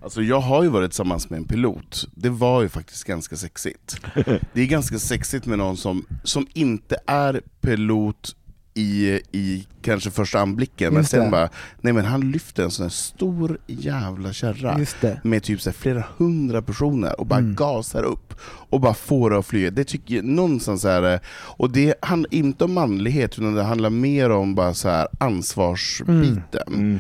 Alltså 0.02 0.22
jag 0.22 0.40
har 0.40 0.62
ju 0.62 0.68
varit 0.68 0.90
tillsammans 0.90 1.30
med 1.30 1.36
en 1.36 1.44
pilot, 1.44 2.08
det 2.14 2.28
var 2.28 2.62
ju 2.62 2.68
faktiskt 2.68 3.04
ganska 3.04 3.36
sexigt. 3.36 4.00
Det 4.52 4.60
är 4.60 4.66
ganska 4.66 4.98
sexigt 4.98 5.46
med 5.46 5.58
någon 5.58 5.76
som, 5.76 6.06
som 6.22 6.46
inte 6.54 6.96
är 7.06 7.40
pilot 7.60 8.36
i, 8.78 9.20
i 9.32 9.66
kanske 9.82 10.10
första 10.10 10.38
anblicken, 10.40 10.94
men 10.94 11.04
sen 11.04 11.24
det. 11.24 11.30
bara, 11.30 11.48
nej 11.80 11.92
men 11.92 12.04
han 12.04 12.30
lyfter 12.30 12.62
en 12.64 12.70
sån 12.70 12.82
här 12.84 12.90
stor 12.90 13.58
jävla 13.66 14.32
kärra 14.32 14.80
det. 15.00 15.20
med 15.24 15.42
typ 15.42 15.60
så 15.60 15.72
flera 15.72 16.04
hundra 16.16 16.62
personer 16.62 17.20
och 17.20 17.26
bara 17.26 17.38
Mm. 17.38 17.54
gasar 17.54 18.02
upp 18.02 18.34
och 18.70 18.80
bara 18.80 18.94
får 18.94 19.30
det 19.30 19.38
att 19.38 19.46
flyga. 19.46 19.70
Det 19.70 19.84
tycker 19.84 20.14
jag 20.14 20.24
någonstans 20.24 20.84
är 20.84 21.12
eh, 21.14 21.20
och 21.30 21.70
det 21.70 21.94
handlar 22.02 22.34
inte 22.34 22.64
om 22.64 22.72
manlighet 22.74 23.38
utan 23.38 23.54
det 23.54 23.62
handlar 23.62 23.90
mer 23.90 24.30
om 24.30 24.54
bara 24.54 24.74
så 24.74 24.88
här 24.88 25.08
ansvarsbiten. 25.20 26.68
Mm. 26.68 26.98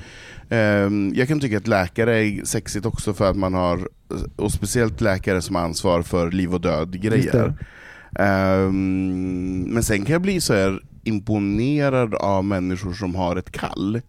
Ehm, 0.50 1.12
Jag 1.16 1.28
kan 1.28 1.40
tycka 1.40 1.56
att 1.56 1.66
läkare 1.66 2.18
är 2.26 2.44
sexigt 2.44 2.86
också 2.86 3.14
för 3.14 3.30
att 3.30 3.36
man 3.36 3.54
har, 3.54 3.88
och 4.36 4.52
speciellt 4.52 5.00
läkare 5.00 5.42
som 5.42 5.56
har 5.56 5.62
ansvar 5.62 6.02
för 6.02 6.30
liv 6.30 6.54
och 6.54 6.60
död 6.60 7.00
grejer. 7.00 7.32
det. 7.32 8.22
Ehm, 8.24 9.60
Men 9.62 9.82
sen 9.82 10.04
kan 10.04 10.12
jag 10.12 10.22
bli 10.22 10.40
så 10.40 10.54
här 10.54 10.80
imponerad 11.06 12.14
av 12.14 12.44
människor 12.44 12.92
som 12.92 13.14
har 13.14 13.36
ett 13.36 13.52
kall 13.52 14.00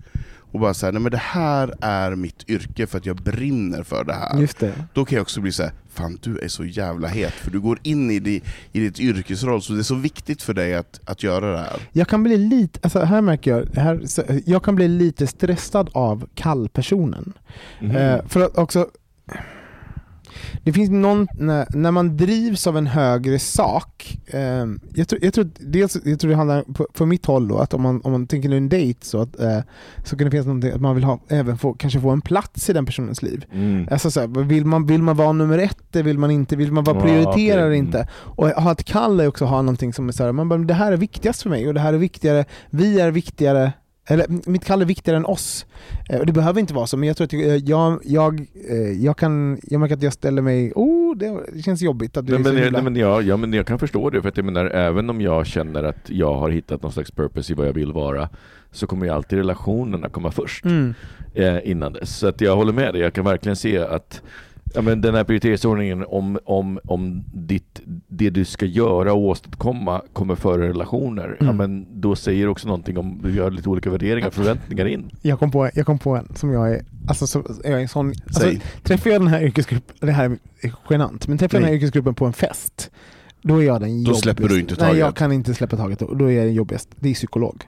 och 0.52 0.60
bara 0.60 0.74
säga 0.74 0.92
nej 0.92 1.02
men 1.02 1.12
det 1.12 1.18
här 1.18 1.74
är 1.82 2.16
mitt 2.16 2.50
yrke 2.50 2.88
för 2.88 2.98
att 2.98 3.06
jag 3.06 3.16
brinner 3.16 3.84
för 3.84 4.04
det 4.04 4.14
här. 4.14 4.40
Just 4.40 4.60
det. 4.60 4.74
Då 4.94 5.06
kan 5.06 5.16
jag 5.16 5.22
också 5.22 5.42
bli 5.42 5.52
så 5.52 5.64
här, 5.64 5.72
fan 5.90 6.20
du 6.22 6.40
är 6.40 6.48
så 6.48 6.66
jävla 6.66 7.08
het, 7.08 7.34
för 7.34 7.52
du 7.52 7.60
går 7.60 7.80
in 7.84 8.12
i, 8.12 8.20
di, 8.20 8.42
i 8.72 8.80
ditt 8.80 9.00
yrkesroll, 9.00 9.62
så 9.62 9.74
det 9.74 9.80
är 9.80 9.84
så 9.84 9.96
viktigt 9.96 10.42
för 10.42 10.54
dig 10.54 10.76
att, 10.76 11.00
att 11.06 11.24
göra 11.24 11.52
det 11.52 11.58
här. 11.58 11.80
Jag 11.92 12.08
kan 12.08 12.24
bli 12.24 12.38
lite, 12.38 12.80
alltså 12.84 13.00
här 13.00 13.22
märker 13.22 13.52
jag, 13.52 13.82
här, 13.82 14.02
jag 14.46 14.64
kan 14.64 14.76
bli 14.76 14.88
lite 14.88 15.28
stressad 15.28 15.90
av 15.94 16.28
kallpersonen. 16.36 17.34
Mhm. 17.80 17.96
Eh, 17.96 18.26
för 18.28 18.42
att 18.42 18.58
också, 18.58 18.88
det 20.64 20.74
finns 20.74 20.90
någon, 20.90 21.28
när, 21.34 21.68
när 21.70 21.92
man 21.92 22.18
drivs 22.18 22.68
av 22.68 22.78
en 22.78 22.88
högre 22.88 23.40
sak, 23.40 24.18
eh, 24.28 24.66
jag, 24.94 25.08
tror, 25.08 25.24
jag, 25.24 25.34
tror, 25.34 25.50
dels, 25.60 25.98
jag 26.06 26.20
tror 26.20 26.32
det 26.32 26.38
handlar 26.38 26.62
på, 26.62 26.88
på 26.94 27.06
mitt 27.06 27.26
håll 27.26 27.48
då, 27.48 27.58
att 27.58 27.74
om 27.74 27.82
man, 27.82 28.02
om 28.04 28.12
man 28.12 28.28
tänker 28.28 28.52
en 28.54 28.70
dejt 28.70 29.06
så, 29.06 29.22
att, 29.22 29.40
eh, 29.40 29.60
så 30.04 30.18
kan 30.18 30.26
det 30.26 30.32
finnas 30.32 30.46
någonting 30.46 30.72
att 30.72 30.82
man 30.82 30.96
vill 30.96 31.04
ha, 31.04 31.20
även 31.28 31.58
få, 31.58 31.74
kanske 31.74 32.02
få 32.02 32.10
en 32.10 32.22
plats 32.22 32.70
i 32.70 32.74
den 32.74 32.86
personens 32.86 33.22
liv. 33.22 33.46
Mm. 33.54 33.88
Alltså 33.92 34.12
så 34.12 34.20
här, 34.20 34.28
vill, 34.28 34.66
man, 34.66 34.86
vill 34.86 35.02
man 35.04 35.18
vara 35.18 35.32
nummer 35.32 35.58
ett, 35.58 35.96
vill 35.96 36.18
man 36.20 36.32
inte, 36.32 36.56
vill 36.56 36.72
man 36.72 36.84
vara 36.84 36.98
Ja, 36.98 37.04
prioriterad 37.04 37.60
eller 37.60 37.68
Mm. 37.68 37.86
inte? 37.86 38.08
Och 38.14 38.48
ha 38.50 38.72
ett 38.72 38.84
kall 38.84 39.20
är 39.20 39.28
också 39.28 39.46
att 39.46 39.52
ha 39.52 39.62
någonting 39.62 39.94
som 39.94 40.08
är 40.08 40.12
så 40.12 40.24
här, 40.24 40.32
man 40.32 40.50
bara, 40.50 40.60
det 40.60 40.74
här 40.74 40.92
är 40.92 40.98
viktigast 40.98 41.42
för 41.42 41.50
mig 41.50 41.68
och 41.68 41.74
det 41.74 41.80
här 41.80 41.94
är 41.94 41.98
viktigare, 41.98 42.46
vi 42.70 43.00
är 43.00 43.12
viktigare, 43.12 43.72
eller 44.10 44.50
mitt 44.50 44.66
kall 44.66 44.82
är 44.82 44.86
viktigare 44.86 45.18
än 45.18 45.26
oss. 45.26 45.66
Eh, 46.10 46.20
och 46.20 46.26
det 46.26 46.34
behöver 46.34 46.60
inte 46.60 46.74
vara 46.74 46.88
så, 46.88 46.98
men 46.98 47.08
jag 47.08 47.18
tror 47.18 47.26
att 47.26 47.34
jag, 47.34 47.58
jag, 47.60 48.00
jag, 48.04 48.46
eh, 48.70 48.78
jag 48.78 49.18
kan, 49.18 49.60
jag 49.64 49.80
märker 49.80 49.96
att 49.96 50.04
jag 50.04 50.14
ställer 50.14 50.42
mig, 50.42 50.72
oh 50.76 51.18
det, 51.18 51.62
känns 51.66 51.82
jobbigt 51.82 52.18
att 52.18 52.26
du 52.28 52.32
Nej, 52.32 52.42
är 52.42 52.44
så 52.46 52.54
men, 52.54 52.64
himla... 52.64 52.82
men 52.82 52.96
jag, 52.96 53.24
ja, 53.24 53.38
men 53.38 53.54
jag 53.54 53.68
kan 53.68 53.80
förstå 53.80 54.10
det, 54.10 54.22
för 54.22 54.30
att 54.30 54.38
jag 54.38 54.46
menar, 54.46 54.66
även 54.66 55.10
om 55.10 55.22
jag 55.22 55.46
känner 55.48 55.84
att 55.84 56.10
jag 56.10 56.34
har 56.36 56.50
hittat 56.50 56.82
någon 56.82 56.92
slags 56.92 57.12
purpose 57.12 57.54
i 57.54 57.56
vad 57.56 57.68
jag 57.68 57.74
vill 57.74 57.92
vara, 57.92 58.30
så 58.72 58.88
kommer 58.88 59.06
ju 59.06 59.12
alltid 59.12 59.38
relationerna 59.38 60.10
komma 60.10 60.32
först 60.32 60.66
Mm. 60.66 60.94
eh, 61.34 61.70
innan 61.70 61.94
dess. 61.94 62.18
Så 62.18 62.28
att 62.28 62.42
jag 62.42 62.56
håller 62.56 62.74
med 62.74 62.94
dig, 62.94 63.02
jag 63.02 63.14
kan 63.14 63.26
verkligen 63.26 63.56
se 63.56 63.78
att 63.78 64.22
ja, 64.74 64.82
men 64.82 65.02
den 65.02 65.16
här 65.16 65.24
prioriteringsordningen 65.24 66.06
om, 66.08 66.40
om, 66.46 66.80
om 66.84 67.24
ditt, 67.34 67.82
det 68.08 68.30
du 68.30 68.46
ska 68.46 68.66
göra 68.66 69.14
och 69.14 69.20
åstadkomma 69.22 70.02
kommer 70.14 70.36
före 70.36 70.68
relationer, 70.70 71.38
ja, 71.40 71.46
Mm. 71.46 71.58
men 71.58 72.02
då 72.02 72.16
säger 72.16 72.48
också 72.48 72.68
någonting 72.68 72.98
om, 72.98 73.22
vi 73.24 73.40
har 73.40 73.52
lite 73.52 73.70
olika 73.70 73.90
värderingar 73.90 74.28
och 74.28 74.34
förväntningar 74.34 74.86
in. 74.86 75.12
Jag 75.22 75.40
kom, 75.40 75.52
på, 75.52 75.70
jag 75.74 75.86
kom 75.86 76.00
på 76.00 76.16
en 76.16 76.28
som 76.36 76.52
jag 76.52 76.74
är, 76.74 76.82
alltså 77.08 77.28
så, 77.28 77.44
jag 77.64 77.74
är 77.74 77.78
en 77.80 77.88
sån, 77.88 78.14
alltså, 78.28 78.52
träffar 78.84 79.10
jag 79.10 79.22
den 79.22 79.28
här 79.28 79.42
yrkesgruppen, 79.44 79.96
det 80.00 80.12
här 80.12 80.38
är 80.62 80.74
genant, 80.90 81.28
men 81.28 81.38
träffar 81.38 81.56
jag 81.58 81.62
den 81.62 81.66
här 81.66 81.72
Nej. 81.72 81.78
yrkesgruppen 81.78 82.14
på 82.16 82.26
en 82.26 82.34
fest, 82.34 82.92
då 83.42 83.58
är 83.62 83.66
jag 83.66 83.82
den 83.82 83.90
Då 83.90 83.96
jobbigaste. 83.98 84.22
släpper 84.22 84.48
du 84.48 84.60
inte 84.60 84.74
Nej, 84.74 84.80
taget. 84.80 85.00
jag 85.00 85.16
kan 85.16 85.32
inte 85.32 85.54
släppa 85.54 85.78
taget 85.78 86.00
då, 86.00 86.14
då 86.14 86.26
är 86.26 86.32
jag 86.36 86.46
den 86.46 86.54
jobbigaste. 86.54 86.96
Det 87.00 87.10
är 87.10 87.14
psykolog. 87.14 87.64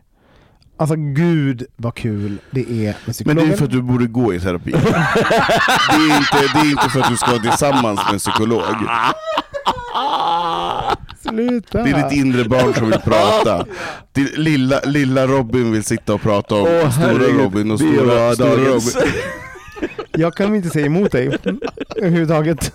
Alltså 0.80 0.96
gud 0.96 1.66
vad 1.76 1.96
kul 1.96 2.38
det 2.52 2.62
är 2.62 2.96
med 3.06 3.26
Men 3.26 3.36
det 3.36 3.42
är 3.54 3.58
för 3.58 3.66
att 3.66 3.72
du 3.72 3.82
borde 3.82 4.08
gå 4.08 4.34
i 4.34 4.40
terapi. 4.40 4.72
det, 4.72 4.80
är 5.96 6.18
inte, 6.18 6.54
det 6.54 6.60
är 6.60 6.72
inte 6.72 6.90
för 6.90 7.00
att 7.00 7.10
du 7.10 7.18
ska 7.18 7.32
vara 7.32 7.42
tillsammans 7.42 8.00
med 8.06 8.14
en 8.14 8.20
psykolog. 8.20 8.64
Sluta! 11.22 11.84
Det 11.84 11.90
är 11.90 12.10
ditt 12.10 12.18
inre 12.18 12.44
barn 12.50 12.74
som 12.74 12.90
vill 12.90 13.00
prata. 13.00 13.66
Det 14.12 14.38
lilla, 14.38 14.80
lilla 14.86 15.28
Robin 15.28 15.72
vill 15.72 15.84
sitta 15.84 16.14
och 16.14 16.22
prata 16.22 16.56
om 16.56 16.62
Åh, 16.62 16.92
stora 16.92 17.44
Robin 17.44 17.72
och 17.72 17.80
stora, 17.80 18.34
stora. 18.34 18.50
Robin. 18.50 19.14
Jag 20.12 20.34
kan 20.34 20.56
inte 20.56 20.70
säga 20.70 20.86
emot 20.86 21.12
dig 21.12 21.38
överhuvudtaget. 21.96 22.74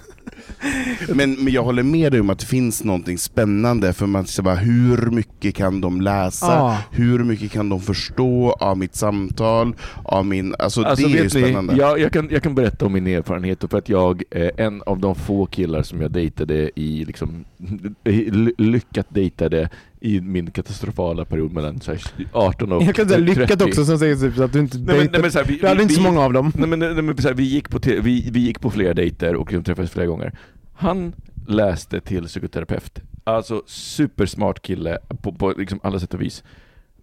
Men, 1.08 1.32
men 1.32 1.52
jag 1.52 1.62
håller 1.62 1.82
med 1.82 2.12
dig 2.12 2.20
om 2.20 2.30
att 2.30 2.38
det 2.38 2.46
finns 2.46 2.84
någonting 2.84 3.18
spännande, 3.18 3.92
för 3.92 4.06
man 4.06 4.26
säger 4.26 4.42
bara 4.44 4.54
hur 4.54 5.10
mycket 5.10 5.54
kan 5.54 5.80
de 5.80 6.00
läsa? 6.00 6.46
Ja. 6.46 6.78
Hur 6.90 7.24
mycket 7.24 7.52
kan 7.52 7.68
de 7.68 7.80
förstå 7.80 8.52
av 8.60 8.78
mitt 8.78 8.94
samtal? 8.94 9.74
Av 10.04 10.26
min, 10.26 10.54
alltså, 10.58 10.82
Alltså 10.82 11.08
det 11.08 11.18
är 11.18 11.22
ni, 11.22 11.30
spännande. 11.30 11.76
jag, 11.76 12.00
jag, 12.00 12.12
kan, 12.12 12.28
jag 12.30 12.42
kan 12.42 12.54
berätta 12.54 12.86
om 12.86 12.92
min 12.92 13.06
erfarenhet 13.06 13.64
för 13.70 13.78
att 13.78 13.88
jag, 13.88 14.22
eh, 14.30 14.50
en 14.56 14.82
av 14.86 14.98
de 14.98 15.14
få 15.14 15.46
killar 15.46 15.82
som 15.82 16.00
jag 16.00 16.10
dejtade 16.10 16.70
i, 16.80 17.04
liksom, 17.04 17.44
ly- 18.04 18.54
lyckat 18.58 19.06
dejtade 19.08 19.68
i 20.00 20.20
min 20.20 20.50
katastrofala 20.50 21.24
period 21.24 21.52
mellan 21.52 21.80
så 21.80 21.90
här, 21.90 22.00
18 22.32 22.72
och 22.72 22.82
Jag 22.82 22.94
kan 22.94 23.08
säga 23.08 23.18
30. 23.26 23.40
lyckat 23.40 23.62
också 23.62 23.84
som 23.84 23.98
säger 23.98 24.16
typ 24.16 24.38
att 24.38 24.52
du 24.52 24.58
inte 24.60 24.78
Nej, 24.78 24.96
men, 24.98 25.08
nej, 25.12 25.20
men, 25.20 25.32
så 25.32 25.38
här, 25.38 25.46
vi, 25.46 25.56
Du 25.56 25.66
hade 25.66 25.76
vi, 25.76 25.82
inte 25.82 25.94
så 25.94 26.00
många 26.00 26.20
av 26.20 26.32
dem. 26.32 26.52
Nej, 26.56 26.68
men, 26.68 26.78
nej, 26.78 27.02
men, 27.02 27.16
så 27.16 27.28
här, 27.28 27.34
vi, 27.34 27.42
gick 27.42 27.68
på 27.70 27.78
vi, 27.84 28.28
vi 28.32 28.40
gick 28.40 28.60
på 28.60 28.70
flera 28.70 28.94
dejter 28.94 29.34
och 29.36 29.48
de 29.52 29.62
träffades 29.64 29.90
flera 29.90 30.06
gånger. 30.06 30.32
Han 30.74 31.14
läste 31.46 32.00
till 32.00 32.24
psykoterapeut. 32.24 33.00
Alltså 33.24 33.62
supersmart 33.66 34.62
kille 34.62 34.98
på, 35.22 35.32
på 35.32 35.50
liksom 35.58 35.80
alla 35.82 35.98
sätt 36.00 36.14
och 36.14 36.20
vis. 36.22 36.42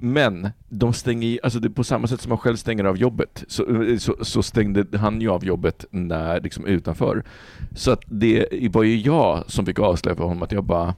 Men 0.03 0.49
de 0.69 0.93
stänger 0.93 1.27
i, 1.27 1.39
alltså 1.43 1.59
det, 1.59 1.69
på 1.69 1.83
samma 1.83 2.07
sätt 2.07 2.21
som 2.21 2.29
man 2.29 2.37
själv 2.37 2.55
stänger 2.55 2.83
av 2.83 2.97
jobbet, 2.97 3.43
så, 3.47 3.65
så, 3.99 4.15
så 4.21 4.43
stängde 4.43 4.97
han 4.97 5.21
ju 5.21 5.29
av 5.29 5.45
jobbet 5.45 5.85
när, 5.91 6.41
liksom 6.41 6.65
utanför. 6.65 7.23
Så 7.75 7.91
att 7.91 8.01
det 8.05 8.45
var 8.71 8.83
ju 8.83 8.97
jag 8.97 9.43
som 9.47 9.65
fick 9.65 9.79
avslöja 9.79 10.15
för 10.15 10.23
honom 10.23 10.43
att 10.43 10.51
jag 10.51 10.63
bara, 10.63 10.95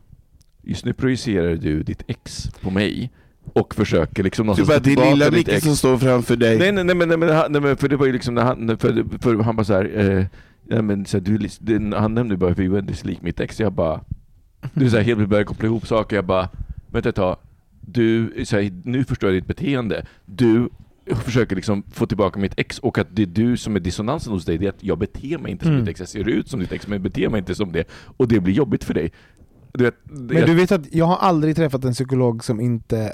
just 0.61 0.85
nu 0.85 0.93
projicerar 0.93 1.55
du 1.55 1.83
ditt 1.83 2.03
ex 2.07 2.49
på 2.61 2.69
mig 2.71 3.11
och 3.53 3.75
försöker 3.75 4.23
liksom 4.23 4.43
Du 4.43 4.47
någonstans 4.47 4.67
bara, 4.69 4.77
få 4.95 5.01
det 5.01 5.07
är 5.07 5.11
lilla 5.15 5.31
Micke 5.31 5.63
som 5.63 5.75
står 5.75 5.97
framför 5.97 6.35
dig. 6.35 6.57
Nej, 6.57 6.71
nej, 6.71 6.83
nej, 6.95 7.17
nej, 7.17 7.31
han- 7.35 7.51
nej, 7.51 7.61
men 7.61 7.77
för 7.77 7.87
det 7.89 7.97
var 7.97 8.05
ju 8.05 8.11
liksom 8.13 8.35
när 8.35 8.41
han, 8.43 8.77
för, 8.77 9.19
för 9.21 9.35
han 9.43 9.55
bara 9.55 9.63
så 9.63 9.73
här, 9.73 9.99
eh, 10.17 10.25
ja, 10.67 10.81
men, 10.81 11.05
så 11.05 11.17
här 11.17 11.21
du, 11.21 11.37
det, 11.59 11.97
han 11.97 12.13
nämnde 12.13 12.37
bara 12.37 12.51
att 12.51 12.57
var 12.57 12.65
väldigt 12.65 13.05
lik 13.05 13.21
mitt 13.21 13.39
ex, 13.39 13.59
jag 13.59 13.73
bara, 13.73 14.01
du 14.73 14.89
så 14.89 14.97
här, 14.97 15.03
helt 15.03 15.29
började 15.29 15.45
koppla 15.45 15.65
ihop 15.67 15.87
saker, 15.87 16.15
jag 16.15 16.25
bara, 16.25 16.49
vänta 16.87 17.09
ett 17.09 17.15
tag, 17.15 17.37
du, 17.81 18.33
så 18.45 18.55
här, 18.55 18.71
nu 18.83 19.03
förstår 19.03 19.29
jag 19.29 19.37
ditt 19.37 19.47
beteende, 19.47 20.05
du 20.25 20.69
försöker 21.15 21.55
liksom 21.55 21.83
få 21.91 22.05
tillbaka 22.05 22.39
mitt 22.39 22.53
ex 22.59 22.79
och 22.79 22.97
att 22.97 23.07
det 23.15 23.21
är 23.21 23.25
du 23.25 23.57
som 23.57 23.75
är 23.75 23.79
dissonansen 23.79 24.33
hos 24.33 24.45
dig, 24.45 24.57
det 24.57 24.65
är 24.65 24.69
att 24.69 24.83
jag 24.83 24.97
beter 24.99 25.37
mig 25.37 25.51
inte 25.51 25.65
som 25.65 25.73
Mm. 25.73 25.85
ditt 25.85 25.89
ex, 25.91 25.99
jag 25.99 26.09
ser 26.09 26.29
ut 26.29 26.49
som 26.49 26.59
ditt 26.59 26.71
ex 26.71 26.87
men 26.87 26.93
jag 26.95 27.01
beter 27.01 27.29
mig 27.29 27.39
inte 27.39 27.55
som 27.55 27.71
det. 27.71 27.87
Och 28.17 28.27
det 28.27 28.39
blir 28.39 28.53
jobbigt 28.53 28.83
för 28.83 28.93
dig. 28.93 29.11
Du 29.73 29.83
vet, 29.83 29.95
Men 30.05 30.27
du 30.45 30.53
vet 30.55 30.71
att 30.71 30.93
jag 30.93 31.05
har 31.05 31.15
aldrig 31.17 31.55
träffat 31.55 31.83
en 31.85 31.93
psykolog 31.93 32.43
som 32.43 32.59
inte 32.61 33.13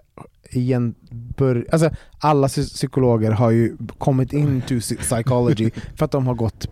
igen 0.51 0.95
bör, 1.37 1.67
alltså 1.71 1.89
alla 2.19 2.47
psy- 2.47 2.73
psykologer 2.73 3.31
har 3.31 3.51
ju 3.51 3.77
kommit 3.97 4.33
into 4.33 4.73
psy- 4.75 4.97
psychology 4.97 5.69
för 5.95 6.05
att 6.05 6.11
de 6.11 6.27
har 6.27 6.35
gått 6.35 6.69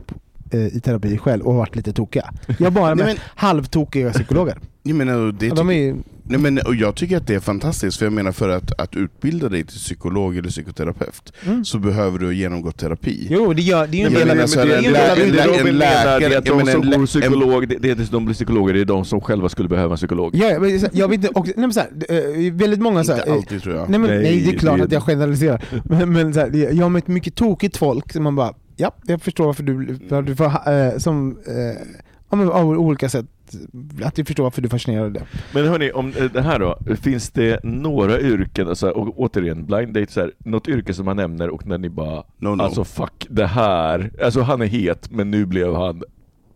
i 0.51 0.79
terapi 0.79 1.17
själv 1.17 1.43
och 1.43 1.55
varit 1.55 1.75
lite 1.75 1.93
tokiga. 1.93 2.33
Jag 2.59 2.73
bara 2.73 2.87
med 2.95 3.05
Nej, 3.05 3.15
men- 3.15 3.23
halvtokiga 3.35 4.11
psykologer. 4.11 4.57
Jag 4.83 4.95
menar, 4.95 5.31
det 5.39 5.51
Och 5.51 5.57
de 5.57 5.69
är, 5.69 5.95
Nej, 6.29 6.39
men, 6.39 6.59
och 6.59 6.75
jag 6.75 6.95
tycker 6.95 7.17
att 7.17 7.27
det 7.27 7.35
är 7.35 7.39
fantastiskt, 7.39 7.97
för 7.97 8.05
jag 8.05 8.13
menar 8.13 8.31
för 8.31 8.49
att, 8.49 8.81
att 8.81 8.95
utbilda 8.95 9.49
dig 9.49 9.63
till 9.63 9.77
psykolog 9.77 10.37
eller 10.37 10.49
psykoterapeut 10.49 11.33
mm. 11.45 11.65
så 11.65 11.79
behöver 11.79 12.19
du 12.19 12.35
genomgått 12.35 12.77
terapi. 12.77 13.27
Jo, 13.29 13.53
det, 13.53 13.61
gör, 13.61 13.87
det 13.87 13.97
är 13.97 13.99
ju 13.99 14.05
en 14.05 14.13
del 14.13 14.29
av 14.29 14.37
det. 14.37 14.41
det. 16.19 16.29
det 16.29 16.39
de 16.39 16.65
som 16.65 16.91
går 16.91 17.05
psykolog, 17.05 17.67
det, 17.67 17.75
det 17.75 17.89
är 17.89 17.91
inte 17.91 18.11
de 18.11 18.25
blir 18.25 18.35
psykologer, 18.35 18.73
det 18.73 18.81
är 18.81 18.85
de 18.85 19.05
som 19.05 19.21
själva 19.21 19.49
skulle 19.49 19.69
behöva 19.69 19.91
en 19.91 19.97
psykolog. 19.97 20.35
Ja, 20.35 20.59
men 20.59 20.79
jag 20.93 21.07
vet 21.07 21.15
inte, 21.15 21.27
och, 21.27 21.45
nej, 21.45 21.53
men 21.55 21.73
så 21.73 21.79
här, 21.79 21.89
eh, 22.09 22.53
väldigt 22.53 22.79
många 22.79 23.03
så 23.03 23.11
här, 23.11 23.19
Inte 23.19 23.29
eh, 23.29 23.35
alltid 23.35 23.61
tror 23.61 23.75
jag. 23.75 23.89
Nej, 23.89 23.99
men, 23.99 24.09
Nej, 24.09 24.23
nej, 24.23 24.43
det 24.45 24.55
är 24.55 24.59
klart 24.59 24.77
det- 24.77 24.83
att 24.83 24.91
jag 24.91 25.03
generaliserar. 25.03 25.63
Men, 25.83 26.13
men 26.13 26.33
så 26.33 26.39
här, 26.39 26.73
jag 26.73 26.85
har 26.85 26.89
mött 26.89 27.07
mycket 27.07 27.35
tokigt 27.35 27.77
folk 27.77 28.13
som 28.13 28.23
man 28.23 28.35
bara, 28.35 28.53
ja, 28.77 28.91
jag 29.05 29.21
förstår 29.21 29.45
varför 29.45 29.63
du, 29.63 29.99
för 30.09 30.21
du 30.21 30.35
får, 30.35 30.45
eh, 30.45 30.97
som, 30.97 31.37
eh, 31.47 32.49
av 32.49 32.69
olika 32.69 33.09
sätt, 33.09 33.25
att 34.03 34.15
du 34.15 34.25
förstår 34.25 34.43
varför 34.43 34.61
du 34.61 34.99
av 35.01 35.11
det. 35.11 35.23
Men 35.53 35.67
hörni, 35.67 35.91
om 35.91 36.13
eh, 36.17 36.23
det 36.23 36.41
här 36.41 36.59
då, 36.59 36.77
finns 37.01 37.29
det 37.29 37.63
några 37.63 38.19
yrken, 38.19 38.67
alltså, 38.67 38.89
och 38.89 39.19
återigen, 39.19 39.65
blind 39.65 39.93
date, 39.93 40.11
så 40.11 40.19
här, 40.19 40.31
något 40.37 40.67
yrke 40.67 40.93
som 40.93 41.05
man 41.05 41.17
nämner 41.17 41.49
och 41.49 41.67
när 41.67 41.77
ni 41.77 41.89
bara, 41.89 42.23
No, 42.37 42.47
no. 42.55 42.63
alltså 42.63 42.83
fuck 42.83 43.27
det 43.29 43.47
här, 43.47 44.11
alltså 44.23 44.41
han 44.41 44.61
är 44.61 44.65
het 44.65 45.11
men 45.11 45.31
nu 45.31 45.45
blev 45.45 45.75
han 45.75 46.03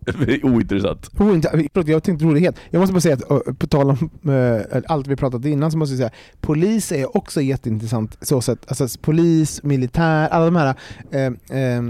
ointressant. 0.43 1.09
Förlåt, 1.17 1.87
jag 1.87 2.03
tänkte 2.03 2.25
rolighet. 2.25 2.55
Jag 2.69 2.79
måste 2.79 2.93
bara 2.93 3.01
säga 3.01 3.17
att 3.29 3.59
på 3.59 3.67
tal 3.67 3.89
om 3.89 4.09
eh, 4.33 4.81
allt 4.87 5.07
vi 5.07 5.15
pratat 5.15 5.45
innan 5.45 5.71
så 5.71 5.77
måste 5.77 5.93
jag 5.93 5.97
säga 5.97 6.11
polis 6.41 6.91
är 6.91 7.17
också 7.17 7.41
jätteintressant 7.41 8.17
så 8.21 8.41
sätt. 8.41 8.59
Alltså 8.67 8.99
polis, 9.01 9.63
militär, 9.63 10.27
alla 10.27 10.45
de 10.45 10.55
här 10.55 10.75
eh, 11.11 11.25
eh, 11.59 11.81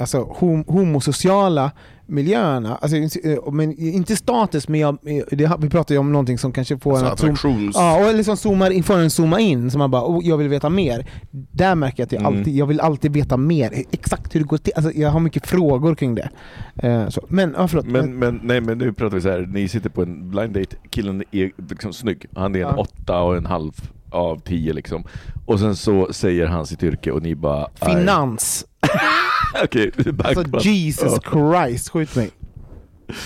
alltså, 0.00 0.18
hom, 0.38 0.64
homosociala 0.68 1.70
miljöerna, 2.06 2.76
alltså, 2.76 2.96
eh, 2.96 3.52
men 3.52 3.78
inte 3.78 4.16
status, 4.16 4.68
men 4.68 4.80
jag, 4.80 4.98
eh, 5.04 5.22
det, 5.30 5.52
vi 5.58 5.68
pratar 5.70 5.94
ju 5.94 5.98
om 5.98 6.12
någonting 6.12 6.38
som 6.38 6.52
kanske 6.52 6.78
får 6.78 7.04
Alltså 7.04 7.26
en 7.26 7.32
att 7.32 7.38
zoom-. 7.38 7.70
Ja, 7.74 8.08
och 8.08 8.14
liksom 8.14 8.36
zoomar 8.36 8.82
får 8.82 8.98
en 8.98 9.10
zooma 9.10 9.40
in, 9.40 9.70
så 9.70 9.78
man 9.78 9.90
bara 9.90 10.04
oh, 10.04 10.26
jag 10.26 10.36
vill 10.36 10.48
veta 10.48 10.68
mer. 10.68 11.06
Där 11.30 11.74
märker 11.74 12.00
jag 12.02 12.06
att 12.06 12.12
jag, 12.12 12.20
Mm. 12.22 12.38
alltid, 12.38 12.56
jag 12.56 12.66
vill 12.66 12.80
alltid 12.80 13.12
veta 13.12 13.36
mer, 13.36 13.72
exakt 13.90 14.34
hur 14.34 14.40
det 14.40 14.46
går 14.46 14.56
till. 14.56 14.72
Alltså, 14.76 14.92
jag 14.92 15.10
har 15.10 15.20
mycket 15.20 15.46
frågor 15.46 15.94
kring 15.94 16.14
det. 16.14 16.28
Eh, 16.76 17.08
så. 17.08 17.20
Men, 17.28 17.54
ja, 17.58 17.68
förlåt. 17.68 17.86
Men, 17.86 18.18
men, 18.18 18.40
nej, 18.42 18.60
men 18.60 18.78
nu 18.78 18.92
pratar 18.92 19.16
vi 19.16 19.22
så 19.22 19.28
här. 19.30 19.46
ni 19.52 19.68
sitter 19.68 19.90
på 19.90 20.02
en 20.02 20.30
blind 20.30 20.54
date, 20.54 20.76
killen 20.90 21.22
är 21.30 21.50
liksom 21.68 21.92
snygg, 21.92 22.26
han 22.34 22.54
är 22.54 22.58
en 22.58 22.66
Ja. 22.66 22.76
åtta 22.76 23.20
och 23.20 23.36
en 23.36 23.46
halv 23.46 23.72
av 24.10 24.40
tio 24.40 24.72
liksom. 24.72 25.04
Och 25.46 25.60
sen 25.60 25.76
så 25.76 26.08
säger 26.12 26.46
han 26.46 26.66
sitt 26.66 26.82
yrke 26.82 27.10
och 27.12 27.22
ni 27.22 27.34
bara... 27.34 27.66
Finans. 27.86 28.66
Okej, 29.64 29.92
back 30.12 30.36
Alltså. 30.36 30.68
Jesus 30.68 31.18
Christ, 31.32 31.88
skjut 31.88 32.16
mig. 32.16 32.30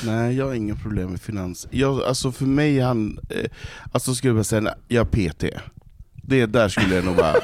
Nej, 0.05 0.37
jag 0.37 0.47
har 0.47 0.55
inga 0.55 0.75
problem 0.75 1.11
med 1.11 1.21
finans. 1.21 1.69
Jag, 1.71 2.03
alltså 2.03 2.33
för 2.33 2.45
mig, 2.45 2.81
han, 2.81 3.19
eh, 3.31 3.51
alltså 3.93 4.15
skulle 4.15 4.35
jag 4.35 4.47
säga, 4.47 4.61
nej, 4.61 4.75
jag 4.89 5.07
är 5.17 5.31
PT. 5.31 5.45
Det 6.27 6.47
där 6.47 6.69
skulle 6.69 6.95
jag 6.95 7.05
nog 7.05 7.17
bara... 7.17 7.35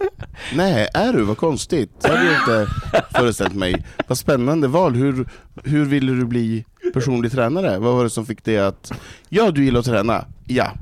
Nej, 0.54 0.88
är 0.94 1.12
du? 1.12 1.22
Vad 1.22 1.36
konstigt. 1.36 1.90
Det 2.00 2.08
hade 2.08 2.24
jag 2.24 2.40
inte 2.40 2.72
föreställt 3.14 3.54
mig. 3.54 3.84
Vad 4.08 4.18
spännande 4.18 4.68
val. 4.68 4.94
Hur, 4.94 5.28
hur 5.64 5.84
ville 5.84 6.12
du 6.12 6.24
bli 6.24 6.64
personlig 6.94 7.32
tränare? 7.32 7.78
Vad 7.78 7.94
var 7.94 8.04
det 8.04 8.10
som 8.10 8.26
fick 8.26 8.44
dig 8.44 8.58
att... 8.58 8.92
Ja, 9.28 9.50
du 9.50 9.64
gillar 9.64 9.80
att 9.80 9.86
träna. 9.86 10.24
Ja. 10.44 10.72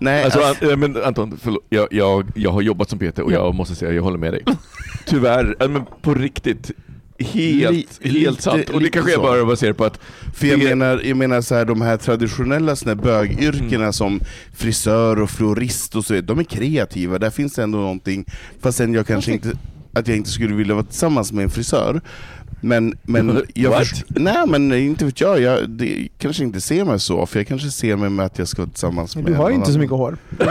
Nej, 0.00 0.24
Alltså, 0.24 0.40
alltså, 0.40 0.64
An- 0.64 0.70
äh, 0.70 0.76
men 0.76 1.02
Anton, 1.04 1.38
förlåt. 1.42 1.64
Jag, 1.68 1.88
jag, 1.90 2.26
jag 2.34 2.50
har 2.52 2.62
jobbat 2.62 2.90
som 2.90 2.98
PT 2.98 3.18
och 3.18 3.32
jag 3.32 3.54
måste 3.54 3.74
säga, 3.74 3.92
jag 3.92 4.02
håller 4.02 4.18
med 4.18 4.32
dig. 4.32 4.44
Tyvärr, 5.06 5.56
äh, 5.60 5.68
men 5.68 5.82
på 6.02 6.14
riktigt. 6.14 6.70
Helt, 7.18 7.98
Li- 8.02 8.20
helt 8.20 8.40
sant. 8.42 8.68
Och 8.70 8.80
det 8.80 8.88
kanske 8.88 9.10
jag 9.10 9.20
så. 9.20 9.26
bara 9.26 9.44
baserar 9.44 9.72
på 9.72 9.84
att 9.84 10.00
För 10.34 10.46
jag 10.46 10.58
menar, 10.64 11.00
jag 11.04 11.16
menar 11.16 11.40
så 11.40 11.54
här, 11.54 11.64
de 11.64 11.80
här 11.80 11.96
traditionella 11.96 12.76
såna 12.76 12.94
här 12.94 13.02
bögyrkena 13.02 13.76
Mm. 13.82 13.92
som 13.92 14.20
frisör 14.54 15.20
och 15.22 15.30
florist 15.30 15.96
och 15.96 16.04
så 16.04 16.14
vidare, 16.14 16.26
de 16.26 16.38
är 16.38 16.44
kreativa, 16.44 17.18
där 17.18 17.30
finns 17.30 17.54
det 17.54 17.62
ändå 17.62 17.78
någonting, 17.78 18.24
fast 18.60 18.78
sen 18.78 18.94
jag 18.94 19.06
kanske 19.06 19.32
inte, 19.32 19.52
att 19.92 20.08
jag 20.08 20.16
inte 20.16 20.30
skulle 20.30 20.54
vilja 20.54 20.74
vara 20.74 20.84
tillsammans 20.84 21.32
med 21.32 21.42
en 21.44 21.50
frisör. 21.50 22.00
Men, 22.60 22.98
men 23.02 23.42
jag 23.54 23.78
först- 23.78 24.04
nej 24.08 24.46
men 24.46 24.72
inte 24.72 25.04
vet 25.04 25.20
jag, 25.20 25.40
jag 25.40 25.70
det, 25.70 26.08
kanske 26.18 26.42
inte 26.42 26.60
ser 26.60 26.84
mig 26.84 27.00
så, 27.00 27.26
för 27.26 27.38
jag 27.38 27.46
kanske 27.46 27.70
ser 27.70 27.96
mig 27.96 28.10
med 28.10 28.26
att 28.26 28.38
jag 28.38 28.48
ska 28.48 28.62
vara 28.62 28.70
tillsammans 28.70 29.16
med 29.16 29.24
Du 29.24 29.34
har 29.34 29.50
ju 29.50 29.56
inte 29.56 29.72
så 29.72 29.78
mycket 29.78 29.96
hår. 29.96 30.18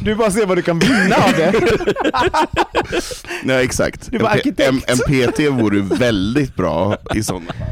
Du 0.00 0.14
bara 0.14 0.30
ser 0.30 0.46
vad 0.46 0.58
du 0.58 0.62
kan 0.62 0.78
vinna 0.78 1.16
av 1.16 1.32
det. 1.36 1.54
Nej 3.44 3.64
exakt. 3.64 4.10
Du 4.10 4.18
var 4.18 4.40
en, 4.44 4.54
en, 4.56 4.80
en 4.86 4.98
PT 4.98 5.40
vore 5.60 5.80
väldigt 5.80 6.56
bra 6.56 6.96
i 7.14 7.22
sådana 7.22 7.46
fall. 7.46 7.66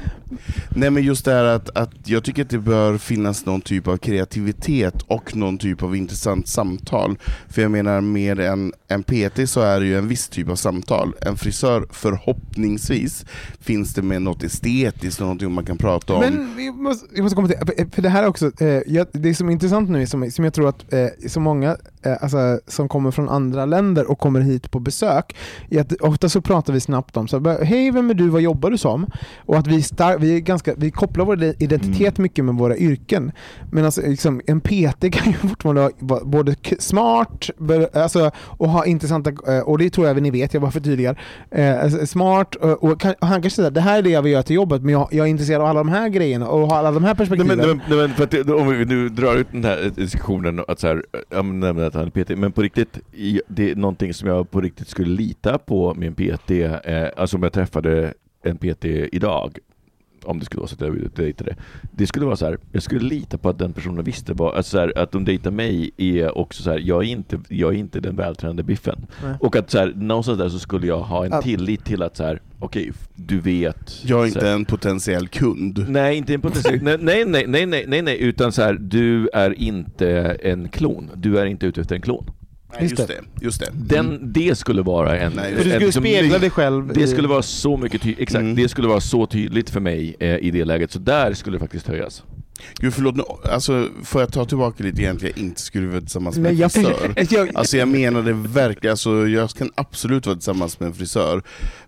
Nej 0.76 0.90
men 0.90 1.02
just 1.02 1.24
det 1.24 1.32
här 1.32 1.44
att, 1.44 1.76
att 1.76 1.90
jag 2.04 2.24
tycker 2.24 2.42
att 2.42 2.50
det 2.50 2.58
bör 2.58 2.98
finnas 2.98 3.46
någon 3.46 3.60
typ 3.60 3.88
av 3.88 3.96
kreativitet 3.96 5.02
och 5.06 5.36
någon 5.36 5.58
typ 5.58 5.82
av 5.82 5.96
intressant 5.96 6.48
samtal. 6.48 7.16
För 7.48 7.62
jag 7.62 7.70
menar 7.70 8.00
med 8.00 8.40
en, 8.40 8.72
en 8.88 9.02
PT 9.02 9.48
så 9.50 9.60
är 9.60 9.80
det 9.80 9.86
ju 9.86 9.98
en 9.98 10.08
viss 10.08 10.28
typ 10.28 10.48
av 10.48 10.56
samtal. 10.56 11.12
En 11.20 11.36
frisör 11.36 11.86
förhoppningsvis 11.92 13.24
finns 13.60 13.94
det 13.94 14.02
med 14.02 14.22
något 14.22 14.42
estetiskt, 14.42 15.20
någonting 15.20 15.52
man 15.52 15.64
kan 15.64 15.78
prata 15.78 16.14
om. 16.14 16.20
Men 16.20 16.56
vi 16.56 16.70
måste, 16.72 17.06
jag 17.14 17.22
måste 17.22 17.36
komma 17.36 17.48
till, 17.48 17.86
för- 17.92 18.02
det 18.02 18.08
här 18.08 18.22
är 18.22 18.26
också, 18.28 18.46
eh, 18.46 19.04
det 19.12 19.34
som 19.34 19.48
är 19.48 19.52
intressant 19.52 19.90
nu, 19.90 20.06
som, 20.06 20.30
som 20.30 20.44
jag 20.44 20.54
tror 20.54 20.68
att 20.68 20.92
eh, 20.92 21.06
så 21.28 21.40
många 21.40 21.76
eh, 22.02 22.12
alltså, 22.20 22.60
som 22.66 22.88
kommer 22.88 23.10
från 23.10 23.28
andra 23.28 23.66
länder 23.66 24.10
och 24.10 24.18
kommer 24.18 24.40
hit 24.40 24.70
på 24.70 24.80
besök, 24.80 25.36
är 25.70 25.80
att 25.80 25.92
ofta 25.92 26.28
så 26.28 26.40
pratar 26.40 26.72
vi 26.72 26.80
snabbt 26.80 27.16
om 27.16 27.28
så, 27.28 27.40
här, 27.40 27.64
hej 27.64 27.90
vem 27.90 28.10
är 28.10 28.14
du, 28.14 28.28
vad 28.28 28.42
jobbar 28.42 28.70
du 28.70 28.78
som? 28.78 29.06
Och 29.38 29.58
att 29.58 29.66
vi, 29.66 29.82
star- 29.82 30.18
vi, 30.18 30.36
är 30.36 30.40
ganska, 30.40 30.74
vi 30.76 30.90
kopplar 30.90 31.24
vår 31.24 31.42
identitet 31.58 32.18
mycket 32.18 32.44
med 32.44 32.54
våra 32.54 32.76
yrken. 32.76 33.32
Men 33.72 33.84
alltså, 33.84 34.00
liksom, 34.00 34.40
en 34.46 34.60
PT 34.60 35.00
kan 35.12 35.32
ju 35.32 35.38
fortfarande 35.48 35.90
vara 35.98 36.24
både 36.24 36.54
smart 36.78 37.50
alltså, 37.94 38.30
och 38.36 38.68
ha 38.68 38.86
intressanta, 38.86 39.30
och 39.64 39.78
det 39.78 39.90
tror 39.90 40.06
jag 40.06 40.10
även 40.10 40.22
ni 40.22 40.30
vet, 40.30 40.54
jag 40.54 40.60
bara 40.60 40.70
förtydligar, 40.72 41.20
eh, 41.50 41.81
alltså, 41.82 42.06
smart 42.06 42.54
och, 42.54 42.84
och, 42.84 43.00
kan, 43.00 43.14
och 43.20 43.26
han 43.26 43.42
kanske 43.42 43.56
säger 43.56 43.70
det 43.70 43.80
här 43.80 43.98
är 43.98 44.02
det 44.02 44.10
jag 44.10 44.22
vill 44.22 44.32
göra 44.32 44.42
till 44.42 44.56
jobbet, 44.56 44.82
men 44.82 44.92
jag, 44.92 45.08
jag 45.10 45.26
är 45.26 45.30
intresserad 45.30 45.60
av 45.60 45.66
alla 45.66 45.80
de 45.80 45.88
här 45.88 46.08
grejerna 46.08 46.48
och 46.48 46.68
har 46.68 46.76
alla 46.76 46.90
de 46.92 47.04
här 47.04 47.14
perspektiven. 47.14 47.58
nej, 47.58 47.66
men, 47.66 47.80
nej, 47.88 47.98
men 47.98 48.10
för 48.10 48.24
att 48.24 48.50
om 48.50 48.68
vi 48.68 48.84
nu 48.84 49.08
drar 49.08 49.36
ut 49.36 49.46
den 49.52 49.64
här 49.64 49.92
diskussionen, 49.96 50.64
att 50.68 50.80
så 50.80 50.86
här, 50.86 51.04
jag 51.30 51.44
nämnde 51.44 51.86
att 51.86 51.94
han 51.94 52.10
är 52.14 52.24
PT, 52.24 52.38
men 52.38 52.52
på 52.52 52.62
riktigt, 52.62 52.98
det 53.48 53.70
är 53.70 53.74
någonting 53.74 54.14
som 54.14 54.28
jag 54.28 54.50
på 54.50 54.60
riktigt 54.60 54.88
skulle 54.88 55.16
lita 55.16 55.58
på 55.58 55.96
en 56.00 56.14
PT, 56.14 56.50
eh, 56.50 57.06
alltså 57.16 57.36
om 57.36 57.42
jag 57.42 57.52
träffade 57.52 58.14
en 58.42 58.58
PT 58.58 58.84
idag, 59.12 59.58
om 60.24 60.38
det 60.38 60.44
skulle 60.44 60.60
vara 60.60 60.68
så 60.68 60.74
att 60.74 60.80
jag 60.80 61.10
dejtade, 61.14 61.56
det 61.92 62.06
skulle 62.06 62.26
vara 62.26 62.36
så 62.36 62.46
här, 62.46 62.58
jag 62.72 62.82
skulle 62.82 63.00
lita 63.08 63.38
på 63.38 63.48
att 63.48 63.58
den 63.58 63.72
personen 63.72 64.04
visste 64.04 64.32
vad, 64.32 64.54
alltså 64.56 64.70
så 64.70 64.78
här, 64.78 64.98
att 64.98 65.12
de 65.12 65.24
dejtar 65.24 65.50
mig 65.50 65.90
är 65.96 66.38
också 66.38 66.62
så 66.62 66.70
här, 66.70 66.78
jag 66.78 67.02
är 67.04 67.08
inte, 67.08 67.40
jag 67.48 67.74
är 67.74 67.78
inte 67.78 68.00
den 68.00 68.16
vältränade 68.16 68.62
biffen. 68.62 69.06
Nej. 69.24 69.34
Och 69.40 69.56
att 69.56 69.70
så 69.70 69.78
här, 69.78 69.92
någonstans 69.96 70.38
där 70.38 70.48
så 70.48 70.58
skulle 70.58 70.86
jag 70.86 71.00
ha 71.00 71.26
en 71.26 71.32
Att- 71.32 71.42
tillit 71.44 71.84
till 71.84 72.02
att 72.02 72.16
så 72.16 72.24
här, 72.24 72.40
okej, 72.58 72.92
du 73.14 73.40
vet. 73.40 74.04
jag 74.04 74.22
är 74.22 74.26
inte 74.26 74.46
här, 74.46 74.54
en 74.54 74.64
potentiell 74.64 75.28
kund. 75.28 75.84
Nej, 75.88 76.16
inte 76.16 76.34
en 76.34 76.40
potentiell... 76.40 76.82
nej, 76.82 76.98
nej, 77.00 77.24
nej, 77.26 77.46
nej, 77.46 77.66
nej, 77.66 77.84
nej, 77.88 78.02
nej, 78.02 78.22
utan 78.22 78.52
så 78.52 78.62
här, 78.62 78.74
du 78.74 79.28
är 79.32 79.58
inte 79.62 80.08
en 80.42 80.68
klon. 80.68 81.10
Du 81.14 81.38
är 81.38 81.46
inte 81.46 81.66
ute 81.66 81.80
efter 81.80 81.94
en 81.94 82.02
klon. 82.02 82.24
Nej, 82.72 82.82
Just 82.82 82.96
det. 82.96 83.20
Just 83.40 83.60
det. 83.60 83.68
Den, 83.74 84.32
det 84.32 84.58
skulle 84.58 84.82
vara 84.82 85.18
en... 85.18 85.32
Nej, 85.32 85.50
för 85.56 85.64
du 85.64 85.70
skulle 85.70 85.78
liksom 85.78 86.02
spegla 86.02 86.38
dig 86.38 86.50
själv. 86.50 86.92
Det 86.94 87.06
skulle 87.06 87.28
vara 87.28 87.42
så 87.42 87.76
mycket 87.76 88.02
tydligt, 88.02 88.20
exakt, 88.20 88.42
Mm. 88.42 88.54
det 88.56 88.68
skulle 88.68 88.88
vara 88.88 89.00
så 89.00 89.26
tydligt 89.26 89.70
för 89.70 89.80
mig 89.80 90.16
eh, 90.20 90.36
i 90.36 90.50
det 90.50 90.64
läget, 90.64 90.90
så 90.90 90.98
där 90.98 91.34
skulle 91.34 91.56
det 91.56 91.60
faktiskt 91.60 91.88
höjas. 91.88 92.22
Gud 92.80 92.94
förlåt, 92.94 93.16
nu, 93.16 93.22
alltså, 93.52 93.88
får 94.04 94.20
jag 94.22 94.32
ta 94.32 94.44
tillbaka 94.44 94.84
lite 94.84 95.00
igen 95.02 95.16
till 95.18 95.28
att 95.28 95.36
jag 95.36 95.44
inte 95.46 95.60
skulle 95.60 95.86
vara 95.86 96.00
tillsammans 96.00 96.38
med 96.38 96.50
en 96.50 96.56
jag, 96.58 96.72
frisör? 96.72 97.14
jag, 97.30 97.50
Alltså 97.56 97.76
jag 97.76 97.88
menade 97.88 98.32
verkligen, 98.32 98.90
alltså 98.90 99.28
jag 99.28 99.50
kan 99.50 99.70
absolut 99.74 100.26
vara 100.26 100.36
tillsammans 100.36 100.80
med 100.80 100.86
en 100.86 100.94
frisör, 100.94 101.42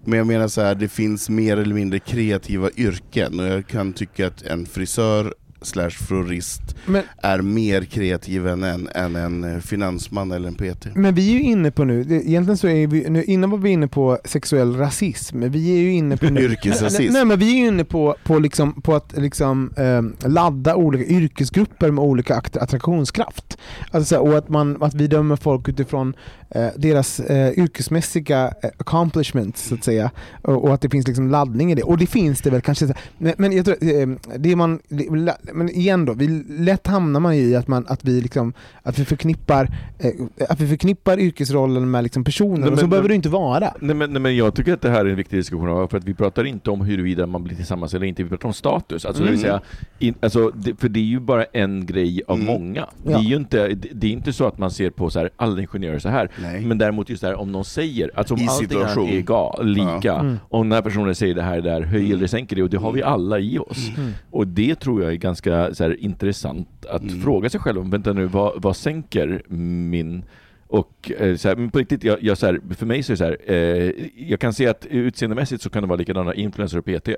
men 0.04 0.18
jag 0.18 0.26
menar 0.26 0.48
så 0.48 0.60
här, 0.60 0.74
det 0.74 0.88
finns 0.88 1.28
mer 1.28 1.56
eller 1.56 1.74
mindre 1.74 1.98
kreativa 1.98 2.70
yrken 2.76 3.40
och 3.40 3.46
jag 3.46 3.66
kan 3.66 3.92
tycka 3.92 4.26
att 4.26 4.42
en 4.42 4.66
frisör 4.66 5.34
slash 5.64 5.90
florist 5.90 6.76
men, 6.86 7.02
är 7.22 7.40
mer 7.42 7.82
kreativ 7.84 8.48
än 8.48 8.62
en, 8.62 8.88
än 8.94 9.16
en 9.16 9.44
eh, 9.44 9.58
finansman 9.60 10.32
eller 10.32 10.48
en 10.48 10.54
PT. 10.54 10.86
men 10.94 11.14
vi 11.14 11.28
är 11.28 11.32
ju 11.32 11.40
inne 11.42 11.70
på 11.70 11.84
nu, 11.84 12.00
egentligen 12.00 12.56
så 12.56 12.68
är 12.68 12.86
vi, 12.86 13.10
nu, 13.10 13.24
innan 13.24 13.50
var 13.50 13.58
vi 13.58 13.70
inne 13.70 13.88
på 13.88 14.18
sexuell 14.24 14.76
rasism, 14.76 15.38
men 15.38 15.50
vi 15.50 15.74
är 15.76 15.78
ju 15.80 15.92
inne 15.92 16.16
på 16.16 16.26
nu 16.30 16.40
Yrkesrasism. 16.40 17.02
Nej, 17.02 17.12
nej 17.12 17.24
men 17.24 17.38
vi 17.38 17.52
är 17.54 17.60
ju 17.60 17.66
inne 17.66 17.84
på, 17.84 18.16
på, 18.24 18.38
liksom, 18.38 18.82
på 18.82 18.94
att 18.94 19.14
liksom, 19.16 19.72
ehm, 19.76 20.16
ladda 20.24 20.76
olika 20.76 21.04
yrkesgrupper 21.04 21.90
med 21.90 22.04
olika 22.04 22.36
att- 22.36 22.56
attraktionskraft. 22.56 23.58
Alltså, 23.90 24.16
och 24.16 24.38
att, 24.38 24.48
man, 24.48 24.82
att 24.82 24.94
vi 24.94 25.06
dömer 25.06 25.36
folk 25.36 25.68
utifrån 25.68 26.08
eh, 26.08 26.43
deras 26.76 27.20
eh, 27.20 27.58
yrkesmässiga 27.58 28.54
eh, 28.62 28.70
accomplishments 28.78 29.62
så 29.68 29.74
att 29.74 29.84
säga. 29.84 30.10
Och, 30.42 30.64
och 30.64 30.74
att 30.74 30.80
det 30.80 30.88
finns 30.90 31.06
liksom 31.06 31.30
laddning 31.30 31.72
i 31.72 31.74
det. 31.74 31.82
Och 31.82 31.98
det 31.98 32.06
finns 32.06 32.40
det 32.40 32.50
väl 32.50 32.60
kanske. 32.60 32.94
Men, 33.18 33.34
men 33.38 33.52
jag 33.52 33.64
tror, 33.64 33.76
eh, 33.80 34.08
det 34.38 34.56
man, 34.56 34.80
det, 34.88 35.06
men 35.52 35.68
igen 35.70 36.04
då, 36.04 36.12
vi, 36.12 36.28
lätt 36.48 36.86
hamnar 36.86 37.20
man 37.20 37.34
i 37.34 37.54
att, 37.56 37.68
man, 37.68 37.84
att, 37.88 38.04
vi, 38.04 38.20
liksom, 38.20 38.52
att 38.82 38.98
vi 38.98 39.04
förknippar 39.04 39.68
eh, 39.98 40.10
att 40.48 40.60
vi 40.60 40.68
förknippar 40.68 41.18
yrkesrollen 41.20 41.90
med 41.90 42.02
liksom 42.02 42.24
personer, 42.24 42.58
Nej, 42.58 42.70
och 42.70 42.78
så 42.78 42.82
men- 42.84 42.90
behöver 42.90 43.08
det 43.08 43.14
inte 43.14 43.28
vara. 43.28 43.74
Nej 43.80 43.96
men, 43.96 44.12
nej 44.12 44.22
men 44.22 44.36
jag 44.36 44.54
tycker 44.54 44.72
att 44.74 44.80
det 44.82 44.90
här 44.90 45.04
är 45.04 45.10
en 45.10 45.16
viktig 45.16 45.38
diskussion, 45.38 45.88
för 45.88 45.98
att 45.98 46.04
vi 46.04 46.14
pratar 46.14 46.44
inte 46.44 46.70
om 46.70 46.80
huruvida 46.80 47.26
man 47.26 47.44
blir 47.44 47.56
tillsammans 47.56 47.94
eller 47.94 48.06
inte, 48.06 48.22
vi 48.22 48.28
pratar 48.28 48.46
om 48.48 48.54
status. 48.54 49.04
Alltså, 49.04 49.22
det 49.22 49.28
Mm. 49.28 49.40
säga, 49.40 49.60
in, 49.98 50.14
alltså, 50.20 50.50
det, 50.54 50.80
för 50.80 50.88
det 50.88 51.00
är 51.00 51.04
ju 51.04 51.20
bara 51.20 51.44
en 51.44 51.86
grej 51.86 52.22
av 52.28 52.34
Mm. 52.36 52.46
många. 52.46 52.88
Det, 53.04 53.10
Ja. 53.12 53.18
är 53.18 53.22
ju 53.22 53.36
inte, 53.36 53.68
det, 53.68 53.88
det 53.94 54.06
är 54.06 54.10
inte 54.10 54.32
så 54.32 54.46
att 54.46 54.58
man 54.58 54.70
ser 54.70 54.90
på 54.90 55.10
så 55.10 55.18
här, 55.18 55.30
alla 55.36 55.60
ingenjörer 55.60 55.98
så 55.98 56.08
här. 56.08 56.30
Nej. 56.52 56.64
Men 56.64 56.78
däremot 56.78 57.08
just 57.10 57.20
det 57.22 57.28
här, 57.28 57.34
om 57.40 57.52
någon 57.52 57.64
säger, 57.64 58.10
alltså 58.14 58.34
om 58.34 58.40
I 58.40 58.46
allting 58.48 58.68
situation. 58.68 59.08
är 59.08 59.20
ga, 59.20 59.62
lika, 59.62 59.98
Ja. 60.02 60.20
Mm. 60.20 60.36
och 60.48 60.64
den 60.64 60.72
här 60.72 60.82
personen 60.82 61.14
säger 61.14 61.34
det 61.34 61.42
här 61.42 61.60
där, 61.60 61.80
höj 61.82 62.12
eller 62.12 62.26
sänker 62.26 62.56
det, 62.56 62.62
och 62.62 62.70
det 62.70 62.76
har 62.78 62.92
vi 62.92 63.02
alla 63.02 63.38
i 63.38 63.58
oss. 63.58 63.88
Mm. 63.96 64.10
Och 64.30 64.46
det 64.46 64.74
tror 64.74 65.02
jag 65.02 65.12
är 65.12 65.16
ganska 65.16 65.74
så 65.74 65.84
här, 65.84 66.00
intressant 66.00 66.86
att 66.90 67.02
Mm. 67.02 67.20
fråga 67.22 67.50
sig 67.50 67.60
själv 67.60 67.80
om, 67.80 67.90
vänta 67.90 68.12
nu, 68.12 68.26
vad, 68.26 68.62
vad 68.62 68.76
sänker 68.76 69.42
min 69.90 70.24
och 70.66 71.12
eh, 71.18 71.36
så 71.36 71.48
här, 71.48 71.56
men 71.56 71.70
på 71.70 71.78
riktigt, 71.78 72.04
jag, 72.04 72.22
jag, 72.22 72.38
så 72.38 72.46
här, 72.46 72.60
för 72.76 72.86
mig 72.86 73.02
så 73.02 73.12
är 73.12 73.14
det 73.14 73.18
så 73.18 73.24
här, 73.24 73.36
eh, 73.46 73.92
jag 74.30 74.40
kan 74.40 74.52
se 74.52 74.66
att 74.66 74.86
utseendemässigt 74.90 75.62
så 75.62 75.70
kan 75.70 75.82
det 75.82 75.88
vara 75.88 75.98
likadana 75.98 76.34
influencer 76.34 76.78
och 76.78 76.84
PT, 76.84 77.08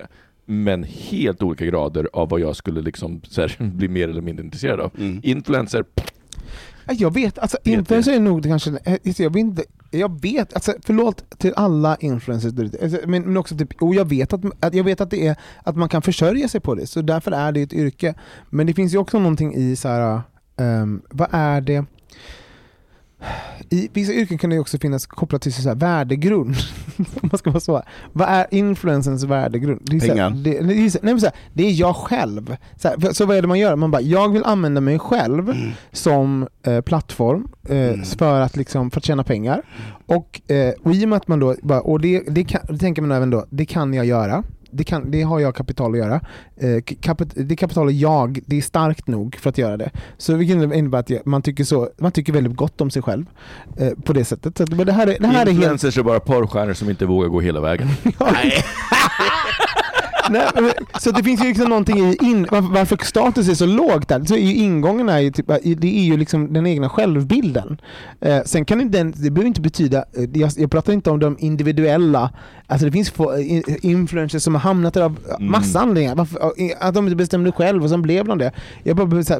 men 0.45 0.83
helt 0.83 1.43
olika 1.43 1.65
grader 1.65 2.09
av 2.13 2.29
vad 2.29 2.39
jag 2.39 2.55
skulle 2.55 2.81
liksom 2.81 3.21
så 3.23 3.41
här, 3.41 3.55
bli 3.63 3.87
mer 3.87 4.09
eller 4.09 4.21
mindre 4.21 4.45
intresserad 4.45 4.79
av. 4.79 4.91
Mm. 4.99 5.19
Influencer, 5.23 5.83
Ja, 5.95 6.03
Jag 6.91 7.13
vet, 7.13 7.39
alltså 7.39 7.57
Vet 7.63 7.73
influencer 7.73 8.13
är 8.13 8.19
nog 8.19 8.43
kanske, 8.43 8.79
eh, 8.83 8.97
jag 9.03 9.33
vet 9.33 9.39
inte, 9.39 9.63
jag 9.91 10.21
vet, 10.21 10.53
alltså 10.53 10.73
förlåt 10.85 11.39
till 11.39 11.53
alla 11.55 11.95
influencers 11.99 12.53
Alltså, 12.83 12.97
men, 13.07 13.23
men 13.23 13.37
också 13.37 13.57
typ, 13.57 13.81
och 13.81 13.95
jag 13.95 14.09
vet 14.09 14.33
att, 14.33 14.41
att, 14.59 14.73
jag 14.73 14.83
vet 14.83 15.01
att 15.01 15.09
det 15.09 15.27
är, 15.27 15.35
att 15.63 15.75
man 15.75 15.89
kan 15.89 16.01
försörja 16.01 16.47
sig 16.47 16.61
på 16.61 16.75
det, 16.75 16.87
så 16.87 17.01
därför 17.01 17.31
är 17.31 17.51
det 17.51 17.61
ett 17.61 17.73
yrke. 17.73 18.13
Men 18.49 18.67
det 18.67 18.73
finns 18.73 18.93
ju 18.93 18.97
också 18.97 19.19
någonting 19.19 19.55
i 19.55 19.75
så 19.75 19.87
här, 19.87 20.21
ehm, 20.57 21.01
vad 21.09 21.27
är 21.31 21.61
det, 21.61 21.85
I 23.69 23.89
vissa 23.93 24.13
yrken 24.13 24.37
kan 24.37 24.49
det 24.49 24.59
också 24.59 24.77
finnas 24.77 25.05
kopplat 25.05 25.41
till 25.41 25.53
så 25.53 25.69
här 25.69 25.75
värdegrund. 25.75 26.55
Man 27.21 27.37
ska 27.37 27.49
vara 27.51 27.59
så. 27.59 27.83
Vad 28.13 28.27
är 28.29 28.45
influensens 28.51 29.23
värdegrund? 29.23 29.81
Det 29.83 29.95
är, 29.97 30.01
här, 30.01 30.07
Pengar. 30.09 30.29
det, 30.29 30.61
det, 30.61 30.73
är, 30.85 30.89
så- 30.89 30.99
nej, 31.01 31.13
men 31.13 31.21
så, 31.21 31.25
här, 31.25 31.35
det 31.53 31.63
är 31.63 31.71
jag 31.71 31.95
själv. 31.95 32.55
Så, 32.75 32.87
här, 32.87 33.13
så 33.13 33.25
vad 33.25 33.37
är 33.37 33.41
det 33.41 33.47
man 33.47 33.59
gör? 33.59 33.75
Man 33.75 33.91
bara, 33.91 34.01
jag 34.01 34.29
vill 34.33 34.43
använda 34.43 34.81
mig 34.81 34.99
själv 34.99 35.53
som 35.91 36.47
eh, 36.63 36.81
plattform 36.81 37.47
eh, 37.69 37.77
Mm. 37.77 38.03
för, 38.05 38.41
att 38.41 38.55
liksom, 38.57 38.91
för 38.91 38.99
att 38.99 39.05
tjäna 39.05 39.23
pengar. 39.23 39.61
Och, 40.05 40.51
eh, 40.51 40.73
och 40.83 40.93
i 40.93 41.05
och 41.05 41.09
med 41.09 41.17
att 41.17 41.27
man 41.27 41.39
då, 41.39 41.55
bara, 41.61 41.81
och 41.81 42.01
det, 42.01 42.23
det, 42.27 42.43
kan, 42.43 42.61
det 42.69 42.77
tänker 42.77 43.01
man 43.01 43.11
även 43.11 43.29
då, 43.29 43.45
det 43.49 43.65
kan 43.65 43.93
jag 43.93 44.05
göra. 44.05 44.43
Det, 44.77 44.83
kan, 44.83 45.11
det 45.11 45.21
har 45.21 45.39
jag 45.39 45.55
kapital 45.55 45.91
att 45.91 45.97
göra. 45.97 46.21
Eh, 46.57 46.81
kapit, 47.01 47.29
det 47.35 47.55
kapitalet 47.55 47.95
jag, 47.95 48.39
det 48.45 48.57
är 48.57 48.61
starkt 48.61 49.07
nog 49.07 49.35
för 49.35 49.49
att 49.49 49.57
göra 49.57 49.77
det. 49.77 49.89
Så 50.17 50.33
vilket 50.33 50.73
innebär 50.73 50.99
att 50.99 51.25
man, 51.25 51.41
tycker 51.41 51.63
så, 51.63 51.89
man 51.97 52.11
tycker 52.11 52.33
väldigt 52.33 52.55
gott 52.55 52.81
om 52.81 52.89
sig 52.89 53.01
själv 53.01 53.25
eh, 53.77 53.91
på 54.03 54.13
det 54.13 54.25
sättet. 54.25 54.57
Så 54.57 54.63
att, 54.63 54.69
men 54.69 54.85
det 54.85 54.91
här 54.91 55.07
är, 55.07 55.19
det 55.19 55.27
här 55.27 55.33
är 55.33 55.37
helt... 55.37 55.49
Influencers 55.49 55.97
är 55.97 56.03
bara 56.03 56.19
porrstjärnor 56.19 56.73
som 56.73 56.89
inte 56.89 57.05
vågar 57.05 57.29
gå 57.29 57.41
hela 57.41 57.59
vägen. 57.59 57.87
Nej, 58.19 58.53
men- 60.31 60.71
så 60.99 61.11
det 61.11 61.23
finns 61.23 61.41
ju 61.43 61.47
liksom 61.47 61.69
någonting 61.69 61.97
i 61.99 62.17
in, 62.21 62.47
varför, 62.51 62.97
status 63.05 63.49
är 63.49 63.53
så 63.53 63.65
lågt 63.65 64.07
där. 64.07 64.25
Så 64.25 64.33
är 64.35 64.39
ju 64.39 64.53
ingången 64.55 65.09
är 65.09 65.19
ju 65.19 65.31
typ, 65.31 65.47
det 65.77 65.99
är 65.99 66.03
ju 66.03 66.17
liksom 66.17 66.53
den 66.53 66.67
egna 66.67 66.89
självbilden. 66.89 67.81
Eh, 68.21 68.39
sen 68.45 68.65
kan 68.65 68.91
den, 68.91 69.13
det 69.17 69.29
behöver 69.31 69.47
inte 69.47 69.61
betyda, 69.61 69.97
eh, 69.97 70.23
jag, 70.33 70.51
jag 70.57 70.71
pratar 70.71 70.93
inte 70.93 71.09
om 71.09 71.19
de 71.19 71.35
individuella, 71.39 72.31
alltså 72.67 72.85
det 72.85 72.91
finns 72.91 73.09
få, 73.11 73.33
eh, 73.33 73.61
influencers 73.81 74.43
som 74.43 74.55
har 74.55 74.61
hamnat 74.61 74.93
där 74.93 75.01
av 75.01 75.19
massa 75.39 75.79
anledningar. 75.79 76.15
Varför, 76.15 76.39
att 76.79 76.93
de 76.93 77.05
inte 77.05 77.15
bestämde 77.15 77.51
själv 77.51 77.83
och 77.83 77.89
sen 77.89 78.01
blev 78.01 78.25
de 78.25 78.37
det. 78.37 78.51
Jag 78.83 78.95
bara, 78.97 79.07
här, 79.07 79.39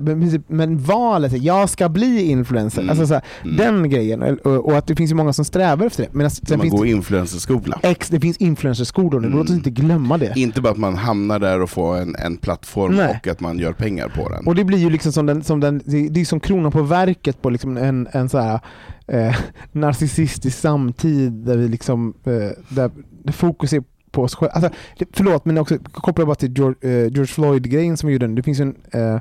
men- 0.54 0.78
valet, 0.78 1.42
jag 1.44 1.70
ska 1.70 1.90
bli 1.90 2.22
influencer, 2.22 2.82
Mm. 2.82 2.90
alltså 2.90 3.08
så 3.08 3.14
här, 3.14 3.24
den 3.58 3.90
grejen. 3.90 4.22
Och, 4.44 4.52
och 4.66 4.78
att 4.78 4.88
det 4.88 4.96
finns 4.96 5.12
ju 5.12 5.16
många 5.16 5.34
som 5.34 5.46
strävar 5.46 5.86
efter 5.86 6.04
det. 6.04 6.10
Men 6.12 6.30
sen 6.32 6.44
man 6.50 6.60
finns 6.62 6.74
går 6.74 6.86
det, 6.86 6.92
influencerskola. 6.92 7.80
X, 7.84 8.10
det 8.10 8.20
finns 8.20 8.38
influencerskolor 8.38 9.20
nu, 9.20 9.30
låt 9.30 9.44
oss 9.50 9.56
inte 9.56 9.70
glömma 9.70 10.18
det. 10.18 10.34
Inte 10.36 10.62
bara 10.62 10.74
att 10.78 10.82
man 10.82 10.96
hamnar 10.96 11.40
där 11.40 11.62
och 11.62 11.70
får 11.70 11.98
en, 11.98 12.16
en 12.16 12.38
plattform 12.38 12.96
Nej. 12.96 13.20
och 13.22 13.28
att 13.28 13.40
man 13.40 13.60
gör 13.60 13.74
pengar 13.74 14.10
på 14.10 14.30
den. 14.30 14.48
Och 14.48 14.56
det 14.56 14.64
blir 14.64 14.78
ju 14.78 14.90
liksom 14.90 15.12
som 15.12 15.26
den, 15.26 15.44
som 15.44 15.60
den 15.60 15.82
det 15.86 16.22
är 16.22 16.26
som 16.26 16.40
kronan 16.40 16.72
på 16.72 16.82
verket 16.82 17.42
på 17.42 17.50
liksom 17.50 17.78
en, 17.78 18.08
en 18.12 18.30
så 18.30 18.38
här, 18.38 18.60
eh, 19.08 19.36
narcissistisk 19.72 20.60
samtid 20.60 21.32
där 21.32 21.58
vi 21.58 21.68
liksom, 21.68 22.14
eh, 22.24 22.52
där 22.70 22.92
fokus 23.32 23.74
är 23.74 23.84
på 24.12 24.24
oss 24.24 24.36
själva. 24.36 24.54
Alltså, 24.54 24.70
förlåt 25.12 25.46
men 25.46 25.58
också 25.58 25.78
kopplar 25.92 26.26
bara 26.26 26.36
till 26.36 26.58
George, 26.58 26.92
eh, 26.92 27.04
George 27.04 27.26
Floyd-grejen 27.26 27.98
som 27.98 28.08
vi 28.08 28.14
gjorde. 28.14 28.28
Det 28.28 28.44
finns 28.44 28.60
en, 28.60 28.76
eh, 28.92 29.20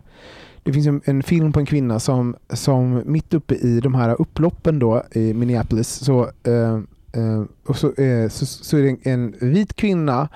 det 0.63 0.73
finns 0.73 0.87
en, 0.87 1.01
en 1.05 1.23
film 1.23 1.53
på 1.53 1.61
en 1.61 1.67
kvinna 1.67 2.01
som, 2.01 2.37
som 2.51 3.03
mitt 3.05 3.35
uppe 3.35 3.55
i 3.55 3.81
de 3.81 3.95
här 3.95 4.21
upploppen 4.21 4.79
då 4.79 5.03
i 5.13 5.35
Minneapolis 5.35 5.89
så, 5.89 6.31
eh, 6.43 6.75
eh, 7.13 7.45
och 7.67 7.77
så, 7.77 7.95
eh, 7.95 8.29
så, 8.29 8.47
så 8.47 8.77
är 8.77 8.83
det 8.83 8.89
en, 8.89 8.99
en 9.03 9.53
vit 9.53 9.77
kvinna 9.77 10.29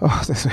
Oh, 0.00 0.22
det 0.26 0.34
så. 0.34 0.50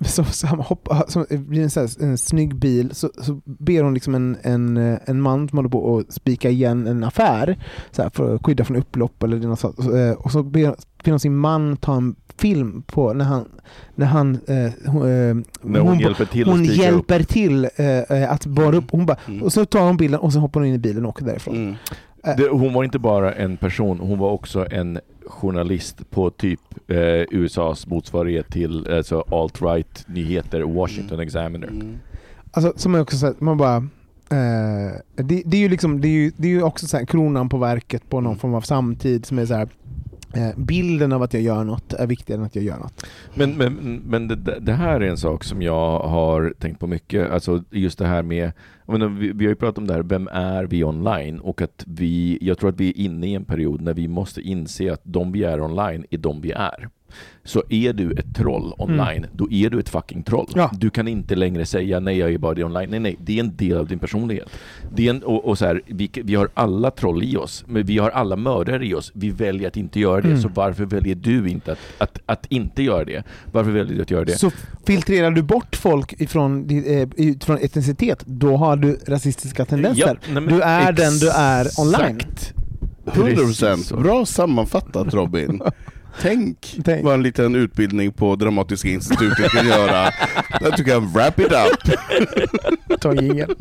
Så, 0.00 0.24
så 0.24 0.46
han 0.46 0.60
hoppar, 0.60 1.04
så 1.08 1.26
blir 1.30 1.62
en, 1.62 1.70
så 1.70 1.80
här, 1.80 2.02
en 2.02 2.18
snygg 2.18 2.54
bil, 2.56 2.90
så, 2.94 3.10
så 3.22 3.40
ber 3.44 3.82
hon 3.82 3.94
liksom 3.94 4.14
en, 4.14 4.36
en, 4.42 4.76
en 5.04 5.20
man 5.20 5.48
som 5.48 5.58
håller 5.58 5.68
på 5.70 5.98
att 5.98 6.12
spika 6.12 6.50
igen 6.50 6.86
en 6.86 7.04
affär 7.04 7.58
så 7.90 8.02
här, 8.02 8.10
för 8.14 8.34
att 8.34 8.46
skydda 8.46 8.64
från 8.64 8.76
upplopp 8.76 9.22
eller 9.22 9.38
något 9.38 9.60
sånt. 9.60 9.78
Och 9.78 9.84
så, 9.84 9.96
eh, 9.96 10.12
Och 10.12 10.32
så 10.32 10.42
ber, 10.42 10.74
ber 11.04 11.10
hon 11.10 11.20
sin 11.20 11.36
man 11.36 11.76
ta 11.76 11.96
en 11.96 12.16
film 12.38 12.82
på 12.86 13.12
när 13.12 13.24
han, 13.24 13.48
när 13.94 14.06
han 14.06 14.34
eh, 14.46 14.90
hon, 14.90 15.02
eh, 15.02 15.36
När 15.62 15.80
hon, 15.80 15.98
hjälper 15.98 16.24
till 16.24 16.42
att 16.48 16.48
hon 16.56 16.60
upp. 16.70 16.76
hjälper 16.76 17.22
till 17.22 17.68
eh, 17.76 17.86
eh, 17.86 18.32
att 18.32 18.46
borra 18.46 18.76
upp. 18.76 18.90
Hon 18.90 19.06
bara, 19.06 19.16
Mm. 19.28 19.42
Och 19.42 19.52
så 19.52 19.64
tar 19.64 19.80
hon 19.86 19.96
bilden 19.96 20.20
och 20.20 20.32
så 20.32 20.38
hoppar 20.38 20.60
hon 20.60 20.68
in 20.68 20.74
i 20.74 20.78
bilen 20.78 21.04
och 21.04 21.08
åker 21.10 21.24
därifrån. 21.24 21.56
Mm. 21.56 21.74
Det, 22.22 22.48
hon 22.48 22.72
var 22.72 22.84
inte 22.84 22.98
bara 22.98 23.34
en 23.34 23.56
person, 23.56 24.00
hon 24.00 24.18
var 24.18 24.30
också 24.30 24.66
en 24.70 24.98
journalist 25.26 26.10
på 26.10 26.30
typ 26.30 26.60
eh, 26.88 27.24
USAs 27.30 27.86
motsvarighet 27.86 28.48
till 28.48 28.92
alltså 28.92 29.24
alt-right 29.28 30.04
nyheter, 30.06 30.60
Washington 30.60 31.20
Examiner. 31.20 31.68
Mm. 31.68 31.98
Alltså, 32.50 32.72
som 32.76 32.94
jag 32.94 33.02
också 33.02 33.16
sagt, 33.16 33.40
man 33.40 33.58
bara... 33.58 33.76
Eh, 34.30 34.92
det, 35.14 35.42
det 35.46 35.56
är 35.56 35.60
ju 35.60 35.68
liksom, 35.68 36.00
det 36.00 36.08
är 36.08 36.10
ju, 36.10 36.32
det 36.36 36.48
är 36.48 36.52
ju 36.52 36.62
också 36.62 36.86
så 36.86 36.96
här, 36.96 37.04
kronan 37.04 37.48
på 37.48 37.58
verket 37.58 38.08
på 38.08 38.20
någon 38.20 38.36
form 38.36 38.54
av 38.54 38.60
samtid 38.60 39.26
som 39.26 39.38
är 39.38 39.46
så 39.46 39.54
här. 39.54 39.68
Eh, 40.34 40.50
bilden 40.56 41.12
av 41.12 41.22
att 41.22 41.34
jag 41.34 41.42
gör 41.42 41.64
något 41.64 41.92
är 41.92 42.06
viktigare 42.06 42.40
än 42.40 42.46
att 42.46 42.54
jag 42.54 42.64
gör 42.64 42.78
något. 42.78 43.06
Men, 43.34 43.56
men, 43.56 44.02
men 44.06 44.28
det, 44.28 44.60
det 44.60 44.72
här 44.72 45.00
är 45.00 45.08
en 45.08 45.16
sak 45.16 45.44
som 45.44 45.62
jag 45.62 45.98
har 45.98 46.54
tänkt 46.58 46.80
på 46.80 46.86
mycket, 46.86 47.30
alltså 47.30 47.64
just 47.70 47.98
det 47.98 48.06
här 48.06 48.22
med, 48.22 48.52
jag 48.86 48.92
menar, 48.92 49.08
vi, 49.08 49.32
vi 49.32 49.44
har 49.44 49.50
ju 49.50 49.56
pratat 49.56 49.78
om 49.78 49.86
det 49.86 49.94
här, 49.94 50.02
vem 50.02 50.28
är 50.32 50.64
vi 50.64 50.84
online? 50.84 51.40
Och 51.40 51.62
att 51.62 51.84
vi, 51.86 52.38
jag 52.40 52.58
tror 52.58 52.70
att 52.70 52.80
vi 52.80 52.88
är 52.88 52.98
inne 52.98 53.26
i 53.26 53.34
en 53.34 53.44
period 53.44 53.80
när 53.80 53.94
vi 53.94 54.08
måste 54.08 54.40
inse 54.40 54.92
att 54.92 55.02
de 55.04 55.32
vi 55.32 55.44
är 55.44 55.60
online 55.60 56.06
är 56.10 56.18
de 56.18 56.40
vi 56.40 56.52
är. 56.52 56.88
Så 57.44 57.62
är 57.68 57.92
du 57.92 58.12
ett 58.12 58.34
troll 58.36 58.74
online, 58.78 59.26
då 59.32 59.50
är 59.50 59.70
du 59.70 59.80
ett 59.80 59.88
fucking 59.88 60.22
troll. 60.22 60.48
Ja. 60.54 60.70
Du 60.78 60.90
kan 60.90 61.08
inte 61.08 61.34
längre 61.34 61.66
säga 61.66 62.00
nej, 62.00 62.18
jag 62.18 62.32
är 62.32 62.38
bara 62.38 62.54
det 62.54 62.64
online. 62.64 62.90
Nej, 62.90 63.00
nej, 63.00 63.16
det 63.20 63.36
är 63.36 63.40
en 63.40 63.56
del 63.56 63.76
av 63.78 63.86
din 63.86 63.98
personlighet. 63.98 64.48
Det 64.94 65.06
är 65.06 65.10
en, 65.10 65.22
och, 65.22 65.44
och 65.44 65.58
så 65.58 65.66
här, 65.66 65.82
vi, 65.86 66.10
vi 66.24 66.34
har 66.34 66.48
alla 66.54 66.90
troll 66.90 67.22
i 67.22 67.36
oss, 67.36 67.64
men 67.66 67.86
vi 67.86 67.98
har 67.98 68.10
alla 68.10 68.36
mördare 68.36 68.86
i 68.86 68.94
oss. 68.94 69.12
Vi 69.14 69.30
väljer 69.30 69.68
att 69.68 69.76
inte 69.76 70.00
göra 70.00 70.20
det, 70.20 70.28
Mm. 70.28 70.42
så 70.42 70.48
varför 70.48 70.84
väljer 70.84 71.14
du 71.14 71.48
inte 71.48 71.72
att, 71.72 71.78
att, 71.98 72.18
att 72.26 72.46
inte 72.48 72.82
göra 72.82 73.04
det? 73.04 73.22
Varför 73.52 73.70
väljer 73.70 73.96
du 73.96 74.02
att 74.02 74.10
göra 74.10 74.24
det? 74.24 74.38
Så 74.38 74.50
filtrerar 74.86 75.30
du 75.30 75.42
bort 75.42 75.76
folk 75.76 76.20
ifrån, 76.20 76.70
eh, 76.86 77.08
utifrån 77.16 77.58
etnicitet, 77.58 78.22
då 78.26 78.56
har 78.56 78.76
du 78.76 78.98
rasistiska 79.06 79.64
tendenser. 79.64 80.06
Ja, 80.06 80.14
nej, 80.32 80.42
men 80.42 80.54
du 80.54 80.60
är 80.62 80.92
den 80.92 81.18
du 81.18 81.30
är 81.30 81.66
online. 81.80 82.16
Exakt. 82.16 82.54
100% 83.04 83.36
Precis 83.36 83.86
så. 83.86 83.96
Bra 83.96 84.26
sammanfattat 84.26 85.14
Robin. 85.14 85.62
Tänk, 86.20 86.76
Tänk. 86.84 87.04
vad 87.04 87.14
en 87.14 87.22
liten 87.22 87.54
utbildning 87.54 88.12
på 88.12 88.36
Dramatiska 88.36 88.88
institutet 88.88 89.50
kan 89.50 89.66
göra. 89.66 90.06
Att 90.50 90.76
du 90.76 90.84
kan 90.84 91.12
wrap 91.12 91.40
it 91.40 91.52
up. 91.52 93.00
Ta 93.00 93.14
jingeln. 93.14 93.54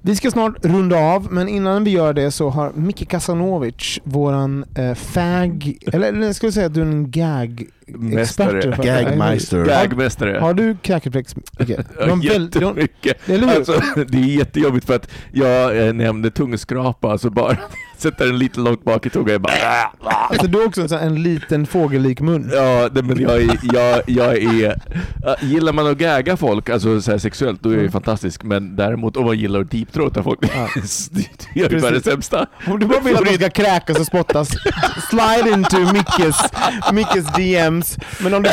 Vi 0.00 0.16
ska 0.16 0.30
snart 0.30 0.64
runda 0.64 0.98
av, 0.98 1.32
men 1.32 1.48
innan 1.48 1.84
vi 1.84 1.90
gör 1.90 2.12
det 2.12 2.30
så 2.30 2.50
har 2.50 2.72
Micke 2.72 3.08
Kasanovic, 3.08 4.00
våran 4.04 4.64
eh, 4.74 4.94
fag, 4.94 5.78
eller, 5.92 6.32
ska 6.32 6.46
vi 6.46 6.52
säga 6.52 6.66
att 6.66 6.74
du 6.74 6.80
är 6.80 6.86
en 6.86 7.10
gag-expert? 7.10 7.75
Mästare. 7.88 8.76
Gagmeister. 8.84 9.64
Gagmästare. 9.64 10.38
Har 10.38 10.54
du 10.54 10.76
du 10.86 12.10
har- 12.10 12.22
Jättemycket. 12.22 13.28
Eller? 13.28 13.56
Alltså, 13.56 13.80
det 14.08 14.18
är 14.18 14.22
jättejobbigt 14.22 14.86
för 14.86 14.96
att 14.96 15.08
jag 15.32 15.86
eh, 15.86 15.92
nämnde 15.94 16.30
tungskrapa, 16.30 17.10
alltså 17.10 17.30
bara 17.30 17.56
sätter 17.98 18.26
den 18.26 18.38
lite 18.38 18.60
långt 18.60 18.84
bak 18.84 19.06
i 19.06 19.10
tungan, 19.10 19.32
jag 19.32 19.40
bara 19.40 19.52
Alltså 20.04 20.46
du 20.46 20.58
har 20.58 20.66
också 20.66 20.80
en, 20.82 20.88
sån 20.88 20.98
en 20.98 21.22
liten 21.22 21.66
fågellik 21.66 22.20
mun. 22.20 22.50
Ja, 22.54 22.88
det, 22.88 23.02
men 23.02 23.20
jag 23.20 23.36
är, 23.42 23.58
jag, 23.62 24.02
jag 24.06 24.36
är... 24.38 24.68
äh, 25.26 25.34
Gillar 25.40 25.72
man 25.72 25.86
att 25.86 25.98
gagga 25.98 26.36
folk, 26.36 26.68
alltså 26.70 27.00
så 27.00 27.10
här 27.10 27.18
sexuellt, 27.18 27.62
då 27.62 27.68
är 27.68 27.72
jag 27.72 27.78
ju 27.80 27.86
Mm. 27.86 27.92
fantastisk. 27.92 28.42
Men 28.44 28.76
däremot 28.76 29.16
om 29.16 29.24
man 29.24 29.38
gillar 29.38 29.60
att 29.60 29.70
deepthroata 29.70 30.22
folk, 30.22 30.38
Ja. 30.42 30.68
det 31.54 31.60
är 31.60 31.70
ju 31.70 31.80
bara 31.80 31.90
det 31.90 32.04
sämsta. 32.04 32.46
Om 32.66 32.78
du 32.78 32.86
bara 32.86 33.00
vill 33.00 33.16
att 33.16 33.24
de 33.24 33.34
ska 33.34 33.50
kräkas 33.50 33.98
och 33.98 34.06
spottas, 34.06 34.48
slide 35.10 35.50
into 35.56 35.78
Mickes, 35.92 36.36
Mickes 36.92 37.32
DMs. 37.76 37.98
Men 38.20 38.34
om 38.34 38.42
du, 38.42 38.50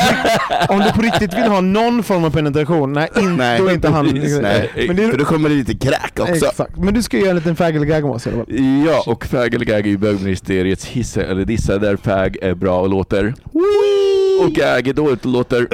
om 0.69 0.79
du 0.79 0.91
på 0.91 1.01
riktigt 1.01 1.33
vill 1.33 1.43
ha 1.43 1.61
någon 1.61 2.03
form 2.03 2.23
av 2.23 2.29
penetration, 2.31 2.93
nej, 2.93 3.09
in, 3.19 3.35
Nej, 3.35 3.59
då 3.59 3.67
är 3.67 3.73
inte 3.73 3.89
han... 3.89 4.09
precis. 4.09 4.39
Nej, 4.41 4.69
Men 4.87 4.95
det, 4.95 5.09
för 5.09 5.17
då 5.17 5.25
kommer 5.25 5.49
det 5.49 5.55
lite 5.55 5.75
kräk 5.75 6.19
också. 6.19 6.33
Exakt. 6.33 6.77
Men 6.77 6.93
du 6.93 7.01
ska 7.01 7.17
göra 7.17 7.29
en 7.29 7.35
liten 7.35 7.55
fagel-gag 7.55 8.05
om 8.05 8.11
oss 8.11 8.27
i 8.27 8.29
alla 8.29 8.37
fall. 8.37 8.55
Ja, 8.87 9.03
och 9.07 9.25
fag 9.25 9.53
eller 9.53 9.65
gag 9.65 9.79
är 9.79 9.89
ju 9.89 9.97
bögministeriets 9.97 10.85
hissa 10.85 11.23
eller 11.23 11.45
dissa 11.45 11.77
där 11.77 11.97
fag 11.97 12.37
är 12.41 12.55
bra 12.55 12.79
och 12.79 12.89
låter. 12.89 13.33
Och 14.45 14.51
gag 14.51 14.87
är 14.87 14.93
dåligt 14.93 15.25
och 15.25 15.31
låter. 15.31 15.67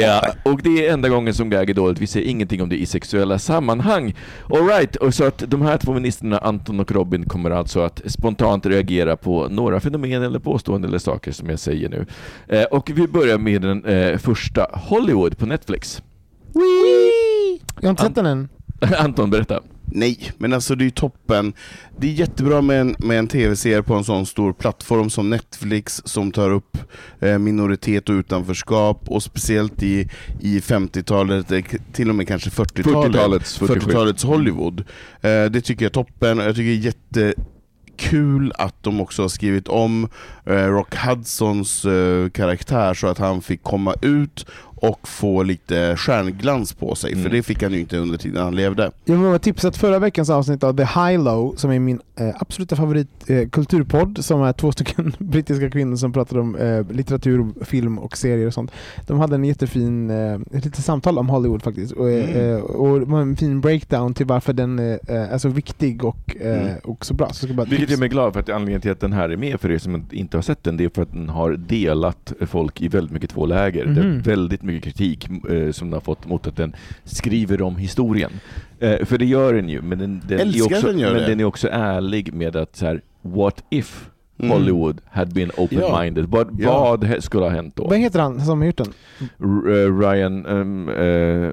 Ja, 0.00 0.34
och 0.42 0.62
det 0.62 0.86
är 0.86 0.92
enda 0.92 1.08
gången 1.08 1.34
som 1.34 1.50
gag 1.50 1.70
är 1.70 1.74
dåligt. 1.74 2.00
Vi 2.00 2.06
säger 2.06 2.26
ingenting 2.26 2.62
om 2.62 2.68
det 2.68 2.76
i 2.76 2.86
sexuella 2.86 3.38
sammanhang. 3.38 4.14
Alright, 4.50 4.96
och 4.96 5.14
så 5.14 5.24
att 5.24 5.44
de 5.46 5.62
här 5.62 5.76
två 5.76 5.92
ministrarna, 5.92 6.38
Anton 6.38 6.80
och 6.80 6.92
Robin, 6.92 7.28
kommer 7.28 7.50
alltså 7.50 7.80
att 7.80 8.02
spontant 8.06 8.66
reagera 8.66 9.16
på 9.16 9.48
några 9.48 9.80
fenomen 9.80 10.22
eller 10.22 10.38
påståenden 10.38 10.88
eller 10.88 10.98
saker 10.98 11.32
som 11.32 11.50
jag 11.50 11.58
säger 11.58 11.88
nu. 11.88 12.06
Eh, 12.48 12.64
och 12.64 12.90
vi 12.94 13.08
börjar 13.08 13.38
med 13.38 13.62
den 13.62 13.84
eh, 13.84 14.18
första, 14.18 14.66
Hollywood 14.72 15.38
på 15.38 15.46
Netflix. 15.46 16.02
Jag 17.80 17.88
har 17.88 17.90
inte 17.90 18.02
sett 18.02 18.14
den 18.14 18.26
än. 18.26 18.48
Anton, 18.98 19.30
berätta. 19.30 19.60
Nej, 19.92 20.32
men 20.38 20.52
alltså 20.52 20.74
det 20.74 20.82
är 20.82 20.84
ju 20.84 20.90
toppen. 20.90 21.52
Det 21.98 22.06
är 22.06 22.12
jättebra 22.12 22.62
med 22.62 22.80
en, 22.80 22.96
med 22.98 23.18
en 23.18 23.28
tv-serie 23.28 23.82
på 23.82 23.94
en 23.94 24.04
sån 24.04 24.26
stor 24.26 24.52
plattform 24.52 25.10
som 25.10 25.30
Netflix 25.30 26.02
som 26.04 26.32
tar 26.32 26.50
upp 26.50 26.78
eh, 27.20 27.38
minoritet 27.38 28.08
och 28.08 28.12
utanförskap 28.12 29.02
och 29.06 29.22
speciellt 29.22 29.82
i, 29.82 30.08
i 30.40 30.60
50-talet, 30.60 31.52
eh, 31.52 31.64
till 31.92 32.08
och 32.08 32.14
med 32.14 32.28
kanske 32.28 32.50
40-talet. 32.50 33.12
40-talets 33.12 33.58
47. 33.58 33.80
40-talets 33.80 34.24
Hollywood. 34.24 34.80
Eh, 35.20 35.44
det 35.44 35.60
tycker 35.60 35.84
jag 35.84 35.90
är 35.90 35.94
toppen 35.94 36.38
och 36.38 36.44
jag 36.44 36.56
tycker 36.56 36.70
det 36.70 36.88
är 36.88 37.34
jättekul 38.00 38.52
att 38.58 38.82
de 38.82 39.00
också 39.00 39.22
har 39.22 39.28
skrivit 39.28 39.68
om 39.68 40.08
eh, 40.46 40.54
Rock 40.54 40.94
Hudsons 40.94 41.84
eh, 41.84 42.30
karaktär 42.30 42.94
så 42.94 43.06
att 43.06 43.18
han 43.18 43.42
fick 43.42 43.62
komma 43.62 43.94
ut 44.02 44.46
och 44.80 45.08
få 45.08 45.42
lite 45.42 45.96
stjärnglans 45.96 46.72
på 46.72 46.94
sig, 46.94 47.12
Mm. 47.12 47.22
för 47.24 47.30
det 47.30 47.42
fick 47.42 47.62
han 47.62 47.72
ju 47.72 47.80
inte 47.80 47.98
under 47.98 48.18
tiden 48.18 48.42
han 48.42 48.54
levde. 48.56 48.90
Jag 49.04 49.14
vill 49.16 49.24
bara 49.24 49.38
tipsa 49.38 49.68
att 49.68 49.76
förra 49.76 49.98
veckans 49.98 50.30
avsnitt 50.30 50.64
av 50.64 50.76
The 50.76 50.82
High 50.84 51.22
Low, 51.22 51.54
som 51.56 51.70
är 51.70 51.78
min 51.78 52.00
eh, 52.16 52.28
absoluta 52.38 52.76
favorit 52.76 53.08
eh, 53.26 53.48
kulturpodd, 53.48 54.24
som 54.24 54.42
är 54.42 54.52
två 54.52 54.72
stycken 54.72 55.14
brittiska 55.18 55.70
kvinnor 55.70 55.96
som 55.96 56.12
pratar 56.12 56.38
om 56.38 56.56
eh, 56.56 56.86
litteratur, 56.90 57.46
film 57.64 57.98
och 57.98 58.16
serier 58.16 58.46
och 58.46 58.54
sånt. 58.54 58.70
De 59.06 59.18
hade 59.18 59.34
en 59.34 59.44
jättefin, 59.44 60.10
eh, 60.10 60.34
ett 60.34 60.64
litet 60.64 60.84
samtal 60.84 61.18
om 61.18 61.28
Hollywood 61.28 61.62
faktiskt. 61.62 61.92
Och, 61.92 62.10
Mm. 62.10 62.54
eh, 62.54 62.60
och 62.60 63.20
en 63.20 63.36
fin 63.36 63.60
breakdown 63.60 64.14
till 64.14 64.26
varför 64.26 64.52
den 64.52 64.78
eh, 64.78 64.96
är 65.08 65.38
så 65.38 65.48
viktig 65.48 66.04
och, 66.04 66.36
eh, 66.40 66.60
Mm. 66.62 66.74
och 66.84 67.06
så 67.06 67.14
bra. 67.14 67.28
Så 67.32 67.44
jag 67.44 67.48
ska 67.50 67.56
bara 67.56 67.66
Vilket 67.66 67.90
gör 67.90 67.98
mig 67.98 68.08
glad 68.08 68.32
för 68.32 68.40
att 68.40 68.48
anledningen 68.48 68.80
till 68.80 68.90
att 68.90 69.00
den 69.00 69.12
här 69.12 69.28
är 69.28 69.36
med 69.36 69.60
för 69.60 69.70
er 69.70 69.78
som 69.78 70.04
inte 70.10 70.36
har 70.36 70.42
sett 70.42 70.64
den, 70.64 70.76
det 70.76 70.84
är 70.84 70.88
för 70.94 71.02
att 71.02 71.12
den 71.12 71.28
har 71.28 71.50
delat 71.52 72.32
folk 72.46 72.80
i 72.82 72.88
väldigt 72.88 73.12
mycket 73.12 73.30
två 73.30 73.46
läger. 73.46 73.84
Det 73.86 74.00
är 74.00 74.04
Mhm. 74.04 74.22
väldigt 74.22 74.62
mycket 74.62 74.69
kritik 74.78 75.28
eh, 75.50 75.70
som 75.72 75.86
den 75.88 75.92
har 75.92 76.00
fått 76.00 76.26
mot 76.26 76.46
att 76.46 76.56
den 76.56 76.74
skriver 77.04 77.62
om 77.62 77.76
historien. 77.76 78.32
Eh, 78.80 79.04
för 79.04 79.18
det 79.18 79.24
gör 79.26 79.54
den 79.54 79.68
ju, 79.68 79.82
men 79.82 79.98
den, 79.98 80.22
den, 80.28 80.40
är, 80.40 80.64
också, 80.64 80.86
den 80.86 80.96
men 81.12 81.22
den 81.22 81.40
är 81.40 81.44
också 81.44 81.68
ärlig 81.72 82.34
med 82.34 82.56
att 82.56 82.76
så 82.76 82.86
här, 82.86 83.00
what 83.22 83.64
if 83.70 84.06
Mm. 84.42 84.52
Hollywood 84.52 85.00
had 85.10 85.32
been 85.32 85.50
open-minded? 85.50 86.26
Vad, 86.28 86.60
Ja. 86.60 86.80
vad 87.00 87.22
skulle 87.24 87.44
ha 87.44 87.50
hänt 87.50 87.76
då? 87.76 87.84
Vad 87.88 87.98
heter 87.98 88.20
han 88.20 88.40
som 88.40 88.58
har 88.58 88.66
gjort 88.66 88.76
den? 88.76 88.92
R- 89.20 89.70
eh, 89.70 89.98
Ryan... 89.98 90.46
ehm, 90.46 90.88
eh, 90.88 91.52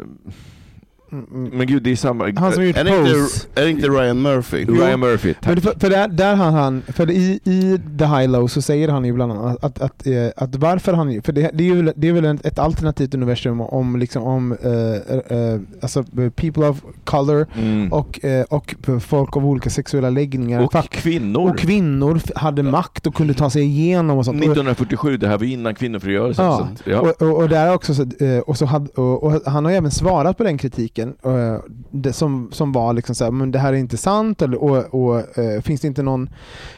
Mm, 1.12 1.26
mm. 1.34 1.58
men 1.58 1.68
gud, 1.68 1.84
det 1.84 1.92
är 1.92 1.96
samma... 1.96 2.24
Han 2.36 2.52
som 2.52 2.62
har 2.62 2.68
gjort 2.68 2.78
Är 2.78 2.84
Pose. 2.84 3.10
inte, 3.10 3.62
är 3.62 3.66
det 3.66 3.72
inte 3.72 3.88
Ryan 3.88 4.22
Murphy? 4.22 4.66
Ryan 4.66 5.00
Murphy, 5.00 5.34
tack. 5.34 5.46
Men 5.54 5.62
för, 5.62 5.80
för 5.80 5.90
där, 5.90 6.08
där 6.08 6.36
har 6.36 6.52
han, 6.52 6.82
för 6.88 7.12
i, 7.12 7.40
i 7.44 7.80
The 8.00 8.06
High 8.06 8.30
Low 8.30 8.48
så 8.48 8.62
säger 8.62 8.90
han 8.90 9.06
ju 9.06 9.14
bland 9.14 9.32
annat 9.32 9.64
att, 9.64 9.82
att, 9.82 10.08
eh, 10.08 10.14
att 10.36 10.56
varför 10.56 10.94
han, 10.94 11.22
för 11.22 11.32
det, 11.34 11.52
det 11.54 11.64
är 11.64 11.76
ju 11.76 11.82
väl, 11.82 11.94
det 11.96 12.08
är 12.08 12.14
väl 12.14 12.40
ett 12.44 12.60
alternativt 12.60 13.14
universum 13.14 13.62
om, 13.62 13.96
liksom, 14.00 14.24
om 14.24 14.52
eh, 14.64 15.38
eh, 15.38 15.60
alltså, 15.82 16.04
people 16.36 16.68
of 16.68 16.82
color 17.04 17.46
Mm. 17.58 17.94
och, 17.94 18.26
eh, 18.26 18.44
och 18.50 18.76
folk 19.02 19.38
av 19.38 19.46
olika 19.46 19.70
sexuella 19.70 20.10
läggningar 20.10 20.62
Och 20.64 20.72
Fakt- 20.74 20.90
kvinnor. 20.94 21.50
och 21.50 21.58
kvinnor 21.60 22.22
hade 22.36 22.64
makt 22.64 23.08
och 23.08 23.16
kunde 23.16 23.34
ta 23.34 23.50
sig 23.50 23.62
igenom 23.64 24.18
och 24.18 24.26
sånt. 24.26 24.36
Och- 24.38 24.44
1947, 24.46 25.18
det 25.18 25.28
här 25.28 25.38
var 25.38 25.46
innan 25.46 25.76
kvinnofrigörelsen. 25.76 26.46
Ja, 26.46 26.58
så 26.58 26.64
att, 26.64 26.82
ja. 26.86 27.00
Och, 27.00 27.22
och, 27.22 27.38
och, 27.44 27.50
där 27.50 27.74
också, 27.74 27.96
så, 27.96 28.06
och, 28.46 28.58
så 28.58 28.66
hade, 28.66 28.90
och, 28.92 29.24
och 29.24 29.42
han 29.46 29.66
har 29.66 29.72
ju 29.72 29.78
även 29.78 29.92
svarat 29.92 30.38
på 30.38 30.44
den 30.44 30.58
kritiken 30.58 30.97
eh, 31.04 31.58
det, 31.92 32.14
som, 32.14 32.50
som 32.52 32.72
var 32.72 32.94
liksom 32.94 33.16
så 33.16 33.24
här, 33.24 33.32
men 33.32 33.52
det 33.52 33.60
här 33.60 33.74
är 33.74 33.78
inte 33.78 33.98
sant 33.98 34.42
eller, 34.42 34.64
och, 34.64 34.94
och 35.04 35.38
eh, 35.38 35.62
finns, 35.62 35.82
det 35.82 35.88
inte 35.88 36.04
någon, 36.04 36.30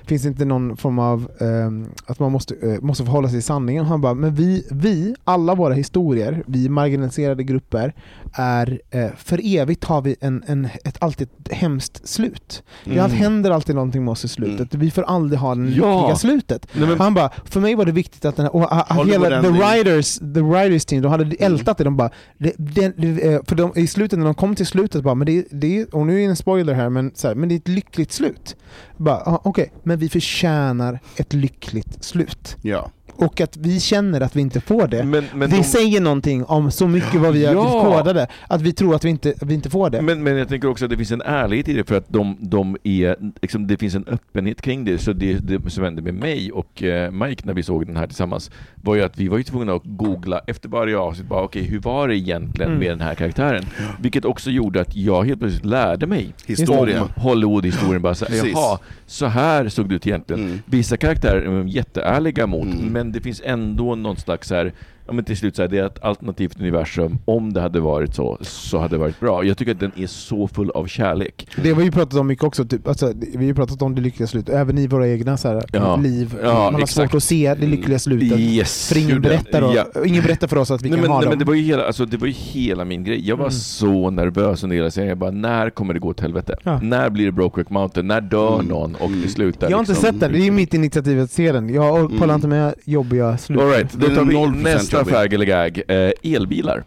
finns 0.06 0.22
det 0.22 0.28
inte 0.28 0.46
någon 0.46 0.78
form 0.78 1.00
av 1.00 1.32
ehm, 1.40 1.86
att 2.06 2.20
man 2.20 2.32
måste, 2.32 2.56
eh, 2.56 2.82
måste 2.82 3.04
förhålla 3.04 3.28
sig 3.28 3.38
till 3.38 3.44
sanningen? 3.46 3.86
Han 3.86 4.02
bara, 4.02 4.14
men 4.14 4.36
vi, 4.36 4.68
vi, 4.72 5.16
alla 5.24 5.56
våra 5.56 5.74
historier, 5.74 6.44
vi 6.48 6.70
marginaliserade 6.70 7.44
grupper, 7.44 7.94
är 8.34 8.80
för 9.18 9.40
evigt 9.44 9.84
har 9.84 10.02
vi 10.02 10.16
en, 10.22 10.44
en, 10.48 10.66
ett, 10.84 10.98
alltid 11.00 11.28
ett 11.46 11.54
hemskt 11.54 12.08
slut. 12.08 12.64
Det 12.86 13.00
Mm. 13.00 13.12
händer 13.12 13.52
alltid 13.52 13.76
någonting 13.76 14.06
med 14.06 14.12
oss 14.12 14.26
i 14.26 14.28
slutet. 14.28 14.74
Vi 14.74 14.92
får 14.92 15.04
aldrig 15.04 15.40
ha 15.40 15.56
det 15.56 15.62
Ja. 15.70 16.00
lyckliga 16.00 16.16
slutet. 16.16 16.68
Nej, 16.74 16.96
Han 17.00 17.14
bara, 17.14 17.30
för 17.46 17.60
mig 17.60 17.76
var 17.76 17.86
det 17.86 17.92
viktigt 17.92 18.26
att 18.26 18.36
den 18.36 18.46
här, 18.46 18.56
och, 18.56 18.98
och, 19.00 19.08
hela 19.08 19.42
the 19.42 19.48
writers, 19.50 20.20
the 20.20 20.42
writers 20.42 20.86
team, 20.86 21.02
de 21.02 21.08
hade 21.12 21.36
ältat 21.36 21.78
det, 21.78 21.84
de 21.84 21.98
bara, 21.98 22.10
det, 22.38 22.54
det, 22.58 22.90
det, 22.98 23.50
för 23.50 23.56
de, 23.56 23.72
i 23.76 23.88
slutet 23.88 24.09
när 24.18 24.26
de 24.26 24.34
kom 24.36 24.56
till 24.56 24.66
slutet 24.66 25.04
bara, 25.04 25.16
men 25.16 25.26
det, 25.26 25.48
det 25.52 25.86
och 25.86 26.08
nu 26.08 26.14
är 26.14 26.20
det 26.20 26.26
en 26.26 26.36
spoiler 26.36 26.74
här, 26.74 26.90
men, 26.90 27.12
så 27.16 27.28
här, 27.28 27.36
men 27.36 27.50
det 27.50 27.56
är 27.56 27.58
ett 27.58 27.68
lyckligt 27.68 28.12
slut. 28.12 28.56
Bara, 28.98 29.18
ah, 29.18 29.42
men 29.84 30.00
vi 30.00 30.10
förtjänar 30.10 31.00
ett 31.16 31.34
lyckligt 31.34 32.04
slut. 32.04 32.58
Ja. 32.62 32.92
Och 33.22 33.42
att 33.42 33.58
vi 33.58 33.80
känner 33.80 34.22
att 34.22 34.36
vi 34.36 34.42
inte 34.42 34.62
får 34.62 34.88
det. 34.88 35.04
men, 35.04 35.26
men, 35.34 35.50
det 35.50 35.56
de, 35.58 35.64
säger 35.64 36.02
någonting 36.02 36.44
om 36.46 36.72
så 36.72 36.88
mycket 36.88 37.22
vad 37.22 37.34
vi 37.34 37.46
har 37.46 37.54
Ja. 37.54 37.84
kodade, 37.84 38.28
att 38.48 38.62
vi 38.62 38.74
tror 38.74 38.96
att 38.96 39.06
vi 39.06 39.10
inte, 39.10 39.34
vi 39.42 39.54
inte 39.54 39.70
får 39.70 39.90
det. 39.90 40.02
men, 40.02 40.24
men 40.24 40.38
jag 40.38 40.48
tänker 40.48 40.68
också 40.68 40.86
att 40.86 40.92
det 40.92 40.98
finns 40.98 41.12
en 41.12 41.22
ärlighet 41.22 41.68
i 41.68 41.74
det 41.74 41.84
för 41.88 41.98
att 41.98 42.06
de, 42.10 42.38
de 42.40 42.78
är, 42.84 43.16
liksom, 43.42 43.68
det 43.68 43.78
finns 43.78 43.96
en 43.96 44.06
öppenhet 44.08 44.62
kring 44.62 44.86
det. 44.86 44.98
Så 44.98 45.14
det, 45.14 45.34
det 45.34 45.70
som 45.70 45.84
hände 45.84 46.02
med 46.02 46.14
mig 46.14 46.52
och 46.52 46.84
eh, 46.84 47.12
Mike 47.12 47.42
när 47.46 47.54
vi 47.54 47.64
såg 47.64 47.86
den 47.88 47.98
här 47.98 48.08
tillsammans 48.08 48.52
var 48.76 48.96
ju 48.96 49.02
att 49.04 49.18
vi 49.20 49.28
var 49.28 49.38
ju 49.38 49.44
tvungna 49.44 49.74
att 49.74 49.82
googla 49.86 50.42
efter 50.48 50.70
varje 50.70 50.98
avsnitt, 50.98 51.28
bara 51.28 51.44
okej 51.44 51.64
hur 51.64 51.80
var 51.80 52.08
det 52.08 52.16
egentligen 52.18 52.70
Mm. 52.72 52.80
med 52.80 52.90
den 52.92 53.02
här 53.02 53.16
karaktären? 53.16 53.66
Vilket 54.00 54.26
också 54.26 54.50
gjorde 54.50 54.82
att 54.82 54.96
jag 54.96 55.24
helt 55.24 55.40
plötsligt 55.40 55.66
lärde 55.66 56.08
mig 56.08 56.34
Historia. 56.46 57.02
om 57.04 57.10
Hollywood-historien. 57.16 58.02
Bara 58.02 58.16
så, 58.16 58.26
jaha, 58.54 58.80
så 59.06 59.26
här 59.26 59.70
såg 59.70 59.90
det 59.90 59.96
ut 59.96 60.08
egentligen. 60.08 60.44
Mm. 60.46 60.60
Vissa 60.66 60.98
karaktärer 60.98 61.42
är 61.42 61.64
jätteärliga 61.64 62.48
mot, 62.48 62.64
Mm. 62.66 62.86
men 62.94 63.09
det 63.12 63.22
finns 63.22 63.42
ändå 63.46 63.96
någon 63.96 64.18
slags 64.18 64.48
så 64.48 64.56
här, 64.56 64.74
ja 65.10 65.14
men 65.14 65.26
till 65.26 65.38
slut 65.38 65.56
så 65.56 65.62
här, 65.62 65.70
det 65.70 65.78
är 65.78 65.86
ett 65.86 66.04
alternativt 66.04 66.60
universum. 66.60 67.18
Om 67.26 67.54
det 67.54 67.62
hade 67.62 67.80
varit 67.80 68.16
så, 68.16 68.38
så 68.42 68.78
hade 68.78 68.96
det 68.96 69.00
varit 69.00 69.20
bra. 69.20 69.44
Jag 69.44 69.58
tycker 69.58 69.72
att 69.72 69.80
den 69.80 69.92
är 69.96 70.08
så 70.08 70.48
full 70.48 70.70
av 70.72 70.86
kärlek. 70.88 71.48
Det 71.64 71.70
har 71.70 71.76
vi 71.78 71.84
ju 71.84 71.92
pratat 71.92 72.20
om 72.20 72.28
mycket 72.28 72.44
också, 72.46 72.66
typ, 72.66 72.88
alltså, 72.88 73.14
vi 73.16 73.36
har 73.38 73.44
ju 73.44 73.54
pratat 73.54 73.82
om 73.82 73.96
det 73.96 74.02
lyckliga 74.02 74.28
slutet, 74.28 74.56
även 74.56 74.78
i 74.78 74.88
våra 74.88 75.08
egna 75.08 75.38
så 75.38 75.48
här, 75.48 75.66
Ja. 75.74 75.96
liv. 75.96 76.36
Ja, 76.44 76.54
Man 76.54 76.74
har 76.74 76.82
exakt. 76.82 76.92
svårt 77.12 77.16
att 77.18 77.24
se 77.24 77.56
det 77.60 77.68
lyckliga 77.68 78.00
slutet. 78.00 78.40
Yes! 78.40 78.90
För 78.90 79.00
ingen 79.00 79.22
berättar, 79.22 79.62
då, 79.62 79.74
Ja. 79.76 80.06
ingen 80.06 80.24
berättar 80.24 80.48
för 80.48 80.56
oss 80.58 80.72
att 80.72 80.82
vi 80.82 80.90
Nej, 80.90 80.96
kan 80.98 81.02
men, 81.02 81.12
ha 81.12 81.18
nej, 81.18 81.26
dem. 81.26 81.30
men 81.32 81.40
det 81.40 81.46
var 81.46 81.54
ju 81.54 81.62
hela, 81.64 81.84
alltså, 81.86 82.06
det 82.06 82.18
var 82.18 82.28
ju 82.28 82.34
hela 82.34 82.86
min 82.86 83.04
grej. 83.04 83.28
Jag 83.28 83.36
var 83.36 83.46
Mm. 83.46 83.52
så 83.52 84.10
nervös 84.10 84.64
under 84.64 84.76
hela 84.76 84.92
serien. 84.92 85.10
Jag 85.10 85.18
bara, 85.18 85.32
när 85.32 85.70
kommer 85.70 85.94
det 85.94 86.00
gå 86.00 86.14
till 86.14 86.24
helvete? 86.24 86.56
Ja. 86.64 86.80
När 86.84 87.10
blir 87.10 87.26
det 87.26 87.32
Brokeback 87.32 87.70
Mountain? 87.70 88.08
När 88.08 88.22
dör 88.22 88.54
Mm. 88.54 88.66
någon 88.66 88.96
och 88.96 89.08
Mm. 89.08 89.22
det 89.22 89.28
slutar 89.30 89.70
jag 89.70 89.78
har 89.78 89.80
inte 89.80 89.92
liksom? 89.92 90.12
sett 90.12 90.20
den, 90.20 90.32
det 90.32 90.48
är 90.48 90.52
mitt 90.52 90.74
initiativ 90.74 91.22
att 91.22 91.32
se 91.32 91.52
den. 91.52 91.70
Jag 91.74 92.00
Mm. 92.00 92.18
pallar 92.20 92.36
inte 92.36 92.48
med 92.48 92.74
jobbiga 92.86 93.38
slut. 93.38 93.60
All 93.60 93.70
right, 93.70 93.94
då 93.94 94.08
tar 94.08 94.24
vi 94.26 94.34
0% 94.36 94.99
nästa 95.00 95.14
fag 95.14 95.34
eller 95.34 95.46
gag. 95.46 95.82
Eh, 95.88 96.12
elbilar. 96.24 96.84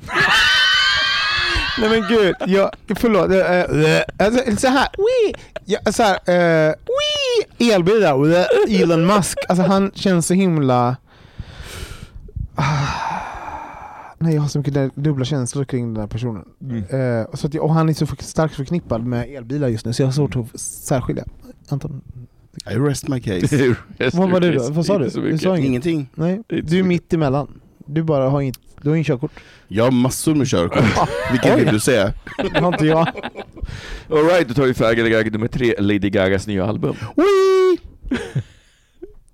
Nej 1.78 1.90
men 1.90 2.08
gud, 2.08 2.34
jag, 2.46 2.70
förlåt. 2.96 3.30
Äh, 3.30 4.26
alltså, 4.26 4.56
så 4.56 4.68
här, 4.68 4.88
wee, 4.96 5.34
ja, 5.64 5.92
så 5.92 6.02
här, 6.02 6.16
uh, 6.68 6.74
wee, 6.86 7.72
elbilar, 7.72 8.18
wee, 8.18 8.82
Elon 8.82 9.06
Musk. 9.06 9.38
Alltså 9.48 9.64
han 9.64 9.90
känns 9.94 10.26
så 10.26 10.34
himla... 10.34 10.96
Ah, 12.54 13.20
nej 14.18 14.34
jag 14.34 14.42
har 14.42 14.48
så 14.48 14.58
mycket 14.58 14.94
dubbla 14.94 15.24
känslor 15.24 15.64
kring 15.64 15.94
den 15.94 16.00
här 16.00 16.08
personen. 16.08 16.44
Eh, 16.90 17.34
så 17.34 17.46
att 17.46 17.54
jag, 17.54 17.64
och 17.64 17.74
han 17.74 17.88
är 17.88 17.94
så 17.94 18.06
starkt 18.06 18.54
förknippad 18.54 19.06
med 19.06 19.28
elbilar 19.28 19.68
just 19.68 19.86
nu 19.86 19.92
så 19.92 20.02
jag 20.02 20.06
har 20.06 20.12
svårt 20.12 20.36
att 20.36 20.60
särskilja. 20.60 21.24
Anton, 21.68 22.02
I 22.66 22.74
rest 22.74 23.08
my 23.08 23.20
case. 23.20 23.56
vad 24.12 24.30
var 24.30 24.40
det 24.40 24.52
då? 24.52 24.70
Vad 24.70 24.86
sa 24.86 24.98
du? 24.98 25.08
Du 25.08 25.38
sa 25.38 25.56
inget? 25.56 25.68
Ingenting. 25.68 26.08
Nej, 26.14 26.42
du 26.48 26.78
är 26.78 26.82
mitt 26.82 27.12
emellan. 27.12 27.60
Du 27.86 28.02
bara 28.02 28.28
har 28.28 28.40
inget, 28.40 28.58
du 28.82 28.88
har 28.88 28.96
inget 28.96 29.06
körkort. 29.06 29.32
Jag 29.68 29.84
har 29.84 29.90
massor 29.90 30.34
med 30.34 30.48
körkort. 30.48 30.84
Vilket 31.30 31.58
vill 31.58 31.72
du 31.72 31.80
säga? 31.80 32.12
Det 32.52 32.60
har 32.60 32.72
inte 32.72 32.86
jag. 32.86 33.08
All 34.10 34.24
right, 34.24 34.48
då 34.48 34.54
tar 34.54 34.62
vi 34.62 34.74
fag 34.74 34.98
eller 34.98 35.10
gag 35.10 35.32
nummer 35.32 35.48
tre, 35.48 35.74
Lady 35.78 36.10
Gagas 36.10 36.46
nya 36.46 36.66
album. 36.66 36.96
Wee! 37.16 37.78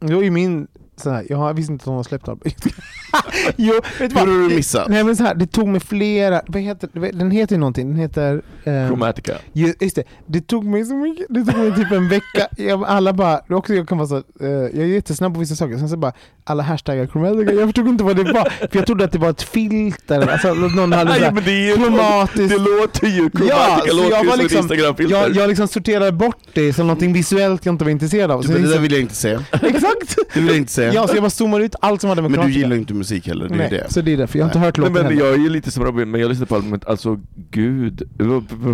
Det 0.01 0.15
var 0.15 0.23
ju 0.23 0.31
min 0.31 0.67
så 0.97 1.11
här, 1.11 1.27
jag 1.29 1.55
visste 1.55 1.73
inte 1.73 1.83
att 1.83 1.87
hon 1.87 1.97
har 1.97 2.03
släppt 2.03 2.29
album. 2.29 2.53
jo, 3.57 3.73
vet 3.99 4.11
du 4.15 4.21
Hur 4.21 4.27
har 4.27 4.27
du 4.27 4.49
Det- 4.49 4.55
missat? 4.57 4.89
Nej 4.89 5.05
men 5.05 5.17
så 5.17 5.25
här, 5.25 5.35
det 5.35 5.47
tog 5.47 5.69
mig 5.69 5.81
flera, 5.81 6.43
vad 6.47 6.63
heter, 6.63 6.89
den 7.13 7.31
heter 7.31 7.55
ju 7.55 7.61
någonting, 7.61 7.89
den 7.89 7.99
heter... 7.99 8.43
Eh, 8.65 8.87
Chromatica. 8.87 9.33
ju- 9.53 9.75
just 9.81 9.97
det, 9.97 10.05
det 10.27 10.41
tog 10.41 10.65
mig 10.65 10.85
så 10.85 10.95
mycket, 10.95 11.27
det 11.29 11.45
tog 11.45 11.57
mig 11.59 11.75
typ 11.75 11.93
en 11.93 12.09
vecka, 12.09 12.49
jag, 12.57 12.85
alla 12.85 13.13
bara, 13.13 13.41
också, 13.49 13.75
jag 13.75 13.89
kan 13.89 13.99
vara 13.99 14.09
så, 14.09 14.17
eh, 14.17 14.23
jag 14.51 14.77
är 14.79 14.85
jättesnabb 14.87 15.35
på 15.35 15.41
vissa 15.41 15.55
saker, 15.57 15.79
sen 15.79 15.89
så 15.89 15.97
bara, 15.97 16.13
alla 16.45 16.63
hashtaggar 16.63 17.07
Chromatica, 17.07 17.53
jag 17.53 17.69
förstod 17.69 17.89
inte 17.89 18.05
vad 18.05 18.17
det 18.17 18.23
var, 18.33 18.45
för 18.45 18.69
jag 18.79 18.87
trodde 18.87 19.05
att 19.05 19.13
det 19.13 19.19
var 19.19 19.31
ett 19.31 19.43
filter, 19.43 20.29
alltså 20.33 20.55
någon 20.55 20.93
hade 20.93 21.11
Nej, 21.11 21.19
såhär, 21.19 21.33
men 21.33 21.45
det 21.45 21.71
är 21.71 22.49
Det 22.49 22.59
låter 22.59 23.07
ju, 23.07 23.31
Chromatica 23.31 23.45
Ja, 23.49 23.81
så 23.89 23.97
låter 23.97 24.11
jag 24.11 24.23
ju 24.25 24.29
var 24.29 24.37
som 24.37 24.43
liksom- 24.43 24.59
Instagramfilter. 24.59 25.15
jag, 25.17 25.37
jag 25.37 25.49
liksom 25.49 25.69
sorterade 25.69 26.13
bort 26.13 26.37
det 26.53 26.73
som 26.73 26.87
någonting 26.87 27.13
visuellt 27.13 27.67
jag 27.67 27.73
inte 27.75 27.85
var 27.85 27.91
intresserad 27.91 28.31
av. 28.31 28.41
Du, 28.41 28.47
Så 28.47 28.53
men 28.53 28.63
det 28.63 28.69
där 28.69 28.81
liksom, 28.81 28.83
vill 28.83 28.93
jag 28.93 29.01
inte 29.01 29.15
se. 29.15 29.31
exakt! 29.53 30.17
Det 30.35 30.41
vill 30.41 30.47
jag 30.49 30.57
inte 30.57 30.73
se. 30.73 30.86
Ja, 30.95 31.09
så 31.09 31.15
jag 31.17 31.23
bara 31.23 31.31
zoomade 31.31 31.65
ut 31.65 31.75
allt 31.81 32.01
som 32.01 32.11
hade 32.11 32.23
med 32.23 32.31
Men 32.31 32.41
du 32.47 32.53
gillar 32.53 32.73
ju 32.73 32.79
inte 32.79 32.95
musik 32.95 33.27
heller, 33.27 33.49
det 33.49 33.55
är 33.55 33.59
Nej, 33.59 33.69
det. 33.71 33.93
så 33.93 34.01
det 34.01 34.13
är 34.13 34.17
därför. 34.17 34.39
Jag 34.39 34.45
har 34.47 34.51
inte 34.51 34.59
hört 34.59 34.79
Nej, 34.79 34.89
låten 34.89 34.93
men 35.07 35.13
heller. 35.13 35.27
jag 35.27 35.35
är 35.35 35.39
ju 35.39 35.49
lite 35.49 35.71
som 35.71 35.85
Robin, 35.85 36.11
men 36.11 36.21
jag 36.21 36.29
lyssnade 36.29 36.49
på 36.49 36.55
albumet, 36.55 36.87
alltså 36.87 37.21
gud, 37.51 38.03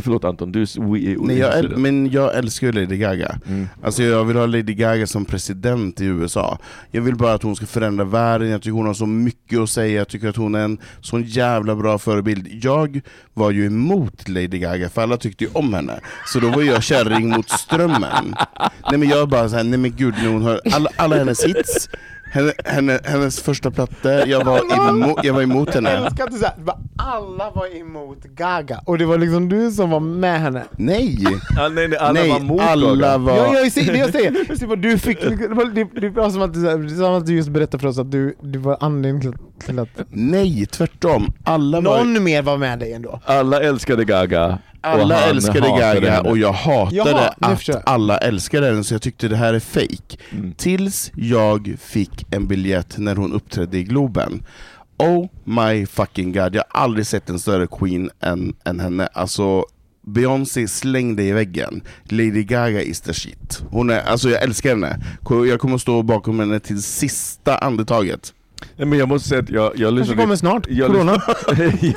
förlåt 0.02 0.24
Anton, 0.24 0.52
du 0.52 0.62
är 0.62 1.26
Nej, 1.26 1.39
jag, 1.39 1.52
äl- 1.59 1.76
men 1.76 2.10
jag 2.10 2.36
älskar 2.36 2.66
ju 2.66 2.72
Lady 2.72 2.97
Gaga. 2.97 3.39
Mm. 3.48 3.68
Alltså 3.82 4.02
jag 4.02 4.24
vill 4.24 4.36
ha 4.36 4.47
Lady 4.47 4.74
Gaga 4.74 5.06
som 5.06 5.24
president 5.24 6.01
i 6.01 6.05
USA. 6.05 6.59
Jag 6.90 7.02
vill 7.02 7.16
bara 7.16 7.32
att 7.34 7.43
hon 7.43 7.56
ska 7.56 7.66
förändra 7.66 8.05
världen, 8.05 8.48
jag 8.48 8.62
tycker 8.62 8.72
hon 8.72 8.86
har 8.86 8.94
så 8.94 9.06
mycket 9.06 9.59
att 9.59 9.70
säga, 9.70 9.98
jag 9.98 10.09
tycker 10.09 10.28
att 10.28 10.36
hon 10.36 10.55
är 10.55 10.64
en 10.64 10.78
sån 11.01 11.22
jävla 11.22 11.74
bra 11.74 11.98
förebild. 11.98 12.48
Jag 12.64 13.01
var 13.34 13.51
ju 13.51 13.66
emot 13.66 14.28
Lady 14.28 14.59
Gaga, 14.59 14.89
för 14.89 15.02
alla 15.02 15.16
tyckte 15.16 15.44
ju 15.44 15.51
om 15.52 15.74
henne. 15.74 16.01
Så 16.26 16.40
då 16.40 16.48
var 16.48 16.62
jag 16.62 16.82
kärring 16.82 17.28
mot 17.28 17.48
strömmen. 17.51 18.34
Nej 18.90 18.98
men 18.98 19.09
jag 19.09 19.28
bara 19.28 19.48
såhär, 19.48 19.64
nej 19.64 19.78
men 19.78 19.93
gud, 19.97 20.14
när 20.22 20.28
hon 20.32 20.43
hör 20.43 20.60
alla, 20.72 20.90
alla 20.97 21.16
hennes 21.16 21.44
hits, 21.44 21.89
Henne, 22.34 22.52
henne, 22.64 23.00
hennes 23.04 23.40
första 23.40 23.70
platta, 23.70 24.26
jag 24.26 24.44
var, 24.44 24.88
emo, 24.88 25.16
jag 25.22 25.34
var 25.34 25.42
emot 25.42 25.68
Jag 25.68 25.74
henne. 25.74 25.90
älskar 25.90 26.24
att 26.24 26.30
du 26.30 26.38
säger 26.38 26.54
alla 26.98 27.50
var 27.50 27.76
emot 27.80 28.24
Gaga 28.24 28.80
och 28.84 28.98
det 28.98 29.04
var 29.04 29.18
liksom 29.18 29.48
du 29.48 29.70
som 29.70 29.90
var 29.90 30.00
med 30.00 30.40
henne. 30.40 30.64
Nej! 30.76 31.18
Ja, 31.56 31.68
nej, 31.68 31.88
nej, 31.88 31.98
alla 31.98 32.12
Nej, 32.12 32.30
var 32.30 32.40
mot 32.40 32.60
alla 32.60 32.94
Gaga. 32.94 33.18
var... 33.18 33.36
Ja, 33.36 33.54
jag 33.54 33.72
det 33.92 33.98
jag 33.98 34.10
säger, 34.12 34.30
du 34.76 34.98
fick, 34.98 35.20
det 35.20 35.48
var, 35.48 35.64
det, 35.64 36.00
det 36.00 36.09
var 36.09 36.30
som 36.30 36.42
att, 36.42 36.54
du, 36.54 36.88
som 36.96 37.14
att 37.14 37.26
du 37.26 37.36
just 37.36 37.48
berättade 37.48 37.80
för 37.80 37.88
oss 37.88 37.98
att 37.98 38.10
du, 38.10 38.36
du 38.42 38.59
var 38.59 38.76
anledningen 38.80 39.20
till, 39.32 39.66
till 39.66 39.78
att 39.78 39.88
Nej, 40.10 40.66
tvärtom. 40.66 41.32
Alla, 41.44 41.80
var, 41.80 41.98
någon 42.04 42.24
mer 42.24 42.42
var 42.42 42.56
med 42.59 42.78
dig 42.78 42.92
ändå. 42.92 43.20
Alla 43.24 43.60
älskade 43.60 44.04
Gaga. 44.04 44.59
Och 44.82 44.88
alla 44.88 45.20
han 45.20 45.28
älskade 45.30 45.60
Gaga 45.60 45.94
henne. 46.10 46.30
och 46.30 46.38
jag 46.38 46.52
hatade 46.52 46.96
Jaha, 46.96 47.34
att 47.40 47.68
jag. 47.68 47.82
alla 47.86 48.18
älskade 48.18 48.70
den 48.70 48.84
så 48.84 48.94
jag 48.94 49.02
tyckte 49.02 49.28
det 49.28 49.36
här 49.36 49.54
är 49.54 49.60
fake. 49.60 50.16
Mm. 50.30 50.52
Tills 50.52 51.12
jag 51.14 51.76
fick 51.80 52.26
en 52.30 52.46
biljett 52.46 52.98
när 52.98 53.16
hon 53.16 53.32
uppträdde 53.32 53.78
i 53.78 53.84
Globen. 53.84 54.42
Oh 54.98 55.26
my 55.44 55.86
fucking 55.86 56.32
god, 56.32 56.54
jag 56.54 56.62
har 56.70 56.82
aldrig 56.82 57.06
sett 57.06 57.30
en 57.30 57.38
större 57.38 57.66
queen 57.66 58.10
än, 58.20 58.54
än 58.64 58.80
henne. 58.80 59.06
Alltså 59.12 59.64
Beyoncé 60.06 60.68
slängde 60.68 61.22
i 61.22 61.32
väggen. 61.32 61.82
Lady 62.04 62.44
Gaga 62.44 62.82
is 62.82 63.00
the 63.00 63.14
shit. 63.14 63.62
Hon 63.70 63.90
är, 63.90 64.00
alltså 64.00 64.30
jag 64.30 64.42
älskar 64.42 64.70
henne. 64.70 64.98
Jag 65.48 65.60
kommer 65.60 65.74
att 65.74 65.80
stå 65.80 66.02
bakom 66.02 66.40
henne 66.40 66.60
till 66.60 66.82
sista 66.82 67.59
andetaget. 67.59 68.34
Nej, 68.76 68.86
men 68.86 68.98
jag 68.98 69.09
måste 69.09 69.28
säga 69.28 69.40
att 69.42 69.50
jag, 69.50 69.64
jag 69.64 69.72
Kanske 69.76 69.90
lyssnade... 69.90 70.20
kommer 70.22 70.36
snart, 70.36 70.66
jag 70.68 70.90
corona. 70.90 71.12
lyssnade, 71.48 71.64
jag 71.86 71.94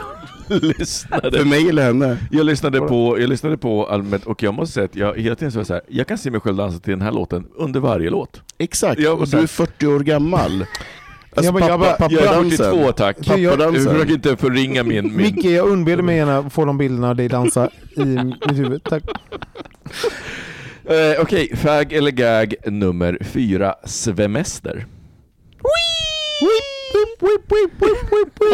lyssnade 0.50 1.38
För 1.38 1.46
mig 1.46 1.70
eller 1.70 1.84
henne. 1.84 2.18
Jag 2.32 2.46
lyssnade 2.46 2.80
på, 2.80 3.20
jag 3.20 3.30
lyssnade 3.30 3.58
på 3.58 3.88
allmänt 3.88 4.26
och 4.26 4.44
jag 4.44 4.54
måste 4.54 4.74
säga 4.74 4.86
att 4.86 4.96
jag 4.96 5.18
hela 5.20 5.36
tiden 5.36 5.52
så 5.52 5.66
så 5.66 5.74
här, 5.74 5.82
jag 5.88 6.08
kan 6.08 6.18
se 6.18 6.32
mig 6.32 6.40
själv 6.40 6.56
dansa 6.58 6.80
till 6.80 6.92
den 6.92 7.02
här 7.02 7.12
låten 7.12 7.48
under 7.56 7.80
varje 7.80 8.10
låt. 8.10 8.42
Exakt, 8.58 9.00
Jag 9.02 9.20
och 9.22 9.28
du 9.28 9.38
är 9.38 9.48
40 9.48 9.88
år 9.88 10.00
gammal. 10.00 10.66
Alltså 11.38 11.48
Jag 11.48 11.54
bara- 11.62 11.70
jag 11.70 11.80
bara- 11.80 11.92
pappa, 11.94 12.14
Jag 12.14 12.22
är 12.24 12.28
pappadansen. 12.28 12.58
42 12.72 12.92
tack. 12.92 13.18
Jag- 13.22 13.40
jag- 13.40 13.60
Jag 13.60 13.76
försöker 13.76 14.14
inte 14.14 14.38
förringa 14.38 14.84
min... 14.84 15.04
min... 15.06 15.18
Micke, 15.18 15.46
jag 15.46 15.68
unber 15.70 15.98
mig 16.02 16.18
gärna 16.18 16.38
att 16.38 16.54
få 16.54 16.66
de 16.66 16.78
bilderna 16.78 17.10
av 17.10 17.16
dig 17.16 17.28
dansa 17.28 17.70
i 17.98 18.06
mitt 18.06 18.52
huvud. 18.52 18.84
Tack. 18.84 19.04
Eh, 20.86 21.22
Okej, 21.22 21.52
fag 21.56 21.94
eller 21.94 22.12
gag 22.12 22.56
nummer 22.66 23.18
fyra, 23.22 23.76
svemester. 23.86 24.86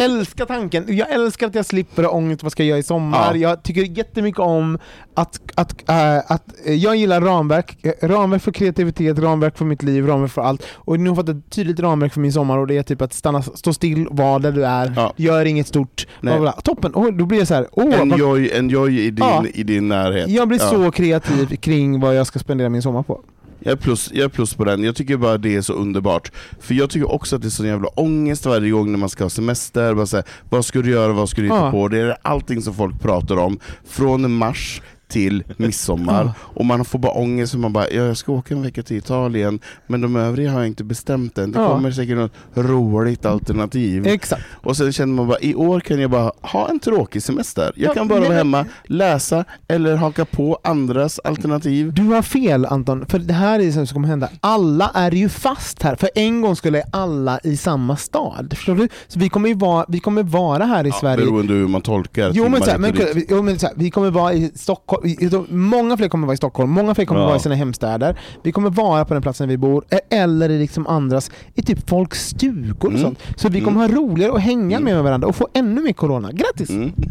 Älskar 0.02 0.46
tanken. 0.46 0.84
Jag 0.88 1.10
älskar 1.10 1.46
att 1.46 1.54
jag 1.54 1.66
slipper 1.66 2.02
ha 2.02 2.10
ångest 2.10 2.42
vad 2.42 2.52
ska 2.52 2.62
jag 2.62 2.68
göra 2.68 2.78
i 2.78 2.82
sommar. 2.82 3.34
Ja. 3.34 3.36
Jag 3.36 3.62
tycker 3.62 3.82
jättemycket 3.98 4.40
om 4.40 4.78
att, 5.14 5.40
att, 5.54 5.88
äh, 5.90 6.16
att 6.32 6.44
äh, 6.66 6.74
jag 6.74 6.96
gillar 6.96 7.20
ramverk. 7.20 7.76
Eh, 7.82 8.08
Ramverk 8.08 8.42
för 8.42 8.52
kreativitet, 8.52 9.18
ramverk 9.18 9.58
för 9.58 9.64
mitt 9.64 9.82
liv, 9.82 10.06
ramverk 10.06 10.30
för 10.30 10.42
allt. 10.42 10.66
Och 10.74 11.00
nu 11.00 11.10
har 11.10 11.16
jag 11.16 11.26
fått 11.26 11.36
ett 11.36 11.50
tydligt 11.50 11.80
ramverk 11.80 12.12
för 12.12 12.20
min 12.20 12.32
sommar 12.32 12.58
och 12.58 12.66
det 12.66 12.76
är 12.78 12.82
typ 12.82 13.02
att 13.02 13.12
stanna, 13.12 13.42
stå 13.42 13.72
still, 13.72 14.06
var 14.10 14.38
där 14.38 14.52
du 14.52 14.64
är, 14.66 14.92
Ja. 14.96 15.12
gör 15.16 15.44
inget 15.44 15.66
stort. 15.66 16.06
Bla, 16.20 16.38
bla. 16.40 16.52
Toppen! 16.52 16.94
Och 16.94 17.14
då 17.14 17.26
blir 17.26 17.38
jag 17.38 17.48
så 17.48 17.54
här, 17.54 17.66
åh, 17.72 18.00
Enjoy, 18.00 18.50
enjoy 18.54 19.00
i, 19.00 19.10
din, 19.10 19.24
Ja. 19.24 19.44
i 19.54 19.62
din 19.62 19.88
närhet. 19.88 20.28
jag 20.28 20.48
blir 20.48 20.58
så 20.58 20.90
kreativ 20.90 21.56
kring 21.56 22.00
vad 22.00 22.16
jag 22.16 22.26
ska 22.26 22.38
spendera 22.38 22.68
min 22.68 22.82
sommar 22.82 23.02
på. 23.02 23.20
Jag 23.64 23.72
är, 23.72 23.76
plus, 23.76 24.10
jag 24.14 24.24
är 24.24 24.28
plus 24.28 24.54
på 24.54 24.64
den, 24.64 24.84
jag 24.84 24.96
tycker 24.96 25.16
bara 25.16 25.38
det 25.38 25.54
är 25.56 25.62
så 25.62 25.72
underbart. 25.72 26.32
För 26.60 26.74
jag 26.74 26.90
tycker 26.90 27.12
också 27.12 27.36
att 27.36 27.42
det 27.42 27.48
är 27.48 27.50
så 27.50 27.66
jävla 27.66 27.88
ångest 27.88 28.46
varje 28.46 28.70
gång 28.70 28.92
när 28.92 28.98
man 28.98 29.08
ska 29.08 29.24
ha 29.24 29.30
semester. 29.30 29.94
Bara 29.94 30.06
så 30.06 30.16
här, 30.16 30.24
vad 30.50 30.64
ska 30.64 30.82
du 30.82 30.90
göra, 30.90 31.12
vad 31.12 31.28
ska 31.28 31.40
du 31.40 31.46
hitta 31.46 31.56
Ja. 31.64 31.70
på? 31.70 31.88
Det 31.88 31.98
är 31.98 32.16
allting 32.22 32.62
som 32.62 32.74
folk 32.74 33.00
pratar 33.02 33.36
om, 33.36 33.58
från 33.88 34.32
mars 34.34 34.82
till 35.12 35.44
midsommar. 35.56 36.24
Ja. 36.24 36.32
Och 36.38 36.64
man 36.66 36.84
får 36.84 36.98
bara 36.98 37.12
ångest 37.12 37.52
för 37.52 37.58
man 37.58 37.72
bara, 37.72 37.90
ja, 37.90 38.02
jag 38.02 38.16
ska 38.16 38.32
åka 38.32 38.54
en 38.54 38.62
vecka 38.62 38.82
till 38.82 38.96
Italien, 38.96 39.60
men 39.86 40.00
de 40.00 40.16
övriga 40.16 40.50
har 40.52 40.58
jag 40.58 40.66
inte 40.66 40.84
bestämt 40.84 41.38
än. 41.38 41.52
Det 41.52 41.58
Ja. 41.58 41.68
kommer 41.74 41.90
säkert 41.90 42.16
något 42.16 42.32
roligt 42.54 43.26
alternativ. 43.26 44.06
Exakt. 44.06 44.42
Och 44.52 44.76
sen 44.76 44.92
känner 44.92 45.14
man 45.14 45.28
bara, 45.28 45.38
i 45.40 45.54
år 45.54 45.80
kan 45.80 46.00
jag 46.00 46.10
bara 46.10 46.32
ha 46.40 46.68
en 46.68 46.78
tråkig 46.80 47.22
semester. 47.22 47.72
Jag 47.76 47.90
Ja, 47.90 47.94
kan 47.94 48.08
bara 48.08 48.20
vara 48.20 48.34
hemma, 48.34 48.64
läsa 48.84 49.44
eller 49.68 49.96
haka 49.96 50.24
på 50.24 50.58
andras 50.64 51.18
alternativ. 51.24 51.92
Du 51.94 52.02
har 52.02 52.22
fel 52.22 52.66
Anton, 52.66 53.06
för 53.08 53.18
det 53.18 53.34
här 53.34 53.60
är 53.60 53.64
det 53.64 53.72
som 53.72 53.86
kommer 53.86 54.08
hända. 54.08 54.28
Alla 54.40 54.90
är 54.94 55.10
ju 55.10 55.28
fast 55.28 55.82
här, 55.82 55.96
för 55.96 56.10
en 56.14 56.40
gång 56.40 56.56
skulle 56.56 56.82
alla 56.92 57.40
i 57.44 57.56
samma 57.56 57.96
stad. 57.96 58.52
Förstår 58.56 58.74
du? 58.74 58.88
Så 59.08 59.18
vi 59.18 59.28
kommer 59.28 59.48
ju 59.48 59.54
vara, 59.54 59.84
vi 59.88 60.00
kommer 60.00 60.22
vara 60.22 60.64
här 60.64 60.86
i 60.86 60.92
Sverige. 60.92 61.24
Beroende 61.24 61.52
hur 61.54 61.68
man 61.68 61.80
tolkar. 61.80 62.30
Jo 62.34 62.48
men, 62.48 62.62
så 62.62 62.70
här, 62.70 62.78
men, 62.78 62.90
och 62.90 62.98
jo, 63.28 63.42
men 63.42 63.58
så 63.58 63.66
här, 63.66 63.74
vi 63.76 63.90
kommer 63.90 64.10
vara 64.10 64.32
i 64.32 64.50
Stockholm, 64.54 65.01
många 65.48 65.96
fler 65.96 66.08
kommer 66.08 66.26
vara 66.26 66.34
i 66.34 66.36
Stockholm, 66.36 66.70
många 66.70 66.94
fler 66.94 67.04
kommer 67.04 67.20
Ja. 67.20 67.26
vara 67.26 67.36
i 67.36 67.40
sina 67.40 67.54
hemstäder. 67.54 68.16
Vi 68.42 68.52
kommer 68.52 68.70
vara 68.70 69.04
på 69.04 69.14
den 69.14 69.22
platsen 69.22 69.48
vi 69.48 69.56
bor, 69.56 69.84
e- 69.90 69.98
eller 70.10 70.50
i 70.50 70.58
liksom 70.58 70.86
andras, 70.86 71.30
i 71.54 71.62
typ 71.62 71.88
folks 71.88 72.18
stugor 72.28 72.76
och 72.80 72.88
Mm. 72.90 73.02
sånt. 73.02 73.18
Så 73.36 73.48
vi 73.48 73.60
kommer 73.60 73.80
ha 73.80 73.88
roligare 73.96 74.32
att 74.32 74.40
hänga 74.42 74.80
med 74.80 75.02
varandra 75.02 75.28
och 75.28 75.36
få 75.36 75.48
ännu 75.54 75.80
mer 75.82 75.92
corona. 75.92 76.30
Grattis! 76.32 76.70
Mm. 76.70 76.92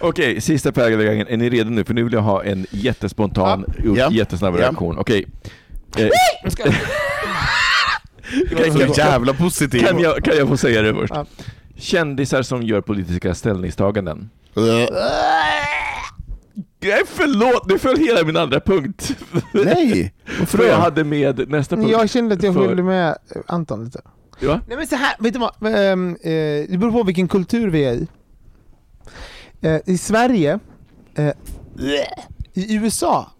Okej, 0.00 0.40
sista 0.40 0.72
fag 0.72 0.92
eller 0.92 1.04
gaggen. 1.04 1.26
Är 1.28 1.36
ni 1.36 1.50
redo 1.50 1.70
nu? 1.70 1.84
För 1.84 1.94
nu 1.94 2.02
vill 2.04 2.12
jag 2.12 2.20
ha 2.22 2.44
en 2.44 2.66
jättespontan, 2.70 3.64
Ja. 3.96 4.10
jättesnabb 4.12 4.54
Ja. 4.54 4.60
reaktion. 4.60 4.98
Okej. 4.98 5.26
Eh, 5.98 6.02
Jag 8.50 8.60
är 8.66 8.70
så 8.88 8.94
jävla 9.00 9.32
positiv. 9.34 9.80
kan, 9.80 9.98
jag, 9.98 10.24
kan 10.24 10.36
jag 10.36 10.48
få 10.48 10.56
säga 10.56 10.82
det 10.82 10.94
först? 10.94 11.12
Ja. 11.14 11.26
Kändisar 11.76 12.42
som 12.42 12.62
gör 12.62 12.80
politiska 12.80 13.34
ställningstaganden. 13.34 14.30
Nej 16.82 17.02
förlåt, 17.06 17.66
nu 17.68 17.78
föll 17.78 17.96
hela 17.96 18.24
min 18.24 18.36
andra 18.36 18.60
punkt. 18.60 19.16
Nej, 19.52 20.14
varför 20.38 20.58
För 20.58 20.64
jag 20.64 20.76
hade 20.76 21.04
med 21.04 21.48
nästa 21.48 21.76
punkt. 21.76 21.90
Jag 21.90 22.10
kände 22.10 22.34
att 22.34 22.42
jag 22.42 22.54
För- 22.54 22.64
följde 22.66 22.82
med 22.82 23.16
Anton 23.46 23.84
lite. 23.84 24.00
Ja? 24.40 24.60
Nej 24.68 24.76
men 24.76 24.86
så 24.86 24.96
här, 24.96 25.16
vet 25.18 25.32
du 25.32 25.38
vad? 25.38 25.74
Ehm, 25.74 26.16
eh, 26.22 26.30
det 26.70 26.78
beror 26.78 26.92
på 26.92 27.02
vilken 27.02 27.28
kultur 27.28 27.70
vi 27.70 27.84
är 27.84 27.92
i. 27.92 28.06
Eh, 29.60 29.80
I 29.86 29.98
Sverige, 29.98 30.58
eh, 31.14 31.32
i 32.54 32.74
USA, 32.74 33.30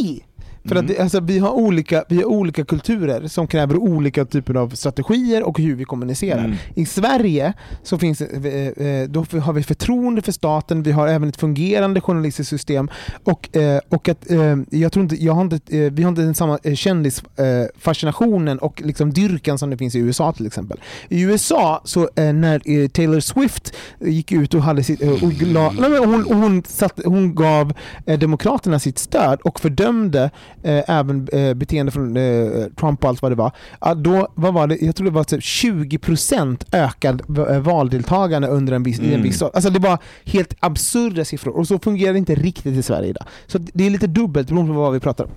oj! 0.00 0.26
För 0.64 0.76
att 0.76 0.88
det, 0.88 0.98
alltså, 0.98 1.20
vi, 1.20 1.38
har 1.38 1.50
olika, 1.50 2.04
vi 2.08 2.16
har 2.16 2.24
olika 2.24 2.64
kulturer 2.64 3.26
som 3.26 3.46
kräver 3.46 3.76
olika 3.76 4.24
typer 4.24 4.54
av 4.54 4.68
strategier 4.68 5.42
och 5.42 5.58
hur 5.58 5.74
vi 5.74 5.84
kommunicerar. 5.84 6.44
Mm. 6.44 6.56
I 6.74 6.86
Sverige 6.86 7.52
så 7.82 7.98
finns, 7.98 8.20
eh, 8.20 8.86
eh, 8.86 9.08
då 9.08 9.20
har 9.40 9.52
vi 9.52 9.62
förtroende 9.62 10.22
för 10.22 10.32
staten, 10.32 10.82
vi 10.82 10.92
har 10.92 11.08
även 11.08 11.28
ett 11.28 11.36
fungerande 11.36 12.00
journalistiskt 12.00 12.50
system 12.50 12.90
och, 13.24 13.56
eh, 13.56 13.80
och 13.88 14.08
att, 14.08 14.26
jag 14.70 14.92
tror 14.92 15.02
inte, 15.02 15.24
jag 15.24 15.32
har 15.32 15.42
inte, 15.42 15.90
vi 15.90 16.02
har 16.02 16.08
inte 16.08 16.22
den 16.22 16.34
samma 16.34 16.58
kändisfascinationen 16.74 18.58
och 18.58 18.82
liksom 18.84 19.12
dyrkan 19.12 19.58
som 19.58 19.70
det 19.70 19.76
finns 19.76 19.94
i 19.94 19.98
USA 19.98 20.32
till 20.32 20.46
exempel. 20.46 20.80
I 21.08 21.22
USA, 21.22 21.80
så 21.84 22.08
när 22.14 22.88
Taylor 22.88 23.20
Swift 23.20 23.74
gick 24.00 24.32
ut 24.32 24.54
och 24.54 24.62
hade 24.62 24.84
sitt, 24.84 25.02
och 25.02 25.42
la, 25.42 25.70
nej, 25.70 25.98
hon, 25.98 26.24
hon, 26.24 26.62
satt, 26.64 27.00
hon 27.04 27.34
gav 27.34 27.72
Demokraterna 28.18 28.78
sitt 28.78 28.98
stöd 28.98 29.40
och 29.40 29.60
fördömde 29.60 30.30
eh, 30.62 30.82
även 30.90 31.28
eh, 31.32 31.54
beteende 31.54 31.92
från 31.92 32.16
eh, 32.16 32.66
Trump 32.80 33.02
och 33.04 33.08
allt 33.08 33.22
vad 33.22 33.32
det 33.32 33.36
var. 33.36 33.52
Ja, 33.80 33.94
då, 33.94 34.28
vad 34.34 34.54
var 34.54 34.66
det? 34.66 34.76
Jag 34.82 34.96
tror 34.96 35.04
det 35.04 35.10
var 35.10 35.24
typ 35.24 35.40
20% 35.40 36.64
ökad 36.72 37.22
eh, 37.50 37.60
valdeltagande 37.60 38.48
under 38.48 38.72
en 38.72 38.82
viss, 38.82 38.98
i 38.98 39.04
en 39.04 39.08
Mm. 39.10 39.22
viss 39.22 39.42
år. 39.42 39.50
Alltså 39.54 39.70
det 39.70 39.78
var 39.78 39.98
helt 40.24 40.54
absurda 40.60 41.24
siffror 41.24 41.56
och 41.56 41.68
så 41.68 41.78
fungerar 41.78 42.12
det 42.12 42.18
inte 42.18 42.34
riktigt 42.34 42.76
i 42.76 42.82
Sverige 42.82 43.08
idag. 43.08 43.24
Så 43.46 43.58
det 43.58 43.86
är 43.86 43.90
lite 43.90 44.06
dubbelt 44.06 44.48
på 44.48 44.54
vad 44.62 44.92
vi 44.92 45.00
pratar 45.00 45.24
om. 45.24 45.30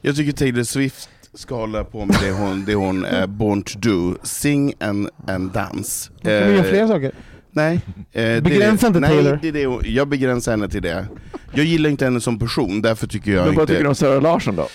Jag 0.00 0.16
tycker 0.16 0.32
Taylor 0.32 0.62
Swift 0.62 1.08
ska 1.34 1.54
hålla 1.54 1.84
på 1.84 2.04
med 2.04 2.16
det 2.22 2.30
hon, 2.32 2.64
det 2.64 2.74
hon 2.74 3.04
är 3.04 3.26
born 3.26 3.62
to 3.62 3.78
do. 3.78 4.14
Sing 4.22 4.72
and, 4.80 5.08
and 5.26 5.50
dance. 5.52 6.10
Kan 6.22 6.30
vi 6.32 6.38
göra 6.38 6.56
Eh, 6.56 6.62
fler 6.62 6.86
saker? 6.86 7.12
Nej. 7.54 7.80
eh, 8.12 8.40
Begränsa 8.42 8.86
inte 8.86 9.00
Nej, 9.00 9.10
Taylor. 9.10 9.38
Det 9.42 9.48
är 9.48 9.52
det, 9.52 9.88
jag 9.88 10.08
begränsar 10.08 10.52
henne 10.52 10.68
till 10.68 10.82
det. 10.82 11.06
Jag 11.52 11.64
gillar 11.64 11.90
inte 11.90 12.04
henne 12.04 12.20
som 12.20 12.38
person, 12.38 12.82
därför 12.82 13.06
tycker 13.06 13.30
jag 13.30 13.46
Men 13.46 13.54
vad 13.54 13.62
inte... 13.62 13.72
tycker 13.72 13.82
du 13.82 13.88
om 13.88 13.94
Sara 13.94 14.20
Larsson 14.20 14.56
då? 14.56 14.68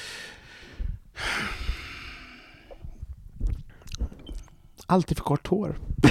Alltid 4.86 5.18
för 5.18 5.24
kort 5.24 5.48
hår. 5.48 5.78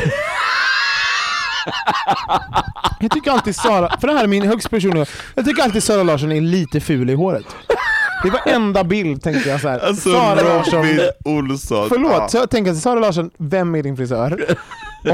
jag 3.00 3.10
tycker 3.10 3.30
alltid 3.30 3.56
Sara, 3.56 3.96
för 4.00 4.08
det 4.08 4.14
här 4.14 4.24
är 4.24 4.28
min 4.28 4.42
högst 4.48 4.70
personliga, 4.70 5.06
jag 5.34 5.44
tycker 5.44 5.62
alltid 5.62 5.82
Sara 5.82 6.02
Larsson 6.02 6.32
är 6.32 6.40
lite 6.40 6.80
ful 6.80 7.10
i 7.10 7.14
håret. 7.14 7.46
Det 8.22 8.30
var 8.30 8.40
enda 8.46 8.84
bild 8.84 9.22
tänkte 9.22 9.48
jag 9.48 9.60
så 9.60 9.68
här. 9.68 9.78
Alltså 9.78 10.10
Sara 10.12 10.34
Larsson, 10.42 10.86
Olsson. 11.24 11.88
förlåt, 11.88 12.12
Ja. 12.12 12.28
så 12.28 12.36
jag 12.36 12.50
tänker 12.50 12.74
Sara 12.74 13.00
Larsson, 13.00 13.30
vem 13.38 13.74
är 13.74 13.82
din 13.82 13.96
frisör? 13.96 14.56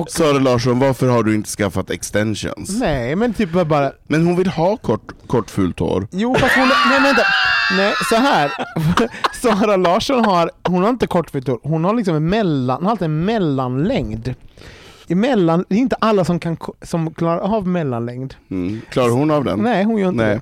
Och 0.00 0.10
Sara 0.10 0.38
Larsson, 0.38 0.78
varför 0.78 1.08
har 1.08 1.22
du 1.22 1.34
inte 1.34 1.50
skaffat 1.50 1.90
extensions? 1.90 2.80
Nej 2.80 3.16
men 3.16 3.34
typ 3.34 3.52
bara, 3.52 3.92
Men 4.06 4.26
hon 4.26 4.36
vill 4.36 4.48
ha 4.48 4.76
kort, 4.76 5.12
kort 5.26 5.50
fult 5.50 5.78
hår. 5.78 6.06
jo 6.10 6.34
fast 6.34 6.54
hon, 6.56 6.68
nej 6.90 7.00
vänta, 7.02 7.22
nej 7.76 7.92
så 8.08 8.16
här. 8.16 8.52
Sara 9.42 9.76
Larsson 9.76 10.24
har, 10.24 10.50
hon 10.68 10.82
har 10.82 10.90
inte 10.90 11.06
kortvitt 11.06 11.46
hår, 11.48 11.58
hon 11.62 11.84
har 11.84 11.94
liksom 11.94 12.14
en 12.14 12.28
mellan, 12.28 12.76
hon 12.76 12.84
har 12.84 12.90
alltid 12.90 13.04
en 13.04 13.24
mellanlängd. 13.24 14.34
Emellan, 15.08 15.64
det 15.68 15.74
är 15.74 15.78
inte 15.78 15.96
alla 15.98 16.24
som, 16.24 16.38
kan, 16.40 16.56
som 16.82 17.14
klarar 17.14 17.38
av 17.38 17.66
mellanlängd. 17.68 18.34
Mm. 18.50 18.80
Klarar 18.90 19.10
hon 19.10 19.30
av 19.30 19.44
den? 19.44 19.58
Nej 19.58 19.84
hon 19.84 19.98
gör 19.98 20.08
inte 20.08 20.24
Nej. 20.24 20.34
det. 20.34 20.40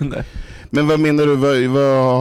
Men 0.70 0.86
vad 0.86 1.00
menar 1.00 1.26
du, 1.26 1.36
vad, 1.36 1.56
vad, 1.62 2.20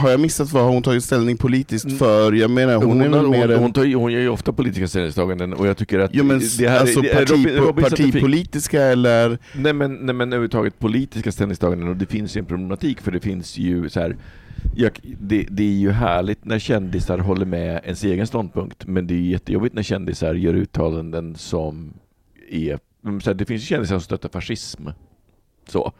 har, 0.00 0.10
jag 0.10 0.20
missat 0.20 0.52
vad 0.52 0.62
har 0.62 0.70
hon 0.70 0.82
tagit 0.82 1.04
ställning 1.04 1.36
politiskt 1.36 1.98
för? 1.98 2.32
Jag 2.32 2.50
menar 2.50 2.74
hon, 2.74 2.84
Hon, 2.84 3.00
är 3.00 3.08
hon, 3.18 3.30
mer 3.30 3.48
hon, 3.48 3.58
hon, 3.58 3.72
tar, 3.72 3.94
hon 3.94 4.12
gör 4.12 4.20
ju 4.20 4.28
ofta 4.28 4.52
politiska 4.52 4.88
ställningstaganden 4.88 5.52
och 5.52 5.66
jag 5.66 5.76
tycker 5.76 5.98
att 5.98 6.10
Jo 6.14 6.24
men 6.24 6.40
det 6.58 6.68
här 6.68 6.80
alltså 6.80 7.02
parti, 7.02 7.30
Robin- 7.30 7.56
Robin 7.56 7.84
partipolitiska 7.84 8.82
eller... 8.82 9.38
Nej 9.54 9.72
men, 9.72 9.94
nej 9.94 10.14
men 10.14 10.28
överhuvudtaget 10.28 10.78
politiska 10.78 11.32
ställningstaganden 11.32 11.88
och 11.88 11.96
det 11.96 12.06
finns 12.06 12.36
ju 12.36 12.38
en 12.38 12.44
problematik 12.44 13.00
för 13.00 13.12
det 13.12 13.20
finns 13.20 13.58
ju 13.58 13.88
så 13.88 14.00
här. 14.00 14.16
Jag, 14.76 15.00
det, 15.20 15.46
det 15.50 15.62
är 15.62 15.78
ju 15.78 15.90
härligt 15.90 16.44
när 16.44 16.58
kändisar 16.58 17.18
håller 17.18 17.46
med 17.46 17.80
ens 17.84 18.04
egen 18.04 18.26
ståndpunkt 18.26 18.86
men 18.86 19.06
det 19.06 19.14
är 19.14 19.18
ju 19.18 19.30
jättejobbigt 19.30 19.74
när 19.74 19.82
kändisar 19.82 20.34
gör 20.34 20.54
uttalanden 20.54 21.34
som 21.36 21.92
är... 22.50 22.78
Så 23.22 23.30
här, 23.30 23.34
det 23.34 23.44
finns 23.44 23.62
ju 23.62 23.66
kändisar 23.66 23.94
som 23.94 24.00
stöttar 24.00 24.28
fascism. 24.28 24.88
Så. 25.70 25.92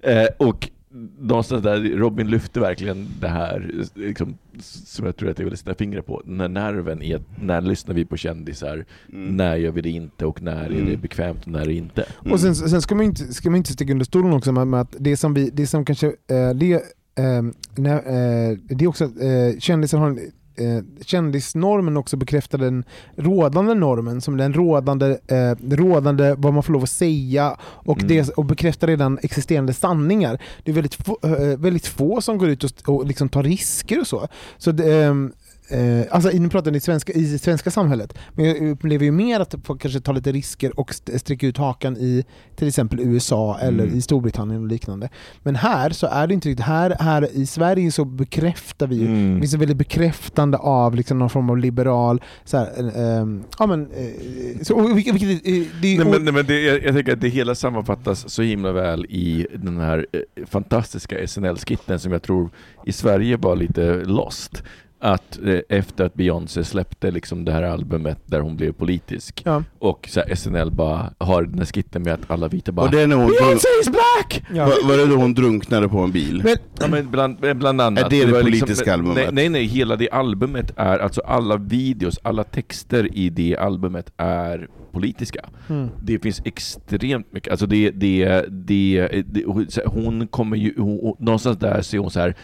Eh, 0.00 0.26
och 0.36 0.70
någonstans 1.18 1.62
där, 1.62 1.80
Robin 1.96 2.30
lyfte 2.30 2.60
verkligen 2.60 3.06
det 3.20 3.28
här 3.28 3.70
liksom, 3.94 4.38
som 4.60 5.06
jag 5.06 5.16
tror 5.16 5.30
att 5.30 5.38
jag 5.38 5.46
vill 5.46 5.56
sätta 5.56 5.74
fingret 5.74 6.06
på. 6.06 6.22
Den 6.24 6.40
här 6.40 6.48
nerven 6.48 7.02
i 7.02 7.14
att 7.14 7.22
när 7.42 7.60
lyssnar 7.60 7.94
vi 7.94 8.04
på 8.04 8.16
kändisar, 8.16 8.84
Mm. 9.12 9.36
när 9.36 9.56
gör 9.56 9.70
vi 9.72 9.80
det 9.80 9.90
inte 9.90 10.26
och 10.26 10.42
när 10.42 10.64
är 10.64 10.68
det 10.70 10.80
Mm. 10.80 11.00
bekvämt 11.00 11.40
och 11.46 11.48
när 11.52 11.60
är 11.60 11.66
det 11.66 11.74
inte. 11.74 12.04
Och 12.30 12.40
sen, 12.40 12.54
sen 12.54 12.82
ska, 12.82 12.94
man 12.94 13.04
inte, 13.04 13.34
ska 13.34 13.50
man 13.50 13.56
inte 13.56 13.72
sticka 13.72 13.92
under 13.92 14.04
stolen 14.04 14.32
också 14.32 14.52
med, 14.52 14.66
med 14.66 14.80
att 14.80 14.96
det 14.98 15.16
som, 15.16 15.34
vi, 15.34 15.50
det 15.50 15.66
som 15.66 15.84
kanske, 15.84 16.06
eh, 16.06 16.50
det, 16.54 16.72
eh, 17.18 17.42
när, 17.76 17.96
eh, 17.96 18.56
det 18.68 18.84
är 18.84 18.88
också 18.88 19.04
eh, 19.04 19.58
kändisar 19.58 19.98
har 19.98 20.10
en 20.10 20.18
eh, 20.56 20.82
kändisnormen 21.04 21.96
också 21.96 22.16
bekräftar 22.16 22.58
den 22.58 22.84
rådande 23.16 23.74
normen 23.74 24.20
som 24.20 24.36
den 24.36 24.54
rådande, 24.54 25.18
eh, 25.26 25.76
rådande 25.76 26.34
vad 26.38 26.54
man 26.54 26.62
får 26.62 26.72
lov 26.72 26.82
att 26.82 26.90
säga 26.90 27.56
och, 27.60 27.98
Mm. 28.02 28.08
det, 28.08 28.28
och 28.28 28.44
bekräftar 28.44 28.86
redan 28.86 29.18
existerande 29.22 29.72
sanningar. 29.72 30.38
Det 30.64 30.70
är 30.70 30.74
väldigt 30.74 30.94
få, 30.94 31.18
eh, 31.22 31.58
väldigt 31.58 31.86
få 31.86 32.20
som 32.20 32.38
går 32.38 32.48
ut 32.48 32.64
och, 32.64 32.88
och 32.88 33.06
liksom 33.06 33.28
tar 33.28 33.42
risker 33.42 34.00
och 34.00 34.06
så. 34.06 34.28
så 34.58 34.72
det, 34.72 35.04
ehm, 35.04 35.32
Eh, 35.68 36.04
alltså 36.10 36.30
nu 36.34 36.48
pratar 36.48 36.70
ni 36.70 36.80
svenska, 36.80 37.12
i 37.12 37.32
det 37.32 37.38
svenska 37.38 37.70
samhället, 37.70 38.18
men 38.34 38.44
jag 38.44 38.56
upplever 38.70 39.04
ju 39.04 39.10
mer 39.12 39.40
att 39.40 39.54
folk 39.64 39.80
kanske 39.82 40.00
tar 40.00 40.12
lite 40.14 40.32
risker 40.32 40.80
och 40.80 40.90
st- 40.90 41.18
sträcker 41.18 41.46
ut 41.46 41.56
hakan 41.56 41.96
i 41.96 42.24
till 42.56 42.68
exempel 42.68 43.00
USA 43.00 43.58
eller 43.60 43.84
Mm. 43.84 43.98
i 43.98 44.02
Storbritannien 44.02 44.60
och 44.62 44.68
liknande. 44.68 45.08
Men 45.42 45.56
här 45.56 45.90
så 45.90 46.06
är 46.06 46.26
det 46.26 46.34
inte 46.34 46.48
riktigt, 46.48 46.66
här, 46.66 46.96
här 47.00 47.28
i 47.32 47.46
Sverige 47.46 47.92
så 47.92 48.04
bekräftar 48.04 48.86
vi 48.86 48.96
ju, 48.96 49.06
Mm. 49.06 49.34
det 49.34 49.40
finns 49.40 49.54
en 49.54 49.60
väldigt 49.60 49.76
bekräftande 49.76 50.58
av 50.58 50.94
liksom 50.94 51.18
någon 51.18 51.30
form 51.30 51.50
av 51.50 51.58
liberal, 51.58 52.22
så 52.44 52.56
här, 52.56 52.66
eh, 52.78 53.18
ehm, 53.20 53.44
ja 53.58 53.66
men, 53.66 53.82
eh, 53.90 54.62
så, 54.62 54.74
och, 54.74 54.96
vilket, 54.96 55.14
vilket, 55.14 55.44
det 55.82 55.88
är 55.88 55.96
Nej, 55.98 56.00
och- 56.00 56.06
men, 56.12 56.24
nej, 56.24 56.32
men 56.34 56.46
det, 56.46 56.60
jag, 56.60 56.84
jag 56.84 56.94
tänker 56.94 57.12
att 57.12 57.20
det 57.20 57.28
hela 57.28 57.54
sammanfattas 57.54 58.28
så 58.28 58.42
himla 58.42 58.72
väl 58.72 59.04
i 59.04 59.46
den 59.54 59.76
här 59.80 60.06
eh, 60.12 60.20
fantastiska 60.46 61.26
SNL-skitten 61.26 61.98
som 62.00 62.12
jag 62.12 62.22
tror 62.22 62.50
i 62.86 62.92
Sverige 62.92 63.36
var 63.36 63.56
lite 63.56 63.94
lost. 64.04 64.62
Att 64.98 65.38
eh, 65.44 65.58
efter 65.68 66.04
att 66.04 66.14
Beyoncé 66.14 66.64
släppte 66.64 67.10
liksom 67.10 67.44
det 67.44 67.52
här 67.52 67.62
albumet 67.62 68.18
där 68.26 68.40
hon 68.40 68.56
blev 68.56 68.72
politisk 68.72 69.42
ja. 69.44 69.62
och 69.78 70.08
så 70.10 70.20
här, 70.20 70.34
SNL 70.34 70.70
bara 70.70 71.12
har 71.18 71.42
den 71.42 71.58
här 71.58 71.66
skitten 71.66 72.02
med 72.02 72.14
att 72.14 72.30
alla 72.30 72.48
vita 72.48 72.72
bara 72.72 72.86
Och 72.86 72.92
det 72.92 73.00
är 73.00 73.06
när 73.06 73.16
hon, 73.16 73.26
drunk, 73.26 73.40
Beyoncé 73.40 73.68
is 73.80 73.88
black! 73.88 74.44
Ja. 74.54 74.64
var, 74.64 74.88
var 74.88 74.96
det 74.96 75.06
då 75.06 75.16
hon 75.16 75.34
drunknade 75.34 75.88
på 75.88 75.98
en 75.98 76.12
bil? 76.12 76.40
Men, 76.44 76.56
Ja, 76.80 76.86
men 76.88 77.10
bland, 77.10 77.44
eh, 77.44 77.54
bland 77.54 77.80
annat. 77.80 78.04
Är 78.04 78.10
det 78.10 78.24
det 78.24 78.32
var 78.32 78.42
politiska 78.42 78.92
albumet? 78.94 79.16
Nej, 79.16 79.28
nej, 79.32 79.48
nej, 79.48 79.64
hela 79.64 79.96
det 79.96 80.10
albumet 80.10 80.72
är, 80.76 80.98
alltså 80.98 81.20
alla 81.20 81.56
videos, 81.56 82.18
alla 82.22 82.44
texter 82.44 83.16
i 83.16 83.30
det 83.30 83.56
albumet 83.56 84.12
är 84.16 84.68
politiska. 84.92 85.40
mm. 85.68 85.88
Det 86.02 86.18
finns 86.18 86.42
extremt 86.44 87.32
mycket, 87.32 87.50
alltså 87.50 87.66
det, 87.66 87.90
det, 87.90 88.44
det, 88.48 89.08
det 89.26 89.44
hon 89.86 90.26
kommer 90.26 90.56
ju, 90.56 90.74
hon, 90.76 91.16
någonstans 91.18 91.58
där 91.58 91.82
ser 91.82 91.98
hon 91.98 92.10
så 92.10 92.20
här 92.20 92.34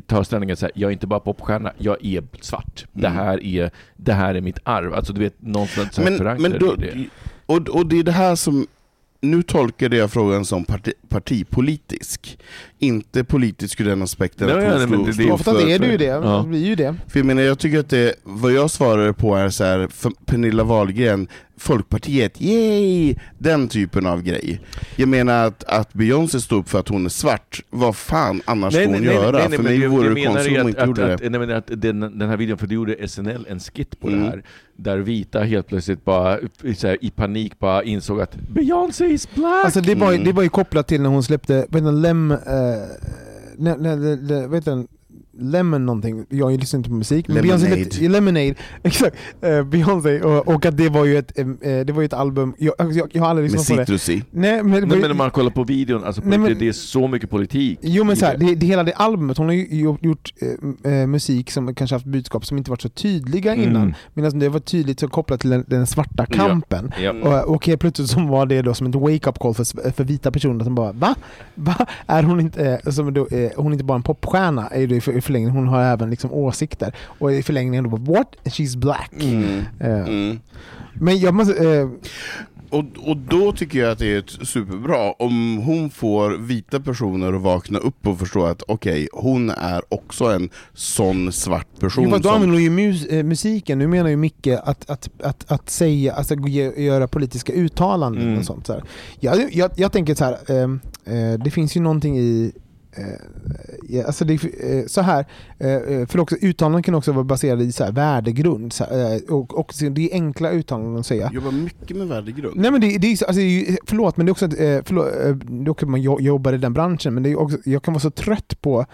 tar 0.00 0.22
ställningen 0.22 0.56
så 0.56 0.66
här, 0.66 0.72
jag 0.74 0.88
är 0.88 0.92
inte 0.92 1.06
bara 1.06 1.20
popstjärna, 1.20 1.72
jag 1.78 2.04
är 2.04 2.22
svart. 2.40 2.84
Det, 2.92 3.06
Mm. 3.06 3.18
här 3.18 3.44
är, 3.44 3.70
det 3.96 4.12
här 4.12 4.34
är 4.34 4.40
mitt 4.40 4.58
arv. 4.64 4.94
Alltså 4.94 5.12
du 5.12 5.20
vet, 5.20 5.42
någonstans 5.42 5.98
Men, 5.98 6.42
men 6.42 6.58
då, 6.58 6.74
det. 6.74 7.06
och, 7.46 7.68
och 7.68 7.86
det 7.86 7.98
är 7.98 8.02
det 8.02 8.12
här 8.12 8.34
som, 8.34 8.66
nu 9.20 9.42
tolkade 9.42 9.96
jag 9.96 10.10
frågan 10.10 10.44
som 10.44 10.64
parti, 10.64 10.92
partipolitisk, 11.08 12.38
inte 12.82 13.24
politisk 13.24 13.80
ur 13.80 13.84
den 13.84 14.02
aspekten 14.02 14.46
Nej, 14.46 14.56
att 14.56 14.62
nej, 14.62 14.70
hon 14.70 14.78
nej, 14.78 14.88
stod- 14.88 15.06
det- 15.06 15.10
det- 15.10 15.14
stod 15.14 15.30
Ofta 15.32 15.52
för- 15.52 15.68
är 15.68 15.78
det 15.78 15.86
ju 15.86 15.96
det, 15.96 16.04
Ja. 16.04 16.40
det 16.42 16.48
blir 16.48 16.66
ju 16.66 16.74
det. 16.74 16.94
För 17.08 17.18
jag 17.18 17.26
menar, 17.26 17.42
jag 17.42 17.58
tycker 17.58 17.78
att 17.78 17.90
det, 17.90 18.14
vad 18.22 18.52
jag 18.52 18.70
svarade 18.70 19.12
på 19.12 19.36
är 19.36 19.48
så 19.48 19.64
här, 19.64 19.88
för 19.90 20.12
Pernilla 20.26 20.64
Wahlgren, 20.64 21.28
Folkpartiet, 21.56 22.40
yay! 22.40 23.14
Den 23.38 23.68
typen 23.68 24.06
av 24.06 24.22
grej. 24.22 24.60
Jag 24.96 25.08
menar 25.08 25.46
att, 25.46 25.64
att 25.64 25.92
Beyoncé 25.92 26.40
står 26.40 26.56
upp 26.56 26.68
för 26.68 26.78
att 26.78 26.88
hon 26.88 27.04
är 27.04 27.08
svart, 27.08 27.60
vad 27.70 27.96
fan 27.96 28.42
annars 28.44 28.74
ska 28.74 28.86
hon 28.86 29.02
göra? 29.02 29.38
för 29.42 29.48
men 29.50 29.62
mig 29.62 29.78
jag- 29.80 29.88
vore 29.90 30.08
det 30.08 30.14
menar 30.14 30.32
konstigt 30.34 30.52
ju 30.52 30.60
om 30.60 30.66
hon 30.66 30.66
att, 30.66 30.68
inte 30.68 30.82
att, 30.82 30.88
gjorde 30.88 31.14
att, 31.14 31.20
det. 31.20 31.30
nej, 31.30 31.40
men 31.40 31.50
att 31.56 31.66
den, 31.66 32.00
den 32.18 32.28
här 32.28 32.36
videon, 32.36 32.58
för 32.58 32.66
det 32.66 32.74
gjorde 32.74 33.08
SNL 33.08 33.46
en 33.48 33.60
skit 33.60 34.00
på 34.00 34.08
Mm. 34.08 34.20
det 34.20 34.26
här, 34.26 34.42
där 34.76 34.98
vita 34.98 35.40
helt 35.42 35.68
plötsligt 35.68 36.04
bara 36.04 36.38
här, 36.88 37.04
i 37.04 37.10
panik 37.10 37.58
bara 37.58 37.82
insåg 37.82 38.20
att 38.20 38.34
Beyoncé 38.54 39.04
is 39.06 39.28
black! 39.34 39.64
Alltså 39.64 39.80
det 39.80 39.94
var, 39.94 40.10
ju- 40.10 40.14
Mm. 40.16 40.26
det 40.26 40.32
var 40.32 40.42
ju 40.42 40.48
kopplat 40.48 40.88
till 40.88 41.00
när 41.02 41.08
hon 41.10 41.22
släppte, 41.22 41.66
vad 41.68 42.02
Lem... 42.02 42.30
Eh, 42.30 42.38
Eh, 42.72 42.96
när, 43.56 43.76
när, 43.76 43.96
när, 43.96 44.16
ne, 44.16 44.46
vad 44.46 44.56
heter 44.56 44.70
den? 44.70 44.88
Lemon 45.38 45.86
någonting, 45.86 46.26
jag 46.28 46.60
lyssnar 46.60 46.78
inte 46.78 46.90
på 46.90 46.96
musik. 46.96 47.28
men 47.28 47.42
Beyoncé 47.42 47.64
Lemonade. 47.68 47.90
släppte- 47.90 48.08
Lemonade, 48.08 48.54
exakt. 48.82 49.16
Eh, 49.40 49.62
Beyoncé, 49.64 50.20
och, 50.20 50.48
och 50.48 50.66
att 50.66 50.76
det 50.76 50.88
var 50.88 51.04
ju 51.04 51.18
ett, 51.18 51.38
eh, 51.38 51.46
det 51.60 51.90
var 51.92 52.00
ju 52.02 52.06
ett 52.06 52.12
album, 52.12 52.54
jag, 52.58 52.74
alltså, 52.78 52.98
jag, 52.98 53.08
jag 53.12 53.22
har 53.22 53.28
aldrig 53.30 53.50
Med 53.50 53.58
lyssnat 53.58 53.76
på 53.76 53.92
det. 53.92 53.98
citrus 53.98 54.08
i. 54.08 54.24
Nej 54.30 54.62
men, 54.62 54.70
Nej, 54.70 54.80
ju- 54.96 55.00
men 55.02 55.10
om 55.10 55.16
man 55.16 55.30
kollar 55.30 55.50
på 55.50 55.64
videon, 55.64 56.04
alltså 56.04 56.22
Nej, 56.24 56.38
men- 56.38 56.58
det 56.58 56.68
är 56.68 56.72
så 56.72 57.08
mycket 57.08 57.30
politik. 57.30 57.78
Jo 57.82 58.04
men 58.04 58.16
så 58.16 58.26
här, 58.26 58.36
det. 58.36 58.54
det, 58.54 58.66
hela 58.66 58.82
det 58.82 58.92
albumet, 58.92 59.38
hon 59.38 59.46
har 59.46 59.54
ju 59.54 59.66
gjort, 59.80 60.04
gjort 60.04 60.30
eh, 60.84 60.92
musik 61.06 61.50
som 61.50 61.74
kanske 61.74 61.94
haft 61.96 62.06
budskap 62.06 62.46
som 62.46 62.58
inte 62.58 62.70
varit 62.70 62.82
så 62.82 62.88
tydliga 62.88 63.52
Mm. 63.54 63.68
innan, 63.70 63.94
medan 64.14 64.38
det 64.38 64.48
var 64.48 64.60
tydligt 64.60 65.00
så 65.00 65.08
kopplat 65.08 65.40
till 65.40 65.50
den, 65.50 65.64
den 65.68 65.86
svarta 65.86 66.26
Ja. 66.28 66.36
kampen. 66.36 66.92
Ja. 67.02 67.12
Och, 67.42 67.54
och 67.54 67.66
helt 67.66 67.80
plötsligt 67.80 68.08
så 68.10 68.20
var 68.20 68.46
det 68.46 68.62
då 68.62 68.74
som 68.74 68.86
en 68.86 68.92
wake-up 68.92 69.38
call 69.38 69.54
för, 69.54 69.90
för 69.92 70.04
vita 70.04 70.30
personer 70.30 70.64
som 70.64 70.74
bara 70.74 70.92
va? 70.92 71.14
va? 71.54 71.86
Är 72.06 72.22
hon 72.22 72.40
inte, 72.40 72.80
som 72.92 73.14
då, 73.14 73.26
hon 73.56 73.66
är 73.66 73.72
inte 73.72 73.84
bara 73.84 73.96
en 73.96 74.02
popstjärna 74.02 74.68
är 74.68 74.86
det 74.86 75.00
för- 75.00 75.21
i 75.22 75.24
förlängningen, 75.24 75.56
hon 75.56 75.68
har 75.68 75.82
även 75.82 76.10
liksom 76.10 76.32
åsikter. 76.32 76.94
Och 77.02 77.32
i 77.32 77.42
förlängningen 77.42 77.90
då 77.90 77.96
what? 78.12 78.34
She's 78.44 78.78
black. 78.78 79.12
Mm. 79.20 79.60
Eh, 79.80 80.08
Mm. 80.08 80.40
Men 80.94 81.18
jag 81.18 81.34
måste, 81.34 81.68
eh, 81.70 81.88
Och, 82.70 82.84
och 83.10 83.16
då 83.16 83.52
tycker 83.52 83.78
jag 83.78 83.90
att 83.90 83.98
det 83.98 84.14
är 84.16 84.44
superbra 84.44 85.12
om 85.12 85.56
hon 85.58 85.90
får 85.90 86.30
vita 86.30 86.80
personer 86.80 87.32
att 87.32 87.42
vakna 87.42 87.78
upp 87.78 88.06
och 88.06 88.18
förstå 88.18 88.44
att 88.44 88.62
okej, 88.68 89.08
hon 89.12 89.50
är 89.50 89.82
också 89.88 90.24
en 90.24 90.50
sån 90.74 91.32
svart 91.32 91.80
person. 91.80 92.04
Jo, 92.04 92.10
då 92.16 92.22
som, 92.22 92.34
använder 92.34 92.54
hon 92.54 92.62
ju 92.62 92.70
mus, 92.70 93.06
eh, 93.06 93.24
musiken, 93.24 93.78
nu 93.78 93.86
menar 93.86 94.10
ju 94.10 94.16
Micke 94.16 94.46
att, 94.46 94.90
att, 94.90 95.08
att, 95.22 95.52
att 95.52 95.70
säga, 95.70 96.12
alltså 96.12 96.34
göra 96.76 97.08
politiska 97.08 97.52
uttalanden 97.52 98.22
Mm. 98.22 98.38
och 98.38 98.44
sånt. 98.44 98.66
Så. 98.66 98.82
Jag, 99.20 99.54
jag, 99.54 99.70
jag 99.76 99.92
tänker 99.92 100.14
så 100.14 100.24
här, 100.24 100.36
ehm, 100.62 100.80
eh, 101.04 101.38
det 101.44 101.50
finns 101.50 101.76
ju 101.76 101.80
någonting 101.80 102.18
i 102.18 102.52
eh, 102.96 103.04
ja, 103.88 104.04
alltså 104.06 104.24
det, 104.24 104.34
eh, 104.34 104.86
så 104.86 105.00
här, 105.00 105.24
eh, 105.58 106.06
för 106.06 106.18
också, 106.20 106.36
uttalanden 106.40 106.82
kan 106.82 106.94
också 106.94 107.12
vara 107.12 107.24
baserade 107.24 107.64
i 107.64 107.72
så 107.72 107.84
här 107.84 107.92
värdegrund, 107.92 108.72
så 108.72 108.84
här, 108.84 109.14
eh, 109.14 109.34
och, 109.34 109.58
och 109.58 109.72
det 109.90 110.10
är 110.10 110.14
enkla 110.14 110.50
uttalanden 110.50 110.96
att 111.00 111.06
säga. 111.06 111.30
jobbar 111.32 111.52
mycket 111.52 111.96
med 111.96 112.08
värdegrund. 112.08 112.56
Nej 112.56 112.70
men 112.70 112.80
det, 112.80 112.98
det 112.98 113.12
är 113.12 113.16
så- 113.16 113.24
alltså, 113.24 113.40
det 113.40 113.78
förlåt 113.86 114.16
men 114.16 114.26
det 114.26 114.30
är 114.30 114.32
också, 114.32 114.44
att, 114.44 114.52
eh, 114.60 114.78
förlåt, 114.84 115.06
eh, 115.06 115.34
det 115.34 115.64
är 115.64 115.68
också 115.70 115.86
man 115.86 116.02
jo- 116.02 116.20
jobbar 116.20 116.52
i 116.52 116.58
den 116.58 116.72
branschen 116.72 117.14
men 117.14 117.22
det 117.22 117.30
är 117.30 117.38
också, 117.40 117.58
jag 117.64 117.82
kan 117.82 117.94
vara 117.94 118.00
så 118.00 118.10
trött 118.10 118.60
på 118.60 118.86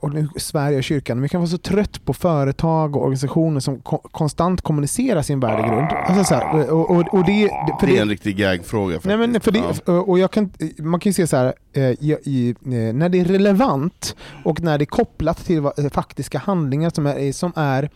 och 0.00 0.14
nu 0.14 0.28
svär 0.36 0.70
jag 0.70 0.84
kyrkan, 0.84 1.16
men 1.16 1.22
jag 1.24 1.30
kan 1.30 1.40
vara 1.40 1.50
så 1.50 1.58
trött 1.58 2.04
på 2.04 2.12
företag 2.14 2.96
och 2.96 3.02
organisationer 3.02 3.60
som 3.60 3.80
ko- 3.80 4.08
konstant 4.10 4.60
kommunicerar 4.62 5.22
sin 5.22 5.40
värdegrund. 5.40 5.86
Alltså 6.06 6.24
så 6.24 6.34
här, 6.34 6.70
och, 6.70 6.90
och, 6.90 7.14
och 7.14 7.24
det, 7.26 7.48
för 7.80 7.86
det 7.86 7.98
är 7.98 8.02
en 8.02 8.08
riktig 8.08 8.36
gagfråga 8.36 8.94
faktiskt. 8.94 9.06
Nej, 9.18 9.28
men 9.28 9.40
för 9.40 9.50
det, 9.52 9.92
och 9.92 10.18
jag 10.18 10.30
kan, 10.30 10.50
man 10.78 11.00
kan 11.00 11.10
ju 11.10 11.14
se 11.14 11.26
så 11.26 11.36
här, 11.36 11.46
eh, 11.46 11.52
i, 11.80 12.16
i, 12.24 12.50
eh, 12.50 12.94
när 12.94 13.08
det 13.08 13.20
är 13.20 13.24
relevant 13.24 14.16
och 14.44 14.62
när 14.62 14.78
det 14.78 14.84
är 14.84 14.86
kopplat 14.86 15.44
till 15.46 15.58
eh, 15.64 15.70
faktiska 15.92 16.38
handlingar 16.38 16.90
som 16.94 17.06
är, 17.06 17.32
som 17.32 17.52
är 17.56 17.90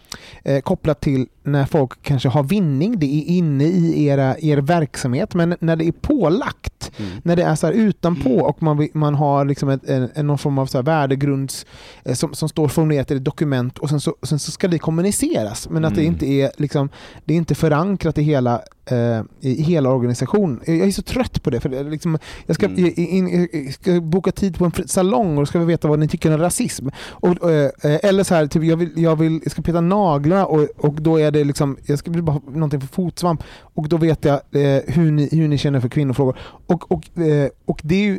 eh, 0.45 0.61
kopplat 0.61 1.01
till 1.01 1.27
när 1.43 1.65
folk 1.67 2.03
kanske 2.03 2.29
har 2.29 2.43
vinning, 2.43 2.99
det 2.99 3.07
är 3.07 3.25
inne 3.37 3.65
i 3.65 4.05
era, 4.07 4.37
er 4.39 4.57
verksamhet, 4.59 5.35
men 5.35 5.57
när 5.61 5.77
det 5.77 5.85
är 5.89 5.93
pålagt, 5.93 6.73
Mm. 6.99 7.11
när 7.23 7.37
det 7.37 7.43
är 7.43 7.55
så 7.55 7.71
utanpå 7.71 8.31
och 8.41 8.63
man, 8.63 8.89
man 8.93 9.15
har 9.15 9.45
liksom 9.45 9.69
ett, 9.69 9.85
en, 9.89 10.27
någon 10.27 10.39
form 10.39 10.59
av 10.59 10.67
så 10.67 10.83
värdegrunds 10.83 11.67
eh, 12.05 12.15
som, 12.15 12.35
som 12.35 12.49
står 12.49 12.69
formulerat 12.69 13.11
i 13.11 13.15
ett 13.15 13.25
dokument 13.25 13.79
och 13.79 13.89
sen 13.89 14.01
så, 14.01 14.17
sen 14.23 14.39
så 14.39 14.51
ska 14.51 14.69
det 14.69 14.79
kommuniceras, 14.79 15.69
men 15.71 15.85
att 15.85 15.95
det 15.95 16.01
Mm. 16.01 16.13
inte 16.13 16.27
är 16.27 16.51
liksom, 16.57 16.89
det 17.25 17.35
är 17.35 17.39
inte 17.39 17.55
förankrat 17.55 18.19
i 18.19 18.23
hela, 18.23 18.61
eh, 18.91 19.23
i 19.41 19.63
hela 19.63 19.91
organisationen. 19.91 20.61
Jag 20.67 20.77
är 20.79 20.91
så 20.91 21.03
trött 21.03 21.43
på 21.43 21.51
det. 21.51 21.61
För 21.61 21.69
det 21.69 21.83
liksom, 21.83 22.19
jag, 22.47 22.55
ska, 22.55 22.67
Mm. 22.67 22.93
in, 22.97 23.49
jag 23.53 23.73
ska 23.75 24.01
boka 24.01 24.33
tid 24.33 24.59
på 24.59 24.65
en 24.65 24.73
salong 24.89 25.39
och 25.39 25.49
ska 25.49 25.59
vi 25.59 25.65
veta 25.65 25.89
vad 25.89 25.99
ni 25.99 26.09
tycker 26.09 26.35
om 26.35 26.41
rasism. 26.41 26.89
Och, 27.11 27.51
eh, 27.51 27.71
eller 27.83 28.23
så 28.25 28.35
här, 28.35 28.47
typ, 28.47 28.63
jag, 28.65 28.77
vill, 28.77 28.93
jag, 28.97 29.17
vill, 29.17 29.41
jag 29.43 29.53
ska 29.53 29.63
peta 29.63 29.81
naglarna 29.81 30.47
och, 30.47 30.69
och 30.77 30.95
då 31.03 31.21
är 31.21 31.31
det 31.31 31.45
liksom, 31.45 31.77
jag 31.87 31.99
ska 31.99 32.11
bara 32.11 32.41
någonting 32.47 32.81
för 32.81 32.89
fotsvamp 32.89 33.43
och 33.61 33.89
då 33.89 33.97
vet 33.97 34.25
jag 34.25 34.35
eh, 34.35 34.83
hur, 34.87 35.11
ni, 35.11 35.29
hur 35.33 35.49
ni 35.49 35.59
känner 35.59 35.81
för 35.81 35.89
kvinnofrågor. 35.89 36.39
Och, 36.67 36.93
och, 36.93 37.19
eh, 37.19 37.49
och 37.65 37.81
det 37.85 37.95
är 37.95 38.05
ju 38.05 38.19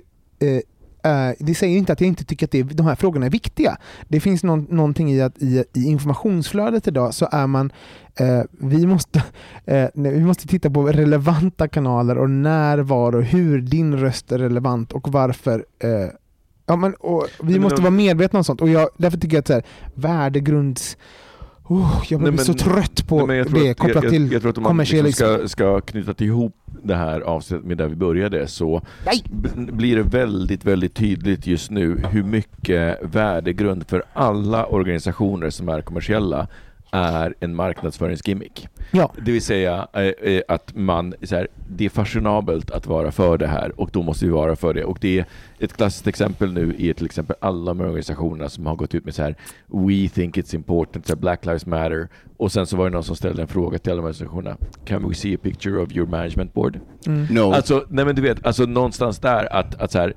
eh, 1.08 1.36
det 1.40 1.56
säger 1.56 1.78
inte 1.78 1.94
att 1.94 2.02
jag 2.02 2.08
inte 2.08 2.26
tycker 2.26 2.46
att 2.46 2.52
det, 2.52 2.64
de 2.64 2.86
här 2.86 2.96
frågorna 2.96 3.26
är 3.26 3.30
viktiga. 3.30 3.78
Det 4.08 4.20
finns 4.20 4.44
någon, 4.44 4.68
någonting 4.70 5.12
i 5.12 5.22
att 5.22 5.38
i, 5.38 5.64
i 5.74 5.86
informationsflödet 5.86 6.88
idag 6.88 7.14
så 7.14 7.28
är 7.32 7.48
man 7.48 7.72
eh, 8.20 8.42
vi, 8.52 8.86
måste, 8.86 9.24
eh, 9.66 9.88
vi 9.94 10.24
måste 10.24 10.48
titta 10.48 10.70
på 10.70 10.88
relevanta 10.88 11.68
kanaler 11.68 12.18
och 12.18 12.30
när, 12.30 12.78
var 12.78 13.16
och 13.16 13.24
hur 13.24 13.62
din 13.62 13.98
röst 14.00 14.32
är 14.32 14.40
relevant 14.40 14.92
och 14.92 15.12
varför 15.12 15.66
Ja, 16.70 16.76
men, 16.76 16.94
och 16.94 17.28
vi 17.44 17.60
måste 17.60 17.82
vara 17.82 17.92
medvetna 17.92 18.40
om 18.40 18.44
sånt 18.44 18.62
och 18.62 18.70
jag, 18.70 18.90
därför 18.98 19.18
tycker 19.18 19.38
jag 19.38 19.42
att 19.42 19.48
så 19.48 19.54
här, 19.54 19.64
värdegrunds... 19.94 20.98
Oh, 21.70 22.04
jag 22.10 22.20
blir 22.20 22.32
Nej, 22.32 22.36
men- 22.38 22.46
så 22.46 22.54
trött 22.54 23.08
på 23.08 23.26
Nej, 23.26 23.44
det 23.50 23.72
att- 23.72 23.78
kopplat 23.78 23.96
jag, 23.96 24.04
jag, 24.04 24.12
till 24.12 24.32
jag 24.32 24.42
tror 24.42 24.52
att 24.52 24.58
om 24.58 24.64
man 24.64 24.78
liksom 24.78 25.12
ska, 25.12 25.48
ska 25.48 25.82
knyta 25.82 26.24
ihop 26.24 26.56
det 26.84 26.96
här 26.96 27.22
avsnittet 27.22 27.66
med 27.66 27.78
där 27.78 27.88
vi 27.88 27.96
började 27.96 28.48
så 28.48 28.82
blir 29.56 29.96
det 29.96 30.04
väldigt, 30.04 30.66
väldigt 30.66 30.94
tydligt 30.94 31.48
just 31.48 31.72
nu 31.72 32.02
hur 32.12 32.24
mycket 32.24 33.00
värdegrund 33.02 33.88
för 33.88 34.04
alla 34.14 34.66
organisationer 34.66 35.50
som 35.50 35.70
är 35.70 35.82
kommersiella 35.82 36.48
är 36.92 37.34
en 37.40 37.56
marknadsföringsgimmick. 37.56 38.68
Ja. 38.92 39.14
Det 39.26 39.32
vill 39.32 39.42
säga 39.42 39.88
eh, 39.94 40.02
eh, 40.02 40.42
att 40.48 40.76
man, 40.76 41.14
så 41.24 41.36
här, 41.36 41.48
det 41.70 41.86
är 41.86 41.90
fashionabelt 41.90 42.72
att 42.72 42.88
vara 42.88 43.12
för 43.12 43.38
det 43.38 43.48
här 43.48 43.82
och 43.82 43.90
då 43.94 44.04
måste 44.04 44.26
vi 44.26 44.32
vara 44.32 44.56
för 44.56 44.74
det. 44.74 44.84
Och 44.84 44.98
det 45.02 45.20
är 45.20 45.26
ett 45.60 45.74
klassiskt 45.74 46.08
exempel 46.08 46.54
nu 46.54 46.76
är 46.80 46.94
till 46.94 47.06
exempel 47.06 47.36
alla 47.40 47.74
de 47.74 47.80
här 47.80 47.88
organisationerna 47.88 48.50
som 48.50 48.66
har 48.66 48.76
gått 48.76 48.96
ut 48.96 49.06
med 49.06 49.16
så 49.16 49.24
här 49.24 49.36
We 49.68 50.10
think 50.10 50.38
it's 50.38 50.56
important, 50.56 51.08
så 51.08 51.14
här, 51.14 51.20
Black 51.20 51.46
Lives 51.46 51.66
Matter. 51.66 52.08
Och 52.38 52.52
sen 52.52 52.66
så 52.66 52.78
var 52.78 52.86
det 52.86 52.92
någon 52.92 53.04
som 53.04 53.16
ställde 53.16 53.42
en 53.42 53.48
fråga 53.48 53.78
till 53.78 53.92
alla 53.92 54.02
de 54.02 54.02
här 54.02 54.10
organisationerna. 54.10 54.58
Can 54.86 55.10
we 55.10 55.16
see 55.16 55.36
a 55.36 55.40
picture 55.44 55.82
of 55.82 55.92
your 55.92 56.08
management 56.08 56.54
board? 56.54 56.80
Mm. 57.06 57.28
No. 57.30 57.54
Alltså, 57.54 57.86
nej 57.90 58.06
men 58.06 58.16
du 58.16 58.22
vet, 58.22 58.46
alltså 58.46 58.66
någonstans 58.66 59.20
där 59.20 59.54
att, 59.54 59.82
att 59.82 59.92
så 59.92 60.00
här, 60.00 60.14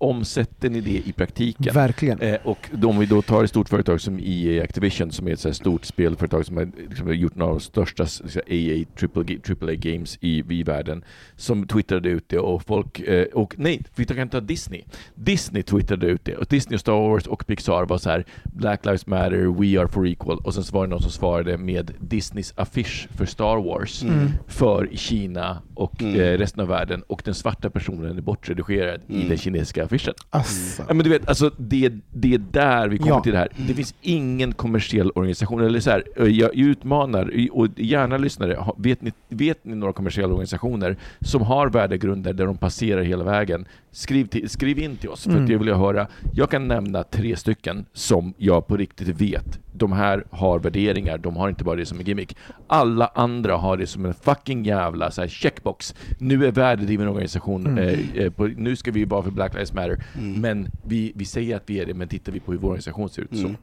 omsätter 0.00 0.70
ni 0.70 0.80
det 0.80 1.08
i 1.08 1.12
praktiken? 1.12 1.74
Verkligen. 1.74 2.20
Eh, 2.20 2.36
och 2.44 2.70
om 2.84 2.98
vi 2.98 3.06
då 3.06 3.22
tar 3.22 3.44
ett 3.44 3.50
stort 3.50 3.68
företag 3.68 4.00
som 4.00 4.20
EA 4.22 4.62
Activision 4.64 5.10
som 5.12 5.28
är 5.28 5.32
ett 5.32 5.40
så 5.40 5.48
här 5.48 5.52
stort 5.54 5.84
spelföretag 5.84 6.46
som 6.46 6.56
har 6.56 6.70
liksom 6.88 7.14
gjort 7.14 7.34
några 7.34 7.52
av 7.52 7.58
de 7.58 7.64
största 7.64 8.04
här, 8.34 8.42
EA 8.46 8.84
AAA, 9.02 9.24
AAA 9.60 9.74
games 9.74 10.18
i, 10.20 10.44
i 10.48 10.62
världen 10.62 11.04
som 11.36 11.66
twittrade 11.66 12.08
ut 12.08 12.24
det 12.28 12.38
och 12.38 12.62
folk, 12.62 13.00
eh, 13.00 13.24
och 13.24 13.54
nej, 13.58 13.82
vi 13.96 14.04
kan 14.04 14.28
ta 14.28 14.40
Disney. 14.40 14.82
Disney 15.14 15.62
twittrade 15.62 16.06
ut 16.06 16.24
det 16.24 16.36
och 16.36 16.46
Disney, 16.48 16.78
Star 16.78 16.92
Wars 17.10 17.26
och 17.26 17.46
Pixar 17.46 17.86
var 17.86 17.98
så 17.98 18.10
här 18.10 18.24
Black 18.44 18.84
Lives 18.84 19.06
Matter, 19.06 19.60
We 19.60 19.80
are 19.80 19.88
for 19.88 20.06
equal 20.06 20.38
och 20.38 20.54
sen 20.54 20.64
så 20.64 20.74
var 20.74 20.86
det 20.86 20.90
någon 20.90 21.02
som 21.02 21.10
svarade 21.10 21.56
med 21.58 21.90
Disneys 22.00 22.52
affisch 22.56 23.08
för 23.16 23.26
Star 23.26 23.56
Wars 23.56 24.02
Mm. 24.02 24.28
för 24.48 24.88
Kina 24.94 25.62
och 25.74 26.02
Mm. 26.02 26.20
eh, 26.20 26.38
resten 26.38 26.60
av 26.60 26.68
världen 26.68 27.02
och 27.06 27.22
den 27.24 27.34
svarta 27.34 27.70
personen 27.70 28.18
är 28.18 28.22
bortredigerad 28.22 29.00
i 29.08 29.14
Mm. 29.14 29.28
den 29.28 29.38
kinesiska 29.38 29.84
affischen. 29.90 30.14
Asså. 30.30 30.82
Ja, 30.88 30.94
men 30.94 31.04
du 31.04 31.10
vet, 31.10 31.28
alltså 31.28 31.50
det, 31.56 31.92
det 32.12 32.34
är 32.34 32.38
där 32.38 32.88
vi 32.88 32.98
kommer 32.98 33.10
Ja. 33.12 33.20
till 33.22 33.32
det 33.32 33.38
här. 33.38 33.48
Det 33.56 33.74
finns 33.74 33.94
ingen 34.00 34.52
kommersiell 34.52 35.10
organisation, 35.14 35.60
eller 35.60 35.80
så 35.80 35.90
här, 35.90 36.04
jag 36.28 36.54
utmanar, 36.54 37.32
och 37.52 37.68
gärna 37.76 38.16
lyssnare, 38.18 38.64
vet 38.76 39.02
ni, 39.02 39.12
vet 39.28 39.64
ni 39.64 39.74
några 39.74 39.92
kommersiella 39.92 40.28
organisationer 40.28 40.96
som 41.20 41.42
har 41.42 41.68
värdegrunder 41.68 42.32
där 42.32 42.46
de 42.46 42.56
passerar 42.56 43.02
hela 43.02 43.24
vägen? 43.24 43.66
Skriv, 43.92 44.26
till, 44.26 44.48
skriv 44.48 44.78
in 44.78 44.96
till 44.96 45.08
oss, 45.08 45.24
för 45.24 45.30
Mm. 45.30 45.46
det 45.46 45.56
vill 45.56 45.68
jag 45.68 45.78
höra. 45.78 46.06
Jag 46.34 46.50
kan 46.50 46.68
nämna 46.68 47.02
tre 47.02 47.36
stycken 47.36 47.84
som 47.92 48.34
jag 48.36 48.66
på 48.66 48.76
riktigt 48.76 49.08
vet. 49.08 49.58
De 49.72 49.92
här 49.92 50.24
har 50.30 50.58
värderingar, 50.58 51.18
de 51.18 51.36
har 51.36 51.48
inte 51.48 51.64
bara 51.64 51.76
det 51.76 51.86
som 51.86 51.98
en 51.98 52.04
gimmick. 52.04 52.36
Alla 52.66 53.06
andra 53.14 53.56
har 53.56 53.76
det 53.76 53.86
som 53.86 54.04
en 54.04 54.14
fucking 54.14 54.64
jävla 54.64 55.10
så 55.10 55.20
här, 55.20 55.28
checkbox. 55.28 55.94
Nu 56.18 56.46
är 56.46 56.52
värdedriven 56.52 57.08
organisation, 57.08 57.66
Mm. 57.66 57.78
eh, 57.78 57.98
eh, 58.24 58.30
på, 58.32 58.46
nu 58.46 58.76
ska 58.76 58.90
vi 58.90 59.04
vara 59.04 59.22
för 59.22 59.30
Black 59.30 59.54
Lives 59.54 59.72
Matter. 59.72 60.04
Mm. 60.18 60.40
Men 60.40 60.68
vi, 60.86 61.12
vi 61.14 61.24
säger 61.24 61.56
att 61.56 61.62
vi 61.66 61.80
är 61.80 61.86
det, 61.86 61.94
men 61.94 62.08
tittar 62.08 62.32
vi 62.32 62.40
på 62.40 62.52
hur 62.52 62.58
vår 62.58 62.68
organisation 62.68 63.08
ser 63.10 63.22
ut 63.22 63.28
så. 63.32 63.38
Mm. 63.46 63.56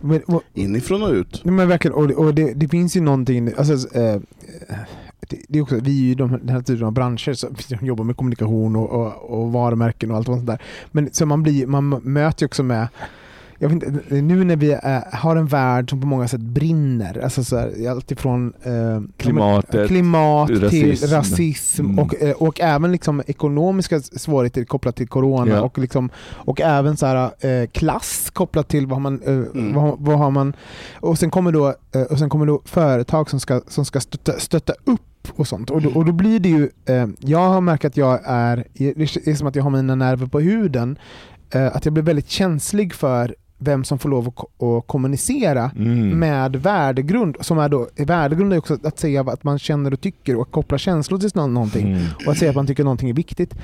Men, 0.00 0.20
och, 0.26 0.42
Inifrån 0.54 1.02
och 1.02 1.10
ut. 1.12 1.40
Nej, 1.44 1.54
men 1.54 1.68
verkligen, 1.68 1.94
och, 1.94 2.08
det- 2.08 2.14
och 2.14 2.34
det, 2.34 2.54
det 2.54 2.68
finns 2.68 2.96
ju 2.96 3.00
någonting, 3.00 3.50
alltså, 3.58 3.98
eh, 3.98 4.16
det, 5.48 5.58
är 5.58 5.62
också, 5.62 5.78
vi 5.82 6.00
är 6.00 6.04
ju 6.04 6.14
de, 6.14 6.30
den 6.30 6.48
här 6.48 6.62
typen 6.62 6.86
av 6.86 6.92
branscher 6.92 7.32
som 7.32 7.56
som 7.78 7.86
jobbar 7.86 8.04
med 8.04 8.16
kommunikation 8.16 8.76
och, 8.76 8.90
och, 8.90 9.40
och 9.40 9.52
varumärken 9.52 10.10
och 10.10 10.16
allt 10.16 10.26
sånt 10.26 10.46
där. 10.46 10.62
Men 10.90 11.12
så 11.12 11.26
man, 11.26 11.42
blir, 11.42 11.66
man 11.66 11.88
möter 11.88 12.42
ju 12.42 12.46
också 12.46 12.62
med 12.62 12.88
jag 13.62 13.68
vet 13.68 13.82
inte, 13.82 14.14
nu 14.14 14.44
när 14.44 14.56
vi 14.56 14.72
är, 14.82 15.16
har 15.16 15.36
en 15.36 15.46
värld 15.46 15.90
som 15.90 16.00
på 16.00 16.06
många 16.06 16.28
sätt 16.28 16.40
brinner, 16.40 17.20
alltså 17.24 17.44
så 17.44 17.56
här, 17.56 17.88
allt 17.90 18.10
ifrån 18.10 18.52
eh, 18.62 19.00
Klimatet, 19.16 19.88
klimat 19.88 20.48
till 20.48 20.60
rasism. 20.60 21.14
rasism 21.14 21.84
Mm. 21.86 21.98
och, 21.98 22.14
eh, 22.22 22.32
och 22.32 22.60
även 22.60 22.92
liksom 22.92 23.22
ekonomiska 23.26 24.00
svårigheter 24.00 24.64
kopplat 24.64 24.96
till 24.96 25.08
corona 25.08 25.52
Ja. 25.54 25.60
och, 25.60 25.78
liksom, 25.78 26.10
och 26.30 26.60
även 26.60 26.96
så 26.96 27.06
här, 27.06 27.46
eh, 27.46 27.66
klass 27.66 28.30
kopplat 28.32 28.68
till 28.68 28.86
vad 28.86 29.00
man, 29.00 29.20
eh, 29.22 29.32
Mm. 29.32 29.74
vad, 29.74 29.94
vad 29.98 30.18
har 30.18 30.30
man 30.30 30.56
och 30.94 31.18
sen 31.18 31.30
kommer 31.30 31.52
då, 31.52 31.74
eh, 31.94 32.02
och 32.02 32.18
sen 32.18 32.28
kommer 32.30 32.46
då 32.46 32.62
företag 32.64 33.30
som 33.30 33.40
ska, 33.40 33.60
som 33.68 33.84
ska 33.84 34.00
stötta, 34.00 34.32
stötta 34.38 34.72
upp 34.84 35.28
och 35.36 35.48
sånt. 35.48 35.70
Och 35.70 35.82
då, 35.82 35.90
och 35.90 36.04
då 36.04 36.12
blir 36.12 36.40
det 36.40 36.48
ju, 36.48 36.70
eh, 36.86 37.06
jag 37.18 37.48
har 37.48 37.60
märkt 37.60 37.84
att 37.84 37.96
jag 37.96 38.20
är, 38.24 38.64
det 38.74 39.26
är 39.26 39.34
som 39.34 39.46
att 39.46 39.56
jag 39.56 39.62
har 39.62 39.70
mina 39.70 39.94
nerver 39.94 40.26
på 40.26 40.40
huden, 40.40 40.98
eh, 41.54 41.76
att 41.76 41.84
jag 41.84 41.94
blir 41.94 42.04
väldigt 42.04 42.28
känslig 42.30 42.94
för 42.94 43.34
vem 43.62 43.84
som 43.84 43.98
får 43.98 44.08
lov 44.08 44.28
att, 44.28 44.62
att 44.62 44.86
kommunicera 44.86 45.70
Mm. 45.76 46.18
med 46.18 46.56
värdegrund, 46.56 47.36
som 47.40 47.58
är 47.58 47.68
då, 47.68 47.88
värdegrund 47.96 48.52
är 48.52 48.58
också 48.58 48.78
att 48.84 48.98
säga 48.98 49.20
att 49.20 49.44
man 49.44 49.58
känner 49.58 49.92
och 49.92 50.00
tycker 50.00 50.36
och 50.36 50.50
koppla 50.50 50.78
känslor 50.78 51.18
till 51.18 51.30
nå- 51.34 51.46
någonting 51.46 51.86
Mm. 51.92 52.02
och 52.26 52.32
att 52.32 52.38
säga 52.38 52.50
att 52.50 52.56
man 52.56 52.66
tycker 52.66 52.84
någonting 52.84 53.10
är 53.10 53.14
viktigt. 53.14 53.54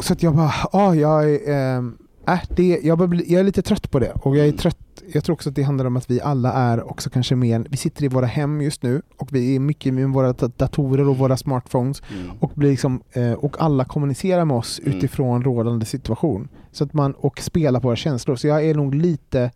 Så 0.00 0.12
att 0.12 0.22
jag 0.22 0.34
bara, 0.36 0.52
ja, 0.72 0.94
jag, 0.94 1.30
är, 1.34 1.50
ehm, 1.76 1.96
äh, 2.28 2.38
det, 2.56 2.80
jag, 2.82 3.08
bli, 3.08 3.24
jag 3.32 3.40
är 3.40 3.44
lite 3.44 3.62
trött 3.62 3.90
på 3.90 3.98
det 3.98 4.10
och 4.10 4.36
jag 4.36 4.46
är 4.48 4.52
trött. 4.52 4.78
Jag 5.12 5.24
tror 5.24 5.34
också 5.34 5.48
att 5.48 5.54
det 5.54 5.62
handlar 5.62 5.84
om 5.84 5.96
att 5.96 6.10
vi 6.10 6.20
alla 6.20 6.52
är 6.52 6.90
också 6.90 7.10
kanske 7.10 7.36
mer, 7.36 7.66
vi 7.70 7.76
sitter 7.76 8.04
i 8.04 8.08
våra 8.08 8.26
hem 8.26 8.60
just 8.62 8.82
nu 8.82 9.02
och 9.16 9.28
vi 9.32 9.56
är 9.56 9.60
mycket 9.60 9.94
med 9.94 10.08
våra 10.08 10.32
da- 10.32 10.50
datorer 10.56 11.08
och 11.08 11.18
våra 11.18 11.36
smartphones 11.36 12.02
Mm. 12.12 12.30
och, 12.40 12.52
blir 12.54 12.70
liksom, 12.70 13.02
eh, 13.12 13.32
och 13.32 13.56
alla 13.58 13.84
kommunicerar 13.84 14.44
med 14.44 14.56
oss 14.56 14.80
Mm. 14.84 14.98
utifrån 14.98 15.44
rådande 15.44 15.84
situation. 15.86 16.48
Så 16.72 16.84
att 16.84 16.92
man, 16.92 17.12
och 17.12 17.40
spelar 17.40 17.80
på 17.80 17.88
våra 17.88 17.96
känslor. 17.96 18.36
Så 18.36 18.46
jag 18.46 18.64
är 18.64 18.74
nog 18.74 18.94
lite, 18.94 19.50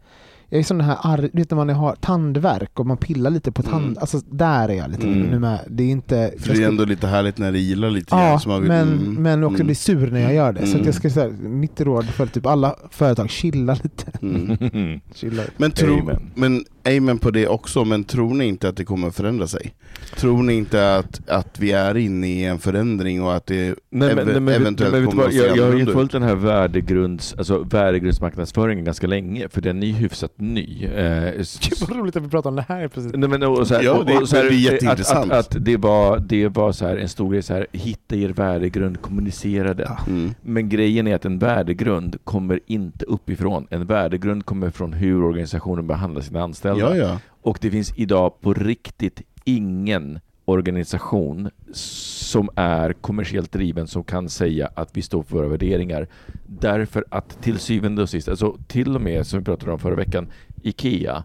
jag 0.50 0.58
är 0.58 0.62
som 0.64 0.78
den 0.78 0.86
här, 0.86 0.96
arg, 1.02 1.30
du 1.32 1.38
vet 1.38 1.50
när 1.50 1.56
man 1.56 1.68
har 1.70 1.94
tandvärk 1.94 2.80
och 2.80 2.86
man 2.86 2.96
pillar 2.96 3.30
lite 3.30 3.52
på 3.52 3.62
tand, 3.62 3.84
Mm. 3.84 3.98
alltså 4.00 4.20
där 4.30 4.68
är 4.68 4.72
jag 4.74 4.90
lite 4.90 5.06
Mm. 5.06 5.20
nu 5.20 5.38
med. 5.38 5.58
Det 5.68 5.82
är 5.82 5.88
inte... 5.90 6.34
För 6.38 6.54
det 6.54 6.62
är 6.62 6.68
ändå 6.68 6.84
lite 6.84 7.06
härligt 7.06 7.38
när 7.38 7.52
det 7.52 7.58
ilar 7.58 7.90
lite 7.90 8.06
Ja, 8.10 8.18
grann, 8.28 8.40
så 8.40 8.48
man 8.48 8.60
vill- 8.60 8.68
men, 8.68 8.88
mm, 8.88 9.22
men 9.22 9.44
också 9.44 9.54
mm, 9.54 9.66
bli 9.66 9.74
sur 9.74 10.10
när 10.10 10.20
jag 10.20 10.34
gör 10.34 10.52
det. 10.52 10.60
Så 10.60 10.66
att 10.66 10.74
Mm. 10.74 10.86
jag 10.86 10.94
ska 10.94 11.10
säga, 11.10 11.28
mitt 11.40 11.80
råd 11.80 12.04
för 12.04 12.26
typ 12.26 12.46
alla 12.46 12.76
företag, 12.90 13.30
chilla 13.30 13.76
lite. 13.82 14.12
mm. 14.22 15.00
Chilla. 15.14 15.42
Men, 15.56 15.70
tro, 15.70 16.10
men 16.34 16.64
amen 16.96 17.18
på 17.18 17.30
det 17.30 17.48
också, 17.48 17.84
men 17.84 18.04
tror 18.04 18.34
ni 18.34 18.44
inte 18.44 18.68
att 18.68 18.76
det 18.76 18.84
kommer 18.84 19.10
förändra 19.10 19.46
sig? 19.46 19.74
Tror 20.16 20.42
ni 20.42 20.54
inte 20.54 20.96
att, 20.96 21.28
att 21.28 21.58
vi 21.60 21.72
är 21.72 21.96
inne 21.96 22.26
i 22.28 22.44
en 22.44 22.58
förändring 22.58 23.22
och 23.22 23.34
att 23.34 23.46
det 23.46 23.74
Nej, 23.90 24.14
men, 24.14 24.18
ev- 24.18 24.24
nej, 24.26 24.34
men, 24.34 24.44
vet- 24.46 24.56
eventuellt 24.60 24.92
men 24.92 25.00
vet 25.02 25.10
du 25.10 25.16
kommer 25.16 25.28
att 25.28 25.32
se 25.32 25.38
jag, 25.38 25.56
jag 25.56 25.66
har 25.66 25.74
ju 25.78 25.86
följt 25.86 26.12
den 26.12 26.22
här 26.22 26.34
värdegrunds, 26.34 27.34
alltså 27.38 27.58
värdegrundsmarknadsföringen 27.58 28.84
ganska 28.84 29.06
länge, 29.06 29.48
för 29.48 29.60
den 29.60 29.82
är 29.82 29.86
ju 29.86 29.92
hyfsat 29.92 30.32
ny. 30.36 30.84
Eh, 30.84 31.32
Gud 31.36 31.88
vad 31.88 31.96
roligt 31.98 32.16
att 32.16 32.22
vi 32.22 32.28
pratar 32.28 32.50
om 32.50 32.56
det 32.56 32.64
här 32.68 32.88
precis. 32.88 33.12
Nej, 33.14 33.28
men, 33.28 33.42
och 33.42 33.66
så 33.66 33.74
här, 33.74 33.82
Ja, 33.82 33.92
och, 33.92 34.06
det- 34.06 34.18
och 34.18 34.28
så 34.28 34.36
här, 34.36 34.42
men 34.44 34.52
det 34.52 34.56
är 34.58 34.66
att, 34.68 34.72
jätteintressant. 34.72 35.32
att, 35.32 35.56
att 35.56 35.64
det 35.64 35.76
var, 35.76 36.18
det 36.18 36.48
var 36.48 36.72
så 36.72 36.86
här, 36.86 36.96
en 36.96 37.08
stor 37.08 37.32
grej, 37.32 37.42
så 37.42 37.54
här, 37.54 37.66
hitta 37.72 38.16
er 38.16 38.28
värdegrund, 38.28 39.00
kommunicera 39.02 39.74
den. 39.74 39.88
Mm. 40.08 40.30
Men 40.42 40.68
grejen 40.68 41.06
är 41.06 41.14
att 41.14 41.24
en 41.24 41.38
värdegrund 41.38 42.16
kommer 42.24 42.60
inte 42.66 43.04
uppifrån. 43.04 43.66
En 43.70 43.86
värdegrund 43.86 44.44
kommer 44.44 44.70
från 44.70 44.92
hur 44.92 45.22
organisationen 45.24 45.86
behandlar 45.86 46.20
sina 46.22 46.42
anställda. 46.42 46.79
Ja, 46.80 46.96
ja. 46.96 47.20
Och 47.42 47.58
det 47.60 47.70
finns 47.70 47.92
idag 47.96 48.40
på 48.40 48.54
riktigt 48.54 49.22
ingen 49.44 50.20
organisation 50.44 51.50
som 51.72 52.48
är 52.56 52.92
kommersiellt 52.92 53.52
driven 53.52 53.86
som 53.86 54.04
kan 54.04 54.28
säga 54.28 54.70
att 54.74 54.96
vi 54.96 55.02
står 55.02 55.22
för 55.22 55.36
våra 55.36 55.48
värderingar. 55.48 56.08
Därför 56.46 57.04
att 57.08 57.42
till 57.42 57.58
syvende 57.58 58.02
och 58.02 58.10
sist, 58.10 58.28
alltså 58.28 58.58
till 58.66 58.94
och 58.94 59.00
med 59.00 59.26
som 59.26 59.38
vi 59.38 59.44
pratade 59.44 59.72
om 59.72 59.78
förra 59.78 59.94
veckan, 59.94 60.28
IKEA, 60.62 61.24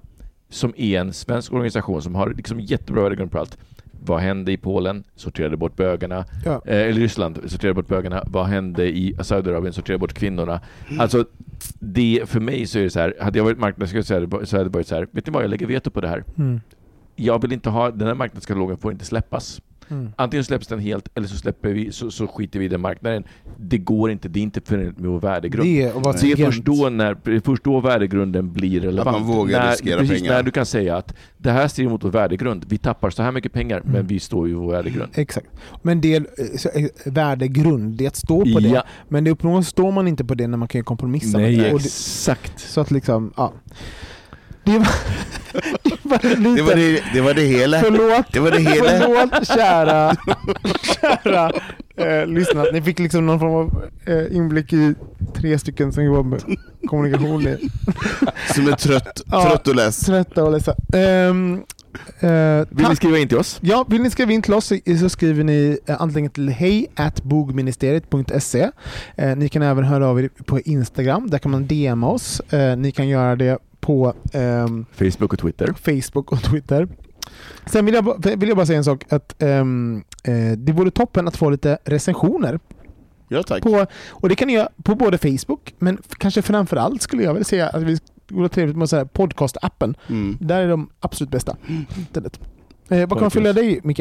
som 0.50 0.74
är 0.78 1.00
en 1.00 1.14
svensk 1.14 1.54
organisation 1.54 2.02
som 2.02 2.16
har 2.16 2.34
liksom 2.34 2.60
jättebra 2.60 3.04
värdegrund 3.04 3.32
på 3.32 3.40
allt. 3.40 3.58
Vad 4.06 4.20
hände 4.20 4.52
i 4.52 4.58
Polen? 4.58 5.04
Sorterade 5.16 5.58
bort 5.58 5.76
bögarna. 5.76 6.26
Ja. 6.46 6.62
Eh, 6.66 6.78
eller 6.78 7.00
Ryssland 7.00 7.40
sorterade 7.46 7.74
bort 7.74 7.88
bögarna. 7.88 8.24
Vad 8.28 8.46
hände 8.46 8.88
i 8.88 9.16
Saudiarabien? 9.22 9.74
Sorterade 9.74 10.00
bort 10.00 10.14
kvinnorna. 10.14 10.62
Alltså, 11.00 11.26
det, 11.80 12.22
för 12.26 12.40
mig 12.40 12.68
så 12.68 12.80
är 12.80 12.84
det 12.84 12.90
så 12.90 13.00
här, 13.00 13.16
hade 13.22 13.40
jag 13.40 13.44
varit 13.44 13.60
marknadskatalogen 13.60 14.46
så 14.46 14.58
hade 14.58 14.70
det 14.70 14.74
varit 14.74 14.88
så 14.88 14.96
här, 14.96 15.08
vet 15.12 15.28
ni 15.28 15.34
vad, 15.34 15.44
jag 15.44 15.50
lägger 15.50 15.68
veto 15.68 15.90
på 15.92 16.02
det 16.02 16.08
här. 16.08 16.24
Mm. 16.38 16.62
Jag 17.16 17.42
vill 17.42 17.52
inte 17.52 17.70
ha, 17.70 17.92
den 17.92 18.08
här 18.08 18.16
marknadskatalogen 18.16 18.78
får 18.78 18.92
inte 18.92 19.06
släppas. 19.06 19.62
Mm. 19.90 20.12
Antingen 20.16 20.44
släpps 20.44 20.68
den 20.68 20.80
helt 20.80 21.10
eller 21.16 21.28
så, 21.28 21.38
släpper 21.38 21.70
vi, 21.70 21.92
så, 21.92 22.12
så 22.12 22.28
skiter 22.28 22.60
vi 22.60 22.66
i 22.66 22.68
den 22.68 22.82
marknaden. 22.82 23.24
Det 23.58 23.78
går 23.78 24.12
inte, 24.12 24.28
det 24.30 24.40
är 24.40 24.44
inte 24.44 24.62
förenligt 24.62 24.98
med 25.00 25.12
vår 25.12 25.20
värdegrund. 25.20 25.68
Det 25.68 25.82
är 25.82 26.22
Det 26.22 26.42
är 26.42 26.46
först 26.46 26.64
då, 26.64 26.90
när, 26.90 27.18
det 27.24 27.36
är 27.36 27.40
först 27.40 27.64
då 27.64 27.80
värdegrunden 27.80 28.54
blir 28.54 28.80
relevant. 28.82 29.16
Att 29.16 29.22
man 29.22 29.36
vågar 29.36 29.60
när, 29.60 29.72
riskera 29.72 30.00
precis, 30.00 30.22
pengar. 30.22 30.34
När 30.34 30.44
du 30.44 30.52
kan 30.52 30.66
säga 30.66 30.98
att 30.98 31.14
det 31.38 31.52
här 31.52 31.68
strider 31.68 31.92
mot 31.92 32.04
vår 32.04 32.10
värdegrund. 32.10 32.66
Vi 32.70 32.78
tappar 32.78 33.10
så 33.10 33.24
här 33.24 33.32
mycket 33.32 33.54
pengar, 33.54 33.80
Mm. 33.80 33.92
men 33.92 34.08
vi 34.08 34.20
står 34.20 34.48
ju 34.48 34.54
i 34.54 34.56
vår 34.56 34.72
värdegrund. 34.72 35.12
Exakt. 35.16 35.48
Men 35.82 36.02
det 36.02 36.16
eh, 36.16 36.24
så, 36.58 36.70
eh, 36.70 36.86
värdegrund, 37.06 37.96
det 37.98 38.04
är 38.04 38.08
att 38.08 38.16
stå 38.16 38.54
på 38.54 38.60
det. 38.60 38.68
Ja. 38.68 38.84
Men 39.10 39.24
det 39.24 39.32
uppenbarligen 39.32 39.64
står 39.64 39.92
man 39.92 40.08
inte 40.08 40.26
på 40.26 40.34
det 40.36 40.48
när 40.48 40.58
man 40.58 40.68
kan 40.68 40.80
ju 40.80 40.84
kompromissa 40.84 41.38
Nej, 41.38 41.58
med 41.58 41.66
det. 41.66 41.74
Och 41.74 41.80
det. 41.80 41.86
exakt. 41.86 42.60
Så 42.60 42.82
att 42.82 42.92
liksom, 42.92 43.34
ja. 43.38 43.54
Det 44.66 44.78
var, 44.78 44.88
det 45.94 46.00
var 46.04 46.36
lite... 46.40 46.56
Det 46.56 46.62
var 46.62 46.76
det, 46.76 47.04
det 47.14 47.22
var 47.22 47.34
det 47.34 47.42
hela. 47.42 47.80
Förlåt, 47.80 48.26
Det 48.34 48.40
var 48.40 48.52
det 48.52 48.60
hela. 48.60 48.90
förlåt 49.00 49.48
kära, 49.48 50.16
kära 51.02 51.52
eh, 51.98 52.28
lyssnare. 52.28 52.72
Ni 52.74 52.82
fick 52.82 53.00
liksom 53.00 53.26
någon 53.26 53.40
form 53.40 53.54
av 53.54 53.84
eh, 54.06 54.36
inblick 54.36 54.74
i 54.74 54.94
tre 55.36 55.60
stycken 55.60 55.94
som 55.94 56.04
jobbar 56.04 56.24
med 56.24 56.42
kommunikation. 56.88 57.48
Som 58.56 58.68
är 58.68 58.72
trött, 58.76 59.22
Ja. 59.32 59.44
trött 59.50 59.68
och 59.68 59.76
less. 59.76 60.00
Trötta 60.00 60.44
och 60.44 60.52
ledsna. 60.52 60.74
Ehm, 60.94 61.54
eh, 62.20 62.30
Vill 62.70 62.88
ni 62.90 62.96
skriva 62.96 63.18
in 63.18 63.28
till 63.28 63.38
oss? 63.38 63.60
Ja, 63.62 63.86
vill 63.90 64.02
ni 64.02 64.10
skriva 64.10 64.32
in 64.32 64.42
till 64.42 64.54
oss 64.54 64.72
så- 65.00 65.10
skriver 65.10 65.44
ni 65.44 65.78
eh, 65.88 66.02
antingen 66.02 66.32
till 66.32 66.50
hej 66.50 66.88
bogministeriet.se. 67.24 68.70
Eh, 69.18 69.36
ni 69.36 69.50
kan 69.50 69.62
även 69.62 69.84
höra 69.84 70.08
av 70.08 70.20
er 70.20 70.30
på 70.46 70.60
Instagram, 70.60 71.30
där 71.30 71.38
kan 71.38 71.52
man 71.52 71.68
DMa 71.68 72.08
oss. 72.08 72.42
Ni 72.78 72.92
kan 72.92 73.08
göra 73.08 73.36
det 73.36 73.58
på 73.86 74.14
ehm, 74.34 74.86
Facebook 74.92 75.34
och 75.34 75.40
Twitter. 75.40 75.74
Facebook 75.74 76.32
och 76.32 76.44
Twitter. 76.44 76.88
Sen 77.66 77.86
vill 77.86 77.94
jag, 77.94 78.26
vill 78.38 78.50
jag 78.50 78.58
bara 78.58 78.66
säga 78.66 78.78
en 78.78 78.84
sak, 78.84 79.04
att 79.10 79.42
ehm, 79.42 80.04
eh, 80.24 80.52
det 80.58 80.72
vore 80.72 80.92
toppen 80.92 81.28
att 81.28 81.38
få 81.38 81.50
lite 81.50 81.78
recensioner. 81.84 82.60
Ja 83.28 83.44
tack. 83.44 83.64
På, 83.64 83.86
och 84.10 84.30
det 84.30 84.36
kan 84.36 84.48
ni 84.48 84.54
göra 84.54 84.70
på 84.84 84.96
både 84.96 85.18
Facebook, 85.18 85.74
men 85.80 85.98
kanske 86.18 86.42
framförallt 86.42 87.02
skulle 87.02 87.24
jag 87.24 87.34
vilja 87.34 87.46
säga 87.46 87.70
att 87.70 87.84
vi 87.84 87.98
vore 88.28 88.50
trevligt 88.50 88.78
med 88.78 88.90
så 88.90 88.96
här 88.96 89.06
podcast-appen. 89.06 89.96
Mm. 90.08 90.38
Där 90.42 90.62
är 90.62 90.68
de 90.68 90.90
absolut 91.00 91.32
bästa. 91.32 91.58
Internet. 91.98 92.40
Eh, 92.90 93.00
vad 93.00 93.10
kan 93.10 93.22
man 93.22 93.32
följa 93.32 93.54
dig 93.54 93.80
Micke? 93.84 94.00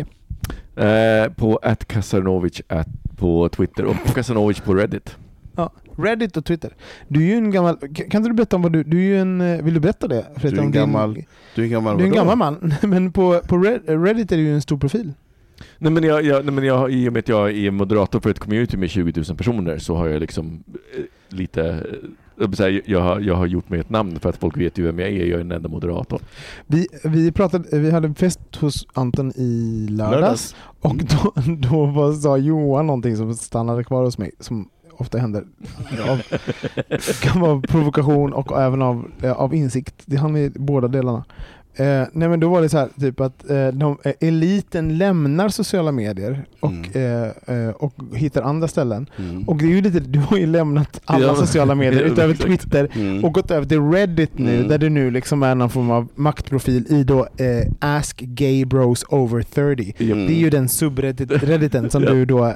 Eh, 0.76 1.32
på 1.36 1.60
atcasanovic 1.62 2.62
at, 2.68 2.88
på 3.16 3.48
Twitter 3.48 3.84
och 3.84 3.96
på 4.06 4.12
Kasanovic 4.12 4.60
på 4.60 4.74
Reddit. 4.74 5.16
Ja, 5.56 5.72
Reddit 5.96 6.36
och 6.36 6.44
Twitter. 6.44 6.74
Du 7.08 7.20
är 7.22 7.26
ju 7.26 7.34
en 7.34 7.50
gammal... 7.50 7.76
Kan 7.76 8.20
inte 8.20 8.28
du 8.28 8.32
berätta 8.32 8.56
om 8.56 8.62
vad 8.62 8.72
du... 8.72 8.82
Du 8.82 8.96
är 8.98 9.02
ju 9.02 9.18
en... 9.20 9.40
eh, 9.40 9.62
Vill 9.62 9.74
du 9.74 9.80
berätta 9.80 10.08
det? 10.08 10.26
Du 10.42 10.48
är 10.48 10.52
en 10.52 10.58
om 10.58 10.64
din- 10.64 10.72
gammal- 10.72 11.24
Du 11.54 11.60
är 11.62 11.64
en 11.66 11.70
gammal 11.72 11.96
Du 11.98 12.02
är 12.04 12.08
en 12.08 12.14
gammal 12.14 12.38
man. 12.38 12.74
Men 12.82 13.12
på, 13.12 13.40
på 13.48 13.56
Red- 13.56 14.04
Reddit 14.04 14.32
är 14.32 14.36
du 14.36 14.42
ju 14.42 14.54
en 14.54 14.62
stor 14.62 14.78
profil. 14.78 15.12
Nej 15.78 15.92
men, 15.92 16.04
jag, 16.04 16.24
jag, 16.24 16.44
nej, 16.44 16.54
men 16.54 16.64
jag, 16.64 16.92
i 16.92 17.08
och 17.08 17.12
med 17.12 17.20
att 17.20 17.28
jag 17.28 17.50
är 17.56 17.70
moderator 17.70 18.20
för 18.20 18.30
ett 18.30 18.38
community 18.38 18.76
med 18.76 18.90
20 18.90 19.22
000 19.28 19.36
personer 19.36 19.78
så 19.78 19.96
har 19.96 20.06
jag 20.06 20.20
liksom 20.20 20.64
eh, 20.96 21.02
lite 21.36 21.62
eh, 21.62 22.48
jag 22.58 22.80
jag, 22.86 23.00
har, 23.00 23.20
jag 23.20 23.34
har 23.34 23.46
gjort 23.46 23.68
mig 23.68 23.80
ett 23.80 23.90
namn 23.90 24.18
för 24.20 24.28
att 24.28 24.36
folk 24.36 24.56
vet 24.56 24.78
ju 24.78 24.82
vem 24.82 24.98
jag 24.98 25.08
är. 25.08 25.12
Jag 25.24 25.28
är 25.34 25.38
den 25.38 25.52
enda 25.52 25.68
moderatorn. 25.68 26.20
Vi, 26.66 26.86
vi, 27.04 27.32
pratade, 27.32 27.78
vi 27.78 27.90
hade 27.90 28.06
en 28.08 28.14
fest 28.14 28.40
hos 28.56 28.86
Anton 28.92 29.32
i 29.36 29.86
lördags. 29.90 30.14
Lördags. 30.20 30.54
Och 30.80 30.96
då, 30.96 31.52
då 31.68 31.84
var, 31.86 32.12
sa 32.12 32.36
Johan 32.36 32.86
någonting 32.86 33.16
som 33.16 33.34
stannade 33.34 33.84
kvar 33.84 34.04
hos 34.04 34.18
mig. 34.18 34.30
Som 34.40 34.68
ofta 34.98 35.18
händer. 35.18 35.44
Av, 36.08 36.22
kan 37.20 37.40
vara 37.40 37.60
provokation 37.60 38.32
och 38.32 38.60
även 38.60 38.82
av, 38.82 39.10
eh, 39.22 39.32
av 39.32 39.54
insikt. 39.54 40.02
Det 40.06 40.16
handlar 40.16 40.40
om 40.46 40.52
båda 40.54 40.88
delarna. 40.88 41.24
Eh, 41.76 42.02
nej 42.12 42.28
men 42.28 42.40
då 42.40 42.48
var 42.48 42.62
det 42.62 42.68
så 42.68 42.78
här, 42.78 42.88
typ 43.00 43.20
att 43.20 43.50
eh, 43.50 43.68
de, 43.68 43.98
eh, 44.04 44.12
eliten 44.20 44.98
lämnar 44.98 45.48
sociala 45.48 45.92
medier 45.92 46.44
och, 46.60 46.96
eh, 46.96 47.30
eh, 47.46 47.68
och 47.68 47.94
hittar 48.14 48.42
andra 48.42 48.68
ställen. 48.68 49.06
Mm. 49.18 49.42
Och 49.42 49.56
det 49.56 49.64
är 49.64 49.68
ju 49.68 49.80
lite, 49.80 50.00
du 50.00 50.18
har 50.18 50.36
ju 50.36 50.46
lämnat 50.46 51.00
alla 51.04 51.26
Ja, 51.26 51.34
sociala 51.36 51.74
medier 51.74 52.02
utöver. 52.12 52.34
Twitter 52.34 52.88
Mm. 52.94 53.24
och 53.24 53.34
gått 53.34 53.50
över 53.50 53.66
till 53.66 53.80
Reddit 53.80 54.38
nu 54.38 54.54
Mm. 54.56 54.68
där 54.68 54.78
du 54.78 54.88
nu 54.88 55.10
liksom 55.10 55.42
är 55.42 55.54
någon 55.54 55.70
form 55.70 55.90
av 55.90 56.08
maktprofil 56.14 56.86
i 56.88 57.04
då 57.04 57.20
eh, 57.36 57.72
Ask 57.80 58.20
Gay 58.20 58.64
Bros 58.64 59.04
Over 59.08 59.42
30. 59.42 59.94
Mm. 59.98 60.26
Det 60.26 60.32
är 60.32 60.36
ju 60.38 60.50
den 60.50 60.68
subredditen 60.68 61.90
som 61.90 62.02
Ja. 62.04 62.10
du 62.10 62.24
då 62.24 62.54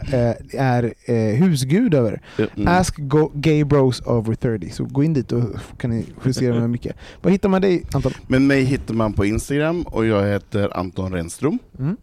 är 0.53 1.35
husgud 1.37 1.95
över. 1.95 2.21
Mm. 2.39 2.69
Ask 2.69 2.95
go, 2.99 3.31
Gay 3.35 3.65
Bros 3.65 4.01
Over 4.07 4.35
30. 4.35 4.71
Så 4.71 4.85
gå 4.85 5.05
in 5.05 5.13
dit 5.15 5.33
och 5.33 5.43
kan 5.79 5.91
ni 5.91 6.05
justera 6.25 6.55
med 6.61 6.71
mycket. 6.71 6.97
Var 7.23 7.31
hittar 7.31 7.49
man 7.49 7.61
dig 7.63 7.83
Anton? 7.93 8.13
Men 8.27 8.47
mig 8.47 8.63
hittar 8.65 8.95
man 8.95 9.08
på 9.13 9.25
Instagram 9.25 9.83
och 9.83 10.07
jag 10.07 10.27
heter 10.27 10.77
Anton 10.77 11.13
Renström. 11.13 11.59
Mm. 11.79 11.97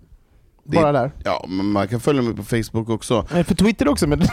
Det- 0.68 0.78
Bara 0.78 0.92
där. 0.92 1.12
Ja, 1.24 1.46
men 1.50 1.66
man 1.66 1.88
kan 1.88 2.00
följa 2.00 2.22
mig 2.22 2.36
på 2.36 2.44
Facebook 2.44 2.90
också. 2.90 3.26
Nej, 3.34 3.44
för 3.44 3.56
Twitter 3.56 3.88
också 3.88 4.08
men 4.08 4.20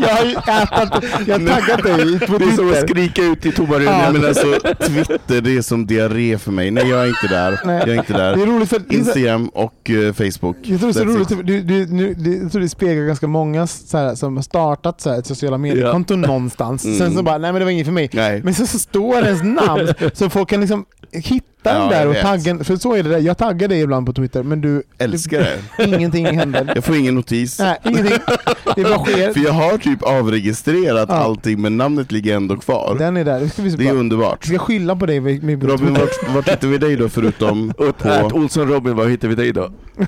jag 0.00 0.08
har 0.08 0.24
ju 0.24 0.32
ätat, 0.32 1.04
jag 1.26 1.38
har 1.38 1.46
taggat 1.60 1.82
dig 1.82 2.20
på 2.26 2.38
Det 2.38 2.44
är 2.44 2.50
som 2.56 2.68
att 2.68 2.74
Twitter. 2.74 2.86
skrika 2.88 3.22
ut 3.24 3.46
i 3.46 3.52
tomma 3.52 3.74
Ja. 3.74 3.78
rummet. 3.78 3.98
Nej, 4.02 4.12
men 4.12 4.24
alltså, 4.24 4.74
Twitter 4.88 5.40
det 5.40 5.56
är 5.56 5.62
som 5.62 5.86
diarré 5.86 6.38
för 6.38 6.52
mig. 6.52 6.70
Nej, 6.70 6.88
jag 6.88 7.02
är 7.02 7.06
inte 7.08 7.28
där. 7.28 7.60
Nej. 7.64 7.78
Jag 7.78 7.88
är 7.88 7.94
inte 7.94 8.12
Det 8.12 8.18
där. 8.18 8.32
är 8.42 8.46
roligt 8.46 8.68
för 8.68 8.92
Instagram 8.94 9.48
och 9.48 9.90
eh, 9.90 10.12
Facebook. 10.12 10.56
Jag 10.62 10.80
tror 10.80 10.92
det 10.92 11.00
är 11.00 11.04
roligt, 11.04 11.28
du, 11.46 11.62
du, 11.62 11.86
nu, 11.86 12.14
det, 12.14 12.30
jag 12.30 12.52
tror 12.52 12.62
det 12.62 12.68
speglar 12.68 13.04
ganska 13.06 13.26
många 13.26 13.66
så 13.66 13.98
här, 13.98 14.14
som 14.14 14.36
har 14.36 14.42
startat 14.42 15.00
så 15.00 15.10
här, 15.10 15.18
ett 15.18 15.26
sociala 15.26 15.58
mediekonto 15.58 16.16
någonstans. 16.16 16.84
Mm. 16.84 16.98
Sen 16.98 17.14
så 17.16 17.22
bara, 17.22 17.38
nej 17.38 17.52
men 17.52 17.58
det 17.60 17.64
var 17.64 17.72
inget 17.72 17.86
för 17.86 17.92
mig. 17.92 18.10
Nej. 18.12 18.40
Men 18.44 18.54
så, 18.54 18.66
så 18.66 18.78
står 18.78 19.24
ens 19.24 19.42
namn 19.42 19.88
så 20.14 20.30
folk 20.30 20.48
kan 20.48 20.60
liksom 20.60 20.84
hitta 21.12 21.46
den 21.62 21.76
Ja, 21.82 21.88
där 21.88 22.08
och 22.08 22.16
tagga 22.16 22.64
För 22.64 22.76
så 22.76 22.94
är 22.94 23.02
det 23.02 23.08
där. 23.08 23.18
Jag 23.18 23.38
taggar 23.38 23.68
dig 23.68 23.80
ibland 23.80 24.06
på 24.06 24.12
Twitter 24.12 24.42
men 24.42 24.60
du... 24.60 24.82
Älskar 24.98 25.21
det. 25.30 25.58
du 25.78 25.84
ingenting 25.84 26.26
händer. 26.38 26.72
Jag 26.74 26.84
får 26.84 26.96
ingen 26.96 27.14
notis. 27.14 27.58
Nej, 27.58 27.78
ingenting. 27.84 28.18
Det 28.76 28.82
bara 28.82 28.98
sker. 29.04 29.32
För 29.32 29.40
jag 29.40 29.52
har 29.52 29.78
typ 29.78 30.02
avregistrerat 30.02 31.06
Ja. 31.08 31.14
allting 31.14 31.60
men 31.60 31.76
namnet 31.76 32.12
ligger 32.12 32.36
ändå 32.36 32.56
kvar. 32.56 32.96
Den 32.98 33.16
är 33.16 33.24
där. 33.24 33.40
Det 33.40 33.48
ska 33.48 33.62
vi, 33.62 33.70
Det 33.70 33.88
är 33.88 33.94
underbart. 33.94 34.44
vi 34.44 34.48
ska 34.48 34.58
skylla 34.58 34.96
på 34.96 35.06
dig 35.06 35.20
med, 35.20 35.42
med 35.42 35.64
Robin, 35.64 35.94
vart, 35.94 36.34
vart 36.34 36.48
hittar 36.48 36.68
vi 36.68 36.78
dig 36.78 36.96
då 36.96 37.08
förutom 37.08 37.72
på... 37.98 38.08
Ät 38.08 38.32
Olsson 38.32 38.68
Robin, 38.68 38.96
var 38.96 39.06
hittar 39.08 39.28
vi 39.28 39.34
dig 39.34 39.52
då? 39.52 39.70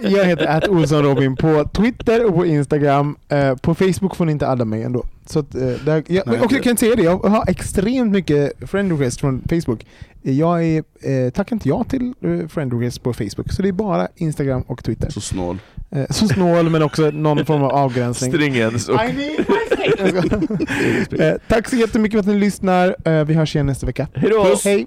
Jag 0.00 0.24
heter 0.24 0.46
att 0.46 0.68
Olsson 0.68 1.02
Robin 1.02 1.36
på 1.36 1.64
Twitter 1.74 2.24
och 2.26 2.34
på 2.34 2.46
Instagram. 2.46 3.16
Eh, 3.28 3.54
på 3.54 3.74
Facebook 3.74 4.16
får 4.16 4.24
ni 4.24 4.32
inte 4.32 4.48
adda 4.48 4.64
mig 4.64 4.82
ändå. 4.82 5.04
Så 5.26 5.38
att, 5.38 5.54
eh, 5.54 5.60
där, 5.62 6.02
jag, 6.06 6.06
Nej, 6.08 6.22
och 6.26 6.34
jag 6.42 6.48
det- 6.50 6.58
kan 6.58 6.76
säga 6.76 6.94
det, 6.96 7.02
jag 7.02 7.18
har 7.18 7.44
extremt 7.50 8.12
mycket 8.12 8.52
friend 8.70 8.92
requests 8.92 9.20
från 9.20 9.42
Facebook. 9.50 9.86
Jag 10.22 10.64
är, 10.64 10.84
eh, 11.00 11.30
tackar 11.30 11.56
inte 11.56 11.68
ja 11.68 11.84
till 11.84 12.14
eh, 12.22 12.48
friend 12.48 12.72
requests 12.72 12.98
på 12.98 13.12
Facebook, 13.12 13.52
så 13.52 13.62
det 13.62 13.68
är 13.68 13.72
bara 13.72 14.08
Instagram 14.16 14.62
och 14.62 14.84
Twitter. 14.84 15.10
Så 15.10 15.20
snål. 15.20 15.58
Eh, 15.90 16.06
så 16.10 16.28
snål 16.28 16.70
men 16.70 16.82
också 16.82 17.10
någon 17.10 17.46
form 17.46 17.62
av 17.62 17.70
avgränsning. 17.70 18.32
Stringens 18.34 18.88
och... 18.88 19.04
I 19.04 19.12
need 19.12 19.46
my 19.48 19.58
eh, 21.24 21.34
tack 21.48 21.68
så 21.68 21.76
jättemycket 21.76 22.12
för 22.12 22.18
att 22.20 22.26
ni 22.36 22.40
lyssnar. 22.40 22.96
Eh, 23.04 23.24
vi 23.24 23.34
hörs 23.34 23.54
igen 23.54 23.66
nästa 23.66 23.86
vecka. 23.86 24.08
Hej 24.14 24.30
då! 24.30 24.44
Puss, 24.44 24.64
hej! 24.64 24.86